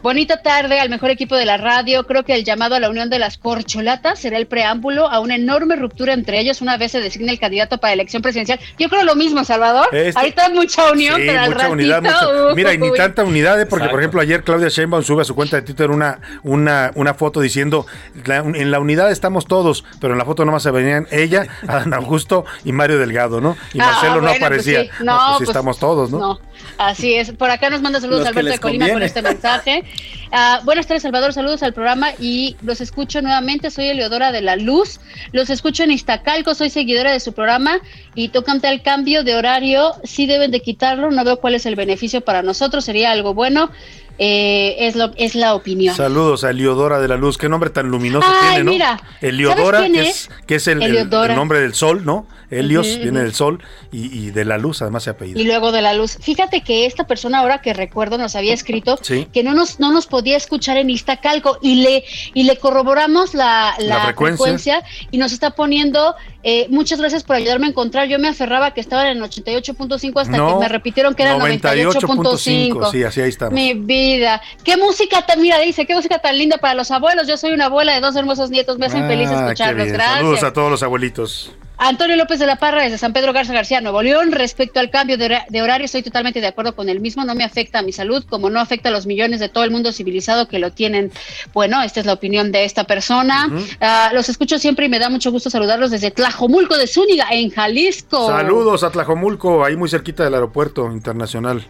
Bonita 0.04 0.42
tarde 0.44 0.80
al 0.80 0.90
mejor 0.90 1.10
equipo 1.10 1.36
de 1.36 1.44
la 1.46 1.58
radio. 1.58 2.06
Creo 2.06 2.24
que 2.24 2.36
el 2.36 2.46
llamado 2.46 2.76
a 2.76 2.80
la 2.80 2.88
unión 2.90 3.10
de 3.10 3.18
las 3.18 3.40
corcholatas 3.40 4.20
será 4.20 4.38
el 4.38 4.46
preámbulo 4.46 5.10
a 5.10 5.20
una 5.20 5.36
enorme 5.36 5.76
ruptura 5.76 6.14
entre 6.14 6.40
ellos 6.40 6.62
una 6.62 6.78
vez 6.78 6.92
se 6.92 7.02
designe 7.02 7.32
el 7.32 7.40
candidato 7.40 7.80
para 7.80 7.94
elección 7.94 8.22
presidencial. 8.22 8.60
Yo 8.78 8.90
creo 8.90 9.04
lo 9.04 9.16
mismo, 9.16 9.44
Salvador. 9.44 9.88
Este- 9.92 10.18
Ahorita 10.20 10.50
mucha 10.50 10.92
unión, 10.92 11.16
Sí, 11.20 11.24
pero 11.26 11.40
al 11.40 11.46
mucha 11.48 11.58
ratito, 11.58 11.74
unidad, 11.74 12.02
mucha- 12.04 12.52
uh, 12.52 12.56
Mira, 12.56 12.74
y 12.74 12.78
ni 12.78 12.94
tanta 12.94 13.24
unidad, 13.24 13.60
¿eh? 13.60 13.66
porque 13.66 13.86
Exacto. 13.86 13.92
por 13.92 14.00
ejemplo 14.00 14.22
ayer 14.22 14.44
Claudia 14.44 14.70
Sheinbaum 14.70 15.04
sube 15.04 15.24
a 15.24 15.26
su 15.26 15.34
cuenta 15.34 15.56
de 15.58 15.64
Twitter 15.64 15.90
una, 15.90 16.20
una, 16.44 16.92
una 16.94 17.16
foto 17.16 17.42
diciendo 17.42 17.88
"La- 18.26 18.38
en 18.38 18.70
la 18.72 18.80
unidad 18.80 19.12
estamos 19.12 19.46
todos, 19.48 19.84
pero 20.00 20.14
en 20.14 20.20
la 20.20 20.26
foto 20.26 20.46
nomás 20.46 20.62
se 20.62 20.70
venían 20.72 21.08
ella, 21.12 21.48
Adán 21.68 21.94
Augusto 21.96 22.46
y 22.64 22.72
Mario 22.72 23.00
Delgado, 23.00 23.42
¿no? 23.42 23.58
Y 23.74 23.80
Ah, 23.82 23.88
Marcelo 23.88 24.22
no 24.22 24.28
pues 24.28 24.38
aparecía. 24.42 24.82
sí. 24.84 24.90
No, 25.00 25.06
No, 25.06 25.18
pues 25.18 25.28
sí 25.30 25.38
pues, 25.40 25.50
estamos 25.50 25.80
todos, 25.80 26.12
¿no? 26.12 26.20
No, 26.20 26.40
así 26.78 27.14
es. 27.16 27.32
Por 27.32 27.50
acá 27.50 27.70
nos 27.70 27.82
manda 27.82 28.00
saludos 28.02 28.24
que 28.24 28.30
Alberto 28.30 28.52
de 28.52 28.60
Colima 28.60 28.86
por 28.86 28.92
conviene. 28.94 29.06
este 29.06 29.22
mensaje. 29.22 29.84
Ah, 30.32 30.60
buenas 30.66 30.88
tardes, 30.88 31.04
Salvador. 31.04 31.32
Saludos 31.34 31.64
al 31.64 31.74
programa 31.74 32.10
y 32.20 32.56
los 32.62 32.82
escucho 32.82 33.22
nuevamente. 33.22 33.72
Soy 33.72 33.86
Eleodora 33.88 34.32
de 34.32 34.42
la 34.42 34.56
Luz. 34.58 35.00
Los 35.32 35.50
escucho 35.50 35.84
en 35.84 35.92
Iztacalco. 35.92 36.54
Soy 36.56 36.70
seguidora 36.70 37.12
de 37.12 37.20
su 37.20 37.34
programa 37.34 37.80
y 38.16 38.30
tocante 38.30 38.68
al 38.68 38.82
cambio 38.82 39.24
de 39.24 39.36
horario. 39.36 39.94
Sí 40.04 40.26
deben 40.26 40.52
de 40.52 40.62
quitarlo. 40.62 41.12
No 41.12 41.24
veo 41.24 41.38
cuál 41.40 41.56
es 41.56 41.66
el 41.66 41.76
beneficio 41.76 42.22
para 42.22 42.42
nosotros. 42.44 42.84
Sería 42.86 43.12
algo 43.12 43.34
bueno. 43.34 43.72
Eh, 44.20 44.88
es, 44.88 44.96
lo, 44.96 45.12
es 45.16 45.36
la 45.36 45.54
opinión. 45.54 45.96
Saludos 45.96 46.44
a 46.44 46.50
Eliodora 46.50 47.00
de 47.00 47.08
la 47.08 47.18
Luz, 47.18 47.38
qué 47.38 47.50
nombre 47.50 47.70
tan 47.70 47.88
luminoso 47.90 48.28
Ay, 48.28 48.48
tiene, 48.50 48.64
¿no? 48.64 48.72
mira, 48.72 49.00
Eliodora, 49.22 49.78
¿sabes 49.78 49.92
quién 49.92 50.04
que 50.04 50.10
es? 50.10 50.30
que 50.48 50.56
es 50.56 50.68
el, 50.68 50.82
el- 50.82 50.90
Eliodora. 50.90 51.34
el 51.34 51.38
nombre 51.40 51.60
del 51.60 51.76
sol, 51.76 52.04
¿no? 52.04 52.26
Helios 52.50 52.88
Ujú, 52.88 53.04
viene 53.04 53.20
del 53.22 53.34
sol 53.34 53.62
y, 53.92 54.06
y 54.28 54.32
de 54.32 54.46
la 54.46 54.58
luz, 54.58 54.82
además 54.82 55.04
se 55.04 55.10
apellida. 55.10 55.40
Y 55.40 55.44
luego 55.44 55.72
de 55.72 55.82
la 55.82 55.94
luz. 55.94 56.18
Fíjate 56.22 56.62
que 56.62 56.86
esta 56.86 57.06
persona 57.06 57.40
ahora 57.40 57.62
que 57.62 57.74
recuerdo 57.74 58.18
nos 58.18 58.36
había 58.36 58.54
escrito 58.54 58.98
Sí. 59.02 59.28
que 59.34 59.44
no 59.44 59.54
nos, 59.54 59.80
no 59.80 59.92
nos 59.92 60.08
podía 60.08 60.38
escuchar 60.38 60.78
en 60.78 60.90
Iztacalco 60.90 61.58
y 61.62 61.82
le, 61.82 62.04
y 62.34 62.44
le 62.44 62.58
corroboramos 62.58 63.34
la, 63.34 63.74
la 63.80 63.86
La 63.98 64.02
frecuencia. 64.06 64.36
frecuencia. 64.82 64.84
y 65.12 65.18
nos 65.18 65.32
está 65.32 65.52
poniendo 65.52 66.16
eh, 66.44 66.68
muchas 66.70 67.00
gracias 67.00 67.24
por 67.24 67.36
ayudarme 67.36 67.66
a 67.68 67.70
encontrar. 67.72 68.08
Yo 68.08 68.20
me 68.20 68.30
aferraba 68.30 68.74
que 68.74 68.80
estaban 68.80 69.08
en 69.08 69.20
88.5 69.20 70.22
hasta 70.22 70.38
No, 70.38 70.54
que 70.54 70.60
me 70.64 70.70
repitieron 70.70 71.14
que 71.14 71.24
era 71.24 71.38
98.5. 71.38 72.92
Sí, 72.92 73.04
así 73.04 73.22
ahí 73.22 73.30
estamos. 73.30 73.54
Mi 73.54 73.74
vida. 73.74 74.42
Qué 74.64 74.78
música 74.78 75.26
tan, 75.26 75.42
mira, 75.42 75.60
dice, 75.60 75.86
qué 75.86 75.94
música 75.96 76.20
tan 76.20 76.38
linda 76.38 76.58
para 76.58 76.74
los 76.76 76.90
abuelos. 76.92 77.28
Yo 77.28 77.36
soy 77.36 77.52
una 77.52 77.66
abuela 77.66 77.94
de 77.94 78.00
dos 78.00 78.16
hermosos 78.16 78.50
nietos. 78.50 78.78
Me 78.78 78.86
hacen 78.86 79.08
feliz 79.08 79.28
Ah, 79.30 79.34
qué 79.34 79.44
escucharlos. 79.44 79.88
Gracias. 79.88 80.18
Saludos 80.18 80.44
a 80.44 80.54
todos 80.54 80.72
los 80.72 80.84
abuelitos. 80.84 81.52
Antonio 81.78 82.16
López 82.16 82.40
de 82.40 82.48
la 82.48 82.56
Parra 82.56 82.84
desde 82.84 82.98
San 82.98 83.14
Pedro 83.14 83.34
Garza 83.34 83.54
García, 83.54 83.82
Nuevo 83.82 84.02
León. 84.02 84.32
Respecto 84.32 84.80
al 84.80 84.90
cambio 84.90 85.18
de, 85.18 85.40
de 85.48 85.62
horario, 85.62 85.86
estoy 85.86 86.02
totalmente 86.02 86.42
de 86.42 86.48
acuerdo 86.48 86.76
con 86.76 86.90
el 86.90 87.00
mismo. 87.00 87.24
No 87.24 87.36
me 87.36 87.44
afecta 87.44 87.80
a 87.80 87.82
mi 87.84 87.92
salud, 87.92 88.26
como 88.28 88.50
no 88.50 88.60
afecta 88.60 88.90
a 88.90 88.92
los 88.92 89.06
millones 89.06 89.40
de 89.40 89.50
todo 89.50 89.64
el 89.64 89.72
mundo 89.72 89.92
civilizado 89.92 90.48
que 90.48 90.60
lo 90.60 90.72
tienen. 90.72 91.12
Bueno, 91.54 91.82
esta 91.84 92.00
es 92.00 92.06
la 92.06 92.14
opinión 92.14 92.52
de 92.52 92.66
esta 92.66 92.86
persona. 92.86 93.50
Ah, 93.80 94.12
los 94.14 94.28
escucho 94.30 94.58
siempre 94.60 94.88
y 94.88 94.90
me 94.90 95.00
da 95.00 95.10
mucho 95.10 95.32
gusto 95.32 95.50
saludarlos 95.50 95.92
desde 95.92 96.12
Tlajomulco 96.12 96.78
de 96.78 96.88
Zúñiga, 96.88 97.28
en 97.32 97.52
Jalisco. 97.52 98.28
Saludos 98.28 98.84
a 98.84 98.92
Tlajomulco, 98.92 99.64
ahí 99.64 99.76
muy 99.76 99.90
cerquita 99.90 100.24
del 100.24 100.34
aeropuerto 100.34 100.92
internacional 100.92 101.66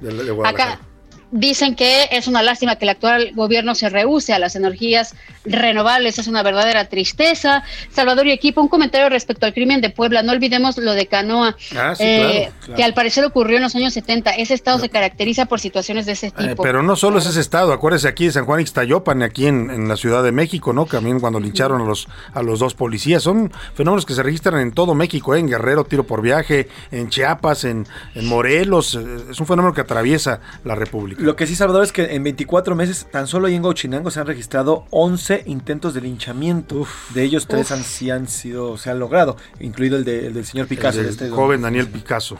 de, 0.00 0.12
de 0.12 0.30
Guadalajara. 0.30 0.72
Acá 0.72 0.89
dicen 1.32 1.74
que 1.76 2.08
es 2.10 2.26
una 2.26 2.42
lástima 2.42 2.76
que 2.76 2.84
el 2.84 2.90
actual 2.90 3.30
gobierno 3.34 3.74
se 3.74 3.88
rehúse 3.88 4.32
a 4.32 4.38
las 4.38 4.56
energías 4.56 5.14
renovables, 5.44 6.18
es 6.18 6.26
una 6.26 6.42
verdadera 6.42 6.86
tristeza. 6.88 7.62
Salvador 7.92 8.26
y 8.26 8.32
equipo, 8.32 8.60
un 8.60 8.68
comentario 8.68 9.08
respecto 9.08 9.46
al 9.46 9.54
crimen 9.54 9.80
de 9.80 9.90
Puebla, 9.90 10.22
no 10.22 10.32
olvidemos 10.32 10.76
lo 10.78 10.92
de 10.92 11.06
Canoa, 11.06 11.56
Ah, 11.76 11.94
sí, 11.94 12.02
eh, 12.04 12.20
claro, 12.30 12.54
claro. 12.60 12.74
que 12.76 12.84
al 12.84 12.94
parecer 12.94 13.24
ocurrió 13.24 13.56
en 13.56 13.62
los 13.62 13.74
años 13.74 13.92
70. 13.94 14.30
Ese 14.32 14.54
estado 14.54 14.78
se 14.78 14.88
caracteriza 14.88 15.46
por 15.46 15.60
situaciones 15.60 16.06
de 16.06 16.12
ese 16.12 16.26
Eh, 16.28 16.32
tipo. 16.50 16.62
pero 16.62 16.82
no 16.82 16.96
solo 16.96 17.18
es 17.18 17.26
ese 17.26 17.40
estado, 17.40 17.72
acuérdese 17.72 18.08
aquí 18.08 18.26
de 18.26 18.32
San 18.32 18.44
Juan 18.44 18.60
Ixtayopan, 18.60 19.22
aquí 19.22 19.46
en, 19.46 19.70
en 19.70 19.88
la 19.88 19.96
Ciudad 19.96 20.22
de 20.22 20.32
México, 20.32 20.72
¿no? 20.72 20.86
También 20.86 21.20
cuando 21.20 21.40
lincharon 21.40 21.80
a 21.82 21.84
los, 21.84 22.08
a 22.34 22.42
los 22.42 22.58
dos 22.58 22.74
policías. 22.74 23.22
Son 23.22 23.52
fenómenos 23.74 24.04
que 24.06 24.14
se 24.14 24.22
registran 24.22 24.60
en 24.60 24.72
todo 24.72 24.94
México, 24.94 25.34
¿eh? 25.34 25.38
en 25.38 25.48
Guerrero, 25.48 25.84
tiro 25.84 26.04
por 26.04 26.22
viaje, 26.22 26.68
en 26.90 27.08
Chiapas, 27.08 27.64
en, 27.64 27.86
en 28.14 28.26
Morelos. 28.26 28.94
eh, 28.94 29.00
Es 29.30 29.40
un 29.40 29.46
fenómeno 29.46 29.72
que 29.74 29.80
atraviesa 29.82 30.40
la 30.64 30.74
República. 30.74 31.19
Lo 31.20 31.36
que 31.36 31.46
sí, 31.46 31.54
Salvador, 31.54 31.82
es 31.84 31.92
que 31.92 32.14
en 32.14 32.24
24 32.24 32.74
meses, 32.74 33.06
tan 33.10 33.26
solo 33.26 33.46
ahí 33.46 33.54
en 33.54 33.62
Gauchinango 33.62 34.10
se 34.10 34.20
han 34.20 34.26
registrado 34.26 34.86
11 34.90 35.42
intentos 35.46 35.92
de 35.92 36.00
linchamiento. 36.00 36.86
De 37.14 37.22
ellos, 37.22 37.46
tres 37.46 37.66
Uf. 37.70 37.72
han, 37.76 37.84
sí 37.84 38.10
han 38.10 38.26
sido, 38.26 38.78
se 38.78 38.90
han 38.90 38.98
logrado, 38.98 39.36
incluido 39.60 39.96
el, 39.98 40.04
de- 40.04 40.26
el 40.28 40.34
del 40.34 40.46
señor 40.46 40.66
Picasso. 40.66 40.98
El 41.00 41.06
de 41.06 41.10
este 41.12 41.28
joven 41.30 41.60
Daniel 41.62 41.88
Picasso. 41.88 42.38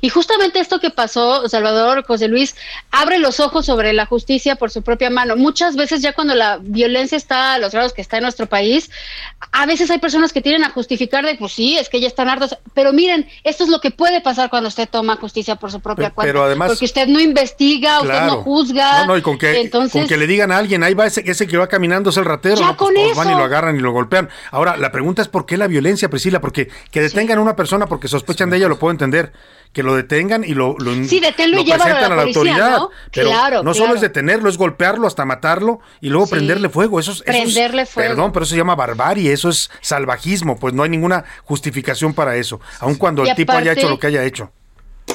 Y 0.00 0.08
justamente 0.08 0.60
esto 0.60 0.80
que 0.80 0.90
pasó, 0.90 1.48
Salvador, 1.48 2.04
José 2.06 2.28
Luis, 2.28 2.54
abre 2.90 3.18
los 3.18 3.40
ojos 3.40 3.66
sobre 3.66 3.92
la 3.92 4.06
justicia 4.06 4.56
por 4.56 4.70
su 4.70 4.82
propia 4.82 5.10
mano. 5.10 5.36
Muchas 5.36 5.76
veces 5.76 6.02
ya 6.02 6.12
cuando 6.12 6.34
la 6.34 6.58
violencia 6.60 7.16
está 7.16 7.54
a 7.54 7.58
los 7.58 7.72
grados 7.72 7.92
que 7.92 8.00
está 8.02 8.16
en 8.18 8.24
nuestro 8.24 8.46
país, 8.46 8.90
a 9.52 9.66
veces 9.66 9.90
hay 9.90 9.98
personas 9.98 10.32
que 10.32 10.40
tienen 10.42 10.64
a 10.64 10.70
justificar 10.70 11.24
de, 11.24 11.34
pues 11.36 11.52
sí, 11.52 11.76
es 11.78 11.88
que 11.88 12.00
ya 12.00 12.06
están 12.06 12.28
hartos. 12.28 12.56
Pero 12.74 12.92
miren, 12.92 13.28
esto 13.44 13.64
es 13.64 13.70
lo 13.70 13.80
que 13.80 13.90
puede 13.90 14.20
pasar 14.20 14.50
cuando 14.50 14.68
usted 14.68 14.88
toma 14.88 15.16
justicia 15.16 15.56
por 15.56 15.70
su 15.70 15.80
propia 15.80 16.10
cuenta. 16.10 16.28
pero 16.32 16.44
además- 16.44 16.68
Porque 16.68 16.84
usted 16.84 17.06
no 17.08 17.20
investiga, 17.20 18.00
usted 18.00 18.20
no 18.22 18.42
juzga. 18.42 19.00
No, 19.02 19.06
no, 19.08 19.16
y 19.18 19.22
con 19.22 19.38
que, 19.38 19.60
Entonces, 19.60 19.92
con 19.92 20.08
que 20.08 20.16
le 20.16 20.26
digan 20.26 20.52
a 20.52 20.58
alguien, 20.58 20.82
ahí 20.82 20.94
va 20.94 21.06
ese, 21.06 21.22
ese 21.30 21.46
que 21.46 21.56
va 21.56 21.66
caminando, 21.68 22.10
es 22.10 22.16
el 22.16 22.24
ratero. 22.24 22.56
Ya 22.56 22.66
¿no? 22.66 22.76
Pues 22.76 22.88
con 22.88 22.94
todos 22.94 23.16
van 23.16 23.28
y 23.28 23.30
eso. 23.30 23.38
lo 23.38 23.44
agarran 23.44 23.76
y 23.76 23.80
lo 23.80 23.92
golpean. 23.92 24.28
Ahora, 24.50 24.76
la 24.76 24.90
pregunta 24.92 25.22
es 25.22 25.28
por 25.28 25.46
qué 25.46 25.56
la 25.56 25.66
violencia, 25.66 26.08
Priscila, 26.10 26.40
porque 26.40 26.68
que 26.90 27.00
detengan 27.00 27.38
a 27.38 27.40
una 27.42 27.56
persona 27.56 27.86
porque 27.86 28.08
sospechan 28.08 28.50
de 28.50 28.58
ella, 28.58 28.68
lo 28.68 28.78
puedo 28.78 28.90
entender. 28.92 29.32
Que 29.76 29.82
lo 29.82 29.94
detengan 29.94 30.42
y 30.42 30.54
lo, 30.54 30.74
lo, 30.78 30.94
Sí, 31.04 31.20
deténlo 31.20 31.56
y 31.60 31.60
lo 31.60 31.64
llévalo 31.66 31.84
a 31.96 32.00
la 32.00 32.06
presentan 32.22 32.32
policía, 32.32 32.70
¿no? 32.70 32.90
Pero 33.12 33.28
Claro, 33.28 33.62
no 33.62 33.74
solo 33.74 33.88
claro. 33.88 33.94
es 33.96 34.00
detenerlo, 34.00 34.48
es 34.48 34.56
golpearlo 34.56 35.06
hasta 35.06 35.26
matarlo 35.26 35.80
y 36.00 36.08
luego 36.08 36.24
Sí. 36.24 36.30
prenderle 36.32 36.70
fuego. 36.70 36.98
Eso 36.98 37.12
es, 37.12 37.18
eso 37.26 37.30
es- 37.30 37.52
Prenderle 37.52 37.84
fuego. 37.84 38.08
Perdón, 38.08 38.32
pero 38.32 38.44
eso 38.44 38.52
se 38.52 38.56
llama 38.56 38.74
barbarie, 38.74 39.30
eso 39.34 39.50
es 39.50 39.70
salvajismo, 39.82 40.56
pues 40.58 40.72
no 40.72 40.82
hay 40.82 40.88
ninguna 40.88 41.26
justificación 41.44 42.14
para 42.14 42.36
eso, 42.36 42.58
aun 42.80 42.94
cuando 42.94 43.22
Y 43.26 43.28
el 43.28 43.36
tipo 43.36 43.52
haya 43.52 43.72
hecho 43.72 43.90
lo 43.90 43.98
que 43.98 44.06
haya 44.06 44.24
hecho. 44.24 44.50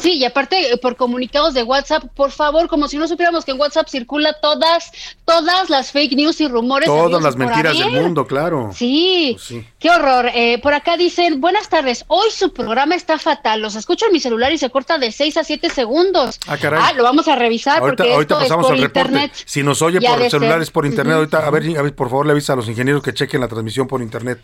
Sí, 0.02 0.14
y 0.18 0.26
aparte 0.26 0.72
eh, 0.74 0.78
por 0.78 0.96
comunicados 0.96 1.54
de 1.54 1.64
WhatsApp, 1.64 2.04
por 2.16 2.32
favor, 2.32 2.68
como 2.68 2.88
si 2.88 2.98
no 2.98 3.08
supiéramos 3.08 3.46
que 3.46 3.52
en 3.52 3.60
WhatsApp 3.60 3.88
circula 3.88 4.34
todas, 4.42 4.92
todas 5.26 5.70
las 5.70 5.92
fake 5.92 6.14
news 6.14 6.42
y 6.42 6.48
rumores. 6.48 6.88
Todas 6.88 7.22
las 7.22 7.36
mentiras 7.36 7.78
del 7.78 7.92
mundo, 7.92 8.26
claro. 8.26 8.72
Sí, 8.76 9.34
Pues 9.36 9.46
sí. 9.46 9.66
qué 9.80 9.90
horror. 9.92 10.30
Eh, 10.34 10.60
por 10.62 10.74
acá 10.74 10.98
dicen, 10.98 11.40
buenas 11.40 11.70
tardes, 11.70 12.04
hoy 12.08 12.30
su 12.32 12.52
programa 12.54 12.96
está 12.96 13.20
fatal, 13.20 13.62
los 13.62 13.76
escucho 13.76 14.08
en 14.08 14.14
mi 14.14 14.20
celular 14.20 14.52
y 14.52 14.58
se 14.58 14.70
corta 14.70 14.98
de 14.98 15.12
6 15.12 15.38
a 15.38 15.44
7 15.44 15.70
segundos. 15.70 16.40
Ah, 16.48 16.58
caray. 16.58 16.96
lo 16.96 17.04
vamos 17.04 17.28
a 17.28 17.36
revisar 17.36 17.80
Ahorita, 17.82 18.04
porque 18.04 18.14
ahorita 18.14 18.34
esto 18.36 18.44
pasamos 18.44 18.66
es 18.66 18.68
por 18.70 18.76
al 18.78 18.82
reporte. 18.82 19.10
internet. 19.10 19.32
Si 19.46 19.64
nos 19.64 19.82
oye 19.82 20.02
por 20.02 20.30
celulares 20.30 20.68
ser. 20.68 20.74
por 20.74 20.86
internet, 20.86 21.16
ahorita, 21.18 21.46
a 21.46 21.50
ver, 21.52 21.78
a 21.78 21.82
ver, 21.84 21.96
por 21.96 22.10
favor, 22.10 22.26
le 22.26 22.32
avisa 22.32 22.54
a 22.54 22.56
los 22.56 22.68
ingenieros 22.68 23.04
que 23.04 23.14
chequen 23.14 23.40
la 23.42 23.48
transmisión 23.48 23.88
por 23.88 24.02
internet. 24.02 24.40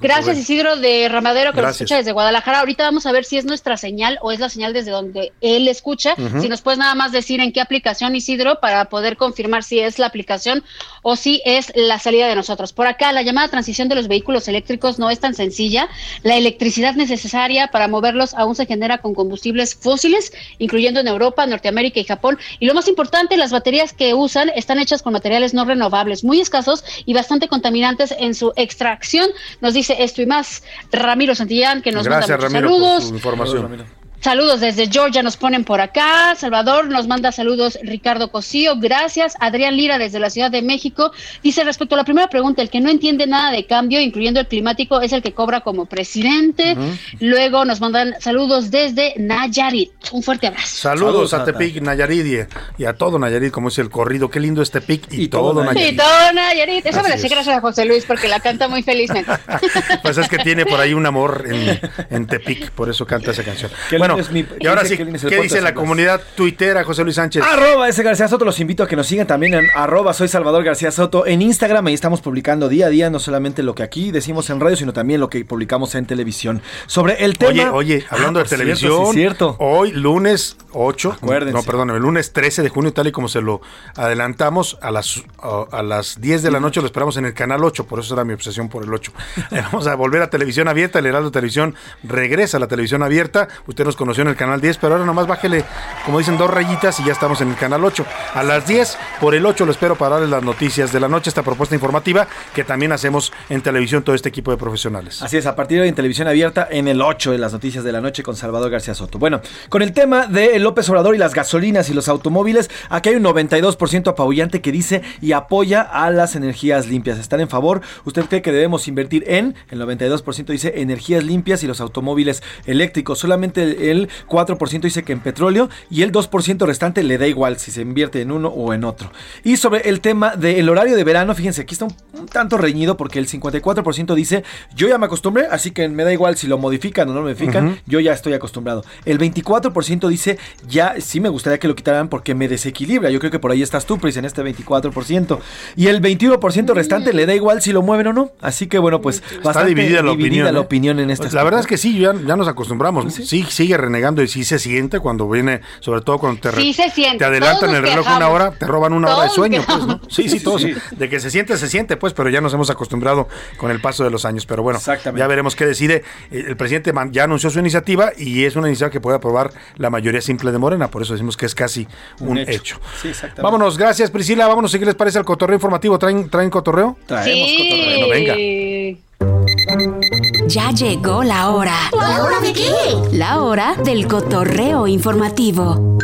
Gracias. 0.00 0.36
Isidro 0.36 0.76
de 0.76 1.08
Ramadero 1.08 1.52
que 1.52 1.58
nos 1.58 1.66
Gracias. 1.66 1.82
escucha 1.82 1.96
desde 1.96 2.12
Guadalajara. 2.12 2.60
Ahorita 2.60 2.84
vamos 2.84 3.06
a 3.06 3.12
ver 3.12 3.24
si 3.24 3.38
es 3.38 3.44
nuestra 3.44 3.76
señal 3.76 4.18
o 4.22 4.32
es 4.32 4.40
la 4.40 4.48
señal 4.48 4.72
desde 4.72 4.90
donde 4.90 5.32
él 5.40 5.68
escucha. 5.68 6.14
Si 6.40 6.48
nos 6.48 6.62
puedes 6.62 6.78
nada 6.78 6.94
más 6.94 7.12
decir 7.12 7.40
en 7.40 7.52
qué 7.52 7.60
aplicación 7.60 8.14
Isidro 8.16 8.60
para 8.60 8.86
poder 8.86 9.16
confirmar 9.16 9.62
si 9.62 9.78
es 9.78 9.98
la 9.98 10.06
aplicación 10.06 10.64
o 11.02 11.16
si 11.16 11.40
es 11.44 11.72
la 11.76 11.98
salida 11.98 12.26
de 12.26 12.34
nosotros. 12.34 12.72
Por 12.72 12.86
acá 12.86 13.12
la 13.12 13.22
llamada 13.22 13.48
transición 13.48 13.88
de 13.88 13.94
los 13.94 14.08
vehículos 14.08 14.48
eléctricos 14.48 14.98
no 14.98 15.10
es 15.10 15.20
tan 15.20 15.34
sencilla. 15.34 15.88
La 16.22 16.36
electricidad 16.36 16.94
necesaria 16.94 17.68
para 17.68 17.88
moverlos 17.88 18.34
aún 18.34 18.56
se 18.56 18.66
genera 18.66 18.98
con 18.98 19.14
combustibles 19.14 19.74
fósiles, 19.74 20.32
incluyendo 20.58 21.00
en 21.00 21.08
Europa, 21.08 21.46
Norteamérica 21.46 22.00
y 22.00 22.04
Japón. 22.04 22.38
Y 22.58 22.66
lo 22.66 22.74
más 22.74 22.88
importante, 22.88 23.36
las 23.36 23.52
baterías 23.52 23.92
que 23.92 24.12
usan 24.12 24.50
están 24.56 24.78
hechas 24.80 25.02
con 25.02 25.12
materiales 25.12 25.54
no 25.54 25.64
renovables, 25.64 26.24
muy 26.24 26.40
escasos 26.40 26.84
y 27.06 27.14
bastante 27.14 27.48
contaminantes 27.48 28.14
en 28.18 28.34
su 28.34 28.52
extracción. 28.56 29.30
Nos 29.60 29.72
dice 29.74 29.83
esto 29.90 30.22
y 30.22 30.26
más 30.26 30.62
Ramiro 30.92 31.34
Santillán, 31.34 31.82
que 31.82 31.92
nos 31.92 32.04
Gracias, 32.04 32.30
manda 32.30 32.48
muchos 32.48 32.52
Ramiro, 32.52 32.68
por 32.68 32.80
saludos. 32.80 33.08
su 33.08 33.14
información. 33.14 34.03
Saludos 34.24 34.60
desde 34.60 34.88
Georgia, 34.90 35.22
nos 35.22 35.36
ponen 35.36 35.64
por 35.64 35.82
acá. 35.82 36.34
Salvador 36.34 36.88
nos 36.88 37.06
manda 37.06 37.30
saludos 37.30 37.78
Ricardo 37.82 38.30
Cosío, 38.30 38.76
gracias. 38.78 39.36
Adrián 39.38 39.76
Lira 39.76 39.98
desde 39.98 40.18
la 40.18 40.30
Ciudad 40.30 40.50
de 40.50 40.62
México 40.62 41.12
dice 41.42 41.62
respecto 41.62 41.94
a 41.94 41.98
la 41.98 42.04
primera 42.04 42.28
pregunta, 42.28 42.62
el 42.62 42.70
que 42.70 42.80
no 42.80 42.88
entiende 42.88 43.26
nada 43.26 43.50
de 43.50 43.66
cambio, 43.66 44.00
incluyendo 44.00 44.40
el 44.40 44.46
climático, 44.46 45.02
es 45.02 45.12
el 45.12 45.20
que 45.20 45.34
cobra 45.34 45.60
como 45.60 45.84
presidente. 45.84 46.74
Luego 47.20 47.66
nos 47.66 47.82
mandan 47.82 48.14
saludos 48.18 48.70
desde 48.70 49.12
Nayarit. 49.18 49.92
Un 50.12 50.22
fuerte 50.22 50.46
abrazo. 50.46 50.74
Saludos, 50.74 51.28
Saludos, 51.28 51.34
a 51.34 51.44
Tepic, 51.44 51.82
Nayarit 51.82 52.48
y, 52.78 52.82
y 52.82 52.86
a 52.86 52.94
todo 52.94 53.18
Nayarit, 53.18 53.52
como 53.52 53.68
es 53.68 53.78
el 53.78 53.90
corrido. 53.90 54.30
Qué 54.30 54.40
lindo 54.40 54.62
es 54.62 54.70
Tepic 54.70 55.06
y, 55.12 55.28
todo, 55.28 55.50
todo 55.50 55.64
Nayarit. 55.64 55.90
Sí, 55.90 55.96
todo 55.98 56.32
Nayarit. 56.32 56.86
Eso 56.86 57.02
me 57.02 57.10
la 57.10 57.18
sé 57.18 57.28
gracias 57.28 57.58
a 57.58 57.60
José 57.60 57.84
Luis 57.84 58.06
porque 58.06 58.28
la 58.28 58.40
canta 58.40 58.68
muy 58.68 58.82
felizmente. 58.82 59.30
Pues 60.02 60.16
es 60.18 60.28
que 60.28 60.38
tiene 60.38 60.64
por 60.64 60.80
ahí 60.80 60.94
un 60.94 61.04
amor 61.04 61.44
en, 61.46 61.78
en 62.10 62.26
Tepic, 62.26 62.70
por 62.70 62.88
eso 62.88 63.06
canta 63.06 63.30
esa 63.30 63.42
canción. 63.42 63.70
Qué 63.90 63.98
bueno, 63.98 64.13
Bueno, 64.14 64.22
es 64.26 64.30
mi- 64.32 64.46
y 64.60 64.66
ahora 64.66 64.84
sí, 64.84 64.96
¿qué 64.96 65.40
dice 65.40 65.60
la 65.60 65.74
comunidad 65.74 66.20
tuitera, 66.36 66.84
José 66.84 67.02
Luis 67.04 67.16
Sánchez? 67.16 67.42
Arroba 67.42 67.88
ese 67.88 68.02
García 68.02 68.28
Soto, 68.28 68.44
los 68.44 68.58
invito 68.60 68.82
a 68.82 68.88
que 68.88 68.96
nos 68.96 69.06
sigan 69.06 69.26
también 69.26 69.54
en 69.54 69.66
arroba 69.74 70.12
soy 70.14 70.28
Salvador 70.28 70.64
García 70.64 70.90
Soto 70.90 71.26
en 71.26 71.42
Instagram, 71.42 71.86
ahí 71.86 71.94
estamos 71.94 72.20
publicando 72.20 72.68
día 72.68 72.86
a 72.86 72.88
día 72.90 73.10
no 73.10 73.18
solamente 73.18 73.62
lo 73.62 73.74
que 73.74 73.82
aquí 73.82 74.10
decimos 74.10 74.48
en 74.50 74.60
radio, 74.60 74.76
sino 74.76 74.92
también 74.92 75.20
lo 75.20 75.28
que 75.30 75.44
publicamos 75.44 75.94
en 75.94 76.06
televisión. 76.06 76.62
Sobre 76.86 77.24
el 77.24 77.38
tema... 77.38 77.72
Oye, 77.72 77.94
oye, 77.96 78.06
hablando 78.10 78.40
Ah, 78.40 78.42
de 78.42 78.48
cierto, 78.48 78.62
televisión, 78.64 79.06
sí, 79.06 79.12
cierto. 79.14 79.56
hoy 79.58 79.92
lunes 79.92 80.56
8, 80.72 81.12
Acuérdense. 81.18 81.54
no, 81.54 81.62
perdón, 81.62 81.90
el 81.90 81.98
lunes 82.02 82.32
13 82.32 82.62
de 82.62 82.68
junio, 82.68 82.92
tal 82.92 83.06
y 83.06 83.12
como 83.12 83.28
se 83.28 83.40
lo 83.40 83.60
adelantamos, 83.96 84.78
a 84.82 84.90
las, 84.90 85.22
a, 85.42 85.64
a 85.78 85.82
las 85.82 86.20
10 86.20 86.42
de 86.42 86.50
la 86.50 86.60
noche 86.60 86.80
lo 86.80 86.86
esperamos 86.86 87.16
en 87.16 87.24
el 87.24 87.34
canal 87.34 87.64
8, 87.64 87.86
por 87.86 88.00
eso 88.00 88.14
era 88.14 88.24
mi 88.24 88.32
obsesión 88.34 88.68
por 88.68 88.84
el 88.84 88.92
8. 88.92 89.12
Eh, 89.50 89.62
Vamos 89.72 89.86
a 89.86 89.94
volver 89.94 90.22
a 90.22 90.30
televisión 90.30 90.68
abierta, 90.68 90.98
el 90.98 91.06
Heraldo 91.06 91.30
Televisión 91.30 91.74
regresa 92.02 92.56
a 92.56 92.60
la 92.60 92.68
televisión 92.68 93.02
abierta, 93.02 93.48
usted 93.66 93.84
nos 93.84 93.93
conoció 93.96 94.22
en 94.22 94.28
el 94.28 94.36
canal 94.36 94.60
10, 94.60 94.78
pero 94.78 94.94
ahora 94.94 95.06
nomás 95.06 95.26
bájele, 95.26 95.64
como 96.04 96.18
dicen, 96.18 96.36
dos 96.36 96.50
rayitas 96.50 96.98
y 97.00 97.04
ya 97.04 97.12
estamos 97.12 97.40
en 97.40 97.50
el 97.50 97.56
canal 97.56 97.84
8. 97.84 98.04
A 98.34 98.42
las 98.42 98.66
10, 98.66 98.98
por 99.20 99.34
el 99.34 99.46
8 99.46 99.64
lo 99.64 99.72
espero 99.72 99.96
para 99.96 100.14
darles 100.14 100.30
las 100.30 100.42
noticias 100.42 100.92
de 100.92 101.00
la 101.00 101.08
noche, 101.08 101.30
esta 101.30 101.42
propuesta 101.42 101.74
informativa 101.74 102.26
que 102.54 102.64
también 102.64 102.92
hacemos 102.92 103.32
en 103.48 103.62
televisión 103.62 104.02
todo 104.02 104.14
este 104.14 104.28
equipo 104.28 104.50
de 104.50 104.56
profesionales. 104.56 105.22
Así 105.22 105.36
es, 105.36 105.46
a 105.46 105.56
partir 105.56 105.80
de 105.80 105.88
en 105.88 105.94
televisión 105.94 106.28
abierta 106.28 106.66
en 106.70 106.88
el 106.88 107.00
8 107.02 107.32
de 107.32 107.38
las 107.38 107.52
noticias 107.52 107.84
de 107.84 107.92
la 107.92 108.00
noche 108.00 108.22
con 108.22 108.36
Salvador 108.36 108.70
García 108.70 108.94
Soto. 108.94 109.18
Bueno, 109.18 109.40
con 109.68 109.82
el 109.82 109.92
tema 109.92 110.26
de 110.26 110.58
López 110.58 110.88
Obrador 110.88 111.14
y 111.14 111.18
las 111.18 111.34
gasolinas 111.34 111.90
y 111.90 111.94
los 111.94 112.08
automóviles, 112.08 112.70
aquí 112.88 113.10
hay 113.10 113.16
un 113.16 113.24
92% 113.24 114.08
apabullante 114.08 114.60
que 114.60 114.72
dice 114.72 115.02
y 115.20 115.32
apoya 115.32 115.82
a 115.82 116.10
las 116.10 116.36
energías 116.36 116.86
limpias. 116.86 117.18
¿Están 117.18 117.40
en 117.40 117.48
favor? 117.48 117.82
¿Usted 118.04 118.24
cree 118.26 118.42
que 118.42 118.52
debemos 118.52 118.88
invertir 118.88 119.24
en? 119.26 119.54
El 119.70 119.80
92% 119.80 120.46
dice 120.46 120.72
energías 120.76 121.24
limpias 121.24 121.62
y 121.62 121.66
los 121.66 121.80
automóviles 121.80 122.42
eléctricos. 122.66 123.18
Solamente 123.18 123.62
el 123.62 123.83
4% 123.84 124.80
dice 124.80 125.02
que 125.02 125.12
en 125.12 125.20
petróleo 125.20 125.68
y 125.90 126.02
el 126.02 126.12
2% 126.12 126.66
restante 126.66 127.02
le 127.02 127.18
da 127.18 127.26
igual 127.26 127.58
si 127.58 127.70
se 127.70 127.82
invierte 127.82 128.20
en 128.20 128.30
uno 128.30 128.48
o 128.48 128.72
en 128.72 128.84
otro. 128.84 129.10
Y 129.42 129.56
sobre 129.56 129.88
el 129.88 130.00
tema 130.00 130.36
del 130.36 130.68
horario 130.68 130.96
de 130.96 131.04
verano, 131.04 131.34
fíjense, 131.34 131.62
aquí 131.62 131.74
está 131.74 131.86
un, 131.86 131.94
un 132.18 132.26
tanto 132.26 132.56
reñido 132.56 132.96
porque 132.96 133.18
el 133.18 133.28
54% 133.28 134.14
dice 134.14 134.44
yo 134.74 134.88
ya 134.88 134.98
me 134.98 135.06
acostumbré, 135.06 135.46
así 135.50 135.70
que 135.70 135.88
me 135.88 136.04
da 136.04 136.12
igual 136.12 136.36
si 136.36 136.46
lo 136.46 136.58
modifican 136.58 137.08
o 137.08 137.12
no 137.12 137.20
lo 137.20 137.26
modifican, 137.26 137.80
yo 137.86 138.00
ya 138.00 138.12
estoy 138.12 138.32
acostumbrado. 138.32 138.84
El 139.04 139.18
24% 139.18 140.08
dice 140.08 140.38
ya 140.68 140.94
sí 141.00 141.20
me 141.20 141.28
gustaría 141.28 141.58
que 141.58 141.68
lo 141.68 141.74
quitaran 141.74 142.08
porque 142.08 142.34
me 142.34 142.48
desequilibra. 142.48 143.10
Yo 143.10 143.18
creo 143.18 143.30
que 143.30 143.38
por 143.38 143.50
ahí 143.50 143.62
estás 143.62 143.86
tú, 143.86 143.98
Pris, 143.98 144.16
en 144.16 144.24
este 144.24 144.42
24%. 144.42 145.38
Y 145.76 145.88
el 145.88 146.00
21% 146.00 146.74
restante 146.74 147.12
le 147.12 147.26
da 147.26 147.34
igual 147.34 147.62
si 147.62 147.72
lo 147.72 147.82
mueven 147.82 148.08
o 148.08 148.12
no. 148.12 148.30
Así 148.40 148.66
que 148.66 148.78
bueno, 148.78 149.00
pues 149.00 149.16
Está 149.16 149.42
bastante 149.42 149.74
dividida 149.74 150.02
la 150.02 150.12
opinión. 150.12 150.52
la 150.52 150.58
¿eh? 150.58 150.62
opinión 150.62 150.98
en 151.00 151.10
este 151.10 151.30
La 151.32 151.44
verdad 151.44 151.60
es 151.60 151.66
que 151.66 151.76
sí, 151.76 151.98
ya, 151.98 152.14
ya 152.14 152.36
nos 152.36 152.48
acostumbramos. 152.48 153.12
Sí. 153.12 153.44
sigue 153.48 153.73
renegando 153.76 154.22
y 154.22 154.28
sí 154.28 154.44
se 154.44 154.58
siente 154.58 155.00
cuando 155.00 155.28
viene, 155.28 155.60
sobre 155.80 156.00
todo 156.00 156.18
cuando 156.18 156.40
te, 156.40 156.50
re- 156.50 156.62
Sí 156.62 156.72
se 156.72 156.90
siente, 156.90 157.18
te 157.18 157.24
adelantan 157.24 157.60
todos 157.70 157.74
el 157.74 157.82
reloj 157.82 158.06
una 158.16 158.28
hora, 158.28 158.50
te 158.52 158.66
roban 158.66 158.92
una 158.92 159.14
hora 159.14 159.24
de 159.24 159.30
sueño. 159.30 159.62
Pues. 159.66 159.86
¿no? 159.86 160.00
Sí, 160.08 160.28
sí, 160.28 160.40
todos. 160.40 160.62
Sí. 160.64 160.74
De 160.92 161.08
que 161.08 161.20
se 161.20 161.30
siente, 161.30 161.56
se 161.58 161.68
siente, 161.68 161.96
pues, 161.96 162.12
pero 162.14 162.30
ya 162.30 162.40
nos 162.40 162.54
hemos 162.54 162.70
acostumbrado 162.70 163.28
con 163.58 163.70
el 163.70 163.80
paso 163.80 164.02
de 164.04 164.10
los 164.10 164.24
años. 164.24 164.46
Pero 164.46 164.62
bueno, 164.62 164.78
ya 165.16 165.26
veremos 165.26 165.56
qué 165.56 165.66
decide. 165.66 166.02
Eh, 166.30 166.44
El 166.48 166.56
presidente 166.56 166.92
ya 167.10 167.24
anunció 167.24 167.50
su 167.50 167.58
iniciativa 167.58 168.12
y 168.16 168.44
es 168.44 168.56
una 168.56 168.68
iniciativa 168.68 168.90
que 168.90 169.00
puede 169.00 169.16
aprobar 169.16 169.50
la 169.76 169.90
mayoría 169.90 170.20
simple 170.20 170.52
de 170.52 170.58
Morena. 170.58 170.88
Por 170.88 171.02
eso 171.02 171.12
decimos 171.12 171.36
que 171.36 171.46
es 171.46 171.54
casi 171.54 171.86
un, 172.20 172.28
Un 172.28 172.38
hecho. 172.38 172.50
hecho. 172.52 172.80
Sí, 173.02 173.08
exactamente. 173.08 173.42
Vámonos, 173.42 173.76
gracias 173.76 174.10
Priscila. 174.10 174.46
Vámonos, 174.46 174.70
si 174.72 174.78
qué 174.78 174.86
les 174.86 174.94
parece 174.94 175.18
al 175.18 175.24
cotorreo 175.24 175.56
informativo. 175.56 175.98
¿Traen, 175.98 176.30
traen 176.30 176.50
cotorreo? 176.50 176.96
Sí. 177.24 177.84
Bueno, 177.98 178.08
venga. 178.08 178.34
Ya 180.54 180.70
llegó 180.70 181.24
la 181.24 181.50
hora. 181.50 181.74
¿La 181.92 182.22
hora 182.22 182.38
de 182.38 182.52
qué? 182.52 182.70
La 183.10 183.40
hora 183.42 183.74
del 183.84 184.06
cotorreo 184.06 184.86
informativo. 184.86 185.98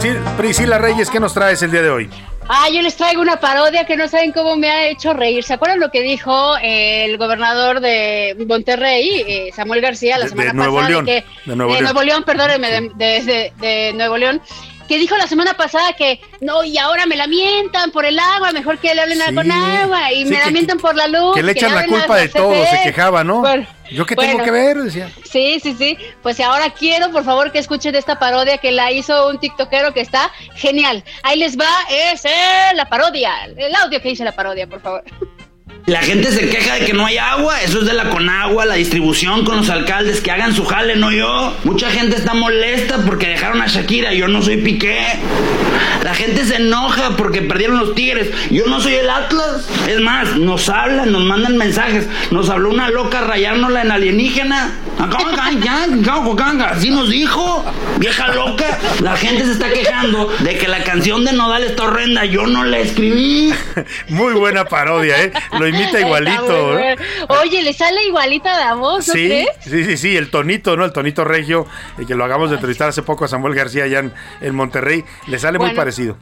Sí, 0.00 0.08
Priscila 0.36 0.78
Reyes, 0.78 1.08
¿qué 1.08 1.20
nos 1.20 1.32
traes 1.32 1.62
el 1.62 1.70
día 1.70 1.82
de 1.82 1.90
hoy? 1.90 2.10
Ah, 2.48 2.66
yo 2.72 2.82
les 2.82 2.96
traigo 2.96 3.22
una 3.22 3.38
parodia 3.38 3.86
que 3.86 3.96
no 3.96 4.08
saben 4.08 4.32
cómo 4.32 4.56
me 4.56 4.68
ha 4.68 4.86
hecho 4.88 5.12
reír. 5.14 5.44
¿Se 5.44 5.52
acuerdan 5.54 5.78
lo 5.78 5.92
que 5.92 6.00
dijo 6.02 6.56
el 6.60 7.16
gobernador 7.16 7.78
de 7.78 8.34
Monterrey, 8.48 9.22
eh, 9.24 9.50
Samuel 9.54 9.80
García, 9.80 10.18
la 10.18 10.24
De- 10.24 10.30
semana 10.30 10.48
de 10.50 10.54
Nuevo 10.56 10.74
pasada? 10.78 10.90
León, 10.90 11.06
que- 11.06 11.24
de 11.46 11.56
Nuevo 11.56 11.72
León. 11.80 12.06
León, 12.06 12.22
perdónenme, 12.24 12.70
de, 12.72 12.80
de- 12.96 13.22
de- 13.22 13.52
de 13.60 13.92
Nuevo 13.92 14.16
León. 14.18 14.42
Que 14.88 14.98
dijo 14.98 15.16
la 15.16 15.26
semana 15.26 15.54
pasada 15.54 15.92
que 15.94 16.20
no, 16.40 16.64
y 16.64 16.76
ahora 16.78 17.06
me 17.06 17.16
la 17.16 17.26
mientan 17.26 17.90
por 17.92 18.04
el 18.04 18.18
agua, 18.18 18.52
mejor 18.52 18.78
que 18.78 18.94
le 18.94 19.00
hablen 19.00 19.18
Sí. 19.26 19.34
con 19.34 19.50
agua, 19.50 20.12
y 20.12 20.24
Sí, 20.24 20.30
me 20.30 20.38
la 20.38 20.44
que- 20.44 20.50
mientan 20.50 20.78
por 20.78 20.94
la 20.94 21.06
luz. 21.08 21.34
Que 21.34 21.42
le 21.42 21.52
echan 21.52 21.74
la 21.74 21.86
culpa 21.86 22.16
de 22.16 22.28
todo, 22.28 22.54
se 22.66 22.82
quejaba, 22.82 23.24
¿no? 23.24 23.40
Bueno, 23.40 23.66
¿Yo 23.90 24.04
qué 24.06 24.14
bueno. 24.14 24.32
tengo 24.32 24.44
que 24.44 24.50
ver? 24.50 24.78
Decía. 24.78 25.10
Sí, 25.24 25.60
sí, 25.62 25.74
sí. 25.78 25.96
Pues 26.22 26.40
ahora 26.40 26.70
quiero, 26.70 27.10
por 27.10 27.24
favor, 27.24 27.52
que 27.52 27.58
escuchen 27.58 27.94
esta 27.94 28.18
parodia 28.18 28.58
que 28.58 28.70
la 28.72 28.90
hizo 28.92 29.28
un 29.28 29.38
tiktokero 29.38 29.92
que 29.94 30.00
está 30.00 30.30
genial. 30.54 31.04
Ahí 31.22 31.38
les 31.38 31.58
va, 31.58 31.68
es 31.90 32.24
eh, 32.24 32.30
la 32.74 32.86
parodia, 32.86 33.44
el 33.56 33.74
audio 33.74 34.00
que 34.02 34.10
hice 34.10 34.24
la 34.24 34.32
parodia, 34.32 34.66
por 34.66 34.80
favor. 34.80 35.04
La 35.86 36.00
gente 36.00 36.30
se 36.30 36.48
queja 36.48 36.74
de 36.76 36.86
que 36.86 36.92
no 36.92 37.04
hay 37.04 37.18
agua, 37.18 37.60
eso 37.60 37.80
es 37.80 37.86
de 37.86 37.92
la 37.92 38.08
Conagua, 38.08 38.64
la 38.64 38.74
distribución 38.74 39.44
con 39.44 39.56
los 39.56 39.68
alcaldes 39.68 40.20
que 40.20 40.30
hagan 40.30 40.54
su 40.54 40.64
jale, 40.64 40.94
no 40.94 41.10
yo. 41.10 41.56
Mucha 41.64 41.90
gente 41.90 42.14
está 42.14 42.34
molesta 42.34 42.98
porque 42.98 43.26
dejaron 43.26 43.60
a 43.60 43.66
Shakira, 43.66 44.14
yo 44.14 44.28
no 44.28 44.42
soy 44.42 44.58
Piqué. 44.58 45.00
La 46.04 46.14
gente 46.14 46.44
se 46.44 46.56
enoja 46.56 47.16
porque 47.16 47.42
perdieron 47.42 47.78
los 47.78 47.96
Tigres, 47.96 48.30
yo 48.50 48.66
no 48.66 48.80
soy 48.80 48.94
el 48.94 49.10
Atlas. 49.10 49.68
Es 49.88 50.00
más, 50.00 50.36
nos 50.36 50.68
hablan, 50.68 51.10
nos 51.10 51.24
mandan 51.24 51.56
mensajes. 51.56 52.06
Nos 52.30 52.48
habló 52.48 52.70
una 52.70 52.88
loca 52.88 53.20
rayárnosla 53.20 53.82
en 53.82 53.90
alienígena. 53.90 54.72
Así 56.70 56.90
nos 56.90 57.10
dijo, 57.10 57.64
vieja 57.98 58.28
loca. 58.28 58.78
La 59.00 59.16
gente 59.16 59.44
se 59.44 59.52
está 59.52 59.68
quejando 59.70 60.32
de 60.40 60.58
que 60.58 60.68
la 60.68 60.84
canción 60.84 61.24
de 61.24 61.32
Nodal 61.32 61.64
está 61.64 61.84
horrenda, 61.84 62.24
yo 62.24 62.46
no 62.46 62.64
la 62.64 62.78
escribí. 62.78 63.52
Muy 64.08 64.34
buena 64.34 64.64
parodia, 64.64 65.22
¿eh? 65.22 65.32
Imita 65.72 66.00
igualito. 66.06 66.78
¿eh? 66.78 66.96
Oye, 67.28 67.62
le 67.62 67.72
sale 67.72 68.04
igualita 68.04 68.58
la 68.58 68.74
voz, 68.74 69.06
¿no 69.08 69.14
Sí, 69.14 69.26
crees? 69.26 69.48
sí, 69.60 69.84
sí, 69.84 69.96
sí, 69.96 70.16
el 70.16 70.30
tonito, 70.30 70.76
¿no? 70.76 70.84
El 70.84 70.92
tonito 70.92 71.24
regio, 71.24 71.66
y 71.98 72.06
que 72.06 72.14
lo 72.14 72.24
hagamos 72.24 72.50
de 72.50 72.56
entrevistar 72.56 72.88
hace 72.88 73.02
poco 73.02 73.24
a 73.24 73.28
Samuel 73.28 73.54
García 73.54 73.84
allá 73.84 74.00
en, 74.00 74.12
en 74.40 74.54
Monterrey, 74.54 75.04
le 75.26 75.38
sale 75.38 75.58
muy 75.58 75.70
parecido. 75.72 76.16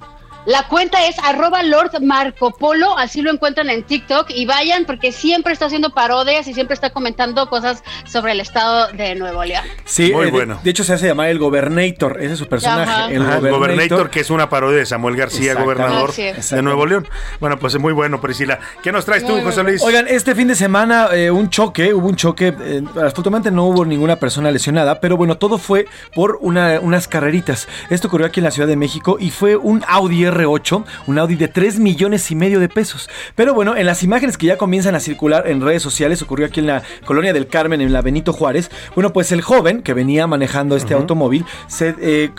La 0.46 0.66
cuenta 0.68 1.06
es 1.06 1.16
arroba 1.18 1.62
Lord 1.62 2.00
Marco 2.02 2.50
Polo, 2.50 2.96
así 2.96 3.20
lo 3.20 3.30
encuentran 3.30 3.68
en 3.68 3.82
TikTok 3.82 4.30
y 4.30 4.46
vayan 4.46 4.86
porque 4.86 5.12
siempre 5.12 5.52
está 5.52 5.66
haciendo 5.66 5.90
parodias 5.90 6.48
y 6.48 6.54
siempre 6.54 6.74
está 6.74 6.90
comentando 6.90 7.48
cosas 7.48 7.82
sobre 8.06 8.32
el 8.32 8.40
estado 8.40 8.88
de 8.88 9.14
Nuevo 9.16 9.44
León. 9.44 9.62
Sí, 9.84 10.12
Muy 10.12 10.28
eh, 10.28 10.30
bueno. 10.30 10.58
De, 10.62 10.70
hecho 10.70 10.82
se 10.82 10.94
hace 10.94 11.08
llamar 11.08 11.28
el 11.28 11.38
Gobernator, 11.38 12.20
ese 12.22 12.32
es 12.32 12.38
su 12.38 12.48
personaje. 12.48 12.90
Ajá. 12.90 13.10
El 13.10 13.22
Ajá, 13.22 13.36
el 13.36 13.50
Gobernator. 13.50 14.08
Que 14.08 14.20
es 14.20 14.30
una 14.30 14.48
parodia 14.48 14.78
de 14.78 14.86
Samuel 14.86 15.14
García, 15.16 15.54
gobernador 15.54 16.12
de 16.14 16.62
Nuevo 16.62 16.86
León. 16.86 17.06
Bueno, 17.38 17.58
pues 17.58 17.74
es 17.74 17.80
muy 17.80 17.92
bueno, 17.92 18.20
Priscila. 18.20 18.58
¿Qué 18.82 18.92
nos 18.92 19.04
traes 19.04 19.26
tú, 19.26 19.32
muy 19.32 19.42
José 19.42 19.62
Luis? 19.62 19.82
Oigan, 19.82 20.06
este 20.08 20.34
fin 20.34 20.48
de 20.48 20.54
semana 20.54 21.08
eh, 21.12 21.30
un 21.30 21.50
choque, 21.50 21.92
hubo 21.92 22.08
un 22.08 22.16
choque, 22.16 22.54
eh, 22.58 22.82
afortunadamente 22.96 23.50
no 23.50 23.64
hubo 23.66 23.84
ninguna 23.84 24.16
persona 24.16 24.50
lesionada, 24.50 25.00
pero 25.00 25.18
bueno, 25.18 25.36
todo 25.36 25.58
fue 25.58 25.86
por 26.14 26.38
una- 26.40 26.80
unas 26.80 27.08
carreritas. 27.08 27.68
Esto 27.90 28.08
ocurrió 28.08 28.26
aquí 28.26 28.40
en 28.40 28.44
la 28.44 28.50
Ciudad 28.50 28.68
de 28.68 28.76
México 28.76 29.18
y 29.20 29.30
fue 29.30 29.56
un 29.56 29.84
Audi 29.86 30.30
R8, 30.31 30.85
un 31.07 31.19
Audi 31.19 31.36
de 31.36 31.48
3 31.48 31.78
millones 31.78 32.31
y 32.31 32.36
medio 32.36 32.61
de 32.61 32.69
pesos. 32.69 33.09
Pero 33.35 33.55
bueno, 33.55 33.77
en 33.77 33.86
las 33.86 34.02
imágenes 34.02 34.36
que 34.36 34.47
ya 34.47 34.57
comienzan 34.57 34.94
a 34.94 35.01
circular 35.01 35.47
en 35.47 35.61
redes 35.61 35.82
sociales, 35.82 36.23
ocurrió 36.23 36.47
aquí 36.47 36.61
en 36.61 36.66
la 36.66 36.82
Colonia 37.05 37.32
del 37.32 37.47
Carmen, 37.47 37.81
en 37.81 37.93
la 37.93 38.02
Benito 38.02 38.32
Juárez, 38.32 38.70
bueno, 38.94 39.12
pues 39.12 39.32
el 39.32 39.43
joven 39.43 39.82
que 39.82 39.94
venía 39.94 40.27
manejando 40.27 40.77
este 40.77 40.94
automóvil 40.94 41.44
se... 41.69 41.94
eh, 42.01 42.31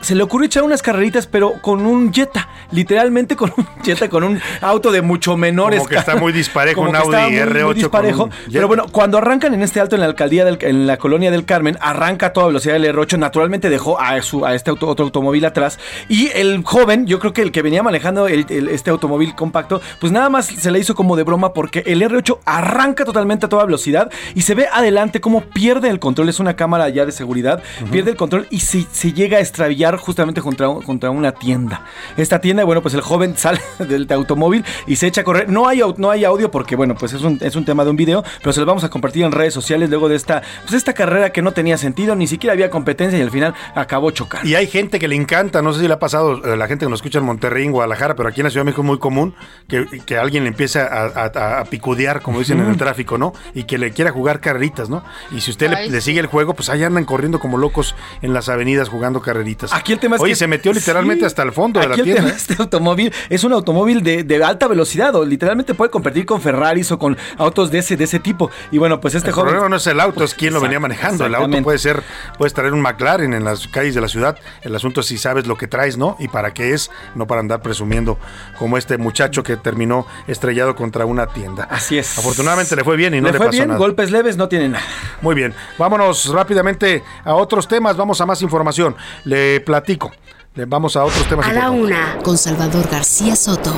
se 0.00 0.14
le 0.14 0.22
ocurrió 0.22 0.46
echar 0.46 0.62
unas 0.62 0.82
carreritas, 0.82 1.26
pero 1.26 1.54
con 1.60 1.84
un 1.86 2.12
Jetta, 2.12 2.48
literalmente 2.70 3.36
con 3.36 3.52
un 3.56 3.66
Jetta, 3.84 4.08
con 4.08 4.24
un 4.24 4.40
auto 4.60 4.90
de 4.92 5.02
mucho 5.02 5.36
menor 5.36 5.72
Como 5.74 5.86
que 5.88 5.96
está 5.96 6.16
muy 6.16 6.32
disparejo 6.32 6.80
un 6.82 6.94
Audi 6.94 7.14
está 7.16 7.28
muy- 7.28 7.32
muy 7.32 7.40
R8 7.40 7.64
con 7.64 7.74
disparejo. 7.74 8.24
un. 8.24 8.30
Pero 8.52 8.68
bueno, 8.68 8.86
cuando 8.90 9.18
arrancan 9.18 9.54
en 9.54 9.62
este 9.62 9.80
alto 9.80 9.94
en 9.96 10.00
la 10.00 10.06
alcaldía, 10.06 10.44
del, 10.44 10.58
en 10.60 10.86
la 10.86 10.96
colonia 10.96 11.30
del 11.30 11.44
Carmen, 11.44 11.76
arranca 11.80 12.26
a 12.26 12.32
toda 12.32 12.46
velocidad 12.48 12.76
el 12.76 12.84
R8, 12.84 13.18
naturalmente 13.18 13.70
dejó 13.70 14.00
a, 14.00 14.20
su, 14.22 14.44
a 14.46 14.54
este 14.54 14.70
auto- 14.70 14.86
otro 14.88 15.04
automóvil 15.04 15.44
atrás. 15.44 15.78
Y 16.08 16.28
el 16.34 16.62
joven, 16.64 17.06
yo 17.06 17.18
creo 17.18 17.32
que 17.32 17.42
el 17.42 17.52
que 17.52 17.62
venía 17.62 17.82
manejando 17.82 18.28
el- 18.28 18.46
el- 18.48 18.68
este 18.68 18.90
automóvil 18.90 19.34
compacto, 19.34 19.80
pues 20.00 20.12
nada 20.12 20.28
más 20.30 20.46
se 20.46 20.70
le 20.70 20.78
hizo 20.78 20.94
como 20.94 21.16
de 21.16 21.22
broma 21.24 21.52
porque 21.52 21.82
el 21.86 22.02
R8 22.02 22.38
arranca 22.44 23.04
totalmente 23.04 23.46
a 23.46 23.48
toda 23.48 23.64
velocidad 23.64 24.10
y 24.34 24.42
se 24.42 24.54
ve 24.54 24.66
adelante 24.72 25.20
cómo 25.20 25.40
pierde 25.42 25.88
el 25.88 25.98
control. 25.98 26.28
Es 26.28 26.40
una 26.40 26.56
cámara 26.56 26.88
ya 26.88 27.04
de 27.06 27.12
seguridad, 27.12 27.62
pierde 27.90 28.10
el 28.12 28.16
control 28.16 28.46
y 28.50 28.60
se, 28.60 28.84
se 28.92 29.12
llega 29.12 29.38
a 29.38 29.40
extraviar 29.40 29.87
justamente 29.96 30.40
contra, 30.42 30.68
contra 30.84 31.10
una 31.10 31.32
tienda. 31.32 31.84
Esta 32.16 32.40
tienda, 32.40 32.64
bueno, 32.64 32.82
pues 32.82 32.94
el 32.94 33.00
joven 33.00 33.34
sale 33.36 33.60
del 33.78 34.06
automóvil 34.12 34.64
y 34.86 34.96
se 34.96 35.06
echa 35.06 35.22
a 35.22 35.24
correr. 35.24 35.48
No 35.48 35.68
hay, 35.68 35.80
no 35.96 36.10
hay 36.10 36.24
audio 36.24 36.50
porque, 36.50 36.76
bueno, 36.76 36.94
pues 36.94 37.12
es 37.12 37.22
un, 37.22 37.38
es 37.40 37.56
un 37.56 37.64
tema 37.64 37.84
de 37.84 37.90
un 37.90 37.96
video, 37.96 38.22
pero 38.40 38.52
se 38.52 38.60
los 38.60 38.66
vamos 38.66 38.84
a 38.84 38.90
compartir 38.90 39.24
en 39.24 39.32
redes 39.32 39.54
sociales 39.54 39.88
luego 39.88 40.08
de 40.08 40.16
esta, 40.16 40.42
pues 40.62 40.74
esta 40.74 40.92
carrera 40.92 41.30
que 41.30 41.42
no 41.42 41.52
tenía 41.52 41.78
sentido, 41.78 42.14
ni 42.14 42.26
siquiera 42.26 42.52
había 42.52 42.70
competencia 42.70 43.18
y 43.18 43.22
al 43.22 43.30
final 43.30 43.54
acabó 43.74 44.10
chocando. 44.10 44.48
Y 44.48 44.54
hay 44.54 44.66
gente 44.66 44.98
que 44.98 45.08
le 45.08 45.16
encanta, 45.16 45.62
no 45.62 45.72
sé 45.72 45.80
si 45.80 45.88
le 45.88 45.94
ha 45.94 45.98
pasado 45.98 46.42
a 46.44 46.56
la 46.56 46.66
gente 46.66 46.84
que 46.84 46.90
nos 46.90 46.98
escucha 46.98 47.18
en 47.18 47.24
Monterrey, 47.24 47.64
en 47.64 47.72
Guadalajara, 47.72 48.14
pero 48.14 48.28
aquí 48.28 48.40
en 48.40 48.44
la 48.44 48.50
Ciudad 48.50 48.62
de 48.62 48.66
México 48.66 48.82
es 48.82 48.86
muy 48.86 48.98
común 48.98 49.34
que, 49.68 49.86
que 50.04 50.16
alguien 50.16 50.44
le 50.44 50.50
empiece 50.50 50.80
a, 50.80 51.64
picudear, 51.70 52.22
como 52.22 52.38
dicen 52.38 52.60
en 52.60 52.68
el 52.68 52.76
tráfico, 52.76 53.18
¿no? 53.18 53.32
Y 53.54 53.64
que 53.64 53.78
le 53.78 53.92
quiera 53.92 54.10
jugar 54.10 54.40
carreritas, 54.40 54.88
¿no? 54.88 55.02
Y 55.30 55.40
si 55.40 55.50
usted 55.50 55.70
le, 55.70 56.00
sigue 56.00 56.20
el 56.20 56.26
juego, 56.26 56.54
pues 56.54 56.68
ahí 56.68 56.82
andan 56.84 57.04
corriendo 57.04 57.38
como 57.38 57.58
locos 57.58 57.94
en 58.22 58.32
las 58.32 58.48
avenidas 58.48 58.88
jugando 58.88 59.20
carreritas. 59.20 59.72
Aquí 59.78 59.92
el 59.92 60.00
tema 60.00 60.16
es 60.16 60.22
Oye, 60.22 60.34
se 60.34 60.48
metió 60.48 60.72
literalmente 60.72 61.24
hasta 61.24 61.44
el 61.44 61.52
fondo 61.52 61.78
de 61.78 61.88
la 61.88 61.94
tienda. 61.94 62.30
¿eh? 62.30 62.34
este 62.36 62.56
automóvil 62.58 63.12
es 63.28 63.44
un 63.44 63.52
automóvil 63.52 64.02
de, 64.02 64.44
alta 64.44 64.66
velocidad, 64.66 65.14
o 65.14 65.24
literalmente 65.24 65.74
puede 65.74 65.90
competir 65.90 66.26
con 66.26 66.40
Ferraris 66.40 66.90
o 66.90 66.98
con 66.98 67.16
autos 67.36 67.70
de 67.70 67.78
ese, 67.78 67.96
de 67.96 68.04
ese 68.04 68.18
tipo. 68.18 68.50
Y 68.72 68.78
bueno, 68.78 69.00
pues 69.00 69.14
este 69.14 69.28
el 69.28 69.34
joven. 69.34 69.50
problema 69.50 69.68
no 69.68 69.76
es 69.76 69.86
el 69.86 70.00
auto, 70.00 70.24
es 70.24 70.34
quien 70.34 70.52
lo 70.52 70.60
venía 70.60 70.80
manejando. 70.80 71.26
El 71.26 71.34
auto 71.34 71.62
puede 71.62 71.78
ser, 71.78 72.02
puedes 72.36 72.54
traer 72.54 72.72
un 72.72 72.80
McLaren 72.80 73.34
en 73.34 73.44
las 73.44 73.68
calles 73.68 73.94
de 73.94 74.00
la 74.00 74.08
ciudad. 74.08 74.36
El 74.62 74.74
asunto 74.74 75.00
es 75.00 75.06
si 75.06 75.16
sabes 75.16 75.46
lo 75.46 75.56
que 75.56 75.68
traes, 75.68 75.96
¿no? 75.96 76.16
Y 76.18 76.26
para 76.26 76.52
qué 76.52 76.72
es, 76.74 76.90
no 77.14 77.26
para 77.26 77.40
andar 77.40 77.62
presumiendo 77.62 78.18
como 78.58 78.78
este 78.78 78.98
muchacho 78.98 79.44
que 79.44 79.56
terminó 79.56 80.06
estrellado 80.26 80.74
contra 80.74 81.06
una 81.06 81.26
tienda. 81.28 81.68
Así 81.70 81.98
es. 81.98 82.18
Afortunadamente 82.18 82.74
le 82.74 82.82
fue 82.82 82.96
bien 82.96 83.14
y 83.14 83.20
no 83.20 83.28
le, 83.28 83.32
le 83.32 83.38
fue 83.38 83.50
bien, 83.50 83.76
Golpes 83.76 84.10
leves 84.10 84.36
no 84.36 84.48
tienen 84.48 84.72
nada. 84.72 84.84
Muy 85.20 85.36
bien. 85.36 85.54
Vámonos 85.78 86.26
rápidamente 86.32 87.04
a 87.24 87.34
otros 87.34 87.68
temas. 87.68 87.96
Vamos 87.96 88.20
a 88.20 88.26
más 88.26 88.42
información. 88.42 88.96
Le 89.24 89.60
platico. 89.68 90.10
Le 90.54 90.64
vamos 90.64 90.96
a 90.96 91.04
otros 91.04 91.28
temas. 91.28 91.46
A 91.46 91.52
la 91.52 91.70
una, 91.70 92.16
con 92.24 92.38
Salvador 92.38 92.88
García 92.90 93.36
Soto. 93.36 93.74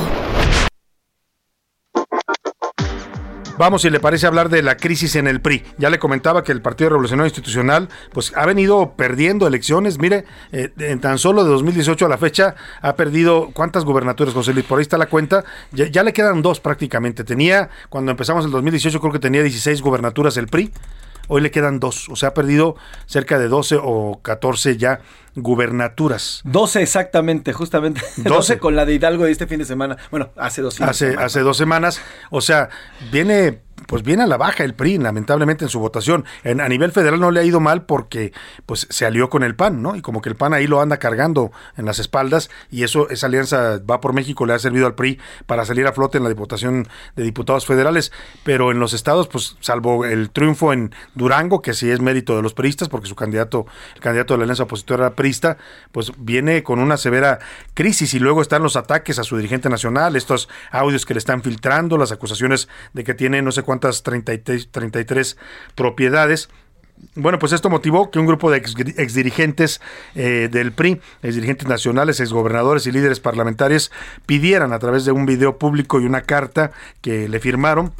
Vamos, 3.57 3.81
si 3.81 3.89
le 3.89 3.99
parece 3.99 4.25
hablar 4.25 4.47
de 4.47 4.63
la 4.63 4.77
crisis 4.77 5.17
en 5.17 5.27
el 5.27 5.41
PRI. 5.41 5.63
Ya 5.77 5.89
le 5.89 5.99
comentaba 5.99 6.45
que 6.45 6.53
el 6.53 6.61
Partido 6.61 6.91
Revolucionario 6.91 7.27
Institucional 7.27 7.89
pues 8.13 8.31
ha 8.37 8.45
venido 8.45 8.93
perdiendo 8.95 9.45
elecciones. 9.45 9.99
Mire, 9.99 10.23
eh, 10.53 10.71
en 10.77 11.01
tan 11.01 11.17
solo 11.19 11.43
de 11.43 11.49
2018 11.49 12.05
a 12.05 12.09
la 12.09 12.17
fecha 12.17 12.55
ha 12.81 12.95
perdido 12.95 13.51
cuántas 13.53 13.83
gubernaturas, 13.83 14.33
José 14.33 14.53
Luis. 14.53 14.65
Por 14.65 14.79
ahí 14.79 14.83
está 14.83 14.97
la 14.97 15.07
cuenta. 15.07 15.43
Ya, 15.73 15.87
ya 15.87 16.03
le 16.03 16.13
quedan 16.13 16.41
dos 16.41 16.61
prácticamente. 16.61 17.25
Tenía, 17.25 17.69
cuando 17.89 18.11
empezamos 18.11 18.45
el 18.45 18.51
2018, 18.51 18.97
creo 19.01 19.11
que 19.11 19.19
tenía 19.19 19.41
16 19.41 19.81
gubernaturas 19.81 20.37
el 20.37 20.47
PRI. 20.47 20.71
Hoy 21.33 21.39
le 21.39 21.49
quedan 21.49 21.79
dos. 21.79 22.09
O 22.09 22.17
sea, 22.17 22.29
ha 22.29 22.33
perdido 22.33 22.75
cerca 23.05 23.39
de 23.39 23.47
12 23.47 23.79
o 23.81 24.19
14 24.21 24.75
ya 24.75 24.99
gubernaturas. 25.35 26.41
12 26.43 26.81
exactamente, 26.81 27.53
justamente. 27.53 28.01
12, 28.17 28.59
con 28.59 28.75
la 28.75 28.85
de 28.85 28.95
Hidalgo 28.95 29.23
de 29.23 29.31
este 29.31 29.47
fin 29.47 29.59
de 29.59 29.63
semana. 29.63 29.95
Bueno, 30.11 30.31
hace 30.35 30.61
dos 30.61 30.81
hace, 30.81 31.15
hace 31.17 31.39
dos 31.39 31.55
semanas. 31.55 32.01
O 32.31 32.41
sea, 32.41 32.67
viene 33.13 33.61
pues 33.91 34.03
viene 34.03 34.23
a 34.23 34.25
la 34.25 34.37
baja 34.37 34.63
el 34.63 34.73
PRI, 34.73 34.99
lamentablemente 34.99 35.65
en 35.65 35.69
su 35.69 35.81
votación. 35.81 36.23
En, 36.45 36.61
a 36.61 36.69
nivel 36.69 36.93
federal 36.93 37.19
no 37.19 37.29
le 37.29 37.41
ha 37.41 37.43
ido 37.43 37.59
mal 37.59 37.83
porque 37.83 38.31
pues 38.65 38.87
se 38.89 39.05
alió 39.05 39.29
con 39.29 39.43
el 39.43 39.53
PAN, 39.53 39.81
¿no? 39.81 39.97
Y 39.97 40.01
como 40.01 40.21
que 40.21 40.29
el 40.29 40.37
PAN 40.37 40.53
ahí 40.53 40.65
lo 40.65 40.79
anda 40.79 40.95
cargando 40.95 41.51
en 41.75 41.83
las 41.83 41.99
espaldas 41.99 42.49
y 42.69 42.83
eso, 42.83 43.09
esa 43.09 43.27
alianza 43.27 43.79
va 43.79 43.99
por 43.99 44.13
México, 44.13 44.45
le 44.45 44.53
ha 44.53 44.59
servido 44.59 44.85
al 44.85 44.95
PRI 44.95 45.19
para 45.45 45.65
salir 45.65 45.87
a 45.87 45.91
flote 45.91 46.19
en 46.19 46.23
la 46.23 46.29
diputación 46.29 46.87
de 47.17 47.23
diputados 47.23 47.65
federales. 47.65 48.13
Pero 48.45 48.71
en 48.71 48.79
los 48.79 48.93
estados, 48.93 49.27
pues 49.27 49.57
salvo 49.59 50.05
el 50.05 50.29
triunfo 50.29 50.71
en 50.71 50.95
Durango, 51.13 51.61
que 51.61 51.73
sí 51.73 51.91
es 51.91 51.99
mérito 51.99 52.37
de 52.37 52.43
los 52.43 52.53
priistas, 52.53 52.87
porque 52.87 53.09
su 53.09 53.15
candidato, 53.15 53.65
el 53.95 53.99
candidato 53.99 54.35
de 54.35 54.37
la 54.37 54.43
alianza 54.43 54.63
opositora 54.63 55.07
era 55.07 55.15
prista, 55.17 55.57
pues 55.91 56.13
viene 56.17 56.63
con 56.63 56.79
una 56.79 56.95
severa 56.95 57.39
crisis 57.73 58.13
y 58.13 58.19
luego 58.19 58.41
están 58.41 58.63
los 58.63 58.77
ataques 58.77 59.19
a 59.19 59.25
su 59.25 59.35
dirigente 59.35 59.67
nacional, 59.67 60.15
estos 60.15 60.47
audios 60.71 61.05
que 61.05 61.13
le 61.13 61.17
están 61.17 61.43
filtrando, 61.43 61.97
las 61.97 62.13
acusaciones 62.13 62.69
de 62.93 63.03
que 63.03 63.13
tiene 63.13 63.41
no 63.41 63.51
sé 63.51 63.63
cuántas 63.81 64.03
33, 64.03 64.69
33 64.71 65.37
propiedades. 65.75 66.49
Bueno, 67.15 67.39
pues 67.39 67.51
esto 67.51 67.69
motivó 67.69 68.11
que 68.11 68.19
un 68.19 68.27
grupo 68.27 68.51
de 68.51 68.57
exdirigentes 68.57 69.81
eh, 70.13 70.49
del 70.51 70.71
PRI, 70.71 71.01
exdirigentes 71.23 71.67
nacionales, 71.67 72.19
exgobernadores 72.19 72.85
y 72.85 72.91
líderes 72.91 73.19
parlamentarios 73.19 73.91
pidieran 74.27 74.71
a 74.71 74.77
través 74.77 75.03
de 75.03 75.11
un 75.11 75.25
video 75.25 75.57
público 75.57 75.99
y 75.99 76.05
una 76.05 76.21
carta 76.21 76.71
que 77.01 77.27
le 77.27 77.39
firmaron 77.39 77.91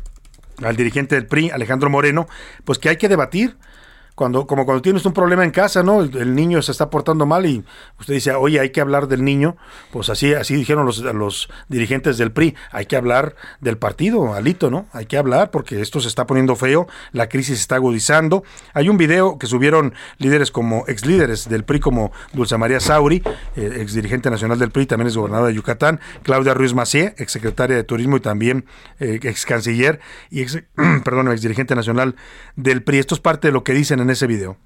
al 0.64 0.76
dirigente 0.76 1.16
del 1.16 1.26
PRI, 1.26 1.50
Alejandro 1.50 1.90
Moreno, 1.90 2.28
pues 2.64 2.78
que 2.78 2.90
hay 2.90 2.98
que 2.98 3.10
debatir 3.10 3.58
cuando, 4.16 4.46
como 4.46 4.66
cuando 4.66 4.82
tienes 4.82 5.06
un 5.06 5.14
problema 5.14 5.44
en 5.44 5.52
casa, 5.52 5.84
¿no? 5.84 6.02
El, 6.02 6.36
niño 6.36 6.62
se 6.62 6.72
está 6.72 6.90
portando 6.90 7.26
mal 7.26 7.46
y 7.46 7.64
usted 8.00 8.14
dice, 8.14 8.34
oye, 8.34 8.60
hay 8.60 8.70
que 8.72 8.82
hablar 8.82 9.08
del 9.08 9.24
niño. 9.24 9.56
Pues 9.92 10.10
así, 10.10 10.34
así 10.34 10.56
dijeron 10.56 10.86
los, 10.86 11.00
los 11.00 11.50
dirigentes 11.70 12.18
del 12.18 12.32
PRI, 12.32 12.56
hay 12.72 12.86
que 12.86 12.96
hablar 12.96 13.36
del 13.60 13.78
partido, 13.78 14.34
Alito, 14.34 14.70
¿no? 14.70 14.88
Hay 14.92 15.06
que 15.06 15.18
hablar 15.18 15.52
porque 15.52 15.82
esto 15.82 16.00
se 16.00 16.08
está 16.08 16.28
poniendo 16.28 16.56
feo, 16.56 16.88
la 17.12 17.30
crisis 17.30 17.60
está 17.60 17.76
agudizando. 17.76 18.44
Hay 18.74 18.90
un 18.90 18.98
video 18.98 19.38
que 19.38 19.48
subieron 19.48 19.94
líderes 20.18 20.52
como, 20.52 20.84
ex 20.88 21.06
líderes 21.06 21.48
del 21.48 21.64
PRI 21.64 21.80
como 21.80 22.12
Dulce 22.34 22.58
María 22.58 22.80
Sauri, 22.80 23.24
eh, 23.56 23.78
ex 23.80 23.94
dirigente 23.94 24.30
nacional 24.30 24.60
del 24.60 24.72
PRI, 24.72 24.86
también 24.86 25.08
es 25.08 25.18
gobernadora 25.18 25.50
de 25.50 25.56
Yucatán, 25.56 26.00
Claudia 26.24 26.54
Ruiz 26.54 26.74
Macié, 26.74 27.16
ex 27.18 27.32
secretaria 27.32 27.76
de 27.76 27.84
Turismo 27.84 28.18
y 28.18 28.20
también 28.20 28.66
eh, 29.00 29.20
ex 29.22 29.46
canciller 29.46 30.00
y 30.30 30.42
ex, 30.42 30.62
perdón, 31.04 31.32
ex 31.32 31.42
dirigente 31.42 31.76
nacional 31.76 32.16
del 32.56 32.84
PRI. 32.84 33.00
Esto 33.00 33.16
es 33.16 33.22
parte 33.22 33.48
de 33.48 33.52
lo 33.52 33.64
que 33.64 33.74
dicen 33.74 34.01
en 34.02 34.10
ese 34.10 34.28
video? 34.28 34.58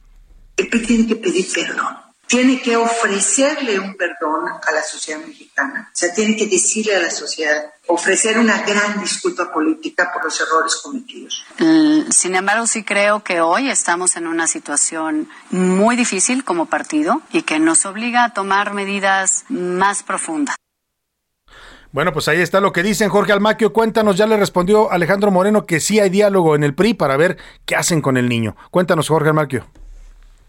El 0.58 0.70
PRI 0.70 0.86
tiene 0.86 1.08
que 1.08 1.16
pedir 1.16 1.46
perdón. 1.54 1.98
Tiene 2.28 2.60
que 2.60 2.76
ofrecerle 2.76 3.80
un 3.80 3.96
perdón 3.96 4.50
a 4.68 4.72
la 4.72 4.82
sociedad 4.82 5.20
mexicana. 5.20 5.90
O 5.94 5.96
sea, 5.96 6.12
tiene 6.12 6.36
que 6.36 6.48
decirle 6.48 6.96
a 6.96 7.00
la 7.00 7.12
sociedad, 7.12 7.66
ofrecer 7.88 8.40
una 8.40 8.64
gran 8.64 9.00
disculpa 9.00 9.54
política 9.54 10.12
por 10.12 10.24
los 10.24 10.42
errores 10.42 10.76
cometidos. 10.82 11.44
Mm, 11.60 12.10
sin 12.10 12.36
embargo, 12.36 12.66
sí 12.66 12.84
creo 12.84 13.24
que 13.24 13.42
hoy 13.42 13.70
estamos 13.70 14.16
en 14.16 14.26
una 14.26 14.48
situación 14.48 15.30
muy 15.52 15.96
difícil 15.96 16.44
como 16.44 16.66
partido 16.66 17.22
y 17.32 17.44
que 17.44 17.60
nos 17.60 17.86
obliga 17.86 18.24
a 18.24 18.34
tomar 18.34 18.74
medidas 18.74 19.46
más 19.50 20.02
profundas. 20.02 20.56
Bueno, 21.96 22.12
pues 22.12 22.28
ahí 22.28 22.42
está 22.42 22.60
lo 22.60 22.74
que 22.74 22.84
dicen. 22.84 23.08
Jorge 23.08 23.32
Almaquio, 23.32 23.72
cuéntanos, 23.72 24.18
ya 24.18 24.28
le 24.28 24.36
respondió 24.36 24.92
Alejandro 24.92 25.32
Moreno 25.32 25.66
que 25.66 25.80
sí 25.80 26.02
hay 26.02 26.10
diálogo 26.10 26.54
en 26.54 26.66
el 26.66 26.76
PRI 26.76 26.94
para 26.94 27.16
ver 27.16 27.38
qué 27.64 27.78
hacen 27.78 28.02
con 28.02 28.18
el 28.18 28.28
niño. 28.28 28.58
Cuéntanos, 28.70 29.08
Jorge 29.08 29.30
Almaquio. 29.30 29.66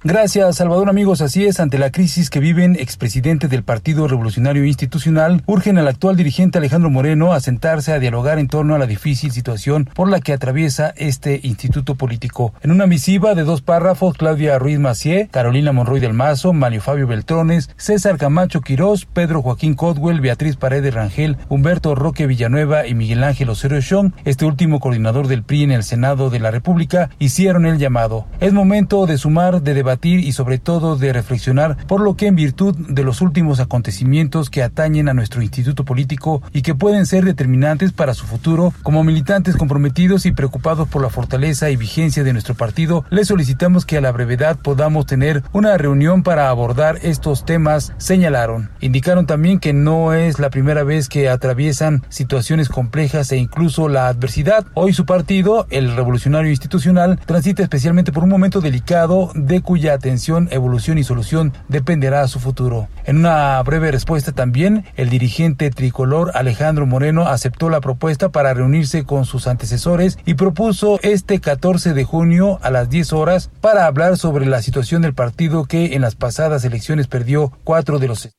Gracias, 0.04 0.56
Salvador 0.56 0.90
amigos. 0.90 1.22
Así 1.22 1.46
es, 1.46 1.58
ante 1.58 1.78
la 1.78 1.90
crisis 1.90 2.28
que 2.28 2.38
viven 2.38 2.76
expresidentes 2.76 3.48
del 3.48 3.64
Partido 3.64 4.06
Revolucionario 4.06 4.66
Institucional, 4.66 5.42
urgen 5.46 5.78
al 5.78 5.88
actual 5.88 6.16
dirigente 6.16 6.58
Alejandro 6.58 6.90
Moreno 6.90 7.32
a 7.32 7.40
sentarse 7.40 7.94
a 7.94 7.98
dialogar 7.98 8.38
en 8.38 8.46
torno 8.46 8.74
a 8.74 8.78
la 8.78 8.86
difícil 8.86 9.32
situación 9.32 9.88
por 9.94 10.10
la 10.10 10.20
que 10.20 10.34
atraviesa 10.34 10.92
este 10.96 11.40
instituto 11.42 11.94
político. 11.94 12.52
En 12.60 12.72
una 12.72 12.86
misiva 12.86 13.34
de 13.34 13.44
dos 13.44 13.62
párrafos, 13.62 14.18
Claudia 14.18 14.58
Ruiz 14.58 14.78
Macié, 14.78 15.28
Carolina 15.30 15.72
Monroy 15.72 15.98
del 15.98 16.12
Mazo, 16.12 16.52
Mario 16.52 16.82
Fabio 16.82 17.06
Beltrones, 17.06 17.70
César 17.78 18.18
Camacho 18.18 18.60
Quirós, 18.60 19.06
Pedro 19.06 19.40
Joaquín 19.40 19.74
Codwell, 19.74 20.20
Beatriz 20.20 20.56
Paredes 20.56 20.92
Rangel, 20.92 21.38
Humberto 21.48 21.94
Roque 21.94 22.26
Villanueva 22.26 22.86
y 22.86 22.94
Miguel 22.94 23.24
Ángel 23.24 23.48
Osorio 23.48 23.80
Chong, 23.80 24.12
este 24.26 24.44
último 24.44 24.78
coordinador 24.78 25.26
del 25.26 25.42
PRI 25.42 25.62
en 25.62 25.72
el 25.72 25.84
Senado 25.84 26.28
de 26.28 26.38
la 26.38 26.50
República, 26.50 27.08
hicieron 27.18 27.64
el 27.64 27.78
llamado. 27.78 28.26
Es 28.40 28.52
momento 28.52 29.06
de 29.06 29.16
sumar, 29.16 29.62
de 29.62 29.72
debatir 29.72 29.85
y 30.02 30.32
sobre 30.32 30.58
todo 30.58 30.96
de 30.96 31.12
reflexionar 31.12 31.76
por 31.86 32.00
lo 32.00 32.16
que 32.16 32.26
en 32.26 32.34
virtud 32.34 32.74
de 32.76 33.04
los 33.04 33.20
últimos 33.20 33.60
acontecimientos 33.60 34.50
que 34.50 34.64
atañen 34.64 35.08
a 35.08 35.14
nuestro 35.14 35.42
instituto 35.42 35.84
político 35.84 36.42
y 36.52 36.62
que 36.62 36.74
pueden 36.74 37.06
ser 37.06 37.24
determinantes 37.24 37.92
para 37.92 38.12
su 38.12 38.26
futuro, 38.26 38.74
como 38.82 39.04
militantes 39.04 39.56
comprometidos 39.56 40.26
y 40.26 40.32
preocupados 40.32 40.88
por 40.88 41.02
la 41.02 41.08
fortaleza 41.08 41.70
y 41.70 41.76
vigencia 41.76 42.24
de 42.24 42.32
nuestro 42.32 42.54
partido, 42.54 43.04
les 43.10 43.28
solicitamos 43.28 43.86
que 43.86 43.96
a 43.96 44.00
la 44.00 44.10
brevedad 44.10 44.58
podamos 44.60 45.06
tener 45.06 45.44
una 45.52 45.78
reunión 45.78 46.24
para 46.24 46.48
abordar 46.48 46.98
estos 47.02 47.44
temas, 47.44 47.92
señalaron. 47.98 48.70
Indicaron 48.80 49.26
también 49.26 49.60
que 49.60 49.72
no 49.72 50.14
es 50.14 50.40
la 50.40 50.50
primera 50.50 50.82
vez 50.82 51.08
que 51.08 51.28
atraviesan 51.28 52.02
situaciones 52.08 52.68
complejas 52.68 53.30
e 53.30 53.36
incluso 53.36 53.88
la 53.88 54.08
adversidad. 54.08 54.66
Hoy 54.74 54.92
su 54.92 55.06
partido, 55.06 55.66
el 55.70 55.94
Revolucionario 55.94 56.50
Institucional, 56.50 57.18
transita 57.24 57.62
especialmente 57.62 58.12
por 58.12 58.24
un 58.24 58.30
momento 58.30 58.60
delicado 58.60 59.30
de 59.34 59.60
cuya 59.76 59.92
atención, 59.92 60.48
evolución 60.52 60.96
y 60.96 61.04
solución 61.04 61.52
dependerá 61.68 62.22
a 62.22 62.28
su 62.28 62.40
futuro. 62.40 62.88
En 63.04 63.18
una 63.18 63.62
breve 63.62 63.90
respuesta 63.90 64.32
también, 64.32 64.86
el 64.96 65.10
dirigente 65.10 65.68
tricolor 65.68 66.30
Alejandro 66.32 66.86
Moreno 66.86 67.28
aceptó 67.28 67.68
la 67.68 67.82
propuesta 67.82 68.30
para 68.30 68.54
reunirse 68.54 69.04
con 69.04 69.26
sus 69.26 69.46
antecesores 69.46 70.18
y 70.24 70.32
propuso 70.32 70.98
este 71.02 71.40
14 71.40 71.92
de 71.92 72.04
junio 72.04 72.58
a 72.62 72.70
las 72.70 72.88
10 72.88 73.12
horas 73.12 73.50
para 73.60 73.84
hablar 73.84 74.16
sobre 74.16 74.46
la 74.46 74.62
situación 74.62 75.02
del 75.02 75.12
partido 75.12 75.66
que 75.66 75.94
en 75.94 76.00
las 76.00 76.14
pasadas 76.14 76.64
elecciones 76.64 77.06
perdió 77.06 77.52
cuatro 77.62 77.98
de 77.98 78.08
los. 78.08 78.30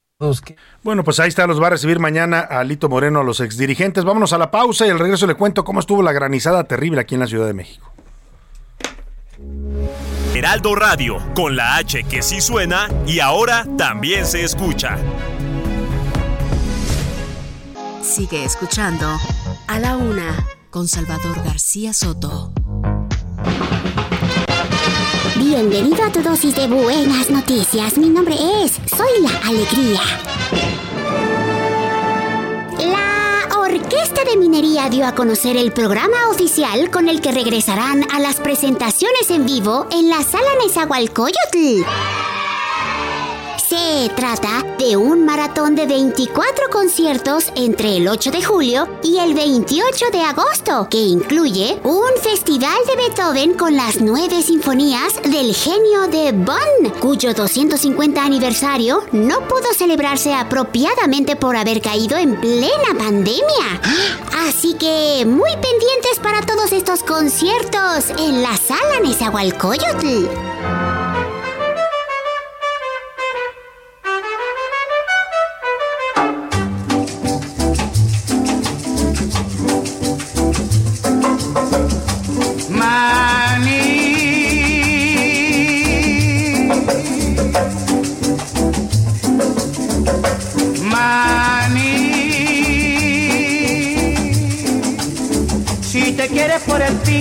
Bueno, 0.81 1.03
pues 1.03 1.19
ahí 1.19 1.29
está, 1.29 1.45
los 1.45 1.61
va 1.61 1.67
a 1.67 1.69
recibir 1.69 1.99
mañana 1.99 2.39
a 2.39 2.63
Lito 2.63 2.89
Moreno, 2.89 3.19
a 3.19 3.23
los 3.23 3.41
exdirigentes. 3.41 4.03
Vámonos 4.03 4.33
a 4.33 4.39
la 4.39 4.49
pausa 4.49 4.87
y 4.87 4.89
al 4.89 4.97
regreso 4.97 5.27
le 5.27 5.35
cuento 5.35 5.63
cómo 5.63 5.81
estuvo 5.81 6.01
la 6.01 6.13
granizada 6.13 6.63
terrible 6.63 6.99
aquí 6.99 7.13
en 7.13 7.21
la 7.21 7.27
Ciudad 7.27 7.45
de 7.45 7.53
México. 7.53 7.93
Heraldo 10.37 10.75
Radio, 10.75 11.17
con 11.33 11.55
la 11.55 11.77
H 11.77 12.03
que 12.03 12.21
sí 12.21 12.41
suena 12.41 12.87
y 13.07 13.21
ahora 13.21 13.65
también 13.75 14.23
se 14.23 14.43
escucha. 14.43 14.95
Sigue 18.03 18.45
escuchando 18.45 19.07
A 19.67 19.79
la 19.79 19.97
Una 19.97 20.45
con 20.69 20.87
Salvador 20.87 21.43
García 21.43 21.91
Soto. 21.91 22.53
Bienvenido 25.37 26.03
a 26.03 26.11
tu 26.11 26.21
dosis 26.21 26.55
de 26.55 26.67
buenas 26.67 27.31
noticias. 27.31 27.97
Mi 27.97 28.09
nombre 28.09 28.35
es 28.63 28.73
Soy 28.95 29.09
la 29.23 29.39
Alegría. 29.47 30.01
De 34.25 34.35
Minería 34.35 34.89
dio 34.89 35.05
a 35.05 35.13
conocer 35.13 35.55
el 35.55 35.71
programa 35.71 36.29
oficial 36.31 36.89
con 36.89 37.07
el 37.07 37.21
que 37.21 37.31
regresarán 37.31 38.03
a 38.11 38.19
las 38.19 38.37
presentaciones 38.37 39.29
en 39.29 39.45
vivo 39.45 39.87
en 39.91 40.09
la 40.09 40.23
Sala 40.23 40.49
Nezahualcóyotl. 40.65 41.85
Se 43.77 44.09
trata 44.09 44.63
de 44.79 44.97
un 44.97 45.25
maratón 45.25 45.75
de 45.75 45.85
24 45.85 46.69
conciertos 46.71 47.51
entre 47.55 47.97
el 47.97 48.07
8 48.07 48.31
de 48.31 48.43
julio 48.43 48.87
y 49.03 49.17
el 49.17 49.33
28 49.33 50.05
de 50.11 50.21
agosto, 50.21 50.87
que 50.89 50.97
incluye 50.97 51.79
un 51.83 52.09
festival 52.21 52.77
de 52.87 52.95
Beethoven 52.95 53.53
con 53.53 53.75
las 53.75 54.01
nueve 54.01 54.41
sinfonías 54.41 55.21
del 55.21 55.53
genio 55.53 56.07
de 56.07 56.31
Bonn, 56.31 56.91
cuyo 56.99 57.33
250 57.33 58.23
aniversario 58.23 59.03
no 59.11 59.41
pudo 59.47 59.73
celebrarse 59.75 60.33
apropiadamente 60.33 61.35
por 61.35 61.55
haber 61.55 61.81
caído 61.81 62.17
en 62.17 62.39
plena 62.39 62.97
pandemia. 62.97 63.81
Así 64.47 64.73
que 64.73 65.23
muy 65.25 65.51
pendientes 65.51 66.19
para 66.23 66.41
todos 66.41 66.71
estos 66.71 67.03
conciertos 67.03 68.09
en 68.17 68.41
la 68.41 68.55
sala 68.57 68.99
Nezahualcóyotl. 69.03 70.46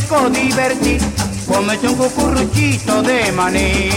Pico 0.00 0.28
divertir, 0.28 1.00
cómete 1.48 1.88
un 1.88 1.94
cucurruchito 1.94 3.02
de 3.02 3.32
maní. 3.32 3.90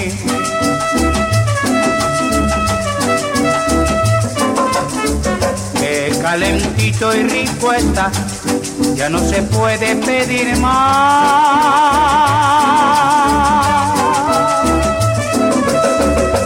Qué 5.78 6.18
calentito 6.22 7.14
y 7.14 7.24
rico 7.24 7.74
está, 7.74 8.12
ya 8.96 9.10
no 9.10 9.20
se 9.20 9.42
puede 9.42 9.98
pedir 9.98 10.56
más. 10.58 10.70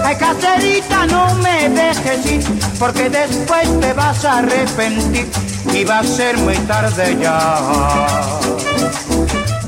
Ay, 0.04 0.16
caserita, 0.16 1.06
no 1.06 1.36
me 1.36 1.70
dejes 1.70 2.26
ir, 2.26 2.44
porque 2.80 3.08
después 3.10 3.80
te 3.80 3.94
vas 3.94 4.26
a 4.26 4.40
arrepentir 4.40 5.28
y 5.72 5.84
va 5.84 6.00
a 6.00 6.04
ser 6.04 6.38
muy 6.40 6.58
tarde 6.60 7.18
ya. 7.22 8.53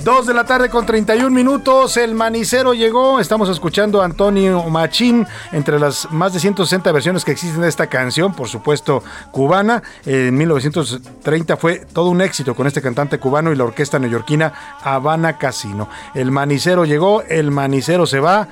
Dos 0.06 0.28
de 0.28 0.36
la 0.36 0.44
tarde 0.44 0.70
con 0.70 0.86
31 0.86 1.32
minutos, 1.32 1.98
el 1.98 2.14
manicero 2.14 2.76
llegó, 2.76 3.20
estamos 3.20 3.50
escuchando 3.50 4.04
a 4.04 4.06
Antonio 4.06 4.62
Machín, 4.70 5.26
entre 5.52 5.80
las 5.80 6.12
más 6.12 6.32
de 6.32 6.40
160 6.40 6.92
versiones 6.92 7.26
que 7.26 7.32
existen 7.32 7.62
de 7.62 7.68
esta 7.70 7.88
canción, 7.88 8.36
por 8.36 8.48
supuesto 8.48 9.02
cubana, 9.32 9.82
en 10.06 10.38
1930 10.38 11.58
fue 11.58 11.88
todo 11.92 12.10
un 12.10 12.22
éxito 12.22 12.54
con 12.54 12.68
este 12.68 12.84
cantante 12.84 13.18
cubano 13.18 13.52
y 13.52 13.56
la 13.56 13.64
orquesta 13.64 13.98
neoyorquina 13.98 14.54
Habana 14.84 15.40
Casino. 15.40 15.90
El 16.14 16.30
manicero 16.30 16.86
llegó, 16.86 17.24
el 17.24 17.50
manicero 17.50 18.06
se 18.06 18.20
va, 18.20 18.48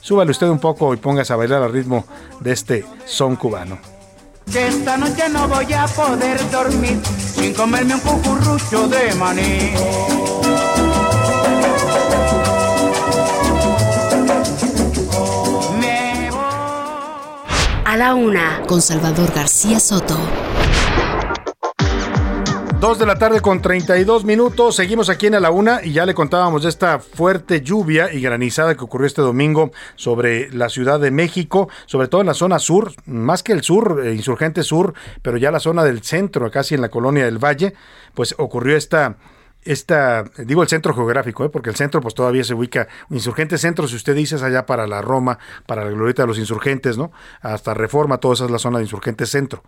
súbale 0.00 0.30
usted 0.30 0.46
un 0.46 0.60
poco 0.60 0.94
y 0.94 0.98
póngase 0.98 1.32
a 1.32 1.36
bailar 1.36 1.64
al 1.64 1.72
ritmo 1.72 2.06
de 2.38 2.52
este 2.52 2.86
son 3.04 3.34
cubano. 3.34 3.78
Esta 4.46 4.96
noche 4.96 5.28
no 5.28 5.48
voy 5.48 5.72
a 5.72 5.86
poder 5.88 6.38
dormir 6.52 7.00
sin 7.18 7.52
comerme 7.52 7.94
un 7.96 8.00
cucurrucho 8.00 8.86
de 8.86 9.12
maní. 9.16 10.43
A 17.94 17.96
la 17.96 18.16
Una 18.16 18.60
con 18.66 18.82
Salvador 18.82 19.32
García 19.32 19.78
Soto. 19.78 20.18
Dos 22.80 22.98
de 22.98 23.06
la 23.06 23.20
tarde 23.20 23.40
con 23.40 23.62
32 23.62 24.24
minutos. 24.24 24.74
Seguimos 24.74 25.08
aquí 25.08 25.28
en 25.28 25.36
A 25.36 25.40
la 25.40 25.52
Una 25.52 25.78
y 25.80 25.92
ya 25.92 26.04
le 26.04 26.12
contábamos 26.12 26.64
de 26.64 26.70
esta 26.70 26.98
fuerte 26.98 27.60
lluvia 27.60 28.12
y 28.12 28.20
granizada 28.20 28.74
que 28.74 28.82
ocurrió 28.82 29.06
este 29.06 29.22
domingo 29.22 29.70
sobre 29.94 30.50
la 30.50 30.70
Ciudad 30.70 30.98
de 30.98 31.12
México, 31.12 31.68
sobre 31.86 32.08
todo 32.08 32.22
en 32.22 32.26
la 32.26 32.34
zona 32.34 32.58
sur, 32.58 32.90
más 33.06 33.44
que 33.44 33.52
el 33.52 33.62
sur, 33.62 34.02
eh, 34.04 34.12
Insurgente 34.12 34.64
Sur, 34.64 34.94
pero 35.22 35.36
ya 35.36 35.52
la 35.52 35.60
zona 35.60 35.84
del 35.84 36.02
centro, 36.02 36.50
casi 36.50 36.74
en 36.74 36.80
la 36.80 36.88
colonia 36.88 37.26
del 37.26 37.38
Valle, 37.38 37.74
pues 38.12 38.34
ocurrió 38.38 38.76
esta 38.76 39.18
esta, 39.64 40.24
digo 40.38 40.62
el 40.62 40.68
centro 40.68 40.94
geográfico, 40.94 41.44
¿eh? 41.44 41.48
porque 41.48 41.70
el 41.70 41.76
centro 41.76 42.00
pues 42.00 42.14
todavía 42.14 42.44
se 42.44 42.54
ubica, 42.54 42.88
Insurgente 43.10 43.58
Centro, 43.58 43.88
si 43.88 43.96
usted 43.96 44.14
dice 44.14 44.36
es 44.36 44.42
allá 44.42 44.66
para 44.66 44.86
la 44.86 45.02
Roma, 45.02 45.38
para 45.66 45.84
la 45.84 45.90
glorieta 45.90 46.22
de 46.22 46.28
los 46.28 46.38
insurgentes, 46.38 46.98
¿no? 46.98 47.12
Hasta 47.40 47.74
Reforma, 47.74 48.18
toda 48.18 48.34
esa 48.34 48.44
es 48.44 48.50
la 48.50 48.58
zona 48.58 48.78
de 48.78 48.84
Insurgente 48.84 49.26
Centro. 49.26 49.62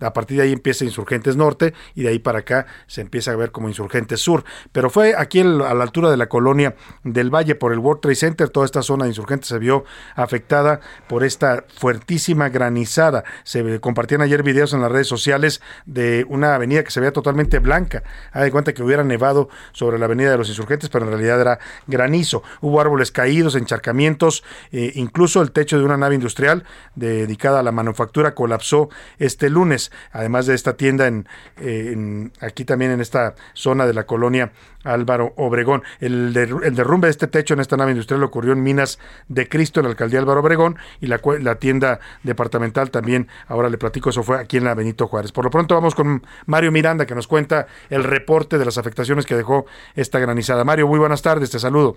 A 0.00 0.12
partir 0.12 0.38
de 0.38 0.44
ahí 0.44 0.52
empieza 0.52 0.84
Insurgentes 0.84 1.36
Norte 1.36 1.74
y 1.94 2.02
de 2.02 2.08
ahí 2.08 2.18
para 2.18 2.40
acá 2.40 2.66
se 2.86 3.00
empieza 3.00 3.32
a 3.32 3.36
ver 3.36 3.52
como 3.52 3.68
Insurgentes 3.68 4.20
Sur. 4.20 4.44
Pero 4.72 4.90
fue 4.90 5.14
aquí 5.16 5.40
a 5.40 5.44
la 5.44 5.82
altura 5.82 6.10
de 6.10 6.16
la 6.16 6.28
colonia 6.28 6.74
del 7.04 7.30
Valle 7.30 7.54
por 7.54 7.72
el 7.72 7.78
World 7.78 8.00
Trade 8.00 8.16
Center, 8.16 8.48
toda 8.48 8.66
esta 8.66 8.82
zona 8.82 9.04
de 9.04 9.10
Insurgentes 9.10 9.48
se 9.48 9.58
vio 9.58 9.84
afectada 10.14 10.80
por 11.08 11.24
esta 11.24 11.64
fuertísima 11.76 12.48
granizada. 12.48 13.24
Se 13.44 13.80
compartían 13.80 14.22
ayer 14.22 14.42
videos 14.42 14.72
en 14.72 14.80
las 14.80 14.90
redes 14.90 15.08
sociales 15.08 15.60
de 15.86 16.24
una 16.28 16.54
avenida 16.54 16.82
que 16.82 16.90
se 16.90 17.00
veía 17.00 17.12
totalmente 17.12 17.58
blanca. 17.58 18.02
Haga 18.32 18.44
de 18.44 18.50
cuenta 18.50 18.72
que 18.72 18.82
hubiera 18.82 19.04
nevado 19.04 19.41
sobre 19.72 19.98
la 19.98 20.06
avenida 20.06 20.30
de 20.30 20.38
los 20.38 20.48
insurgentes, 20.48 20.88
pero 20.88 21.04
en 21.04 21.12
realidad 21.12 21.40
era 21.40 21.58
granizo. 21.86 22.42
Hubo 22.60 22.80
árboles 22.80 23.12
caídos, 23.12 23.54
encharcamientos, 23.54 24.44
eh, 24.72 24.92
incluso 24.94 25.42
el 25.42 25.52
techo 25.52 25.78
de 25.78 25.84
una 25.84 25.96
nave 25.96 26.14
industrial 26.14 26.64
dedicada 26.94 27.60
a 27.60 27.62
la 27.62 27.72
manufactura 27.72 28.34
colapsó 28.34 28.88
este 29.18 29.50
lunes. 29.50 29.92
Además 30.12 30.46
de 30.46 30.54
esta 30.54 30.76
tienda 30.76 31.06
en, 31.06 31.28
eh, 31.58 32.30
aquí 32.40 32.64
también 32.64 32.90
en 32.92 33.00
esta 33.00 33.34
zona 33.54 33.86
de 33.86 33.94
la 33.94 34.04
colonia 34.04 34.52
Álvaro 34.84 35.32
Obregón. 35.36 35.82
El, 36.00 36.36
el, 36.36 36.74
derrumbe 36.74 37.06
de 37.06 37.12
este 37.12 37.26
techo 37.26 37.54
en 37.54 37.60
esta 37.60 37.76
nave 37.76 37.92
industrial 37.92 38.22
ocurrió 38.22 38.52
en 38.52 38.62
Minas 38.62 38.98
de 39.28 39.48
Cristo, 39.48 39.80
en 39.80 39.84
la 39.84 39.90
alcaldía 39.90 40.20
Álvaro 40.20 40.40
Obregón, 40.40 40.76
y 41.00 41.06
la, 41.06 41.20
la, 41.40 41.54
tienda 41.56 42.00
departamental 42.22 42.90
también, 42.90 43.28
ahora 43.46 43.68
le 43.68 43.78
platico, 43.78 44.10
eso 44.10 44.22
fue 44.22 44.38
aquí 44.38 44.56
en 44.56 44.64
la 44.64 44.74
Benito 44.74 45.06
Juárez. 45.06 45.32
Por 45.32 45.44
lo 45.44 45.50
pronto 45.50 45.74
vamos 45.74 45.94
con 45.94 46.24
Mario 46.46 46.72
Miranda, 46.72 47.06
que 47.06 47.14
nos 47.14 47.26
cuenta 47.26 47.66
el 47.90 48.04
reporte 48.04 48.58
de 48.58 48.64
las 48.64 48.78
afectaciones 48.78 49.26
que 49.26 49.31
dejó 49.36 49.66
esta 49.94 50.18
granizada. 50.18 50.64
Mario, 50.64 50.86
muy 50.86 50.98
buenas 50.98 51.22
tardes, 51.22 51.50
te 51.50 51.58
saludo. 51.58 51.96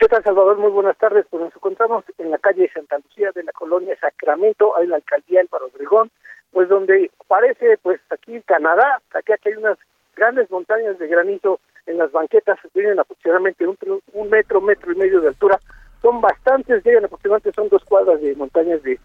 ¿Qué 0.00 0.08
tal, 0.08 0.24
Salvador? 0.24 0.56
Muy 0.56 0.70
buenas 0.70 0.96
tardes. 0.96 1.26
Pues 1.28 1.42
nos 1.42 1.54
encontramos 1.54 2.04
en 2.16 2.30
la 2.30 2.38
calle 2.38 2.70
Santa 2.72 2.96
Lucía 2.98 3.32
de 3.34 3.44
la 3.44 3.52
colonia 3.52 3.94
Sacramento, 4.00 4.72
en 4.80 4.88
la 4.88 4.96
alcaldía 4.96 5.42
Álvaro 5.42 5.66
Obregón, 5.66 6.10
pues 6.52 6.70
donde 6.70 7.10
parece, 7.28 7.78
pues 7.82 8.00
aquí 8.08 8.40
Canadá, 8.46 9.02
aquí, 9.12 9.32
aquí 9.32 9.50
hay 9.50 9.56
unas 9.56 9.76
grandes 10.16 10.50
montañas 10.50 10.98
de 10.98 11.06
granizo 11.06 11.60
en 11.84 11.98
las 11.98 12.10
banquetas, 12.12 12.58
tienen 12.72 12.98
aproximadamente 12.98 13.66
un, 13.66 13.76
un, 14.14 14.30
metro, 14.30 14.62
metro 14.62 14.90
y 14.90 14.96
medio 14.96 15.20
de 15.20 15.28
altura. 15.28 15.60
Son 16.00 16.20
bastantes, 16.22 16.82
llegan 16.82 17.04
aproximadamente, 17.04 17.52
son 17.52 17.68
dos 17.68 17.84
cuadras 17.84 18.22
de 18.22 18.34
montañas 18.36 18.82
de, 18.82 18.98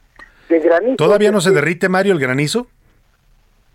de 0.47 0.59
granizo. 0.59 0.95
¿Todavía 0.95 1.31
no 1.31 1.41
se 1.41 1.51
derrite, 1.51 1.89
Mario, 1.89 2.13
el 2.13 2.19
granizo? 2.19 2.67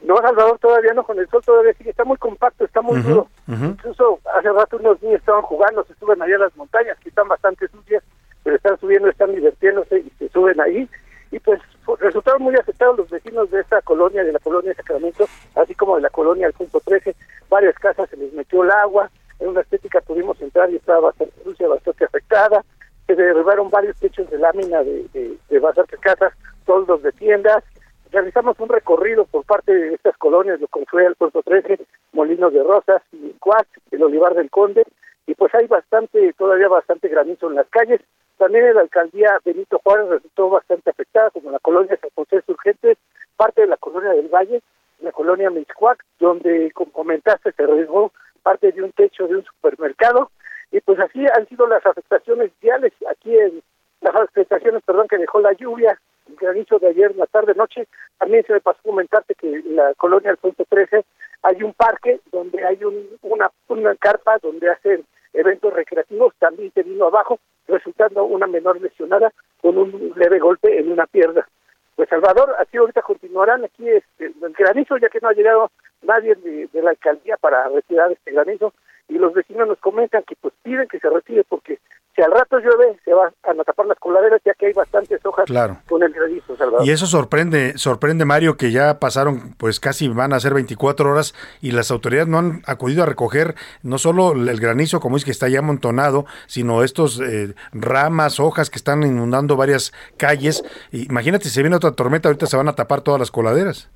No, 0.03 0.17
Salvador, 0.17 0.59
todavía 0.59 0.93
no, 0.95 1.05
con 1.05 1.19
el 1.19 1.29
sol 1.29 1.43
todavía 1.45 1.75
sigue, 1.75 1.91
está 1.91 2.05
muy 2.05 2.17
compacto, 2.17 2.65
está 2.65 2.81
muy 2.81 2.99
uh 2.99 3.03
-huh, 3.03 3.09
duro. 3.09 3.29
Uh 3.49 3.53
-huh. 3.53 3.71
Incluso 3.73 4.19
hace 4.35 4.51
rato 4.51 4.77
unos 4.79 5.03
niños 5.03 5.21
estaban 5.21 5.43
jugando, 5.43 5.85
se 5.85 5.95
suben 5.95 6.23
allá 6.23 6.37
a 6.37 6.39
las 6.39 6.57
montañas, 6.57 6.99
que 7.01 7.11
están 7.11 7.29
bastante 7.29 7.69
sucias, 7.69 8.03
pero 8.43 8.57
están 8.57 8.79
subiendo, 8.79 9.09
están 9.09 9.35
divirtiéndose 9.35 9.99
y 9.99 10.11
se 10.19 10.29
suben 10.31 10.61
ahí. 10.61 10.89
Y 11.31 11.39
pues 11.39 11.61
resultaron 12.01 12.43
muy 12.43 12.55
afectados 12.57 12.97
los 12.97 13.11
vecinos 13.11 13.51
de 13.51 13.61
esta 13.61 13.83
colonia, 13.83 14.25
de 14.25 14.33
la 14.33 14.39
colonia 14.39 14.71
de 14.71 14.77
Sacramento, 14.77 15.27
así 15.55 15.75
como 15.75 15.97
de 15.97 16.03
la 16.03 16.11
colonia 16.11 16.47
al 16.47 16.53
punto 16.55 16.81
13. 16.81 17.15
Varias 17.49 17.75
casas 17.77 18.09
se 18.11 18.17
les 18.17 18.33
metió 18.33 18.65
el 18.65 18.71
agua, 18.71 19.11
en 19.39 19.49
una 19.49 19.61
estética 19.61 20.01
pudimos 20.01 20.41
entrar 20.41 20.71
y 20.71 20.77
estaba 20.77 21.01
bastante 21.01 21.35
sucia, 21.45 21.69
bastante 21.69 22.05
afectada. 22.05 22.65
Se 23.07 23.15
derribaron 23.15 23.71
varios 23.71 23.97
techos 23.99 24.29
de 24.31 24.39
lámina 24.39 24.83
de, 24.83 25.07
de, 25.13 25.37
de 25.49 25.59
bastantes 25.59 25.99
casas, 26.01 26.33
toldos 26.65 27.03
de 27.03 27.13
tiendas. 27.13 27.63
Realizamos 28.11 28.59
un 28.59 28.69
recorrido 28.69 29.25
por 29.25 29.45
parte 29.45 29.73
de 29.73 29.95
estas 29.95 30.17
colonias, 30.17 30.61
lo 30.61 30.67
que 30.67 30.85
fue 30.87 31.05
el 31.07 31.15
puerto 31.15 31.43
13, 31.43 31.79
Molinos 32.13 32.53
de 32.53 32.63
Rosas, 32.63 33.03
Cuac, 33.39 33.69
el 33.93 34.03
Olivar 34.03 34.35
del 34.35 34.51
Conde, 34.51 34.85
y 35.27 35.35
pues 35.35 35.55
hay 35.55 35.69
bastante, 35.69 36.33
todavía 36.33 36.67
bastante 36.67 37.09
granizo 37.09 37.49
en 37.49 37.55
las 37.55 37.69
calles. 37.69 38.01
También 38.37 38.75
la 38.75 38.81
alcaldía 38.81 39.39
Benito 39.45 39.81
Juárez 39.85 40.09
resultó 40.09 40.51
bastante 40.51 40.91
afectada, 40.91 41.31
como 41.31 41.53
la 41.53 41.61
colonia 41.61 41.97
San 42.01 42.11
José 42.17 42.43
Surgentes, 42.47 42.99
parte 43.37 43.61
de 43.61 43.69
la 43.69 43.77
colonia 43.77 44.11
del 44.11 44.29
Valle, 44.29 44.61
la 45.01 45.13
colonia 45.13 45.51
Mixcuac, 45.51 46.05
donde, 46.19 46.73
como 46.73 46.91
comentaste, 46.91 47.53
se 47.53 47.63
arriesgó 47.63 48.13
parte 48.43 48.73
de 48.73 48.83
un 48.83 48.91
techo 48.93 49.29
de 49.29 49.37
un 49.37 49.45
supermercado. 49.45 50.31
Y 50.73 50.81
pues 50.81 50.99
así 50.99 51.25
han 51.37 51.47
sido 51.49 51.67
las 51.69 51.85
afectaciones 51.87 52.51
viales 52.61 52.93
aquí 53.09 53.37
en 53.37 53.63
las 54.01 54.15
afectaciones, 54.17 54.83
perdón, 54.85 55.07
que 55.07 55.19
dejó 55.19 55.41
la 55.41 55.53
lluvia, 55.53 56.01
granizo 56.37 56.79
de 56.79 56.89
ayer, 56.89 57.15
la 57.17 57.27
tarde, 57.27 57.55
noche. 57.55 57.87
También 58.19 58.45
se 58.45 58.53
me 58.53 58.61
pasó 58.61 58.79
comentarte 58.83 59.35
que 59.35 59.49
en 59.49 59.77
la 59.77 59.95
colonia 59.95 60.31
Alfonso 60.31 60.65
13 60.69 61.05
hay 61.43 61.63
un 61.63 61.73
parque 61.73 62.21
donde 62.31 62.65
hay 62.65 62.85
un, 62.85 63.09
una, 63.23 63.51
una 63.69 63.95
carpa 63.97 64.39
donde 64.43 64.71
hacen 64.71 65.05
eventos 65.33 65.73
recreativos, 65.73 66.35
también 66.39 66.73
se 66.73 66.83
vino 66.83 67.07
abajo, 67.07 67.39
resultando 67.69 68.25
una 68.25 68.47
menor 68.47 68.81
lesionada 68.81 69.33
con 69.61 69.79
un 69.79 70.13
leve 70.17 70.39
golpe 70.39 70.79
en 70.79 70.91
una 70.91 71.07
pierna. 71.07 71.47
Pues 71.95 72.09
Salvador, 72.09 72.55
así 72.59 72.77
ahorita 72.77 73.03
continuarán 73.03 73.65
aquí 73.65 73.89
este, 73.89 74.27
el 74.27 74.53
granizo, 74.53 74.97
ya 74.97 75.09
que 75.09 75.21
no 75.21 75.29
ha 75.29 75.35
llegado 75.35 75.71
nadie 76.03 76.35
de, 76.35 76.69
de 76.73 76.83
la 76.83 76.91
alcaldía 76.91 77.37
para 77.37 77.69
retirar 77.69 78.11
este 78.11 78.33
granizo, 78.33 78.73
y 79.09 79.19
los 79.19 79.33
vecinos 79.33 79.69
nos 79.69 79.79
comentan 79.79 80.23
que 80.23 80.37
pues 80.41 80.55
piden 80.63 80.89
que 80.89 80.99
se 80.99 81.11
retire 81.11 81.45
porque 81.45 81.79
si 82.21 82.25
al 82.25 82.33
rato 82.33 82.59
llueve 82.59 82.99
se 83.03 83.15
van 83.15 83.33
a 83.45 83.65
tapar 83.65 83.87
las 83.87 83.99
coladeras 83.99 84.41
ya 84.45 84.53
que 84.53 84.67
hay 84.67 84.73
bastantes 84.75 85.25
hojas 85.25 85.47
con 85.89 86.03
el 86.03 86.13
granizo, 86.13 86.55
Salvador. 86.55 86.87
Y 86.87 86.91
eso 86.91 87.07
sorprende, 87.07 87.79
sorprende 87.79 88.27
Mario 88.27 88.59
que 88.59 88.73
ya 88.73 88.99
pasaron 88.99 89.55
pues 89.57 89.81
casi 89.81 90.09
van 90.09 90.35
a 90.35 90.41
ser 90.41 90.53
24 90.53 91.11
horas 91.11 91.35
y 91.63 91.71
las 91.71 91.91
autoridades 91.91 92.29
no 92.29 92.39
han 92.39 92.63
acudido 92.67 93.03
a 93.03 93.07
recoger 93.07 93.55
no 93.83 93.97
solo 93.97 94.33
el 94.33 94.61
granizo 94.61 95.01
como 95.01 95.17
es 95.17 95.25
que 95.25 95.31
está 95.31 95.49
ya 95.49 95.61
amontonado, 95.61 96.27
sino 96.47 96.83
estos 96.83 97.21
eh, 97.21 97.55
ramas, 97.73 98.39
hojas 98.39 98.69
que 98.69 98.77
están 98.77 99.03
inundando 99.03 99.57
varias 99.57 99.93
calles. 100.19 100.63
Imagínate 100.93 101.49
si 101.49 101.63
viene 101.63 101.77
otra 101.77 101.93
tormenta, 101.93 102.29
ahorita 102.29 102.47
se 102.47 102.57
van 102.57 102.69
a 102.69 102.75
tapar 102.75 103.01
todas 103.01 103.19
las 103.19 103.31
coladeras. 103.31 103.89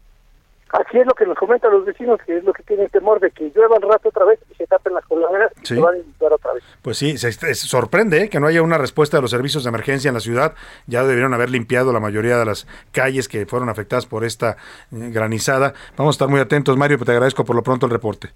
Así 0.70 0.98
es 0.98 1.06
lo 1.06 1.14
que 1.14 1.24
nos 1.24 1.36
comentan 1.38 1.70
los 1.70 1.84
vecinos, 1.84 2.18
que 2.26 2.36
es 2.38 2.42
lo 2.44 2.52
que 2.52 2.62
tienen 2.64 2.88
temor 2.88 3.20
de 3.20 3.30
que 3.30 3.52
llueva 3.54 3.76
al 3.76 3.82
rato 3.82 4.08
otra 4.08 4.24
vez 4.24 4.40
y 4.50 4.54
se 4.54 4.66
tapen 4.66 4.92
las 4.94 5.04
coladeras 5.04 5.52
y 5.62 5.66
Sí. 5.66 5.74
se 5.76 5.80
van 5.80 5.94
a 5.94 5.98
inundar 5.98 6.32
otra 6.32 6.52
vez. 6.52 6.64
Pues 6.82 6.96
sí, 6.98 7.16
se, 7.16 7.30
se 7.32 7.54
sorprende 7.54 8.22
¿eh? 8.24 8.28
que 8.28 8.40
no 8.40 8.48
haya 8.48 8.60
una 8.62 8.76
respuesta 8.78 9.16
de 9.18 9.22
los 9.22 9.30
servicios 9.30 9.62
de 9.62 9.68
emergencia 9.68 10.08
en 10.08 10.14
la 10.14 10.20
ciudad. 10.20 10.54
Ya 10.86 11.04
debieron 11.04 11.32
haber 11.32 11.50
limpiado 11.50 11.92
la 11.92 12.00
mayoría 12.00 12.38
de 12.38 12.44
las 12.44 12.66
calles 12.90 13.28
que 13.28 13.46
fueron 13.46 13.68
afectadas 13.68 14.06
por 14.06 14.24
esta 14.24 14.56
eh, 14.90 15.10
granizada. 15.12 15.74
Vamos 15.96 16.14
a 16.14 16.16
estar 16.16 16.28
muy 16.28 16.40
atentos, 16.40 16.76
Mario, 16.76 16.96
pero 16.98 17.06
te 17.06 17.12
agradezco 17.12 17.44
por 17.44 17.54
lo 17.54 17.62
pronto 17.62 17.86
el 17.86 17.92
reporte. 17.92 18.30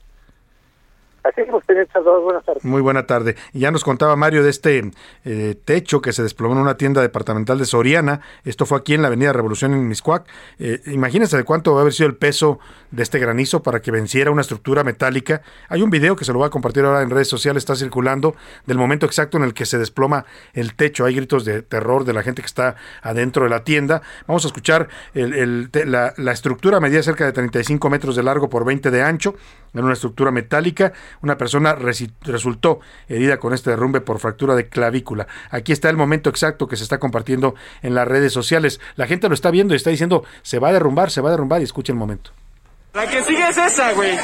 Tardes. 2.44 2.64
Muy 2.64 2.80
buena 2.80 3.06
tarde. 3.06 3.36
Ya 3.52 3.70
nos 3.70 3.84
contaba 3.84 4.16
Mario 4.16 4.42
de 4.42 4.50
este 4.50 4.90
eh, 5.24 5.55
techo 5.64 6.00
que 6.00 6.12
se 6.12 6.22
desplomó 6.22 6.55
en 6.55 6.60
una 6.60 6.76
tienda 6.76 7.00
departamental 7.00 7.59
de 7.59 7.64
Soriana. 7.64 8.20
Esto 8.44 8.66
fue 8.66 8.78
aquí 8.78 8.94
en 8.94 9.02
la 9.02 9.09
Avenida 9.09 9.32
Revolución 9.32 9.72
en 9.72 9.86
Miscuac. 9.88 10.26
Eh, 10.59 10.80
imagínense 10.86 11.36
de 11.36 11.44
cuánto 11.44 11.72
va 11.72 11.80
a 11.80 11.82
haber 11.82 11.92
sido 11.92 12.09
el 12.09 12.16
peso 12.16 12.59
de 12.90 13.02
este 13.02 13.18
granizo 13.18 13.62
para 13.62 13.80
que 13.80 13.90
venciera 13.90 14.30
una 14.30 14.42
estructura 14.42 14.84
metálica. 14.84 15.42
Hay 15.68 15.82
un 15.82 15.90
video 15.90 16.16
que 16.16 16.24
se 16.24 16.32
lo 16.32 16.38
voy 16.38 16.46
a 16.46 16.50
compartir 16.50 16.84
ahora 16.84 17.02
en 17.02 17.10
redes 17.10 17.28
sociales, 17.28 17.62
está 17.62 17.76
circulando, 17.76 18.34
del 18.66 18.78
momento 18.78 19.06
exacto 19.06 19.36
en 19.36 19.44
el 19.44 19.55
que 19.55 19.66
se 19.66 19.78
desploma 19.78 20.24
el 20.55 20.74
techo. 20.74 21.05
Hay 21.05 21.14
gritos 21.14 21.44
de 21.44 21.62
terror 21.62 22.05
de 22.05 22.12
la 22.12 22.22
gente 22.22 22.42
que 22.42 22.46
está 22.46 22.76
adentro 23.02 23.44
de 23.44 23.50
la 23.50 23.64
tienda. 23.64 24.02
Vamos 24.26 24.44
a 24.44 24.48
escuchar 24.48 24.88
la, 25.14 26.14
la 26.16 26.32
estructura 26.32 26.80
medía 26.80 27.02
cerca 27.02 27.24
de 27.24 27.32
35 27.32 27.90
metros 27.90 28.16
de 28.16 28.22
largo 28.22 28.48
por 28.48 28.64
20 28.64 28.90
de 28.90 29.02
ancho. 29.02 29.34
Era 29.74 29.85
una 29.85 29.93
estructura 29.93 30.31
metálica. 30.31 30.93
Una 31.23 31.36
persona 31.36 31.74
resultó 31.74 32.81
herida 33.09 33.39
con 33.39 33.55
este 33.55 33.70
derrumbe 33.70 34.01
por 34.01 34.19
fractura 34.19 34.55
de 34.55 34.69
clavícula. 34.69 35.27
Aquí 35.51 35.73
está 35.73 35.90
el 35.90 35.97
momento 35.97 36.31
exacto 36.31 36.69
que 36.69 36.77
se 36.77 36.82
está 36.82 36.99
compartiendo 36.99 37.55
en 37.82 37.95
las 37.95 38.09
redes 38.09 38.32
sociales. 38.32 38.81
La 38.97 39.07
gente 39.07 39.28
lo 39.28 39.35
está 39.35 39.51
viendo 39.51 39.74
y 39.74 39.77
está 39.77 39.90
diciendo, 39.90 40.24
se 40.43 40.59
va 40.59 40.69
a 40.69 40.73
derrumbar, 40.73 41.11
se 41.11 41.20
va 41.20 41.28
a 41.28 41.32
derrumbar 41.32 41.61
y 41.61 41.65
escuchen 41.65 41.97
el 41.97 42.01
momento. 42.01 42.31
La 42.95 43.07
que 43.09 43.23
sigue 43.23 43.49
es 43.49 43.57
esa, 43.57 43.93
güey. 43.93 44.19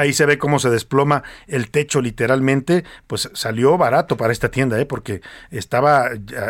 Ahí 0.00 0.14
se 0.14 0.24
ve 0.24 0.38
cómo 0.38 0.58
se 0.58 0.70
desploma 0.70 1.22
el 1.46 1.70
techo 1.70 2.00
literalmente, 2.00 2.84
pues 3.06 3.30
salió 3.34 3.76
barato 3.76 4.16
para 4.16 4.32
esta 4.32 4.50
tienda, 4.50 4.80
¿eh? 4.80 4.86
porque 4.86 5.20
estaba, 5.50 6.08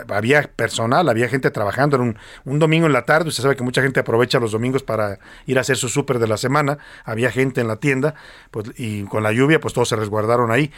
había 0.08 0.42
personal, 0.54 1.08
había 1.08 1.28
gente 1.28 1.50
trabajando, 1.50 1.96
era 1.96 2.14
un, 2.44 2.58
domingo 2.60 2.86
en 2.86 2.92
la 2.92 3.04
tarde, 3.06 3.28
usted 3.28 3.42
sabe 3.42 3.56
que 3.56 3.64
mucha 3.64 3.82
gente 3.82 3.98
aprovecha 4.00 4.38
los 4.38 4.52
domingos 4.52 4.82
para 4.82 5.18
ir 5.46 5.58
a 5.58 5.62
hacer 5.62 5.76
su 5.76 5.88
súper 5.88 6.20
de 6.20 6.28
la 6.28 6.36
semana, 6.36 6.78
había 7.04 7.32
gente 7.32 7.60
en 7.60 7.66
la 7.66 7.76
tienda, 7.76 8.14
pues, 8.50 8.70
y 8.76 9.02
con 9.04 9.22
la 9.22 9.32
lluvia, 9.32 9.60
pues 9.60 9.74
todos 9.74 9.88
se 9.88 9.96
resguardaron 9.96 10.52
ahí, 10.52 10.70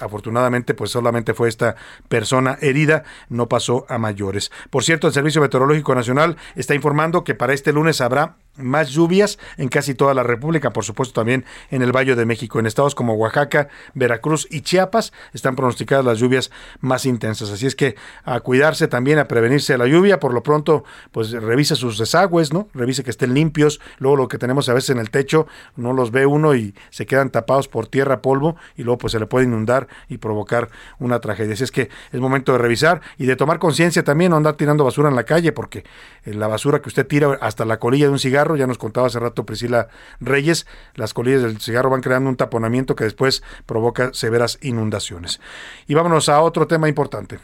afortunadamente, 0.00 0.72
pues 0.72 0.90
solamente 0.90 1.34
fue 1.34 1.48
esta 1.48 1.76
persona 2.08 2.56
herida, 2.62 3.04
no 3.28 3.48
pasó 3.48 3.84
a 3.88 3.98
mayores. 3.98 4.50
Por 4.70 4.82
cierto, 4.82 5.08
el 5.08 5.12
Servicio 5.12 5.42
Meteorológico 5.42 5.94
Nacional 5.94 6.36
está 6.54 6.74
informando 6.74 7.22
que 7.22 7.34
para 7.34 7.52
este 7.52 7.72
lunes 7.72 8.00
habrá 8.00 8.36
más 8.56 8.90
lluvias 8.90 9.38
en 9.56 9.68
casi 9.68 9.94
toda 9.94 10.14
la 10.14 10.22
República, 10.22 10.72
por 10.72 10.84
supuesto 10.84 11.14
también 11.14 11.44
en 11.70 11.82
el 11.82 11.92
Valle 11.92 12.14
de 12.14 12.24
México. 12.24 12.58
En 12.58 12.66
estados 12.66 12.94
como 12.94 13.14
Oaxaca, 13.14 13.68
Veracruz 13.94 14.46
y 14.50 14.60
Chiapas 14.60 15.12
están 15.32 15.56
pronosticadas 15.56 16.04
las 16.04 16.18
lluvias 16.18 16.50
más 16.80 17.06
intensas. 17.06 17.50
Así 17.50 17.66
es 17.66 17.74
que 17.74 17.96
a 18.24 18.40
cuidarse 18.40 18.88
también, 18.88 19.18
a 19.18 19.28
prevenirse 19.28 19.74
de 19.74 19.78
la 19.78 19.86
lluvia. 19.86 20.20
Por 20.20 20.32
lo 20.34 20.42
pronto, 20.42 20.84
pues 21.12 21.30
revise 21.30 21.76
sus 21.76 21.98
desagües, 21.98 22.52
¿no? 22.52 22.68
Revise 22.74 23.04
que 23.04 23.10
estén 23.10 23.34
limpios. 23.34 23.80
Luego 23.98 24.16
lo 24.16 24.28
que 24.28 24.38
tenemos 24.38 24.68
a 24.68 24.74
veces 24.74 24.90
en 24.90 24.98
el 24.98 25.10
techo, 25.10 25.46
no 25.76 25.92
los 25.92 26.10
ve 26.10 26.26
uno 26.26 26.54
y 26.54 26.74
se 26.90 27.06
quedan 27.06 27.30
tapados 27.30 27.68
por 27.68 27.86
tierra, 27.86 28.22
polvo 28.22 28.56
y 28.76 28.82
luego 28.82 28.98
pues 28.98 29.12
se 29.12 29.18
le 29.18 29.26
puede 29.26 29.46
inundar 29.46 29.88
y 30.08 30.18
provocar 30.18 30.70
una 30.98 31.20
tragedia. 31.20 31.54
Así 31.54 31.64
es 31.64 31.72
que 31.72 31.90
es 32.12 32.20
momento 32.20 32.52
de 32.52 32.58
revisar 32.58 33.00
y 33.18 33.26
de 33.26 33.36
tomar 33.36 33.58
conciencia 33.58 34.04
también, 34.04 34.30
no 34.30 34.36
andar 34.36 34.56
tirando 34.56 34.84
basura 34.84 35.08
en 35.08 35.16
la 35.16 35.24
calle 35.24 35.52
porque 35.52 35.84
eh, 36.24 36.34
la 36.34 36.46
basura 36.46 36.80
que 36.80 36.88
usted 36.88 37.06
tira 37.06 37.38
hasta 37.40 37.64
la 37.64 37.78
colilla 37.78 38.06
de 38.06 38.12
un 38.12 38.18
cigarro, 38.18 38.43
ya 38.56 38.66
nos 38.66 38.78
contaba 38.78 39.06
hace 39.06 39.18
rato 39.18 39.44
Priscila 39.44 39.88
Reyes, 40.20 40.66
las 40.94 41.14
colillas 41.14 41.42
del 41.42 41.60
cigarro 41.60 41.90
van 41.90 42.02
creando 42.02 42.28
un 42.28 42.36
taponamiento 42.36 42.94
que 42.94 43.04
después 43.04 43.42
provoca 43.66 44.10
severas 44.12 44.58
inundaciones. 44.60 45.40
Y 45.86 45.94
vámonos 45.94 46.28
a 46.28 46.40
otro 46.40 46.66
tema 46.66 46.88
importante. 46.88 47.38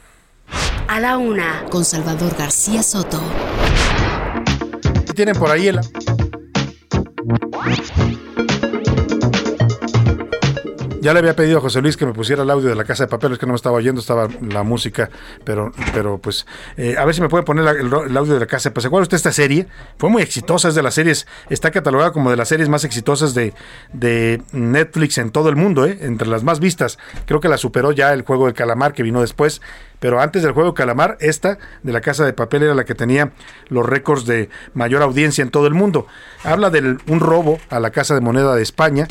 A 0.87 0.99
la 0.99 1.17
una, 1.17 1.65
con 1.69 1.85
Salvador 1.85 2.35
García 2.37 2.83
Soto. 2.83 3.21
¿Qué 5.05 5.13
tienen 5.13 5.35
por 5.35 5.49
ahí 5.49 5.67
el... 5.67 5.79
Ya 11.01 11.13
le 11.13 11.19
había 11.19 11.35
pedido 11.35 11.57
a 11.57 11.61
José 11.61 11.81
Luis 11.81 11.97
que 11.97 12.05
me 12.05 12.13
pusiera 12.13 12.43
el 12.43 12.49
audio 12.51 12.69
de 12.69 12.75
la 12.75 12.83
casa 12.83 13.05
de 13.05 13.07
papel, 13.07 13.31
es 13.31 13.39
que 13.39 13.47
no 13.47 13.53
me 13.53 13.55
estaba 13.55 13.75
oyendo, 13.75 13.99
estaba 13.99 14.27
la 14.39 14.61
música, 14.61 15.09
pero, 15.43 15.71
pero 15.95 16.19
pues, 16.19 16.45
eh, 16.77 16.95
a 16.95 17.03
ver 17.05 17.15
si 17.15 17.21
me 17.21 17.27
puede 17.27 17.43
poner 17.43 17.65
el, 17.75 17.91
audio 17.91 18.35
de 18.35 18.39
la 18.39 18.45
casa 18.45 18.69
de 18.69 18.73
papel. 18.73 18.83
¿Se 18.83 18.87
acuerda 18.87 19.01
usted 19.01 19.17
esta 19.17 19.31
serie? 19.31 19.65
Fue 19.97 20.11
muy 20.11 20.21
exitosa, 20.21 20.67
es 20.69 20.75
de 20.75 20.83
las 20.83 20.93
series, 20.93 21.25
está 21.49 21.71
catalogada 21.71 22.11
como 22.11 22.29
de 22.29 22.37
las 22.37 22.49
series 22.49 22.69
más 22.69 22.83
exitosas 22.83 23.33
de, 23.33 23.55
de 23.93 24.43
Netflix 24.51 25.17
en 25.17 25.31
todo 25.31 25.49
el 25.49 25.55
mundo, 25.55 25.87
¿eh? 25.87 25.97
entre 26.01 26.27
las 26.27 26.43
más 26.43 26.59
vistas. 26.59 26.99
Creo 27.25 27.39
que 27.39 27.49
la 27.49 27.57
superó 27.57 27.91
ya 27.91 28.13
el 28.13 28.21
juego 28.21 28.45
de 28.45 28.53
calamar 28.53 28.93
que 28.93 29.01
vino 29.01 29.21
después, 29.21 29.59
pero 29.99 30.21
antes 30.21 30.43
del 30.43 30.51
juego 30.51 30.75
calamar, 30.75 31.17
esta 31.19 31.57
de 31.81 31.93
la 31.93 32.01
casa 32.01 32.25
de 32.25 32.33
papel 32.33 32.61
era 32.61 32.75
la 32.75 32.85
que 32.85 32.93
tenía 32.93 33.31
los 33.69 33.85
récords 33.85 34.25
de 34.25 34.49
mayor 34.75 35.01
audiencia 35.01 35.41
en 35.41 35.49
todo 35.49 35.65
el 35.65 35.73
mundo. 35.73 36.05
Habla 36.43 36.69
de 36.69 36.97
un 37.07 37.19
robo 37.19 37.59
a 37.71 37.79
la 37.79 37.89
casa 37.89 38.13
de 38.13 38.21
moneda 38.21 38.55
de 38.55 38.61
España. 38.61 39.07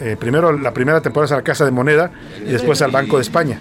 Eh, 0.00 0.16
primero 0.18 0.52
la 0.52 0.72
primera 0.72 1.00
temporada 1.00 1.26
es 1.26 1.32
a 1.32 1.36
la 1.36 1.42
Casa 1.42 1.64
de 1.64 1.70
Moneda 1.70 2.10
y 2.40 2.50
después 2.52 2.82
al 2.82 2.90
Banco 2.90 3.16
de 3.16 3.22
España. 3.22 3.58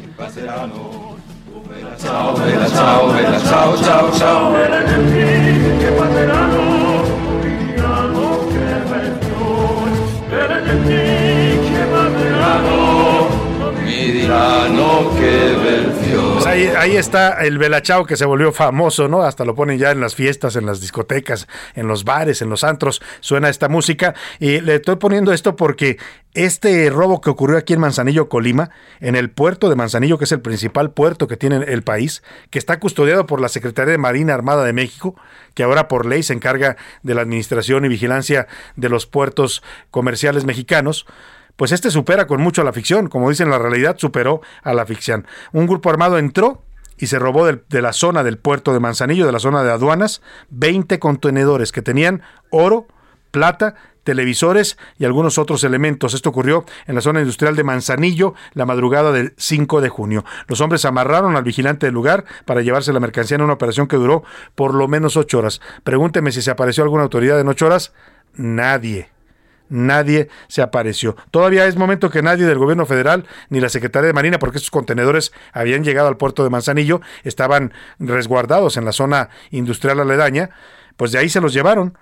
Pues 16.34 16.45
ahí, 16.45 16.68
ahí 16.78 16.98
está 16.98 17.44
el 17.44 17.57
Belachao 17.57 18.06
que 18.06 18.18
se 18.18 18.26
volvió 18.26 18.52
famoso, 18.52 19.07
¿no? 19.07 19.22
Hasta 19.22 19.45
lo 19.45 19.53
ponen 19.53 19.78
ya 19.78 19.91
en 19.91 20.02
las 20.02 20.15
fiestas, 20.15 20.56
en 20.56 20.65
las 20.65 20.82
discotecas, 20.82 21.48
en 21.76 21.88
los 21.88 22.03
bares, 22.03 22.41
en 22.41 22.49
los 22.49 22.64
antros, 22.64 23.02
suena 23.19 23.49
esta 23.49 23.69
música. 23.69 24.15
Y 24.40 24.61
le 24.61 24.76
estoy 24.76 24.95
poniendo 24.95 25.34
esto 25.34 25.56
porque 25.56 25.98
este 26.34 26.90
robo 26.90 27.22
que 27.22 27.30
ocurrió 27.30 27.57
aquí 27.57 27.73
en 27.73 27.80
Manzanillo, 27.80 28.30
Colima, 28.30 28.72
en 29.02 29.15
el 29.15 29.30
puerto 29.30 29.69
de 29.69 29.76
Manzanillo, 29.76 30.18
que 30.18 30.23
es 30.23 30.32
el 30.32 30.41
principal 30.41 30.91
puerto 30.91 31.28
que 31.28 31.38
tiene 31.38 31.57
el 31.57 31.84
país, 31.84 32.23
que 32.49 32.57
está 32.57 32.80
custodiado 32.80 33.26
por 33.26 33.41
la 33.41 33.49
Secretaría 33.49 33.91
de 33.91 33.98
Marina 33.98 34.34
Armada 34.34 34.64
de 34.64 34.73
México, 34.73 35.15
que 35.53 35.64
ahora 35.64 35.88
por 35.88 36.06
ley 36.06 36.23
se 36.23 36.34
encarga 36.34 36.78
de 37.03 37.15
la 37.15 37.22
administración 37.22 37.86
y 37.86 37.90
vigilancia 37.90 38.48
de 38.76 38.90
los 38.90 39.06
puertos 39.06 39.61
comerciales 39.91 40.45
mexicanos 40.45 41.06
pues 41.62 41.74
este 41.74 41.92
supera 41.92 42.26
con 42.26 42.42
mucho 42.42 42.64
a 42.64 42.66
la 42.66 42.74
ficción, 42.74 43.08
como 43.08 43.30
dicen 43.30 43.52
la 43.52 43.60
realidad 43.60 43.96
superó 44.00 44.42
a 44.64 44.74
la 44.74 44.84
ficción. 44.88 45.28
Un 45.52 45.68
grupo 45.68 45.92
armado 45.92 46.18
entró 46.18 46.64
y 46.98 47.06
se 47.06 47.20
robó 47.20 47.46
de 47.46 47.82
la 47.84 47.94
zona 47.94 48.24
del 48.24 48.40
puerto 48.40 48.74
de 48.74 48.80
Manzanillo, 48.80 49.28
de 49.28 49.32
la 49.32 49.38
zona 49.38 49.62
de 49.62 49.70
aduanas, 49.70 50.24
20 50.50 50.98
contenedores 50.98 51.72
que 51.72 51.84
tenían 51.84 52.24
oro, 52.50 52.88
plata, 53.30 53.76
televisores 54.04 54.80
y 54.98 55.06
algunos 55.06 55.38
otros 55.38 55.64
elementos. 55.64 56.16
Esto 56.16 56.30
ocurrió 56.30 56.66
en 56.88 56.96
la 56.96 57.02
zona 57.02 57.20
industrial 57.20 57.56
de 57.56 57.64
Manzanillo 57.64 58.34
la 58.56 58.66
madrugada 58.66 59.12
del 59.12 59.36
5 59.38 59.82
de 59.82 59.90
junio. 59.90 60.26
Los 60.48 60.62
hombres 60.62 60.84
amarraron 60.86 61.36
al 61.36 61.44
vigilante 61.44 61.86
del 61.86 61.94
lugar 61.94 62.26
para 62.46 62.64
llevarse 62.64 62.92
la 62.92 63.00
mercancía 63.00 63.36
en 63.36 63.44
una 63.44 63.54
operación 63.54 63.86
que 63.88 63.98
duró 63.98 64.24
por 64.56 64.74
lo 64.74 64.88
menos 64.88 65.16
ocho 65.16 65.38
horas. 65.38 65.62
Pregúnteme 65.84 66.32
si 66.32 66.42
se 66.42 66.50
apareció 66.50 66.82
alguna 66.82 67.04
autoridad 67.04 67.40
en 67.40 67.50
ocho 67.50 67.68
horas. 67.68 67.94
Nadie. 68.34 69.12
Nadie 69.72 70.27
se 70.49 70.61
apareció. 70.61 71.15
Todavía 71.31 71.65
es 71.65 71.77
momento 71.77 72.10
que 72.10 72.22
nadie 72.22 72.45
del 72.45 72.57
gobierno 72.57 72.85
federal 72.85 73.26
ni 73.49 73.61
la 73.61 73.69
Secretaría 73.69 74.07
de 74.07 74.14
Marina, 74.14 74.38
porque 74.38 74.57
estos 74.57 74.69
contenedores 74.69 75.31
habían 75.53 75.85
llegado 75.85 76.10
al 76.10 76.18
puerto 76.18 76.43
de 76.43 76.49
Manzanillo, 76.49 76.99
estaban 77.23 77.73
resguardados 77.98 78.76
en 78.76 78.84
la 78.84 78.91
zona 78.91 79.30
industrial 79.49 80.02
aledaña, 80.02 80.49
pues 80.98 81.14
de 81.14 81.19
ahí 81.19 81.30
se 81.30 81.39
los 81.39 81.53
llevaron. 81.53 81.98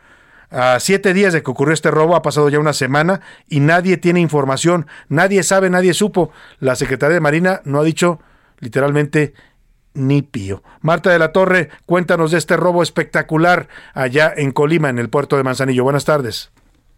A 0.49 0.79
siete 0.79 1.13
días 1.13 1.31
de 1.31 1.43
que 1.43 1.51
ocurrió 1.51 1.75
este 1.75 1.91
robo, 1.91 2.15
ha 2.15 2.23
pasado 2.23 2.49
ya 2.49 2.57
una 2.57 2.73
semana 2.73 3.21
y 3.47 3.59
nadie 3.59 3.97
tiene 3.97 4.19
información, 4.19 4.87
nadie 5.07 5.43
sabe, 5.43 5.69
nadie 5.69 5.93
supo. 5.93 6.31
La 6.59 6.75
Secretaría 6.75 7.13
de 7.13 7.21
Marina 7.21 7.61
no 7.65 7.79
ha 7.79 7.83
dicho 7.83 8.19
literalmente 8.57 9.35
ni 9.93 10.23
pío. 10.23 10.63
Marta 10.81 11.11
de 11.11 11.19
la 11.19 11.31
Torre, 11.33 11.69
cuéntanos 11.85 12.31
de 12.31 12.39
este 12.39 12.57
robo 12.57 12.81
espectacular 12.81 13.67
allá 13.93 14.33
en 14.35 14.51
Colima, 14.51 14.89
en 14.89 14.97
el 14.97 15.09
puerto 15.09 15.37
de 15.37 15.43
Manzanillo. 15.43 15.83
Buenas 15.83 16.05
tardes. 16.05 16.51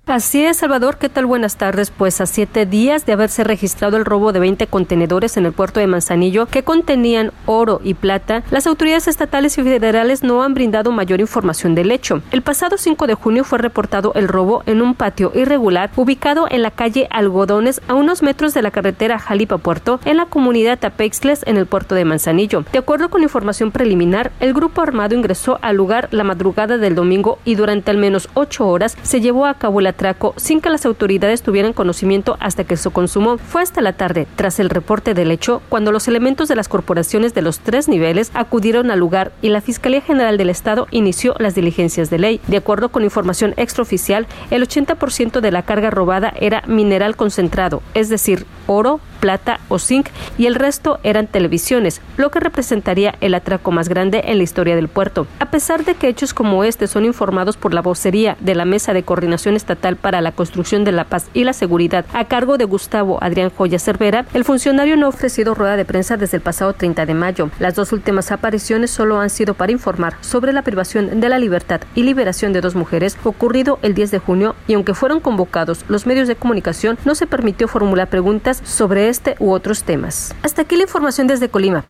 Así 0.07 0.43
es, 0.43 0.57
Salvador, 0.57 0.97
¿qué 0.97 1.09
tal? 1.09 1.27
Buenas 1.27 1.57
tardes. 1.57 1.91
Pues 1.91 2.21
a 2.21 2.25
siete 2.25 2.65
días 2.65 3.05
de 3.05 3.13
haberse 3.13 3.43
registrado 3.43 3.97
el 3.97 4.03
robo 4.03 4.33
de 4.33 4.39
20 4.39 4.65
contenedores 4.65 5.37
en 5.37 5.45
el 5.45 5.53
puerto 5.53 5.79
de 5.79 5.85
Manzanillo 5.85 6.47
que 6.47 6.63
contenían 6.63 7.31
oro 7.45 7.79
y 7.83 7.93
plata, 7.93 8.41
las 8.49 8.65
autoridades 8.65 9.07
estatales 9.07 9.59
y 9.59 9.63
federales 9.63 10.23
no 10.23 10.41
han 10.41 10.55
brindado 10.55 10.91
mayor 10.91 11.21
información 11.21 11.75
del 11.75 11.91
hecho. 11.91 12.23
El 12.31 12.41
pasado 12.41 12.77
5 12.77 13.05
de 13.05 13.13
junio 13.13 13.43
fue 13.43 13.59
reportado 13.59 14.11
el 14.15 14.27
robo 14.27 14.63
en 14.65 14.81
un 14.81 14.95
patio 14.95 15.31
irregular 15.35 15.91
ubicado 15.95 16.47
en 16.49 16.63
la 16.63 16.71
calle 16.71 17.07
Algodones 17.11 17.79
a 17.87 17.93
unos 17.93 18.23
metros 18.23 18.55
de 18.55 18.63
la 18.63 18.71
carretera 18.71 19.19
Jalipa 19.19 19.59
Puerto 19.59 19.99
en 20.03 20.17
la 20.17 20.25
comunidad 20.25 20.79
Tapexles 20.79 21.43
en 21.45 21.57
el 21.57 21.67
puerto 21.67 21.93
de 21.93 22.05
Manzanillo. 22.05 22.65
De 22.73 22.79
acuerdo 22.79 23.11
con 23.11 23.21
información 23.21 23.71
preliminar, 23.71 24.31
el 24.39 24.55
grupo 24.55 24.81
armado 24.81 25.15
ingresó 25.15 25.59
al 25.61 25.77
lugar 25.77 26.09
la 26.09 26.23
madrugada 26.23 26.79
del 26.79 26.95
domingo 26.95 27.37
y 27.45 27.53
durante 27.53 27.91
al 27.91 27.97
menos 27.97 28.29
ocho 28.33 28.67
horas 28.67 28.97
se 29.03 29.21
llevó 29.21 29.45
a 29.45 29.53
cabo 29.53 29.79
el 29.79 29.90
atraco 29.91 30.33
sin 30.37 30.59
que 30.59 30.69
las 30.69 30.85
autoridades 30.85 31.41
tuvieran 31.41 31.73
conocimiento 31.73 32.35
hasta 32.39 32.63
que 32.63 32.75
se 32.75 32.89
consumó. 32.89 33.37
Fue 33.37 33.61
hasta 33.61 33.81
la 33.81 33.93
tarde, 33.93 34.27
tras 34.35 34.59
el 34.59 34.69
reporte 34.69 35.13
del 35.13 35.31
hecho, 35.31 35.61
cuando 35.69 35.91
los 35.91 36.07
elementos 36.07 36.47
de 36.47 36.55
las 36.55 36.67
corporaciones 36.67 37.33
de 37.33 37.41
los 37.41 37.59
tres 37.59 37.87
niveles 37.87 38.31
acudieron 38.33 38.91
al 38.91 38.99
lugar 38.99 39.31
y 39.41 39.49
la 39.49 39.61
Fiscalía 39.61 40.01
General 40.01 40.37
del 40.37 40.49
Estado 40.49 40.87
inició 40.91 41.35
las 41.37 41.55
diligencias 41.55 42.09
de 42.09 42.19
ley. 42.19 42.41
De 42.47 42.57
acuerdo 42.57 42.89
con 42.89 43.03
información 43.03 43.53
extraoficial, 43.57 44.27
el 44.49 44.67
80% 44.67 45.39
de 45.39 45.51
la 45.51 45.63
carga 45.63 45.89
robada 45.89 46.33
era 46.39 46.63
mineral 46.67 47.15
concentrado, 47.15 47.81
es 47.93 48.09
decir, 48.09 48.45
oro, 48.71 48.99
plata 49.19 49.59
o 49.69 49.79
zinc, 49.79 50.07
y 50.37 50.47
el 50.47 50.55
resto 50.55 50.99
eran 51.03 51.27
televisiones, 51.27 52.01
lo 52.17 52.31
que 52.31 52.39
representaría 52.39 53.15
el 53.21 53.33
atraco 53.33 53.71
más 53.71 53.87
grande 53.87 54.23
en 54.25 54.37
la 54.37 54.43
historia 54.43 54.75
del 54.75 54.87
puerto. 54.87 55.27
A 55.39 55.51
pesar 55.51 55.85
de 55.85 55.95
que 55.95 56.07
hechos 56.07 56.33
como 56.33 56.63
este 56.63 56.87
son 56.87 57.05
informados 57.05 57.57
por 57.57 57.73
la 57.73 57.81
vocería 57.81 58.35
de 58.39 58.55
la 58.55 58.65
Mesa 58.65 58.93
de 58.93 59.03
Coordinación 59.03 59.55
Estatal 59.55 59.95
para 59.95 60.21
la 60.21 60.31
Construcción 60.31 60.83
de 60.83 60.91
la 60.91 61.05
Paz 61.05 61.29
y 61.33 61.43
la 61.43 61.53
Seguridad 61.53 62.05
a 62.13 62.25
cargo 62.25 62.57
de 62.57 62.65
Gustavo 62.65 63.19
Adrián 63.21 63.51
Joya 63.55 63.79
Cervera, 63.79 64.25
el 64.33 64.43
funcionario 64.43 64.97
no 64.97 65.05
ha 65.05 65.09
ofrecido 65.09 65.53
rueda 65.53 65.75
de 65.75 65.85
prensa 65.85 66.17
desde 66.17 66.37
el 66.37 66.43
pasado 66.43 66.73
30 66.73 67.05
de 67.05 67.13
mayo. 67.13 67.49
Las 67.59 67.75
dos 67.75 67.91
últimas 67.91 68.31
apariciones 68.31 68.91
solo 68.91 69.19
han 69.19 69.29
sido 69.29 69.53
para 69.53 69.71
informar 69.71 70.15
sobre 70.21 70.53
la 70.53 70.61
privación 70.61 71.19
de 71.19 71.29
la 71.29 71.39
libertad 71.39 71.81
y 71.95 72.03
liberación 72.03 72.53
de 72.53 72.61
dos 72.61 72.75
mujeres 72.75 73.17
ocurrido 73.23 73.79
el 73.81 73.93
10 73.93 74.11
de 74.11 74.19
junio 74.19 74.55
y 74.67 74.73
aunque 74.73 74.93
fueron 74.93 75.19
convocados 75.19 75.85
los 75.87 76.05
medios 76.05 76.27
de 76.27 76.35
comunicación, 76.35 76.97
no 77.05 77.15
se 77.15 77.27
permitió 77.27 77.67
formular 77.67 78.09
preguntas 78.09 78.60
sobre 78.63 79.09
este 79.09 79.35
u 79.39 79.51
otros 79.51 79.83
temas. 79.83 80.35
Hasta 80.43 80.63
aquí 80.63 80.75
la 80.75 80.83
información 80.83 81.27
desde 81.27 81.49
Colima. 81.49 81.85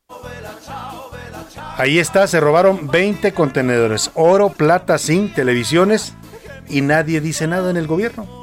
Ahí 1.78 2.00
está, 2.00 2.28
se 2.28 2.40
robaron 2.40 2.90
20 2.92 3.32
contenedores, 3.34 4.12
oro, 4.14 4.50
plata, 4.50 4.98
zinc, 4.98 5.34
televisiones 5.34 6.14
y 6.70 6.82
nadie 6.82 7.22
dice 7.22 7.48
nada 7.48 7.72
en 7.72 7.78
el 7.78 7.88
gobierno. 7.88 8.42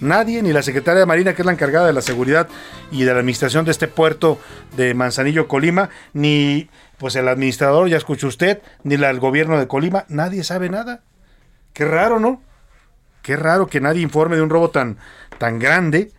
Nadie, 0.00 0.42
ni 0.42 0.52
la 0.52 0.62
secretaria 0.62 1.00
de 1.00 1.06
Marina, 1.06 1.34
que 1.34 1.42
es 1.42 1.46
la 1.46 1.52
encargada 1.52 1.86
de 1.86 1.92
la 1.92 2.02
seguridad 2.02 2.48
y 2.90 3.04
de 3.04 3.12
la 3.12 3.20
administración 3.20 3.64
de 3.64 3.70
este 3.70 3.88
puerto 3.88 4.38
de 4.76 4.92
Manzanillo, 4.92 5.48
Colima, 5.48 5.88
ni 6.12 6.68
pues 6.98 7.16
el 7.16 7.28
administrador, 7.28 7.88
ya 7.88 7.96
escuchó 7.96 8.26
usted, 8.26 8.60
ni 8.82 8.96
la, 8.96 9.08
el 9.10 9.20
gobierno 9.20 9.58
de 9.58 9.66
Colima, 9.68 10.04
nadie 10.08 10.44
sabe 10.44 10.68
nada. 10.68 11.02
Qué 11.72 11.84
raro, 11.84 12.20
¿no? 12.20 12.42
Qué 13.22 13.36
raro 13.36 13.66
que 13.66 13.80
nadie 13.80 14.02
informe 14.02 14.36
de 14.36 14.42
un 14.42 14.50
robo 14.50 14.70
tan, 14.70 14.98
tan 15.38 15.58
grande. 15.58 16.12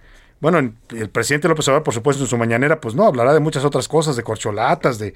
Bueno, 0.46 0.60
el 0.60 1.10
presidente 1.10 1.48
López 1.48 1.68
Obrador, 1.70 1.84
por 1.84 1.96
supuesto, 1.96 2.22
en 2.22 2.30
su 2.30 2.38
mañanera, 2.38 2.80
pues 2.80 2.94
no, 2.94 3.08
hablará 3.08 3.34
de 3.34 3.40
muchas 3.40 3.66
otras 3.66 3.88
cosas, 3.88 4.16
de 4.16 4.22
corcholatas, 4.22 5.00
de, 5.00 5.16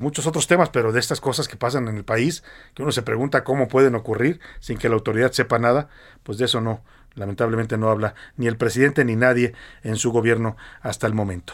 muchos 0.00 0.26
otros 0.26 0.46
temas, 0.46 0.70
pero 0.70 0.92
de 0.92 1.00
estas 1.00 1.20
cosas 1.20 1.46
que 1.46 1.58
pasan 1.58 1.88
en 1.88 1.98
el 1.98 2.04
país, 2.04 2.42
que 2.72 2.82
uno 2.82 2.90
se 2.90 3.02
pregunta 3.02 3.44
cómo 3.44 3.68
pueden 3.68 3.96
ocurrir 3.96 4.40
sin 4.60 4.78
que 4.78 4.88
la 4.88 4.94
autoridad 4.94 5.30
sepa 5.30 5.58
nada, 5.58 5.90
pues 6.22 6.38
de 6.38 6.46
eso 6.46 6.62
no, 6.62 6.84
lamentablemente 7.14 7.76
no 7.76 7.90
habla 7.90 8.14
ni 8.38 8.46
el 8.46 8.56
presidente 8.56 9.04
ni 9.04 9.14
nadie 9.14 9.52
en 9.82 9.96
su 9.96 10.10
gobierno 10.10 10.56
hasta 10.80 11.06
el 11.06 11.12
momento. 11.12 11.52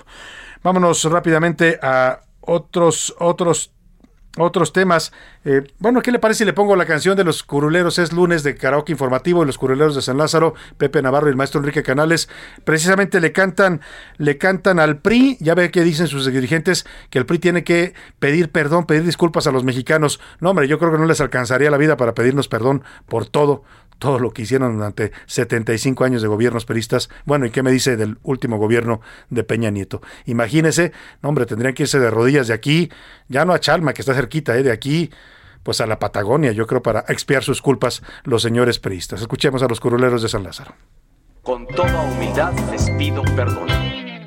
Vámonos 0.63 1.03
rápidamente 1.11 1.81
a 1.83 2.21
otros, 2.41 3.17
otros 3.19 3.73
otros 4.41 4.73
temas. 4.73 5.13
Eh, 5.45 5.63
bueno, 5.79 6.03
¿qué 6.03 6.13
le 6.13 6.19
parece 6.19 6.39
si 6.39 6.45
le 6.45 6.53
pongo 6.53 6.77
la 6.77 6.87
canción 6.87 7.17
de 7.17 7.25
los 7.25 7.43
curuleros? 7.43 7.99
Es 7.99 8.13
lunes 8.13 8.43
de 8.43 8.55
karaoke 8.57 8.93
informativo 8.93 9.43
y 9.43 9.47
los 9.47 9.59
curuleros 9.59 9.95
de 9.95 10.03
San 10.03 10.19
Lázaro, 10.19 10.55
Pepe 10.77 11.03
Navarro 11.03 11.29
y 11.29 11.31
el 11.31 11.37
maestro 11.37 11.61
Enrique 11.61 11.83
Canales, 11.83 12.29
precisamente 12.65 13.21
le 13.21 13.33
cantan, 13.33 13.81
le 14.17 14.39
cantan 14.39 14.79
al 14.79 14.99
PRI, 14.99 15.37
ya 15.41 15.55
ve 15.55 15.71
que 15.71 15.83
dicen 15.83 16.07
sus 16.07 16.27
dirigentes 16.27 16.87
que 17.11 17.19
el 17.19 17.27
PRI 17.27 17.39
tiene 17.39 17.65
que 17.65 17.95
pedir 18.19 18.51
perdón, 18.51 18.87
pedir 18.87 19.05
disculpas 19.05 19.47
a 19.47 19.53
los 19.53 19.65
mexicanos. 19.65 20.21
No, 20.41 20.51
hombre, 20.51 20.69
yo 20.69 20.79
creo 20.79 20.93
que 20.93 20.99
no 20.99 21.07
les 21.07 21.21
alcanzaría 21.21 21.71
la 21.71 21.79
vida 21.79 21.97
para 21.97 22.15
pedirnos 22.15 22.49
perdón 22.49 22.83
por 23.07 23.27
todo, 23.27 23.65
todo 23.99 24.19
lo 24.19 24.31
que 24.33 24.43
hicieron 24.43 24.77
durante 24.77 25.13
75 25.27 26.05
años 26.05 26.23
de 26.23 26.29
gobiernos 26.29 26.65
peristas. 26.65 27.09
Bueno, 27.25 27.47
¿y 27.47 27.51
qué 27.51 27.63
me 27.63 27.71
dice 27.71 27.97
del 27.97 28.19
último 28.23 28.59
gobierno 28.59 29.01
de 29.31 29.45
Peña 29.45 29.71
Nieto? 29.71 30.01
Imagínese, 30.27 30.93
no, 31.23 31.29
hombre, 31.29 31.47
tendrían 31.47 31.75
que 31.75 31.85
irse 31.85 31.99
de 31.99 32.11
rodillas 32.11 32.49
de 32.49 32.55
aquí, 32.55 32.91
ya 33.29 33.45
no 33.45 33.53
a 33.53 33.61
Chalma, 33.61 33.93
que 33.93 34.03
está 34.03 34.15
cerquita, 34.15 34.57
¿eh? 34.57 34.63
de 34.63 34.73
aquí, 34.73 35.11
pues 35.63 35.81
a 35.81 35.87
la 35.87 35.99
Patagonia, 35.99 36.53
yo 36.53 36.67
creo, 36.67 36.83
para 36.83 37.05
expiar 37.09 37.45
sus 37.45 37.61
culpas 37.61 38.03
los 38.25 38.43
señores 38.43 38.79
peristas. 38.79 39.21
Escuchemos 39.21 39.63
a 39.63 39.69
los 39.69 39.81
curuleros 39.81 40.23
de 40.23 40.29
San 40.29 40.43
Lázaro. 40.43 40.75
Con 41.43 41.67
toda 41.67 42.03
humildad 42.03 42.53
les 42.71 42.91
pido 42.91 43.23
perdón. 43.35 43.69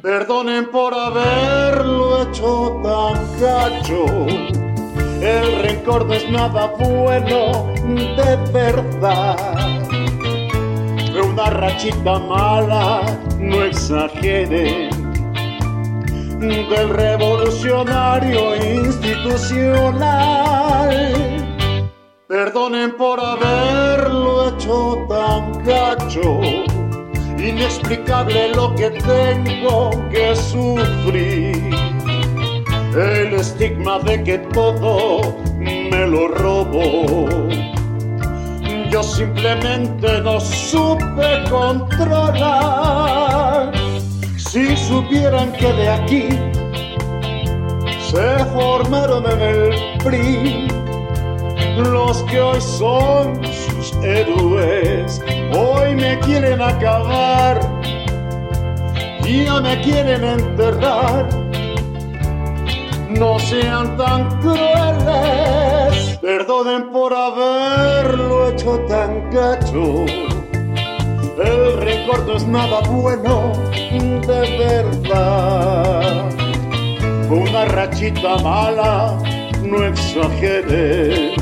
Perdonen 0.02 0.72
por 0.72 0.94
haberlo 0.94 2.24
hecho 2.24 2.82
tan 2.84 3.40
gacho. 3.40 4.61
El 5.22 5.62
rencor 5.62 6.08
no 6.08 6.16
es 6.16 6.28
nada 6.32 6.74
bueno 6.80 7.72
de 7.86 8.36
verdad. 8.52 9.38
Una 11.24 11.52
rachita 11.52 12.18
mala, 12.18 13.02
no 13.38 13.64
exageren. 13.64 14.90
Del 16.40 16.90
revolucionario 16.90 18.56
institucional. 18.56 20.90
Perdonen 22.28 22.98
por 22.98 23.20
haberlo 23.20 24.50
hecho 24.50 25.06
tan 25.08 25.64
gacho. 25.64 26.42
Inexplicable 27.38 28.56
lo 28.56 28.74
que 28.74 28.90
tengo 28.90 29.92
que 30.10 30.36
sufrir. 30.36 31.81
El 32.94 33.34
estigma 33.36 34.00
de 34.00 34.22
que 34.22 34.38
todo 34.54 35.38
me 35.58 36.06
lo 36.08 36.28
robo. 36.28 37.30
Yo 38.92 39.02
simplemente 39.02 40.20
no 40.22 40.42
supe 40.42 41.44
controlar. 41.50 42.92
Si 44.36 44.76
supieran 44.76 45.54
que 45.54 45.72
de 45.72 45.88
aquí 45.90 46.28
se 48.12 48.44
formaron 48.54 49.26
en 49.32 49.42
el 49.42 49.70
PRI 50.04 50.68
los 51.78 52.22
que 52.24 52.42
hoy 52.42 52.60
son 52.60 53.40
sus 53.46 53.94
héroes, 54.04 55.22
hoy 55.54 55.96
me 55.96 56.20
quieren 56.20 56.62
acabar, 56.62 57.58
ya 59.24 59.62
me 59.62 59.80
quieren 59.82 60.26
enterrar. 60.26 61.41
No 63.20 63.40
sean 63.40 63.98
tan 63.98 64.40
crueles, 64.42 66.18
perdonen 66.22 66.92
por 66.92 67.14
haberlo 67.14 68.50
hecho 68.50 68.80
tan 68.88 69.30
gacho. 69.32 70.06
El 71.44 71.78
rencor 71.78 72.28
no 72.28 72.36
es 72.36 72.48
nada 72.48 72.80
bueno 72.82 73.54
de 74.28 74.58
verdad. 74.58 76.30
una 77.30 77.66
rachita 77.66 78.38
mala, 78.38 79.18
no 79.64 79.84
exageré. 79.86 81.36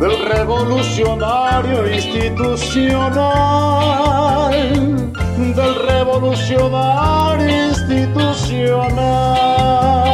Del 0.00 0.18
revolucionario 0.26 1.92
institucional, 1.92 4.52
del 5.36 5.74
revolucionario 5.86 7.68
institucional. 7.68 10.13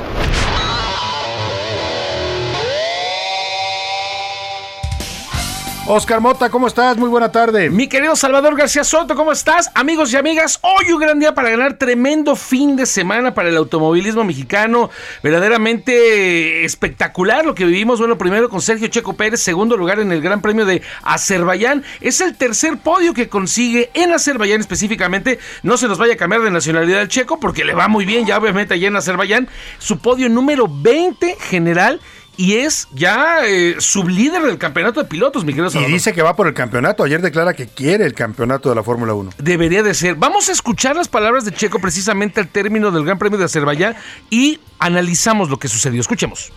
Oscar 5.93 6.21
Mota, 6.21 6.49
¿cómo 6.49 6.67
estás? 6.67 6.95
Muy 6.95 7.09
buena 7.09 7.33
tarde. 7.33 7.69
Mi 7.69 7.87
querido 7.89 8.15
Salvador 8.15 8.55
García 8.55 8.85
Soto, 8.85 9.13
¿cómo 9.13 9.33
estás? 9.33 9.69
Amigos 9.75 10.13
y 10.13 10.15
amigas, 10.15 10.57
hoy 10.61 10.93
un 10.93 11.01
gran 11.01 11.19
día 11.19 11.33
para 11.33 11.49
ganar 11.49 11.73
tremendo 11.73 12.37
fin 12.37 12.77
de 12.77 12.85
semana 12.85 13.33
para 13.33 13.49
el 13.49 13.57
automovilismo 13.57 14.23
mexicano. 14.23 14.89
Verdaderamente 15.21 16.63
espectacular 16.63 17.45
lo 17.45 17.55
que 17.55 17.65
vivimos. 17.65 17.99
Bueno, 17.99 18.17
primero 18.17 18.47
con 18.47 18.61
Sergio 18.61 18.87
Checo 18.87 19.17
Pérez, 19.17 19.41
segundo 19.41 19.75
lugar 19.75 19.99
en 19.99 20.13
el 20.13 20.21
Gran 20.21 20.41
Premio 20.41 20.65
de 20.65 20.81
Azerbaiyán. 21.03 21.83
Es 21.99 22.21
el 22.21 22.37
tercer 22.37 22.77
podio 22.77 23.13
que 23.13 23.27
consigue 23.27 23.89
en 23.93 24.13
Azerbaiyán 24.13 24.61
específicamente. 24.61 25.39
No 25.61 25.75
se 25.75 25.89
nos 25.89 25.97
vaya 25.97 26.13
a 26.13 26.17
cambiar 26.17 26.41
de 26.41 26.51
nacionalidad 26.51 27.01
el 27.01 27.09
checo 27.09 27.37
porque 27.37 27.65
le 27.65 27.73
va 27.73 27.89
muy 27.89 28.05
bien 28.05 28.25
ya 28.25 28.37
obviamente 28.37 28.75
allá 28.75 28.87
en 28.87 28.95
Azerbaiyán. 28.95 29.49
Su 29.77 29.99
podio 29.99 30.29
número 30.29 30.69
20 30.69 31.35
general 31.37 31.99
y 32.41 32.55
es 32.55 32.87
ya 32.93 33.45
eh, 33.45 33.75
sublíder 33.77 34.41
del 34.41 34.57
campeonato 34.57 35.03
de 35.03 35.07
pilotos, 35.07 35.45
mi 35.45 35.53
querido 35.53 35.67
Y 35.67 35.71
Salvador. 35.73 35.93
dice 35.93 36.11
que 36.11 36.23
va 36.23 36.35
por 36.35 36.47
el 36.47 36.55
campeonato. 36.55 37.03
Ayer 37.03 37.21
declara 37.21 37.53
que 37.53 37.67
quiere 37.67 38.03
el 38.03 38.13
campeonato 38.15 38.69
de 38.69 38.75
la 38.75 38.81
Fórmula 38.81 39.13
1. 39.13 39.29
Debería 39.37 39.83
de 39.83 39.93
ser. 39.93 40.15
Vamos 40.15 40.49
a 40.49 40.51
escuchar 40.53 40.95
las 40.95 41.07
palabras 41.07 41.45
de 41.45 41.51
Checo 41.51 41.77
precisamente 41.79 42.39
al 42.39 42.47
término 42.47 42.89
del 42.89 43.05
Gran 43.05 43.19
Premio 43.19 43.37
de 43.37 43.45
Azerbaiyán 43.45 43.95
y 44.31 44.59
analizamos 44.79 45.51
lo 45.51 45.59
que 45.59 45.67
sucedió. 45.67 46.01
Escuchemos. 46.01 46.51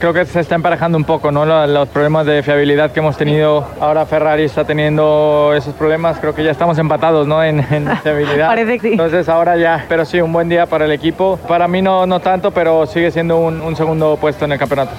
Creo 0.00 0.14
que 0.14 0.24
se 0.24 0.40
está 0.40 0.54
emparejando 0.54 0.96
un 0.96 1.04
poco, 1.04 1.30
¿no? 1.30 1.44
Los, 1.44 1.88
problemas 1.90 2.24
de 2.24 2.42
fiabilidad 2.42 2.90
que 2.90 3.00
hemos 3.00 3.18
tenido. 3.18 3.66
Ahora 3.78 4.06
Ferrari 4.06 4.44
está 4.44 4.64
teniendo 4.64 5.52
esos 5.54 5.74
problemas. 5.74 6.18
Creo 6.18 6.34
que 6.34 6.42
ya 6.42 6.50
estamos 6.50 6.78
empatados, 6.78 7.26
¿no? 7.26 7.44
En, 7.44 7.60
en 7.70 7.94
fiabilidad. 8.02 8.48
Parece 8.48 8.78
que 8.78 8.80
sí. 8.80 8.92
Entonces 8.92 9.28
ahora 9.28 9.58
ya. 9.58 9.84
Pero 9.90 10.06
sí, 10.06 10.18
un 10.22 10.32
buen 10.32 10.48
día 10.48 10.64
para 10.64 10.86
el 10.86 10.92
equipo. 10.92 11.38
Para 11.46 11.68
mí 11.68 11.82
no, 11.82 12.06
no 12.06 12.18
tanto, 12.18 12.50
pero 12.50 12.86
sigue 12.86 13.10
siendo 13.10 13.36
un, 13.36 13.60
un 13.60 13.76
segundo 13.76 14.16
puesto 14.18 14.46
en 14.46 14.52
el 14.52 14.58
campeonato. 14.58 14.92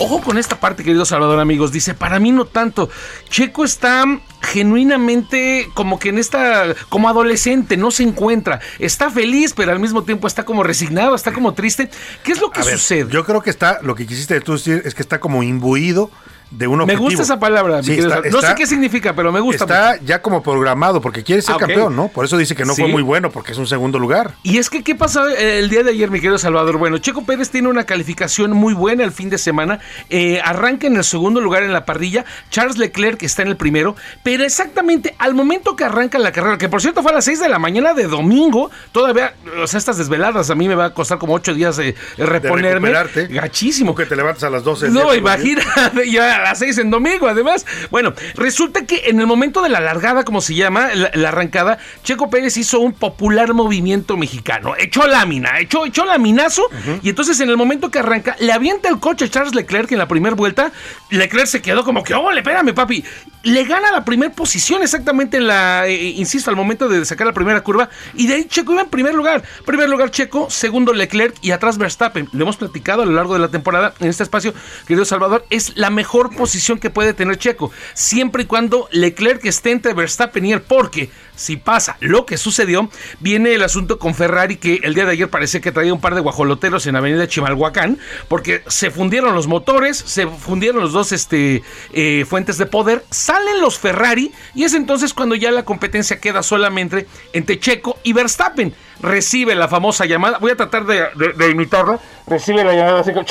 Ojo 0.00 0.20
con 0.20 0.38
esta 0.38 0.60
parte, 0.60 0.84
querido 0.84 1.04
Salvador, 1.04 1.40
amigos. 1.40 1.72
Dice, 1.72 1.92
para 1.92 2.20
mí 2.20 2.30
no 2.30 2.44
tanto. 2.44 2.88
Checo 3.28 3.64
está 3.64 4.04
genuinamente 4.40 5.68
como 5.74 5.98
que 5.98 6.10
en 6.10 6.18
esta, 6.18 6.74
como 6.88 7.08
adolescente, 7.08 7.76
no 7.76 7.90
se 7.90 8.04
encuentra. 8.04 8.60
Está 8.78 9.10
feliz, 9.10 9.54
pero 9.56 9.72
al 9.72 9.80
mismo 9.80 10.04
tiempo 10.04 10.28
está 10.28 10.44
como 10.44 10.62
resignado, 10.62 11.16
está 11.16 11.32
como 11.32 11.54
triste. 11.54 11.90
¿Qué 12.22 12.30
es 12.30 12.40
lo 12.40 12.52
que 12.52 12.60
A 12.60 12.64
ver, 12.64 12.78
sucede? 12.78 13.10
Yo 13.10 13.24
creo 13.24 13.42
que 13.42 13.50
está, 13.50 13.80
lo 13.82 13.96
que 13.96 14.06
quisiste 14.06 14.40
tú 14.40 14.52
decir 14.52 14.82
es 14.84 14.94
que 14.94 15.02
está 15.02 15.18
como 15.18 15.42
imbuido 15.42 16.12
de 16.50 16.66
un 16.66 16.78
Me 16.78 16.82
objetivo. 16.84 17.04
gusta 17.04 17.22
esa 17.22 17.38
palabra, 17.38 17.82
Sí, 17.82 17.92
está- 17.92 18.02
Salvador. 18.02 18.32
No 18.32 18.38
está- 18.38 18.48
sé 18.50 18.54
qué 18.56 18.66
significa, 18.66 19.14
pero 19.14 19.30
me 19.32 19.40
gusta. 19.40 19.64
Está 19.64 19.92
mucho. 19.92 20.04
ya 20.04 20.22
como 20.22 20.42
programado 20.42 21.00
porque 21.00 21.22
quiere 21.22 21.42
ser 21.42 21.54
Ah, 21.56 21.58
campeón, 21.58 21.94
¿no? 21.94 22.08
Por 22.08 22.24
eso 22.24 22.36
dice 22.38 22.54
que 22.54 22.64
no 22.64 22.74
fue 22.74 22.88
muy 22.88 23.02
bueno 23.02 23.30
porque 23.30 23.52
es 23.52 23.58
un 23.58 23.66
segundo 23.66 23.98
lugar. 23.98 24.32
Y 24.42 24.58
es 24.58 24.70
que, 24.70 24.82
¿qué 24.82 24.94
pasó 24.94 25.28
eh, 25.28 25.58
el 25.58 25.68
día 25.68 25.82
de 25.82 25.90
ayer, 25.90 26.10
mi 26.10 26.20
querido 26.20 26.38
Salvador? 26.38 26.78
Bueno, 26.78 26.98
Checo 26.98 27.24
Pérez 27.24 27.50
tiene 27.50 27.68
una 27.68 27.84
calificación 27.84 28.52
muy 28.52 28.72
buena 28.74 29.04
el 29.04 29.12
fin 29.12 29.28
de 29.30 29.38
semana. 29.38 29.78
Eh, 30.10 30.40
arranca 30.42 30.86
en 30.86 30.96
el 30.96 31.04
segundo 31.04 31.40
lugar 31.40 31.62
en 31.62 31.72
la 31.72 31.84
parrilla. 31.84 32.24
Charles 32.50 32.78
Leclerc 32.78 33.22
está 33.22 33.42
en 33.42 33.48
el 33.48 33.56
primero. 33.56 33.94
Pero 34.22 34.44
exactamente 34.44 35.14
al 35.18 35.34
momento 35.34 35.76
que 35.76 35.84
arranca 35.84 36.18
la 36.18 36.32
carrera, 36.32 36.56
que 36.58 36.68
por 36.68 36.80
cierto 36.80 37.02
fue 37.02 37.12
a 37.12 37.14
las 37.16 37.24
6 37.24 37.40
de 37.40 37.48
la 37.48 37.58
mañana 37.58 37.94
de 37.94 38.04
domingo, 38.06 38.70
todavía, 38.92 39.34
o 39.62 39.66
sea, 39.66 39.78
estas 39.78 39.98
desveladas 39.98 40.50
a 40.50 40.54
mí 40.54 40.66
me 40.68 40.74
va 40.74 40.86
a 40.86 40.94
costar 40.94 41.18
como 41.18 41.34
8 41.34 41.52
días 41.54 41.78
eh, 41.78 41.94
reponerme. 42.16 42.88
recuperarte. 42.88 43.26
Gachísimo. 43.28 43.94
Que 43.94 44.06
te 44.06 44.16
levantas 44.16 44.44
a 44.44 44.50
las 44.50 44.64
12. 44.64 44.86
del 44.86 44.94
No, 44.94 45.14
imagínate, 45.14 45.66
ya 46.10 46.37
a 46.38 46.42
las 46.42 46.58
6 46.58 46.78
en 46.78 46.90
domingo, 46.90 47.28
además. 47.28 47.66
Bueno, 47.90 48.14
resulta 48.34 48.86
que 48.86 49.02
en 49.06 49.20
el 49.20 49.26
momento 49.26 49.62
de 49.62 49.68
la 49.68 49.80
largada, 49.80 50.24
como 50.24 50.40
se 50.40 50.54
llama, 50.54 50.94
la, 50.94 51.10
la 51.14 51.28
arrancada, 51.28 51.78
Checo 52.04 52.30
Pérez 52.30 52.56
hizo 52.56 52.80
un 52.80 52.92
popular 52.92 53.54
movimiento 53.54 54.16
mexicano. 54.16 54.74
Echó 54.78 55.06
lámina, 55.06 55.58
echó, 55.60 55.86
echó 55.86 56.04
laminazo. 56.04 56.68
Y 57.02 57.10
entonces, 57.10 57.40
en 57.40 57.48
el 57.48 57.56
momento 57.56 57.90
que 57.90 57.98
arranca, 57.98 58.36
le 58.38 58.52
avienta 58.52 58.88
el 58.88 58.98
coche 58.98 59.26
a 59.26 59.28
Charles 59.28 59.54
Leclerc 59.54 59.90
en 59.92 59.98
la 59.98 60.08
primera 60.08 60.34
vuelta. 60.34 60.72
Leclerc 61.10 61.46
se 61.46 61.62
quedó 61.62 61.84
como 61.84 62.02
que, 62.02 62.14
oh, 62.14 62.30
espérame, 62.30 62.74
papi. 62.74 63.04
Le 63.44 63.64
gana 63.64 63.92
la 63.92 64.04
primera 64.04 64.32
posición 64.32 64.82
exactamente 64.82 65.36
en 65.36 65.46
la, 65.46 65.86
eh, 65.86 65.94
insisto, 66.16 66.50
al 66.50 66.56
momento 66.56 66.88
de 66.88 67.04
sacar 67.04 67.26
la 67.26 67.32
primera 67.32 67.60
curva. 67.62 67.88
Y 68.14 68.26
de 68.26 68.34
ahí 68.34 68.44
Checo 68.44 68.72
iba 68.72 68.82
en 68.82 68.90
primer 68.90 69.14
lugar. 69.14 69.42
Primer 69.64 69.88
lugar 69.88 70.10
Checo, 70.10 70.50
segundo 70.50 70.92
Leclerc 70.92 71.34
y 71.40 71.52
atrás 71.52 71.78
Verstappen. 71.78 72.28
Lo 72.32 72.42
hemos 72.42 72.56
platicado 72.56 73.02
a 73.02 73.06
lo 73.06 73.12
largo 73.12 73.34
de 73.34 73.40
la 73.40 73.48
temporada 73.48 73.94
en 74.00 74.08
este 74.08 74.22
espacio, 74.22 74.54
querido 74.86 75.04
Salvador. 75.04 75.46
Es 75.50 75.76
la 75.76 75.90
mejor 75.90 76.27
posición 76.30 76.78
que 76.78 76.90
puede 76.90 77.14
tener 77.14 77.38
Checo. 77.38 77.70
Siempre 77.94 78.42
y 78.44 78.46
cuando 78.46 78.88
Leclerc 78.90 79.44
esté 79.44 79.70
entre 79.72 79.94
Verstappen 79.94 80.44
y 80.44 80.52
él. 80.52 80.62
Porque 80.62 81.10
si 81.34 81.56
pasa 81.56 81.96
lo 82.00 82.26
que 82.26 82.36
sucedió, 82.36 82.90
viene 83.20 83.54
el 83.54 83.62
asunto 83.62 83.98
con 83.98 84.14
Ferrari 84.14 84.56
que 84.56 84.80
el 84.82 84.94
día 84.94 85.04
de 85.06 85.12
ayer 85.12 85.28
parece 85.30 85.60
que 85.60 85.72
traía 85.72 85.94
un 85.94 86.00
par 86.00 86.14
de 86.14 86.20
guajoloteros 86.20 86.86
en 86.86 86.96
Avenida 86.96 87.26
Chimalhuacán. 87.28 87.98
Porque 88.28 88.62
se 88.66 88.90
fundieron 88.90 89.34
los 89.34 89.46
motores, 89.46 89.96
se 89.98 90.26
fundieron 90.26 90.80
los 90.82 90.92
dos 90.92 91.12
este, 91.12 91.62
eh, 91.92 92.24
fuentes 92.28 92.58
de 92.58 92.66
poder. 92.66 93.04
Salen 93.10 93.60
los 93.60 93.78
Ferrari 93.78 94.32
y 94.54 94.64
es 94.64 94.74
entonces 94.74 95.14
cuando 95.14 95.34
ya 95.34 95.50
la 95.50 95.64
competencia 95.64 96.20
queda 96.20 96.42
solamente 96.42 97.06
entre 97.32 97.58
Checo 97.58 97.98
y 98.02 98.12
Verstappen. 98.12 98.74
Recibe 99.00 99.54
la 99.54 99.68
famosa 99.68 100.06
llamada. 100.06 100.38
Voy 100.38 100.50
a 100.50 100.56
tratar 100.56 100.84
de, 100.84 101.04
de- 101.36 101.50
imitarlo. 101.50 102.00
Recibe 102.26 102.64
la 102.64 102.72
llamada 102.74 103.00
así 103.00 103.12
como. 103.12 103.24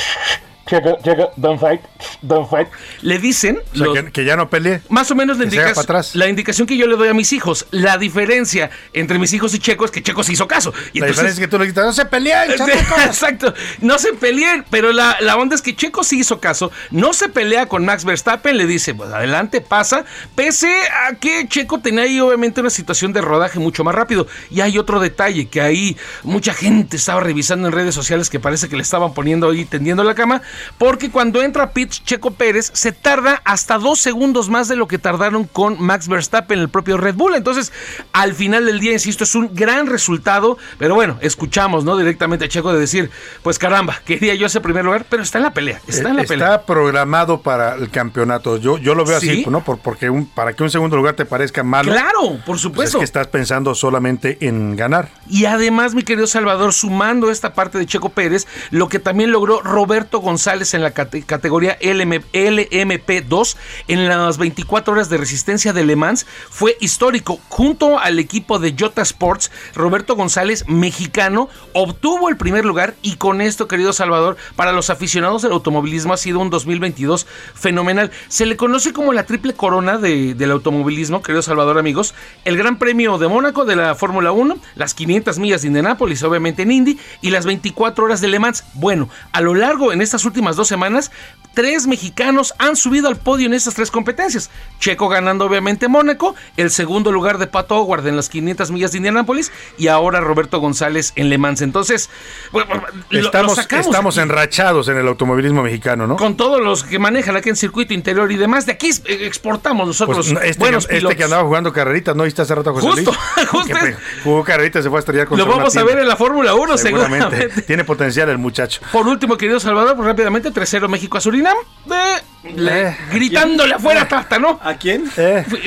Checo, 0.68 0.98
Checo, 1.02 1.30
don't 1.36 1.58
fight, 1.60 1.80
don't 2.22 2.48
fight. 2.48 2.68
Le 3.02 3.18
dicen. 3.18 3.58
O 3.72 3.76
sea, 3.76 3.86
los- 3.86 3.94
que, 3.98 4.12
que 4.12 4.24
ya 4.24 4.36
no 4.36 4.48
pelee. 4.50 4.80
más 4.90 5.10
o 5.10 5.14
menos 5.14 5.38
la, 5.38 5.44
Que 5.44 5.50
se 5.50 5.56
haga 5.58 5.68
indica- 5.70 5.74
para 5.74 5.84
atrás. 6.00 6.14
la 6.14 6.28
indicación 6.28 6.66
que 6.66 6.76
yo 6.76 6.86
le 6.86 6.96
doy 6.96 7.08
a 7.08 7.14
mis 7.14 7.32
hijos. 7.32 7.66
La 7.70 7.96
diferencia 7.98 8.70
entre 8.92 9.18
mis 9.18 9.32
hijos 9.32 9.54
y 9.54 9.58
Checo 9.58 9.84
es 9.84 9.90
que 9.90 10.02
Checo 10.02 10.22
se 10.22 10.32
hizo 10.32 10.46
caso. 10.46 10.72
Y 10.92 11.00
La 11.00 11.06
entonces- 11.06 11.08
diferencia 11.08 11.42
es 11.42 11.46
que 11.46 11.48
tú 11.48 11.58
le 11.58 11.66
quitas, 11.68 11.84
no 11.86 11.92
se 11.92 12.04
peleen, 12.04 12.50
Sí, 12.52 12.56
chamacos". 12.58 13.04
Exacto, 13.06 13.54
no 13.80 13.98
se 13.98 14.12
peleen, 14.12 14.64
pero 14.70 14.92
la, 14.92 15.16
la 15.20 15.36
onda 15.36 15.54
es 15.54 15.62
que 15.62 15.74
Checo 15.74 16.04
sí 16.04 16.18
hizo 16.20 16.38
caso, 16.40 16.70
no 16.90 17.12
se 17.12 17.28
pelea 17.28 17.66
con 17.66 17.84
Max 17.84 18.04
Verstappen, 18.04 18.56
le 18.56 18.66
dice, 18.66 18.94
pues 18.94 19.10
adelante, 19.10 19.60
pasa, 19.60 20.04
pese 20.34 20.68
a 21.08 21.14
que 21.14 21.48
Checo 21.48 21.80
tenía 21.80 22.02
ahí 22.04 22.20
obviamente 22.20 22.60
una 22.60 22.70
situación 22.70 23.12
de 23.12 23.20
rodaje 23.22 23.58
mucho 23.58 23.84
más 23.84 23.94
rápido. 23.94 24.26
Y 24.50 24.60
hay 24.60 24.78
otro 24.78 25.00
detalle, 25.00 25.48
que 25.48 25.60
ahí 25.60 25.96
mucha 26.22 26.52
gente 26.52 26.96
estaba 26.96 27.20
revisando 27.20 27.68
en 27.68 27.72
redes 27.72 27.94
sociales 27.94 28.28
que 28.30 28.38
parece 28.40 28.68
que 28.68 28.76
le 28.76 28.82
estaban 28.82 29.14
poniendo 29.14 29.48
ahí 29.50 29.64
tendiendo 29.64 30.04
la 30.04 30.14
cama, 30.14 30.42
porque 30.78 31.10
cuando 31.10 31.42
entra 31.42 31.70
Pitts 31.72 32.04
Checo 32.04 32.30
Pérez 32.32 32.70
se 32.74 32.92
tarda 32.92 33.40
hasta 33.44 33.78
dos 33.78 34.00
segundos 34.00 34.48
más 34.48 34.68
de 34.68 34.76
lo 34.76 34.88
que 34.88 34.98
tardaron 34.98 35.44
con 35.44 35.80
Max 35.80 36.08
Verstappen, 36.08 36.58
el 36.58 36.68
propio 36.68 36.96
Red 36.96 37.14
Bull. 37.14 37.34
Entonces, 37.34 37.72
al 38.12 38.34
final 38.34 38.66
del 38.66 38.80
día, 38.80 38.92
insisto, 38.92 39.24
es 39.24 39.34
un 39.34 39.54
gran 39.54 39.86
resultado, 39.86 40.58
pero 40.78 40.94
bueno, 40.94 41.18
escuchamos, 41.20 41.84
¿no? 41.84 41.96
Directamente 41.96 42.44
a 42.46 42.48
Checo 42.48 42.72
de 42.72 42.80
decir, 42.80 43.10
pues 43.42 43.58
caramba, 43.58 43.96
quería 44.04 44.34
yo 44.34 44.46
ese 44.46 44.60
primer 44.60 44.84
lugar, 44.84 45.06
pero 45.08 45.22
está 45.22 45.38
en 45.38 45.44
la 45.44 45.52
pelea, 45.52 45.80
está 45.86 46.08
en 46.10 46.16
la 46.16 46.22
Eh, 46.22 46.24
Está 46.24 46.34
pelea. 46.34 46.62
programado 46.62 47.40
para 47.42 47.74
el 47.74 47.90
campeonato. 47.90 48.56
Yo, 48.58 48.78
yo 48.78 48.94
lo 48.94 49.04
veo 49.04 49.20
¿Sí? 49.20 49.30
así, 49.30 49.44
¿no? 49.48 49.62
Por, 49.64 49.78
porque 49.78 50.10
un, 50.10 50.26
para 50.26 50.52
que 50.52 50.62
un 50.62 50.70
segundo 50.70 50.96
lugar 50.96 51.14
te 51.14 51.24
parezca 51.24 51.62
malo. 51.62 51.90
Claro, 51.92 52.20
por 52.28 52.44
pues 52.44 52.60
supuesto. 52.60 52.98
es 52.98 53.00
que 53.00 53.04
estás 53.04 53.26
pensando 53.28 53.74
solamente 53.74 54.38
en 54.40 54.76
ganar. 54.76 55.08
Y 55.28 55.44
además, 55.46 55.94
mi 55.94 56.02
querido 56.02 56.26
Salvador, 56.26 56.72
sumando 56.72 57.30
esta 57.30 57.54
parte 57.54 57.78
de 57.78 57.86
Checo 57.86 58.08
Pérez, 58.10 58.46
lo 58.70 58.88
que 58.88 58.98
también 58.98 59.30
logró 59.30 59.60
Roberto 59.62 60.18
González 60.20 60.47
en 60.48 60.82
la 60.82 60.94
cate- 60.94 61.24
categoría 61.26 61.76
LM 61.82 62.22
LMP2 62.32 63.56
en 63.88 64.08
las 64.08 64.38
24 64.38 64.94
horas 64.94 65.10
de 65.10 65.18
resistencia 65.18 65.74
de 65.74 65.84
Le 65.84 65.94
Mans 65.94 66.26
fue 66.48 66.76
histórico. 66.80 67.38
Junto 67.50 67.98
al 67.98 68.18
equipo 68.18 68.58
de 68.58 68.74
Jota 68.78 69.02
Sports, 69.02 69.50
Roberto 69.74 70.16
González, 70.16 70.64
mexicano, 70.66 71.50
obtuvo 71.74 72.30
el 72.30 72.38
primer 72.38 72.64
lugar 72.64 72.94
y 73.02 73.16
con 73.16 73.42
esto, 73.42 73.68
querido 73.68 73.92
Salvador, 73.92 74.38
para 74.56 74.72
los 74.72 74.88
aficionados 74.88 75.42
del 75.42 75.52
automovilismo 75.52 76.14
ha 76.14 76.16
sido 76.16 76.40
un 76.40 76.48
2022 76.48 77.26
fenomenal. 77.54 78.10
Se 78.28 78.46
le 78.46 78.56
conoce 78.56 78.94
como 78.94 79.12
la 79.12 79.24
triple 79.26 79.52
corona 79.52 79.98
de- 79.98 80.32
del 80.34 80.50
automovilismo, 80.50 81.22
querido 81.22 81.42
Salvador, 81.42 81.78
amigos. 81.78 82.14
El 82.46 82.56
Gran 82.56 82.78
Premio 82.78 83.18
de 83.18 83.28
Mónaco 83.28 83.66
de 83.66 83.76
la 83.76 83.94
Fórmula 83.94 84.32
1, 84.32 84.56
las 84.76 84.94
500 84.94 85.38
millas 85.38 85.60
de 85.60 85.68
Indianápolis, 85.68 86.22
obviamente 86.22 86.62
en 86.62 86.72
Indy, 86.72 86.98
y 87.20 87.30
las 87.30 87.44
24 87.44 88.04
horas 88.06 88.22
de 88.22 88.28
Le 88.28 88.38
Mans. 88.38 88.64
Bueno, 88.72 89.10
a 89.32 89.42
lo 89.42 89.54
largo 89.54 89.92
en 89.92 90.00
estas 90.00 90.24
últimas 90.24 90.37
dos 90.56 90.68
semanas, 90.68 91.10
tres 91.58 91.88
mexicanos 91.88 92.54
han 92.58 92.76
subido 92.76 93.08
al 93.08 93.16
podio 93.16 93.46
en 93.46 93.52
estas 93.52 93.74
tres 93.74 93.90
competencias. 93.90 94.48
Checo 94.78 95.08
ganando 95.08 95.44
obviamente 95.44 95.88
Mónaco, 95.88 96.36
el 96.56 96.70
segundo 96.70 97.10
lugar 97.10 97.38
de 97.38 97.48
Pato 97.48 97.74
Howard 97.74 98.06
en 98.06 98.14
las 98.14 98.28
500 98.28 98.70
millas 98.70 98.92
de 98.92 98.98
Indianápolis 98.98 99.50
y 99.76 99.88
ahora 99.88 100.20
Roberto 100.20 100.60
González 100.60 101.12
en 101.16 101.28
Le 101.30 101.36
Mans. 101.36 101.60
Entonces, 101.60 102.10
bueno, 102.52 102.74
lo- 103.10 103.20
lo 103.20 103.26
Estamos, 103.26 103.58
estamos 103.58 104.18
enrachados 104.18 104.86
en 104.86 104.98
el 104.98 105.08
automovilismo 105.08 105.64
mexicano, 105.64 106.06
¿no? 106.06 106.14
con 106.14 106.36
todos 106.36 106.60
los 106.62 106.84
que 106.84 107.00
manejan 107.00 107.34
aquí 107.36 107.48
en 107.48 107.56
circuito 107.56 107.92
interior 107.92 108.30
y 108.30 108.36
demás. 108.36 108.64
De 108.64 108.70
aquí 108.74 108.90
eh, 109.06 109.26
exportamos 109.26 109.84
nosotros 109.88 110.28
Pues, 110.32 110.44
este, 110.44 110.60
buenos 110.60 110.86
que, 110.86 110.98
este 110.98 111.16
que 111.16 111.24
andaba 111.24 111.42
jugando 111.42 111.72
carreritas, 111.72 112.14
¿no? 112.14 112.22
¿Viste 112.22 112.42
hace 112.42 112.54
rato 112.54 112.70
a 112.70 112.74
José 112.74 112.86
Justo, 112.86 113.10
Luis? 113.10 113.48
justo. 113.50 113.74
Jugó 114.22 114.44
carreritas, 114.44 114.84
se 114.84 114.90
fue 114.90 114.98
a 114.98 115.00
estrellar 115.00 115.26
con 115.26 115.36
Lo 115.38 115.46
vamos 115.46 115.76
a 115.76 115.82
ver 115.82 115.98
en 115.98 116.06
la 116.06 116.14
Fórmula 116.14 116.54
1 116.54 116.78
seguramente. 116.78 117.48
Tiene 117.62 117.82
potencial 117.82 118.28
el 118.28 118.38
muchacho. 118.38 118.80
Por 118.92 119.08
último, 119.08 119.36
querido 119.36 119.58
Salvador, 119.58 119.96
pues 119.96 120.06
rápidamente 120.06 120.52
3-0 120.52 120.86
México 120.86 121.18
a 121.18 121.20
Surinam. 121.20 121.47
Eh, 121.90 122.52
le- 122.54 122.96
gritándole 123.12 123.74
afuera 123.74 124.06
Tata, 124.08 124.38
¿no? 124.38 124.58
¿A 124.62 124.74
quién? 124.74 125.04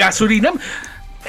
A 0.04 0.12
Surinam. 0.12 0.58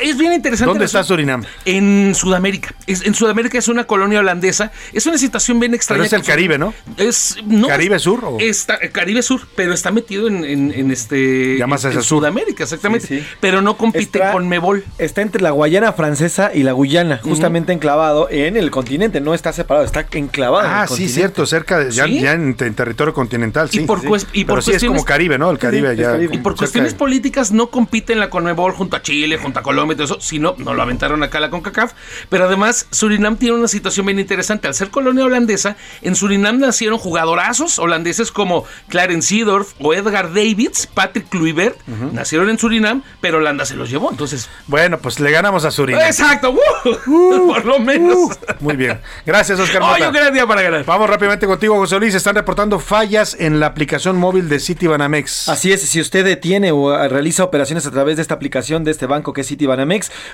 Es 0.00 0.16
bien 0.16 0.32
interesante. 0.32 0.68
¿Dónde 0.70 0.84
está. 0.86 1.02
Surinam? 1.04 1.44
En 1.64 2.14
Sudamérica. 2.14 2.74
Es- 2.86 3.02
en 3.04 3.14
Sudamérica 3.14 3.58
es 3.58 3.68
una 3.68 3.84
colonia 3.84 4.20
holandesa. 4.20 4.72
Es 4.92 5.06
una 5.06 5.18
situación 5.18 5.60
bien 5.60 5.74
extraña. 5.74 5.98
Pero 6.02 6.06
es 6.06 6.12
el 6.12 6.22
Caribe, 6.22 6.58
¿no? 6.58 6.72
Es, 6.96 7.36
no, 7.44 7.68
¿Caribe 7.68 7.98
Sur 7.98 8.24
o? 8.24 8.38
Está, 8.40 8.76
eh, 8.80 8.90
Caribe 8.90 9.22
Sur, 9.22 9.42
pero 9.54 9.72
está 9.74 9.90
metido 9.90 10.28
en, 10.28 10.44
en- 10.44 10.72
en 10.72 10.90
este. 10.90 11.56
Ya 11.58 11.66
más 11.66 11.84
en, 11.84 11.88
hacia 11.88 11.96
en 11.96 11.98
el 11.98 12.04
sur. 12.04 12.18
Sudamérica, 12.20 12.62
exactamente. 12.64 13.06
Sí, 13.06 13.18
sí. 13.20 13.26
Pero 13.40 13.60
no 13.62 13.76
compite 13.76 14.18
Está- 14.18 14.32
con 14.32 14.48
Mebol. 14.48 14.84
Está 14.98 15.22
entre 15.22 15.42
la 15.42 15.50
Guayana 15.50 15.92
francesa 15.92 16.50
y 16.54 16.62
la 16.62 16.72
Guyana, 16.72 17.20
justamente 17.22 17.72
enclavado 17.72 18.28
en 18.30 18.56
el 18.56 18.70
continente, 18.70 19.20
no 19.20 19.34
está 19.34 19.52
separado, 19.52 19.84
está 19.84 20.06
enclavado. 20.12 20.64
en 20.66 20.70
el 20.70 20.76
Ah, 20.78 20.82
sí, 20.86 20.88
continente. 20.88 21.14
cierto, 21.14 21.46
cerca 21.46 21.78
de, 21.78 21.90
ya, 21.90 22.04
¿Sí? 22.06 22.20
ya 22.20 22.32
en, 22.32 22.56
en 22.58 22.74
territorio 22.74 23.12
continental, 23.12 23.68
sí. 23.70 23.80
Y 23.80 23.84
por 23.84 24.00
Sí. 24.00 24.06
cues- 24.06 24.26
y 24.32 24.44
Pero 24.44 24.54
por 24.56 24.62
sí 24.64 24.70
es 24.72 24.78
como 24.82 24.92
cuestiones- 24.94 25.04
Caribe, 25.04 25.38
¿no? 25.38 25.50
El 25.50 25.58
Caribe 25.58 25.94
Sí, 25.96 26.00
ya. 26.02 26.16
Y 26.22 26.38
por 26.38 26.56
cuestiones 26.56 26.92
de- 26.92 26.98
políticas 26.98 27.52
no 27.52 27.68
compiten 27.70 28.18
la 28.20 28.30
Conmebol 28.30 28.72
junto 28.72 28.96
a 28.96 29.02
Chile, 29.02 29.36
junto 29.38 29.60
a 29.60 29.62
Colombia 29.62 29.81
todo 29.88 30.04
eso, 30.04 30.20
sino 30.20 30.54
no 30.58 30.74
lo 30.74 30.82
aventaron 30.82 31.22
acá 31.22 31.38
a 31.38 31.40
la 31.42 31.50
CONCACAF. 31.50 31.92
Pero 32.28 32.44
además, 32.46 32.86
Surinam 32.90 33.36
tiene 33.36 33.56
una 33.56 33.68
situación 33.68 34.06
bien 34.06 34.18
interesante. 34.18 34.68
Al 34.68 34.74
ser 34.74 34.90
colonia 34.90 35.24
holandesa, 35.24 35.76
en 36.02 36.14
Surinam 36.16 36.58
nacieron 36.58 36.98
jugadorazos 36.98 37.78
holandeses 37.78 38.32
como 38.32 38.64
Clarence 38.88 39.28
Seedorf 39.28 39.72
o 39.80 39.94
Edgar 39.94 40.28
Davids, 40.28 40.86
Patrick 40.86 41.28
Kluivert. 41.28 41.78
Nacieron 42.12 42.48
en 42.50 42.58
Surinam, 42.58 43.02
pero 43.20 43.38
Holanda 43.38 43.64
se 43.64 43.76
los 43.76 43.90
llevó. 43.90 44.10
Entonces, 44.10 44.48
Bueno, 44.66 44.98
pues 44.98 45.20
le 45.20 45.30
ganamos 45.30 45.64
a 45.64 45.70
Surinam. 45.70 46.02
exacto, 46.02 46.50
¡uh! 46.50 47.46
por 47.48 47.64
lo 47.64 47.78
menos. 47.78 48.38
Muy 48.60 48.76
bien. 48.76 49.00
Gracias, 49.26 49.58
Oscar. 49.58 49.82
Hoy 49.82 50.02
un 50.02 50.12
gran 50.12 50.32
día 50.32 50.46
para 50.46 50.62
ganar. 50.62 50.84
Vamos 50.84 51.08
rápidamente 51.08 51.46
contigo, 51.46 51.76
José 51.76 51.98
Luis. 51.98 52.14
Están 52.14 52.34
reportando 52.34 52.78
fallas 52.78 53.36
en 53.38 53.60
la 53.60 53.66
aplicación 53.66 54.16
móvil 54.16 54.48
de 54.48 54.60
Citibanamex. 54.60 55.48
Así 55.48 55.72
es, 55.72 55.82
si 55.82 56.00
usted 56.00 56.24
detiene 56.24 56.72
o 56.72 56.96
realiza 57.08 57.44
operaciones 57.44 57.86
a 57.86 57.90
través 57.90 58.16
de 58.16 58.22
esta 58.22 58.34
aplicación 58.34 58.84
de 58.84 58.90
este 58.90 59.06
banco 59.06 59.32
que 59.32 59.40
es 59.42 59.48
Citibanamex, 59.48 59.71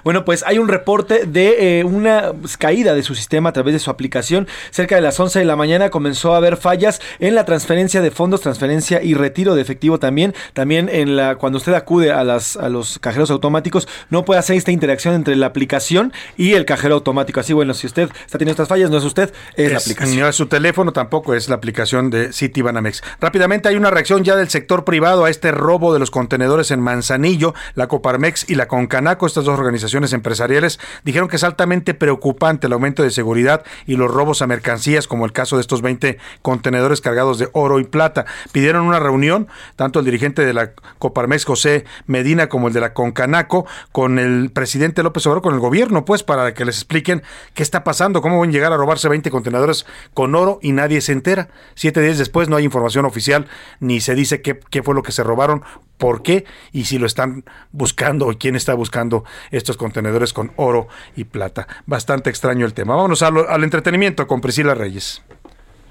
bueno, 0.05 0.25
pues 0.25 0.45
hay 0.47 0.59
un 0.59 0.69
reporte 0.69 1.25
de 1.27 1.81
eh, 1.81 1.85
una 1.85 2.33
caída 2.59 2.95
de 2.95 3.03
su 3.03 3.15
sistema 3.15 3.51
a 3.51 3.53
través 3.53 3.75
de 3.75 3.79
su 3.79 3.91
aplicación. 3.91 4.47
Cerca 4.71 4.95
de 4.95 5.01
las 5.01 5.19
11 5.19 5.39
de 5.41 5.45
la 5.45 5.57
mañana 5.57 5.91
comenzó 5.91 6.35
a 6.35 6.39
haber 6.39 6.57
fallas 6.57 7.01
en 7.19 7.35
la 7.35 7.45
transferencia 7.45 8.01
de 8.01 8.11
fondos, 8.11 8.41
transferencia 8.41 9.03
y 9.03 9.15
retiro 9.15 9.55
de 9.55 9.63
efectivo 9.63 9.99
también. 9.99 10.35
También 10.53 10.89
en 10.89 11.17
la 11.17 11.37
cuando 11.37 11.59
usted 11.59 11.75
acude 11.75 12.13
a 12.13 12.25
las 12.25 12.57
a 12.57 12.69
los 12.69 12.99
cajeros 12.99 13.31
automáticos 13.31 13.89
no 14.11 14.25
puede 14.25 14.41
hacer 14.41 14.57
esta 14.57 14.73
interacción 14.73 15.15
entre 15.15 15.37
la 15.37 15.47
aplicación 15.47 16.13
y 16.37 16.55
el 16.55 16.65
cajero 16.65 16.95
automático. 16.95 17.41
Así 17.41 17.53
bueno, 17.53 17.75
si 17.75 17.87
usted 17.87 18.11
está 18.25 18.39
teniendo 18.39 18.53
estas 18.63 18.69
fallas, 18.69 18.91
no 18.91 18.99
es 18.99 19.05
usted, 19.05 19.33
es, 19.57 19.73
la 19.73 19.79
aplicación. 19.79 20.21
No 20.21 20.29
es 20.29 20.37
su 20.37 20.47
teléfono, 20.47 20.93
tampoco 20.93 21.35
es 21.35 21.49
la 21.49 21.57
aplicación 21.57 22.11
de 22.11 22.33
Citibanamex. 22.33 23.03
Rápidamente 23.21 23.69
hay 23.69 23.77
una 23.77 23.91
reacción 23.91 24.25
ya 24.25 24.37
del 24.37 24.49
sector 24.49 24.85
privado 24.85 25.25
a 25.25 25.31
este 25.31 25.53
robo 25.53 25.93
de 25.93 25.99
los 25.99 26.11
contenedores 26.11 26.71
en 26.71 26.81
Manzanillo. 26.81 27.55
La 27.75 27.89
Coparmex 27.89 28.49
y 28.49 28.55
la 28.55 28.69
Concanaco, 28.69 29.27
estas 29.29 29.45
dos 29.45 29.59
organizaciones 29.59 30.13
empresariales, 30.13 30.81
dijeron 31.05 31.29
que 31.29 31.37
es 31.37 31.45
altamente 31.45 31.95
preocupante 31.95 32.67
el 32.67 32.73
aumento 32.73 33.03
de 33.03 33.11
seguridad 33.11 33.65
y 33.87 33.97
los 33.97 34.11
robos 34.11 34.43
a 34.43 34.47
mercancías, 34.47 35.07
como 35.07 35.25
el 35.25 35.33
caso 35.33 35.57
de 35.57 35.63
estos 35.63 35.83
20 35.83 36.19
contenedores 36.43 37.01
cargados 37.01 37.39
de 37.39 37.49
oro 37.53 37.79
y 37.79 37.85
plata. 37.85 38.27
Pidieron 38.53 38.87
una 38.87 38.99
reunión, 38.99 39.49
tanto 39.77 40.01
el 40.01 40.05
dirigente 40.05 40.45
de 40.45 40.53
la 40.53 40.73
Coparmex, 40.99 41.45
José 41.45 41.85
Medina, 42.07 42.49
como 42.49 42.69
el 42.69 42.75
de 42.75 42.81
la 42.81 42.95
Concanaco, 42.95 43.67
con 43.93 44.19
el 44.19 44.51
presidente 44.51 45.03
López 45.03 45.27
Obrador, 45.27 45.43
con 45.43 45.55
el 45.55 45.61
gobierno, 45.61 46.05
pues, 46.05 46.23
para 46.23 46.55
que 46.55 46.65
les 46.65 46.77
expliquen 46.77 47.23
qué 47.55 47.63
está 47.63 47.85
pasando, 47.85 48.23
cómo 48.23 48.41
van 48.41 48.51
a 48.51 48.53
llegar 48.53 48.73
a 48.73 48.77
robarse 48.77 49.09
20 49.09 49.31
contenedores 49.31 49.87
con 50.15 50.35
oro 50.35 50.59
y 50.63 50.73
nadie 50.73 51.01
se 51.01 51.13
entera. 51.13 51.49
Siete 51.75 52.01
días 52.01 52.19
después 52.19 52.49
no 52.49 52.57
hay 52.57 52.65
información 52.65 53.05
oficial, 53.05 53.47
ni 53.81 54.01
se 54.01 54.15
dice 54.15 54.43
qué, 54.43 54.59
qué 54.71 54.83
fue 54.83 54.95
lo 54.95 55.03
que 55.03 55.13
se 55.13 55.23
robaron, 55.23 55.63
por 55.99 56.23
qué 56.23 56.47
y 56.73 56.85
si 56.85 56.99
lo 56.99 57.07
están 57.07 57.45
buscando 57.73 58.29
o 58.29 58.39
quién 58.39 58.55
está 58.57 58.73
buscando 58.75 59.25
estos 59.51 59.77
contenedores 59.77 60.33
con 60.33 60.53
oro 60.57 60.89
y 61.17 61.25
plata. 61.25 61.69
Bastante 61.87 62.31
extraño 62.31 62.65
el 62.65 62.73
tema. 62.73 62.95
Vámonos 62.95 63.21
al 63.23 63.65
entretenimiento 63.65 64.27
con 64.27 64.41
Priscila 64.41 64.75
Reyes. 64.75 65.21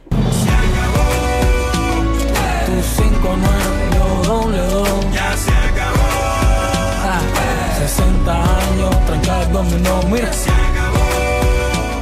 Tu 0.10 0.18
59 2.82 3.90
yo 3.94 4.24
doble 4.24 4.58
dos. 4.58 4.90
Ya 5.14 5.38
se 5.38 5.52
acabó. 5.52 5.98
60 7.80 8.34
años, 8.34 8.96
dominó, 9.52 10.02
mira. 10.10 10.32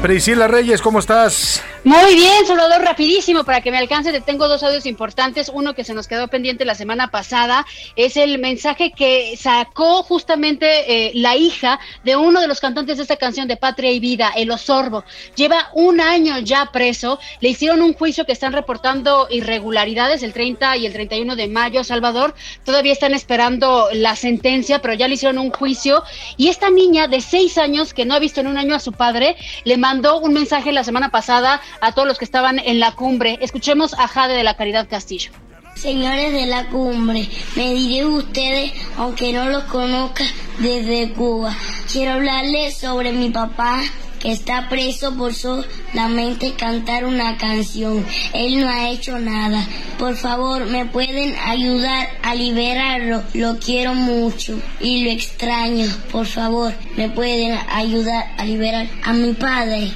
Priscila 0.05 0.47
Reyes, 0.47 0.83
¿cómo 0.83 0.99
estás? 0.99 1.63
Muy 1.83 2.13
bien, 2.13 2.45
Salvador, 2.45 2.83
rapidísimo 2.83 3.43
para 3.43 3.61
que 3.61 3.71
me 3.71 3.79
alcance. 3.79 4.11
Te 4.11 4.21
tengo 4.21 4.47
dos 4.47 4.61
audios 4.61 4.85
importantes. 4.85 5.49
Uno 5.51 5.73
que 5.73 5.83
se 5.83 5.95
nos 5.95 6.07
quedó 6.07 6.27
pendiente 6.27 6.63
la 6.63 6.75
semana 6.75 7.09
pasada 7.09 7.65
es 7.95 8.15
el 8.15 8.37
mensaje 8.37 8.91
que 8.91 9.35
sacó 9.35 10.03
justamente 10.03 10.67
eh, 11.07 11.11
la 11.15 11.35
hija 11.35 11.79
de 12.03 12.15
uno 12.15 12.39
de 12.39 12.47
los 12.47 12.59
cantantes 12.59 12.97
de 12.97 13.03
esta 13.03 13.17
canción 13.17 13.47
de 13.47 13.57
Patria 13.57 13.91
y 13.91 13.99
Vida, 13.99 14.31
El 14.35 14.51
Osorbo. 14.51 15.03
Lleva 15.35 15.69
un 15.73 15.99
año 15.99 16.37
ya 16.37 16.69
preso. 16.71 17.19
Le 17.39 17.49
hicieron 17.49 17.81
un 17.81 17.93
juicio 17.93 18.25
que 18.25 18.31
están 18.31 18.53
reportando 18.53 19.27
irregularidades 19.31 20.21
el 20.21 20.33
30 20.33 20.77
y 20.77 20.85
el 20.85 20.93
31 20.93 21.35
de 21.35 21.47
mayo, 21.47 21.83
Salvador. 21.83 22.35
Todavía 22.63 22.93
están 22.93 23.15
esperando 23.15 23.89
la 23.91 24.15
sentencia, 24.15 24.83
pero 24.83 24.93
ya 24.93 25.07
le 25.07 25.15
hicieron 25.15 25.39
un 25.39 25.49
juicio. 25.49 26.03
Y 26.37 26.49
esta 26.49 26.69
niña 26.69 27.07
de 27.07 27.21
seis 27.21 27.57
años 27.57 27.91
que 27.93 28.05
no 28.05 28.13
ha 28.13 28.19
visto 28.19 28.39
en 28.41 28.47
un 28.47 28.59
año 28.59 28.75
a 28.75 28.79
su 28.79 28.91
padre, 28.91 29.35
le 29.63 29.77
mandó 29.77 29.94
un 29.95 30.33
mensaje 30.33 30.71
la 30.71 30.83
semana 30.83 31.09
pasada 31.09 31.61
a 31.81 31.93
todos 31.93 32.07
los 32.07 32.17
que 32.17 32.25
estaban 32.25 32.59
en 32.59 32.79
la 32.79 32.91
cumbre. 32.91 33.37
Escuchemos 33.41 33.93
a 33.93 34.07
Jade 34.07 34.33
de 34.33 34.43
la 34.43 34.55
Caridad 34.55 34.87
Castillo. 34.89 35.31
Señores 35.75 36.31
de 36.33 36.45
la 36.45 36.67
cumbre, 36.67 37.27
me 37.55 37.73
diré 37.73 38.05
ustedes, 38.05 38.73
aunque 38.97 39.33
no 39.33 39.45
los 39.45 39.63
conozca 39.65 40.23
desde 40.59 41.13
Cuba. 41.13 41.55
Quiero 41.91 42.13
hablarles 42.13 42.77
sobre 42.77 43.11
mi 43.11 43.29
papá 43.29 43.81
está 44.25 44.67
preso 44.69 45.15
por 45.15 45.33
solamente 45.33 46.53
cantar 46.53 47.05
una 47.05 47.37
canción. 47.37 48.05
Él 48.33 48.59
no 48.59 48.67
ha 48.67 48.89
hecho 48.89 49.19
nada. 49.19 49.65
Por 49.97 50.15
favor, 50.15 50.65
me 50.65 50.85
pueden 50.85 51.35
ayudar 51.39 52.09
a 52.23 52.35
liberarlo. 52.35 53.23
Lo 53.33 53.57
quiero 53.57 53.93
mucho 53.93 54.59
y 54.79 55.03
lo 55.03 55.11
extraño. 55.11 55.85
Por 56.11 56.25
favor, 56.25 56.73
me 56.97 57.09
pueden 57.09 57.57
ayudar 57.69 58.33
a 58.37 58.45
liberar 58.45 58.87
a 59.03 59.13
mi 59.13 59.33
padre. 59.33 59.91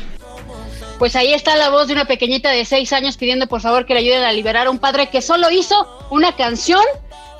Pues 1.00 1.16
ahí 1.16 1.34
está 1.34 1.56
la 1.56 1.70
voz 1.70 1.88
de 1.88 1.94
una 1.94 2.04
pequeñita 2.04 2.50
de 2.52 2.66
seis 2.66 2.92
años 2.92 3.16
pidiendo 3.16 3.48
por 3.48 3.62
favor 3.62 3.86
que 3.86 3.94
le 3.94 4.02
ayuden 4.02 4.24
a 4.24 4.34
liberar 4.34 4.68
a 4.68 4.70
un 4.70 4.80
padre 4.80 5.10
que 5.10 5.22
solo 5.22 5.50
hizo 5.50 5.88
una 6.12 6.36
canción, 6.36 6.84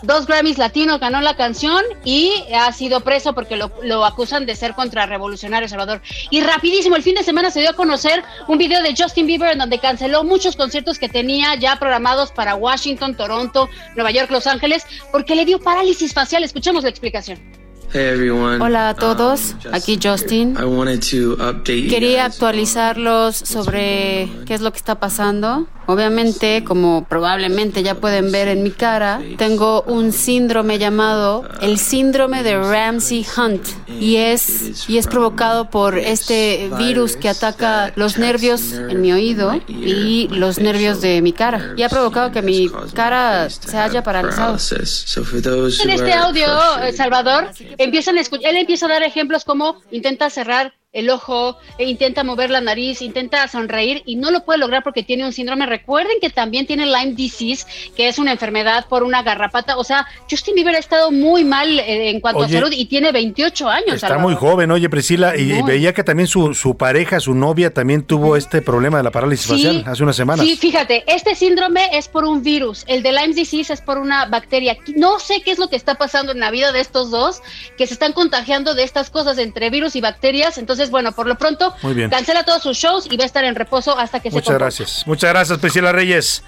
dos 0.04 0.26
Grammys 0.26 0.58
latinos 0.58 1.00
ganó 1.00 1.22
la 1.22 1.36
canción 1.36 1.84
y 2.04 2.32
ha 2.56 2.72
sido 2.72 3.02
preso 3.02 3.34
porque 3.34 3.58
lo, 3.58 3.72
lo 3.84 4.06
acusan 4.06 4.46
de 4.46 4.56
ser 4.56 4.74
contrarrevolucionario 4.74 5.68
Salvador. 5.68 6.02
Y 6.30 6.42
rapidísimo, 6.42 6.96
el 6.96 7.04
fin 7.04 7.16
de 7.16 7.24
semana 7.24 7.52
se 7.52 7.62
dio 7.62 7.72
a 7.72 7.74
conocer 7.74 8.24
un 8.48 8.58
video 8.58 8.82
de 8.82 8.94
Justin 8.98 9.28
Bieber 9.28 9.52
en 9.52 9.60
donde 9.60 9.80
canceló 9.80 10.24
muchos 10.24 10.56
conciertos 10.56 11.00
que 11.00 11.10
tenía 11.10 11.56
ya 11.56 11.78
programados 11.78 12.32
para 12.32 12.56
Washington, 12.56 13.16
Toronto, 13.16 13.70
Nueva 13.96 14.12
York, 14.12 14.32
Los 14.32 14.48
Ángeles, 14.48 14.86
porque 15.12 15.36
le 15.36 15.46
dio 15.46 15.60
parálisis 15.60 16.14
facial. 16.14 16.44
Escuchemos 16.44 16.84
la 16.84 16.90
explicación. 16.90 17.40
Hey 17.92 18.10
everyone. 18.14 18.64
Hola 18.64 18.90
a 18.90 18.94
todos, 18.94 19.56
Um, 19.66 19.74
aquí 19.74 19.98
Justin. 20.02 20.56
I 20.60 20.64
wanted 20.64 21.02
to 21.10 21.34
update 21.44 21.82
you 21.86 21.90
Quería 21.90 22.26
actualizarlos 22.26 23.36
sobre 23.36 24.30
qué 24.46 24.54
es 24.54 24.62
lo 24.62 24.72
que 24.72 24.78
está 24.78 25.00
pasando. 25.00 25.68
Obviamente, 25.90 26.64
como 26.64 27.04
probablemente 27.04 27.82
ya 27.82 27.96
pueden 27.96 28.32
ver 28.32 28.48
en 28.48 28.62
mi 28.62 28.70
cara, 28.70 29.24
tengo 29.40 29.82
un 29.88 30.12
síndrome 30.12 30.78
llamado 30.78 31.50
el 31.62 31.80
síndrome 31.80 32.44
de 32.44 32.60
Ramsey 32.60 33.26
Hunt 33.36 33.66
y 34.00 34.18
es 34.18 34.88
y 34.88 35.00
es 35.00 35.08
provocado 35.08 35.72
por 35.72 35.98
este 35.98 36.70
virus 36.78 37.16
que 37.16 37.28
ataca 37.28 37.92
los 37.96 38.20
nervios 38.20 38.74
en 38.74 39.02
mi 39.02 39.12
oído 39.12 39.60
y 39.68 40.28
los 40.28 40.60
nervios 40.60 41.02
de 41.02 41.24
mi 41.24 41.34
cara 41.34 41.74
y 41.76 41.82
ha 41.82 41.90
provocado 41.90 42.32
que 42.32 42.44
mi 42.44 42.70
cara 42.94 43.50
se 43.50 43.76
haya 43.76 44.04
paralizado. 44.04 44.58
En 44.60 45.90
este 45.90 46.14
audio, 46.14 46.48
eh, 46.84 46.94
Salvador, 46.94 47.50
empiezan 47.80 48.20
a 48.20 48.22
él 48.22 48.58
empieza 48.58 48.86
a 48.86 48.90
dar 48.90 49.02
ejemplos 49.02 49.44
como 49.44 49.82
intenta 49.90 50.30
cerrar 50.30 50.79
el 50.92 51.10
ojo, 51.12 51.58
e 51.78 51.86
intenta 51.86 52.24
mover 52.24 52.50
la 52.50 52.62
nariz, 52.62 53.04
intenta 53.04 53.48
sonreír 53.48 54.02
y 54.06 54.16
no 54.16 54.32
lo 54.32 54.44
puede 54.44 54.58
lograr 54.58 54.82
porque 54.84 55.04
tiene 55.04 55.24
un 55.24 55.32
síndrome. 55.32 55.68
Recuerden 55.68 56.18
que 56.20 56.32
también 56.32 56.66
tiene 56.66 56.88
Lyme 56.88 57.14
disease, 57.14 57.68
que 57.96 58.08
es 58.08 58.18
una 58.18 58.32
enfermedad 58.32 58.88
por 58.90 59.04
una 59.04 59.22
garrapata. 59.22 59.78
O 59.78 59.84
sea, 59.84 60.08
Justin 60.30 60.56
Bieber 60.56 60.76
ha 60.76 60.80
estado 60.80 61.12
muy 61.12 61.46
mal 61.46 61.80
eh, 61.80 62.10
en 62.10 62.20
cuanto 62.20 62.42
Oye, 62.42 62.58
a 62.58 62.60
salud 62.62 62.74
y 62.76 62.86
tiene 62.86 63.12
28 63.12 63.70
años. 63.70 63.96
Está 63.96 64.08
Salvador. 64.08 64.32
muy 64.32 64.36
joven, 64.36 64.72
oye 64.72 64.90
Priscila, 64.90 65.38
y 65.38 65.62
veía 65.62 65.94
que 65.94 66.04
también 66.04 66.26
su, 66.26 66.56
su 66.56 66.76
pareja, 66.76 67.20
su 67.20 67.36
novia, 67.36 67.72
también 67.72 68.04
tuvo 68.04 68.36
este 68.36 68.64
problema 68.64 68.98
de 68.98 69.04
la 69.04 69.12
parálisis 69.12 69.46
Sí, 69.46 69.52
facial 69.52 69.84
hace 69.86 70.02
unas 70.02 70.16
semanas. 70.16 70.44
Sí, 70.44 70.58
fíjate, 70.58 71.04
este 71.06 71.36
síndrome 71.36 71.88
es 71.94 72.08
por 72.08 72.26
un 72.26 72.42
virus, 72.42 72.84
el 72.88 73.04
de 73.04 73.12
Lyme 73.12 73.36
disease 73.36 73.74
es 73.74 73.82
por 73.82 74.00
una 74.00 74.26
bacteria. 74.26 74.76
No 74.96 75.20
sé 75.20 75.42
qué 75.42 75.52
es 75.52 75.60
lo 75.60 75.70
que 75.70 75.76
está 75.76 75.96
pasando 75.96 76.32
en 76.32 76.40
la 76.40 76.50
vida 76.50 76.72
de 76.72 76.80
estos 76.80 77.12
dos, 77.12 77.44
que 77.78 77.86
se 77.86 77.94
están 77.94 78.14
contagiando 78.14 78.74
de 78.74 78.84
estas 78.84 79.12
cosas 79.12 79.38
entre 79.38 79.70
virus 79.70 79.96
y 79.96 80.02
bacterias. 80.02 80.58
Entonces, 80.58 80.79
bueno, 80.90 81.12
por 81.12 81.28
lo 81.28 81.36
pronto, 81.36 81.74
Muy 81.82 81.94
bien. 81.94 82.10
cancela 82.10 82.44
todos 82.46 82.64
sus 82.64 82.78
shows 82.78 83.08
y 83.12 83.18
va 83.18 83.24
a 83.24 83.26
estar 83.28 83.44
en 83.44 83.56
reposo 83.56 83.98
hasta 84.00 84.20
que 84.22 84.30
se 84.32 84.36
Muchas 84.38 84.58
gracias. 84.58 85.04
Muchas 85.06 85.30
gracias, 85.32 85.60
Priscila 85.60 85.92
Reyes. 85.92 86.44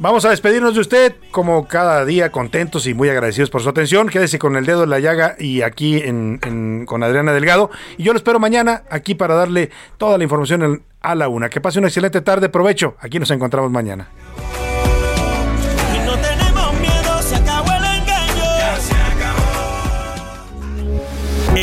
Vamos 0.00 0.24
a 0.24 0.30
despedirnos 0.30 0.74
de 0.74 0.80
usted, 0.80 1.14
como 1.32 1.66
cada 1.66 2.04
día, 2.04 2.30
contentos 2.30 2.86
y 2.86 2.94
muy 2.94 3.08
agradecidos 3.08 3.50
por 3.50 3.62
su 3.62 3.68
atención. 3.68 4.08
Quédese 4.08 4.38
con 4.38 4.54
el 4.54 4.64
dedo 4.64 4.84
en 4.84 4.90
la 4.90 5.00
llaga 5.00 5.34
y 5.40 5.62
aquí 5.62 5.96
en, 5.98 6.38
en- 6.44 6.86
con 6.86 7.02
Adriana 7.02 7.32
Delgado. 7.32 7.70
Y 7.96 8.04
yo 8.04 8.12
lo 8.12 8.18
espero 8.18 8.38
mañana 8.38 8.82
aquí 8.90 9.16
para 9.16 9.34
darle 9.34 9.70
toda 9.96 10.16
la 10.16 10.22
información 10.22 10.84
a 11.00 11.14
la 11.16 11.28
una. 11.28 11.48
Que 11.50 11.60
pase 11.60 11.80
una 11.80 11.88
excelente 11.88 12.20
tarde, 12.20 12.48
provecho. 12.48 12.94
Aquí 13.00 13.18
nos 13.18 13.30
encontramos 13.32 13.72
mañana. 13.72 14.08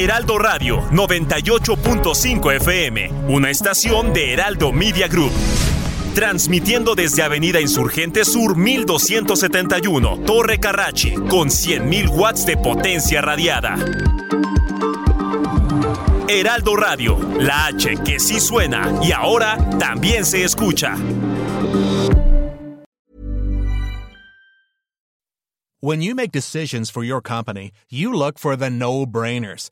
Heraldo 0.05 0.37
Radio 0.37 0.83
98.5 0.91 2.53
FM, 2.57 3.09
una 3.27 3.49
estación 3.49 4.13
de 4.13 4.33
Heraldo 4.33 4.71
Media 4.71 5.07
Group. 5.07 5.31
Transmitiendo 6.13 6.93
desde 6.93 7.23
Avenida 7.23 7.59
Insurgente 7.59 8.23
Sur 8.23 8.55
1271, 8.55 10.19
Torre 10.23 10.59
Carrachi, 10.59 11.15
con 11.15 11.49
100.000 11.49 12.09
watts 12.09 12.45
de 12.45 12.55
potencia 12.55 13.19
radiada. 13.23 13.77
Heraldo 16.27 16.75
Radio, 16.75 17.17
la 17.39 17.65
H 17.65 17.95
que 18.05 18.19
sí 18.19 18.39
suena 18.39 18.99
y 19.01 19.11
ahora 19.11 19.57
también 19.79 20.23
se 20.23 20.43
escucha. 20.43 20.95
When 25.81 26.01
you 26.01 26.13
make 26.13 26.31
decisions 26.31 26.91
for 26.91 27.03
your 27.03 27.21
company, 27.21 27.71
you 27.89 28.13
look 28.13 28.37
for 28.37 28.55
the 28.55 28.69
no 28.69 29.07
brainers. 29.07 29.71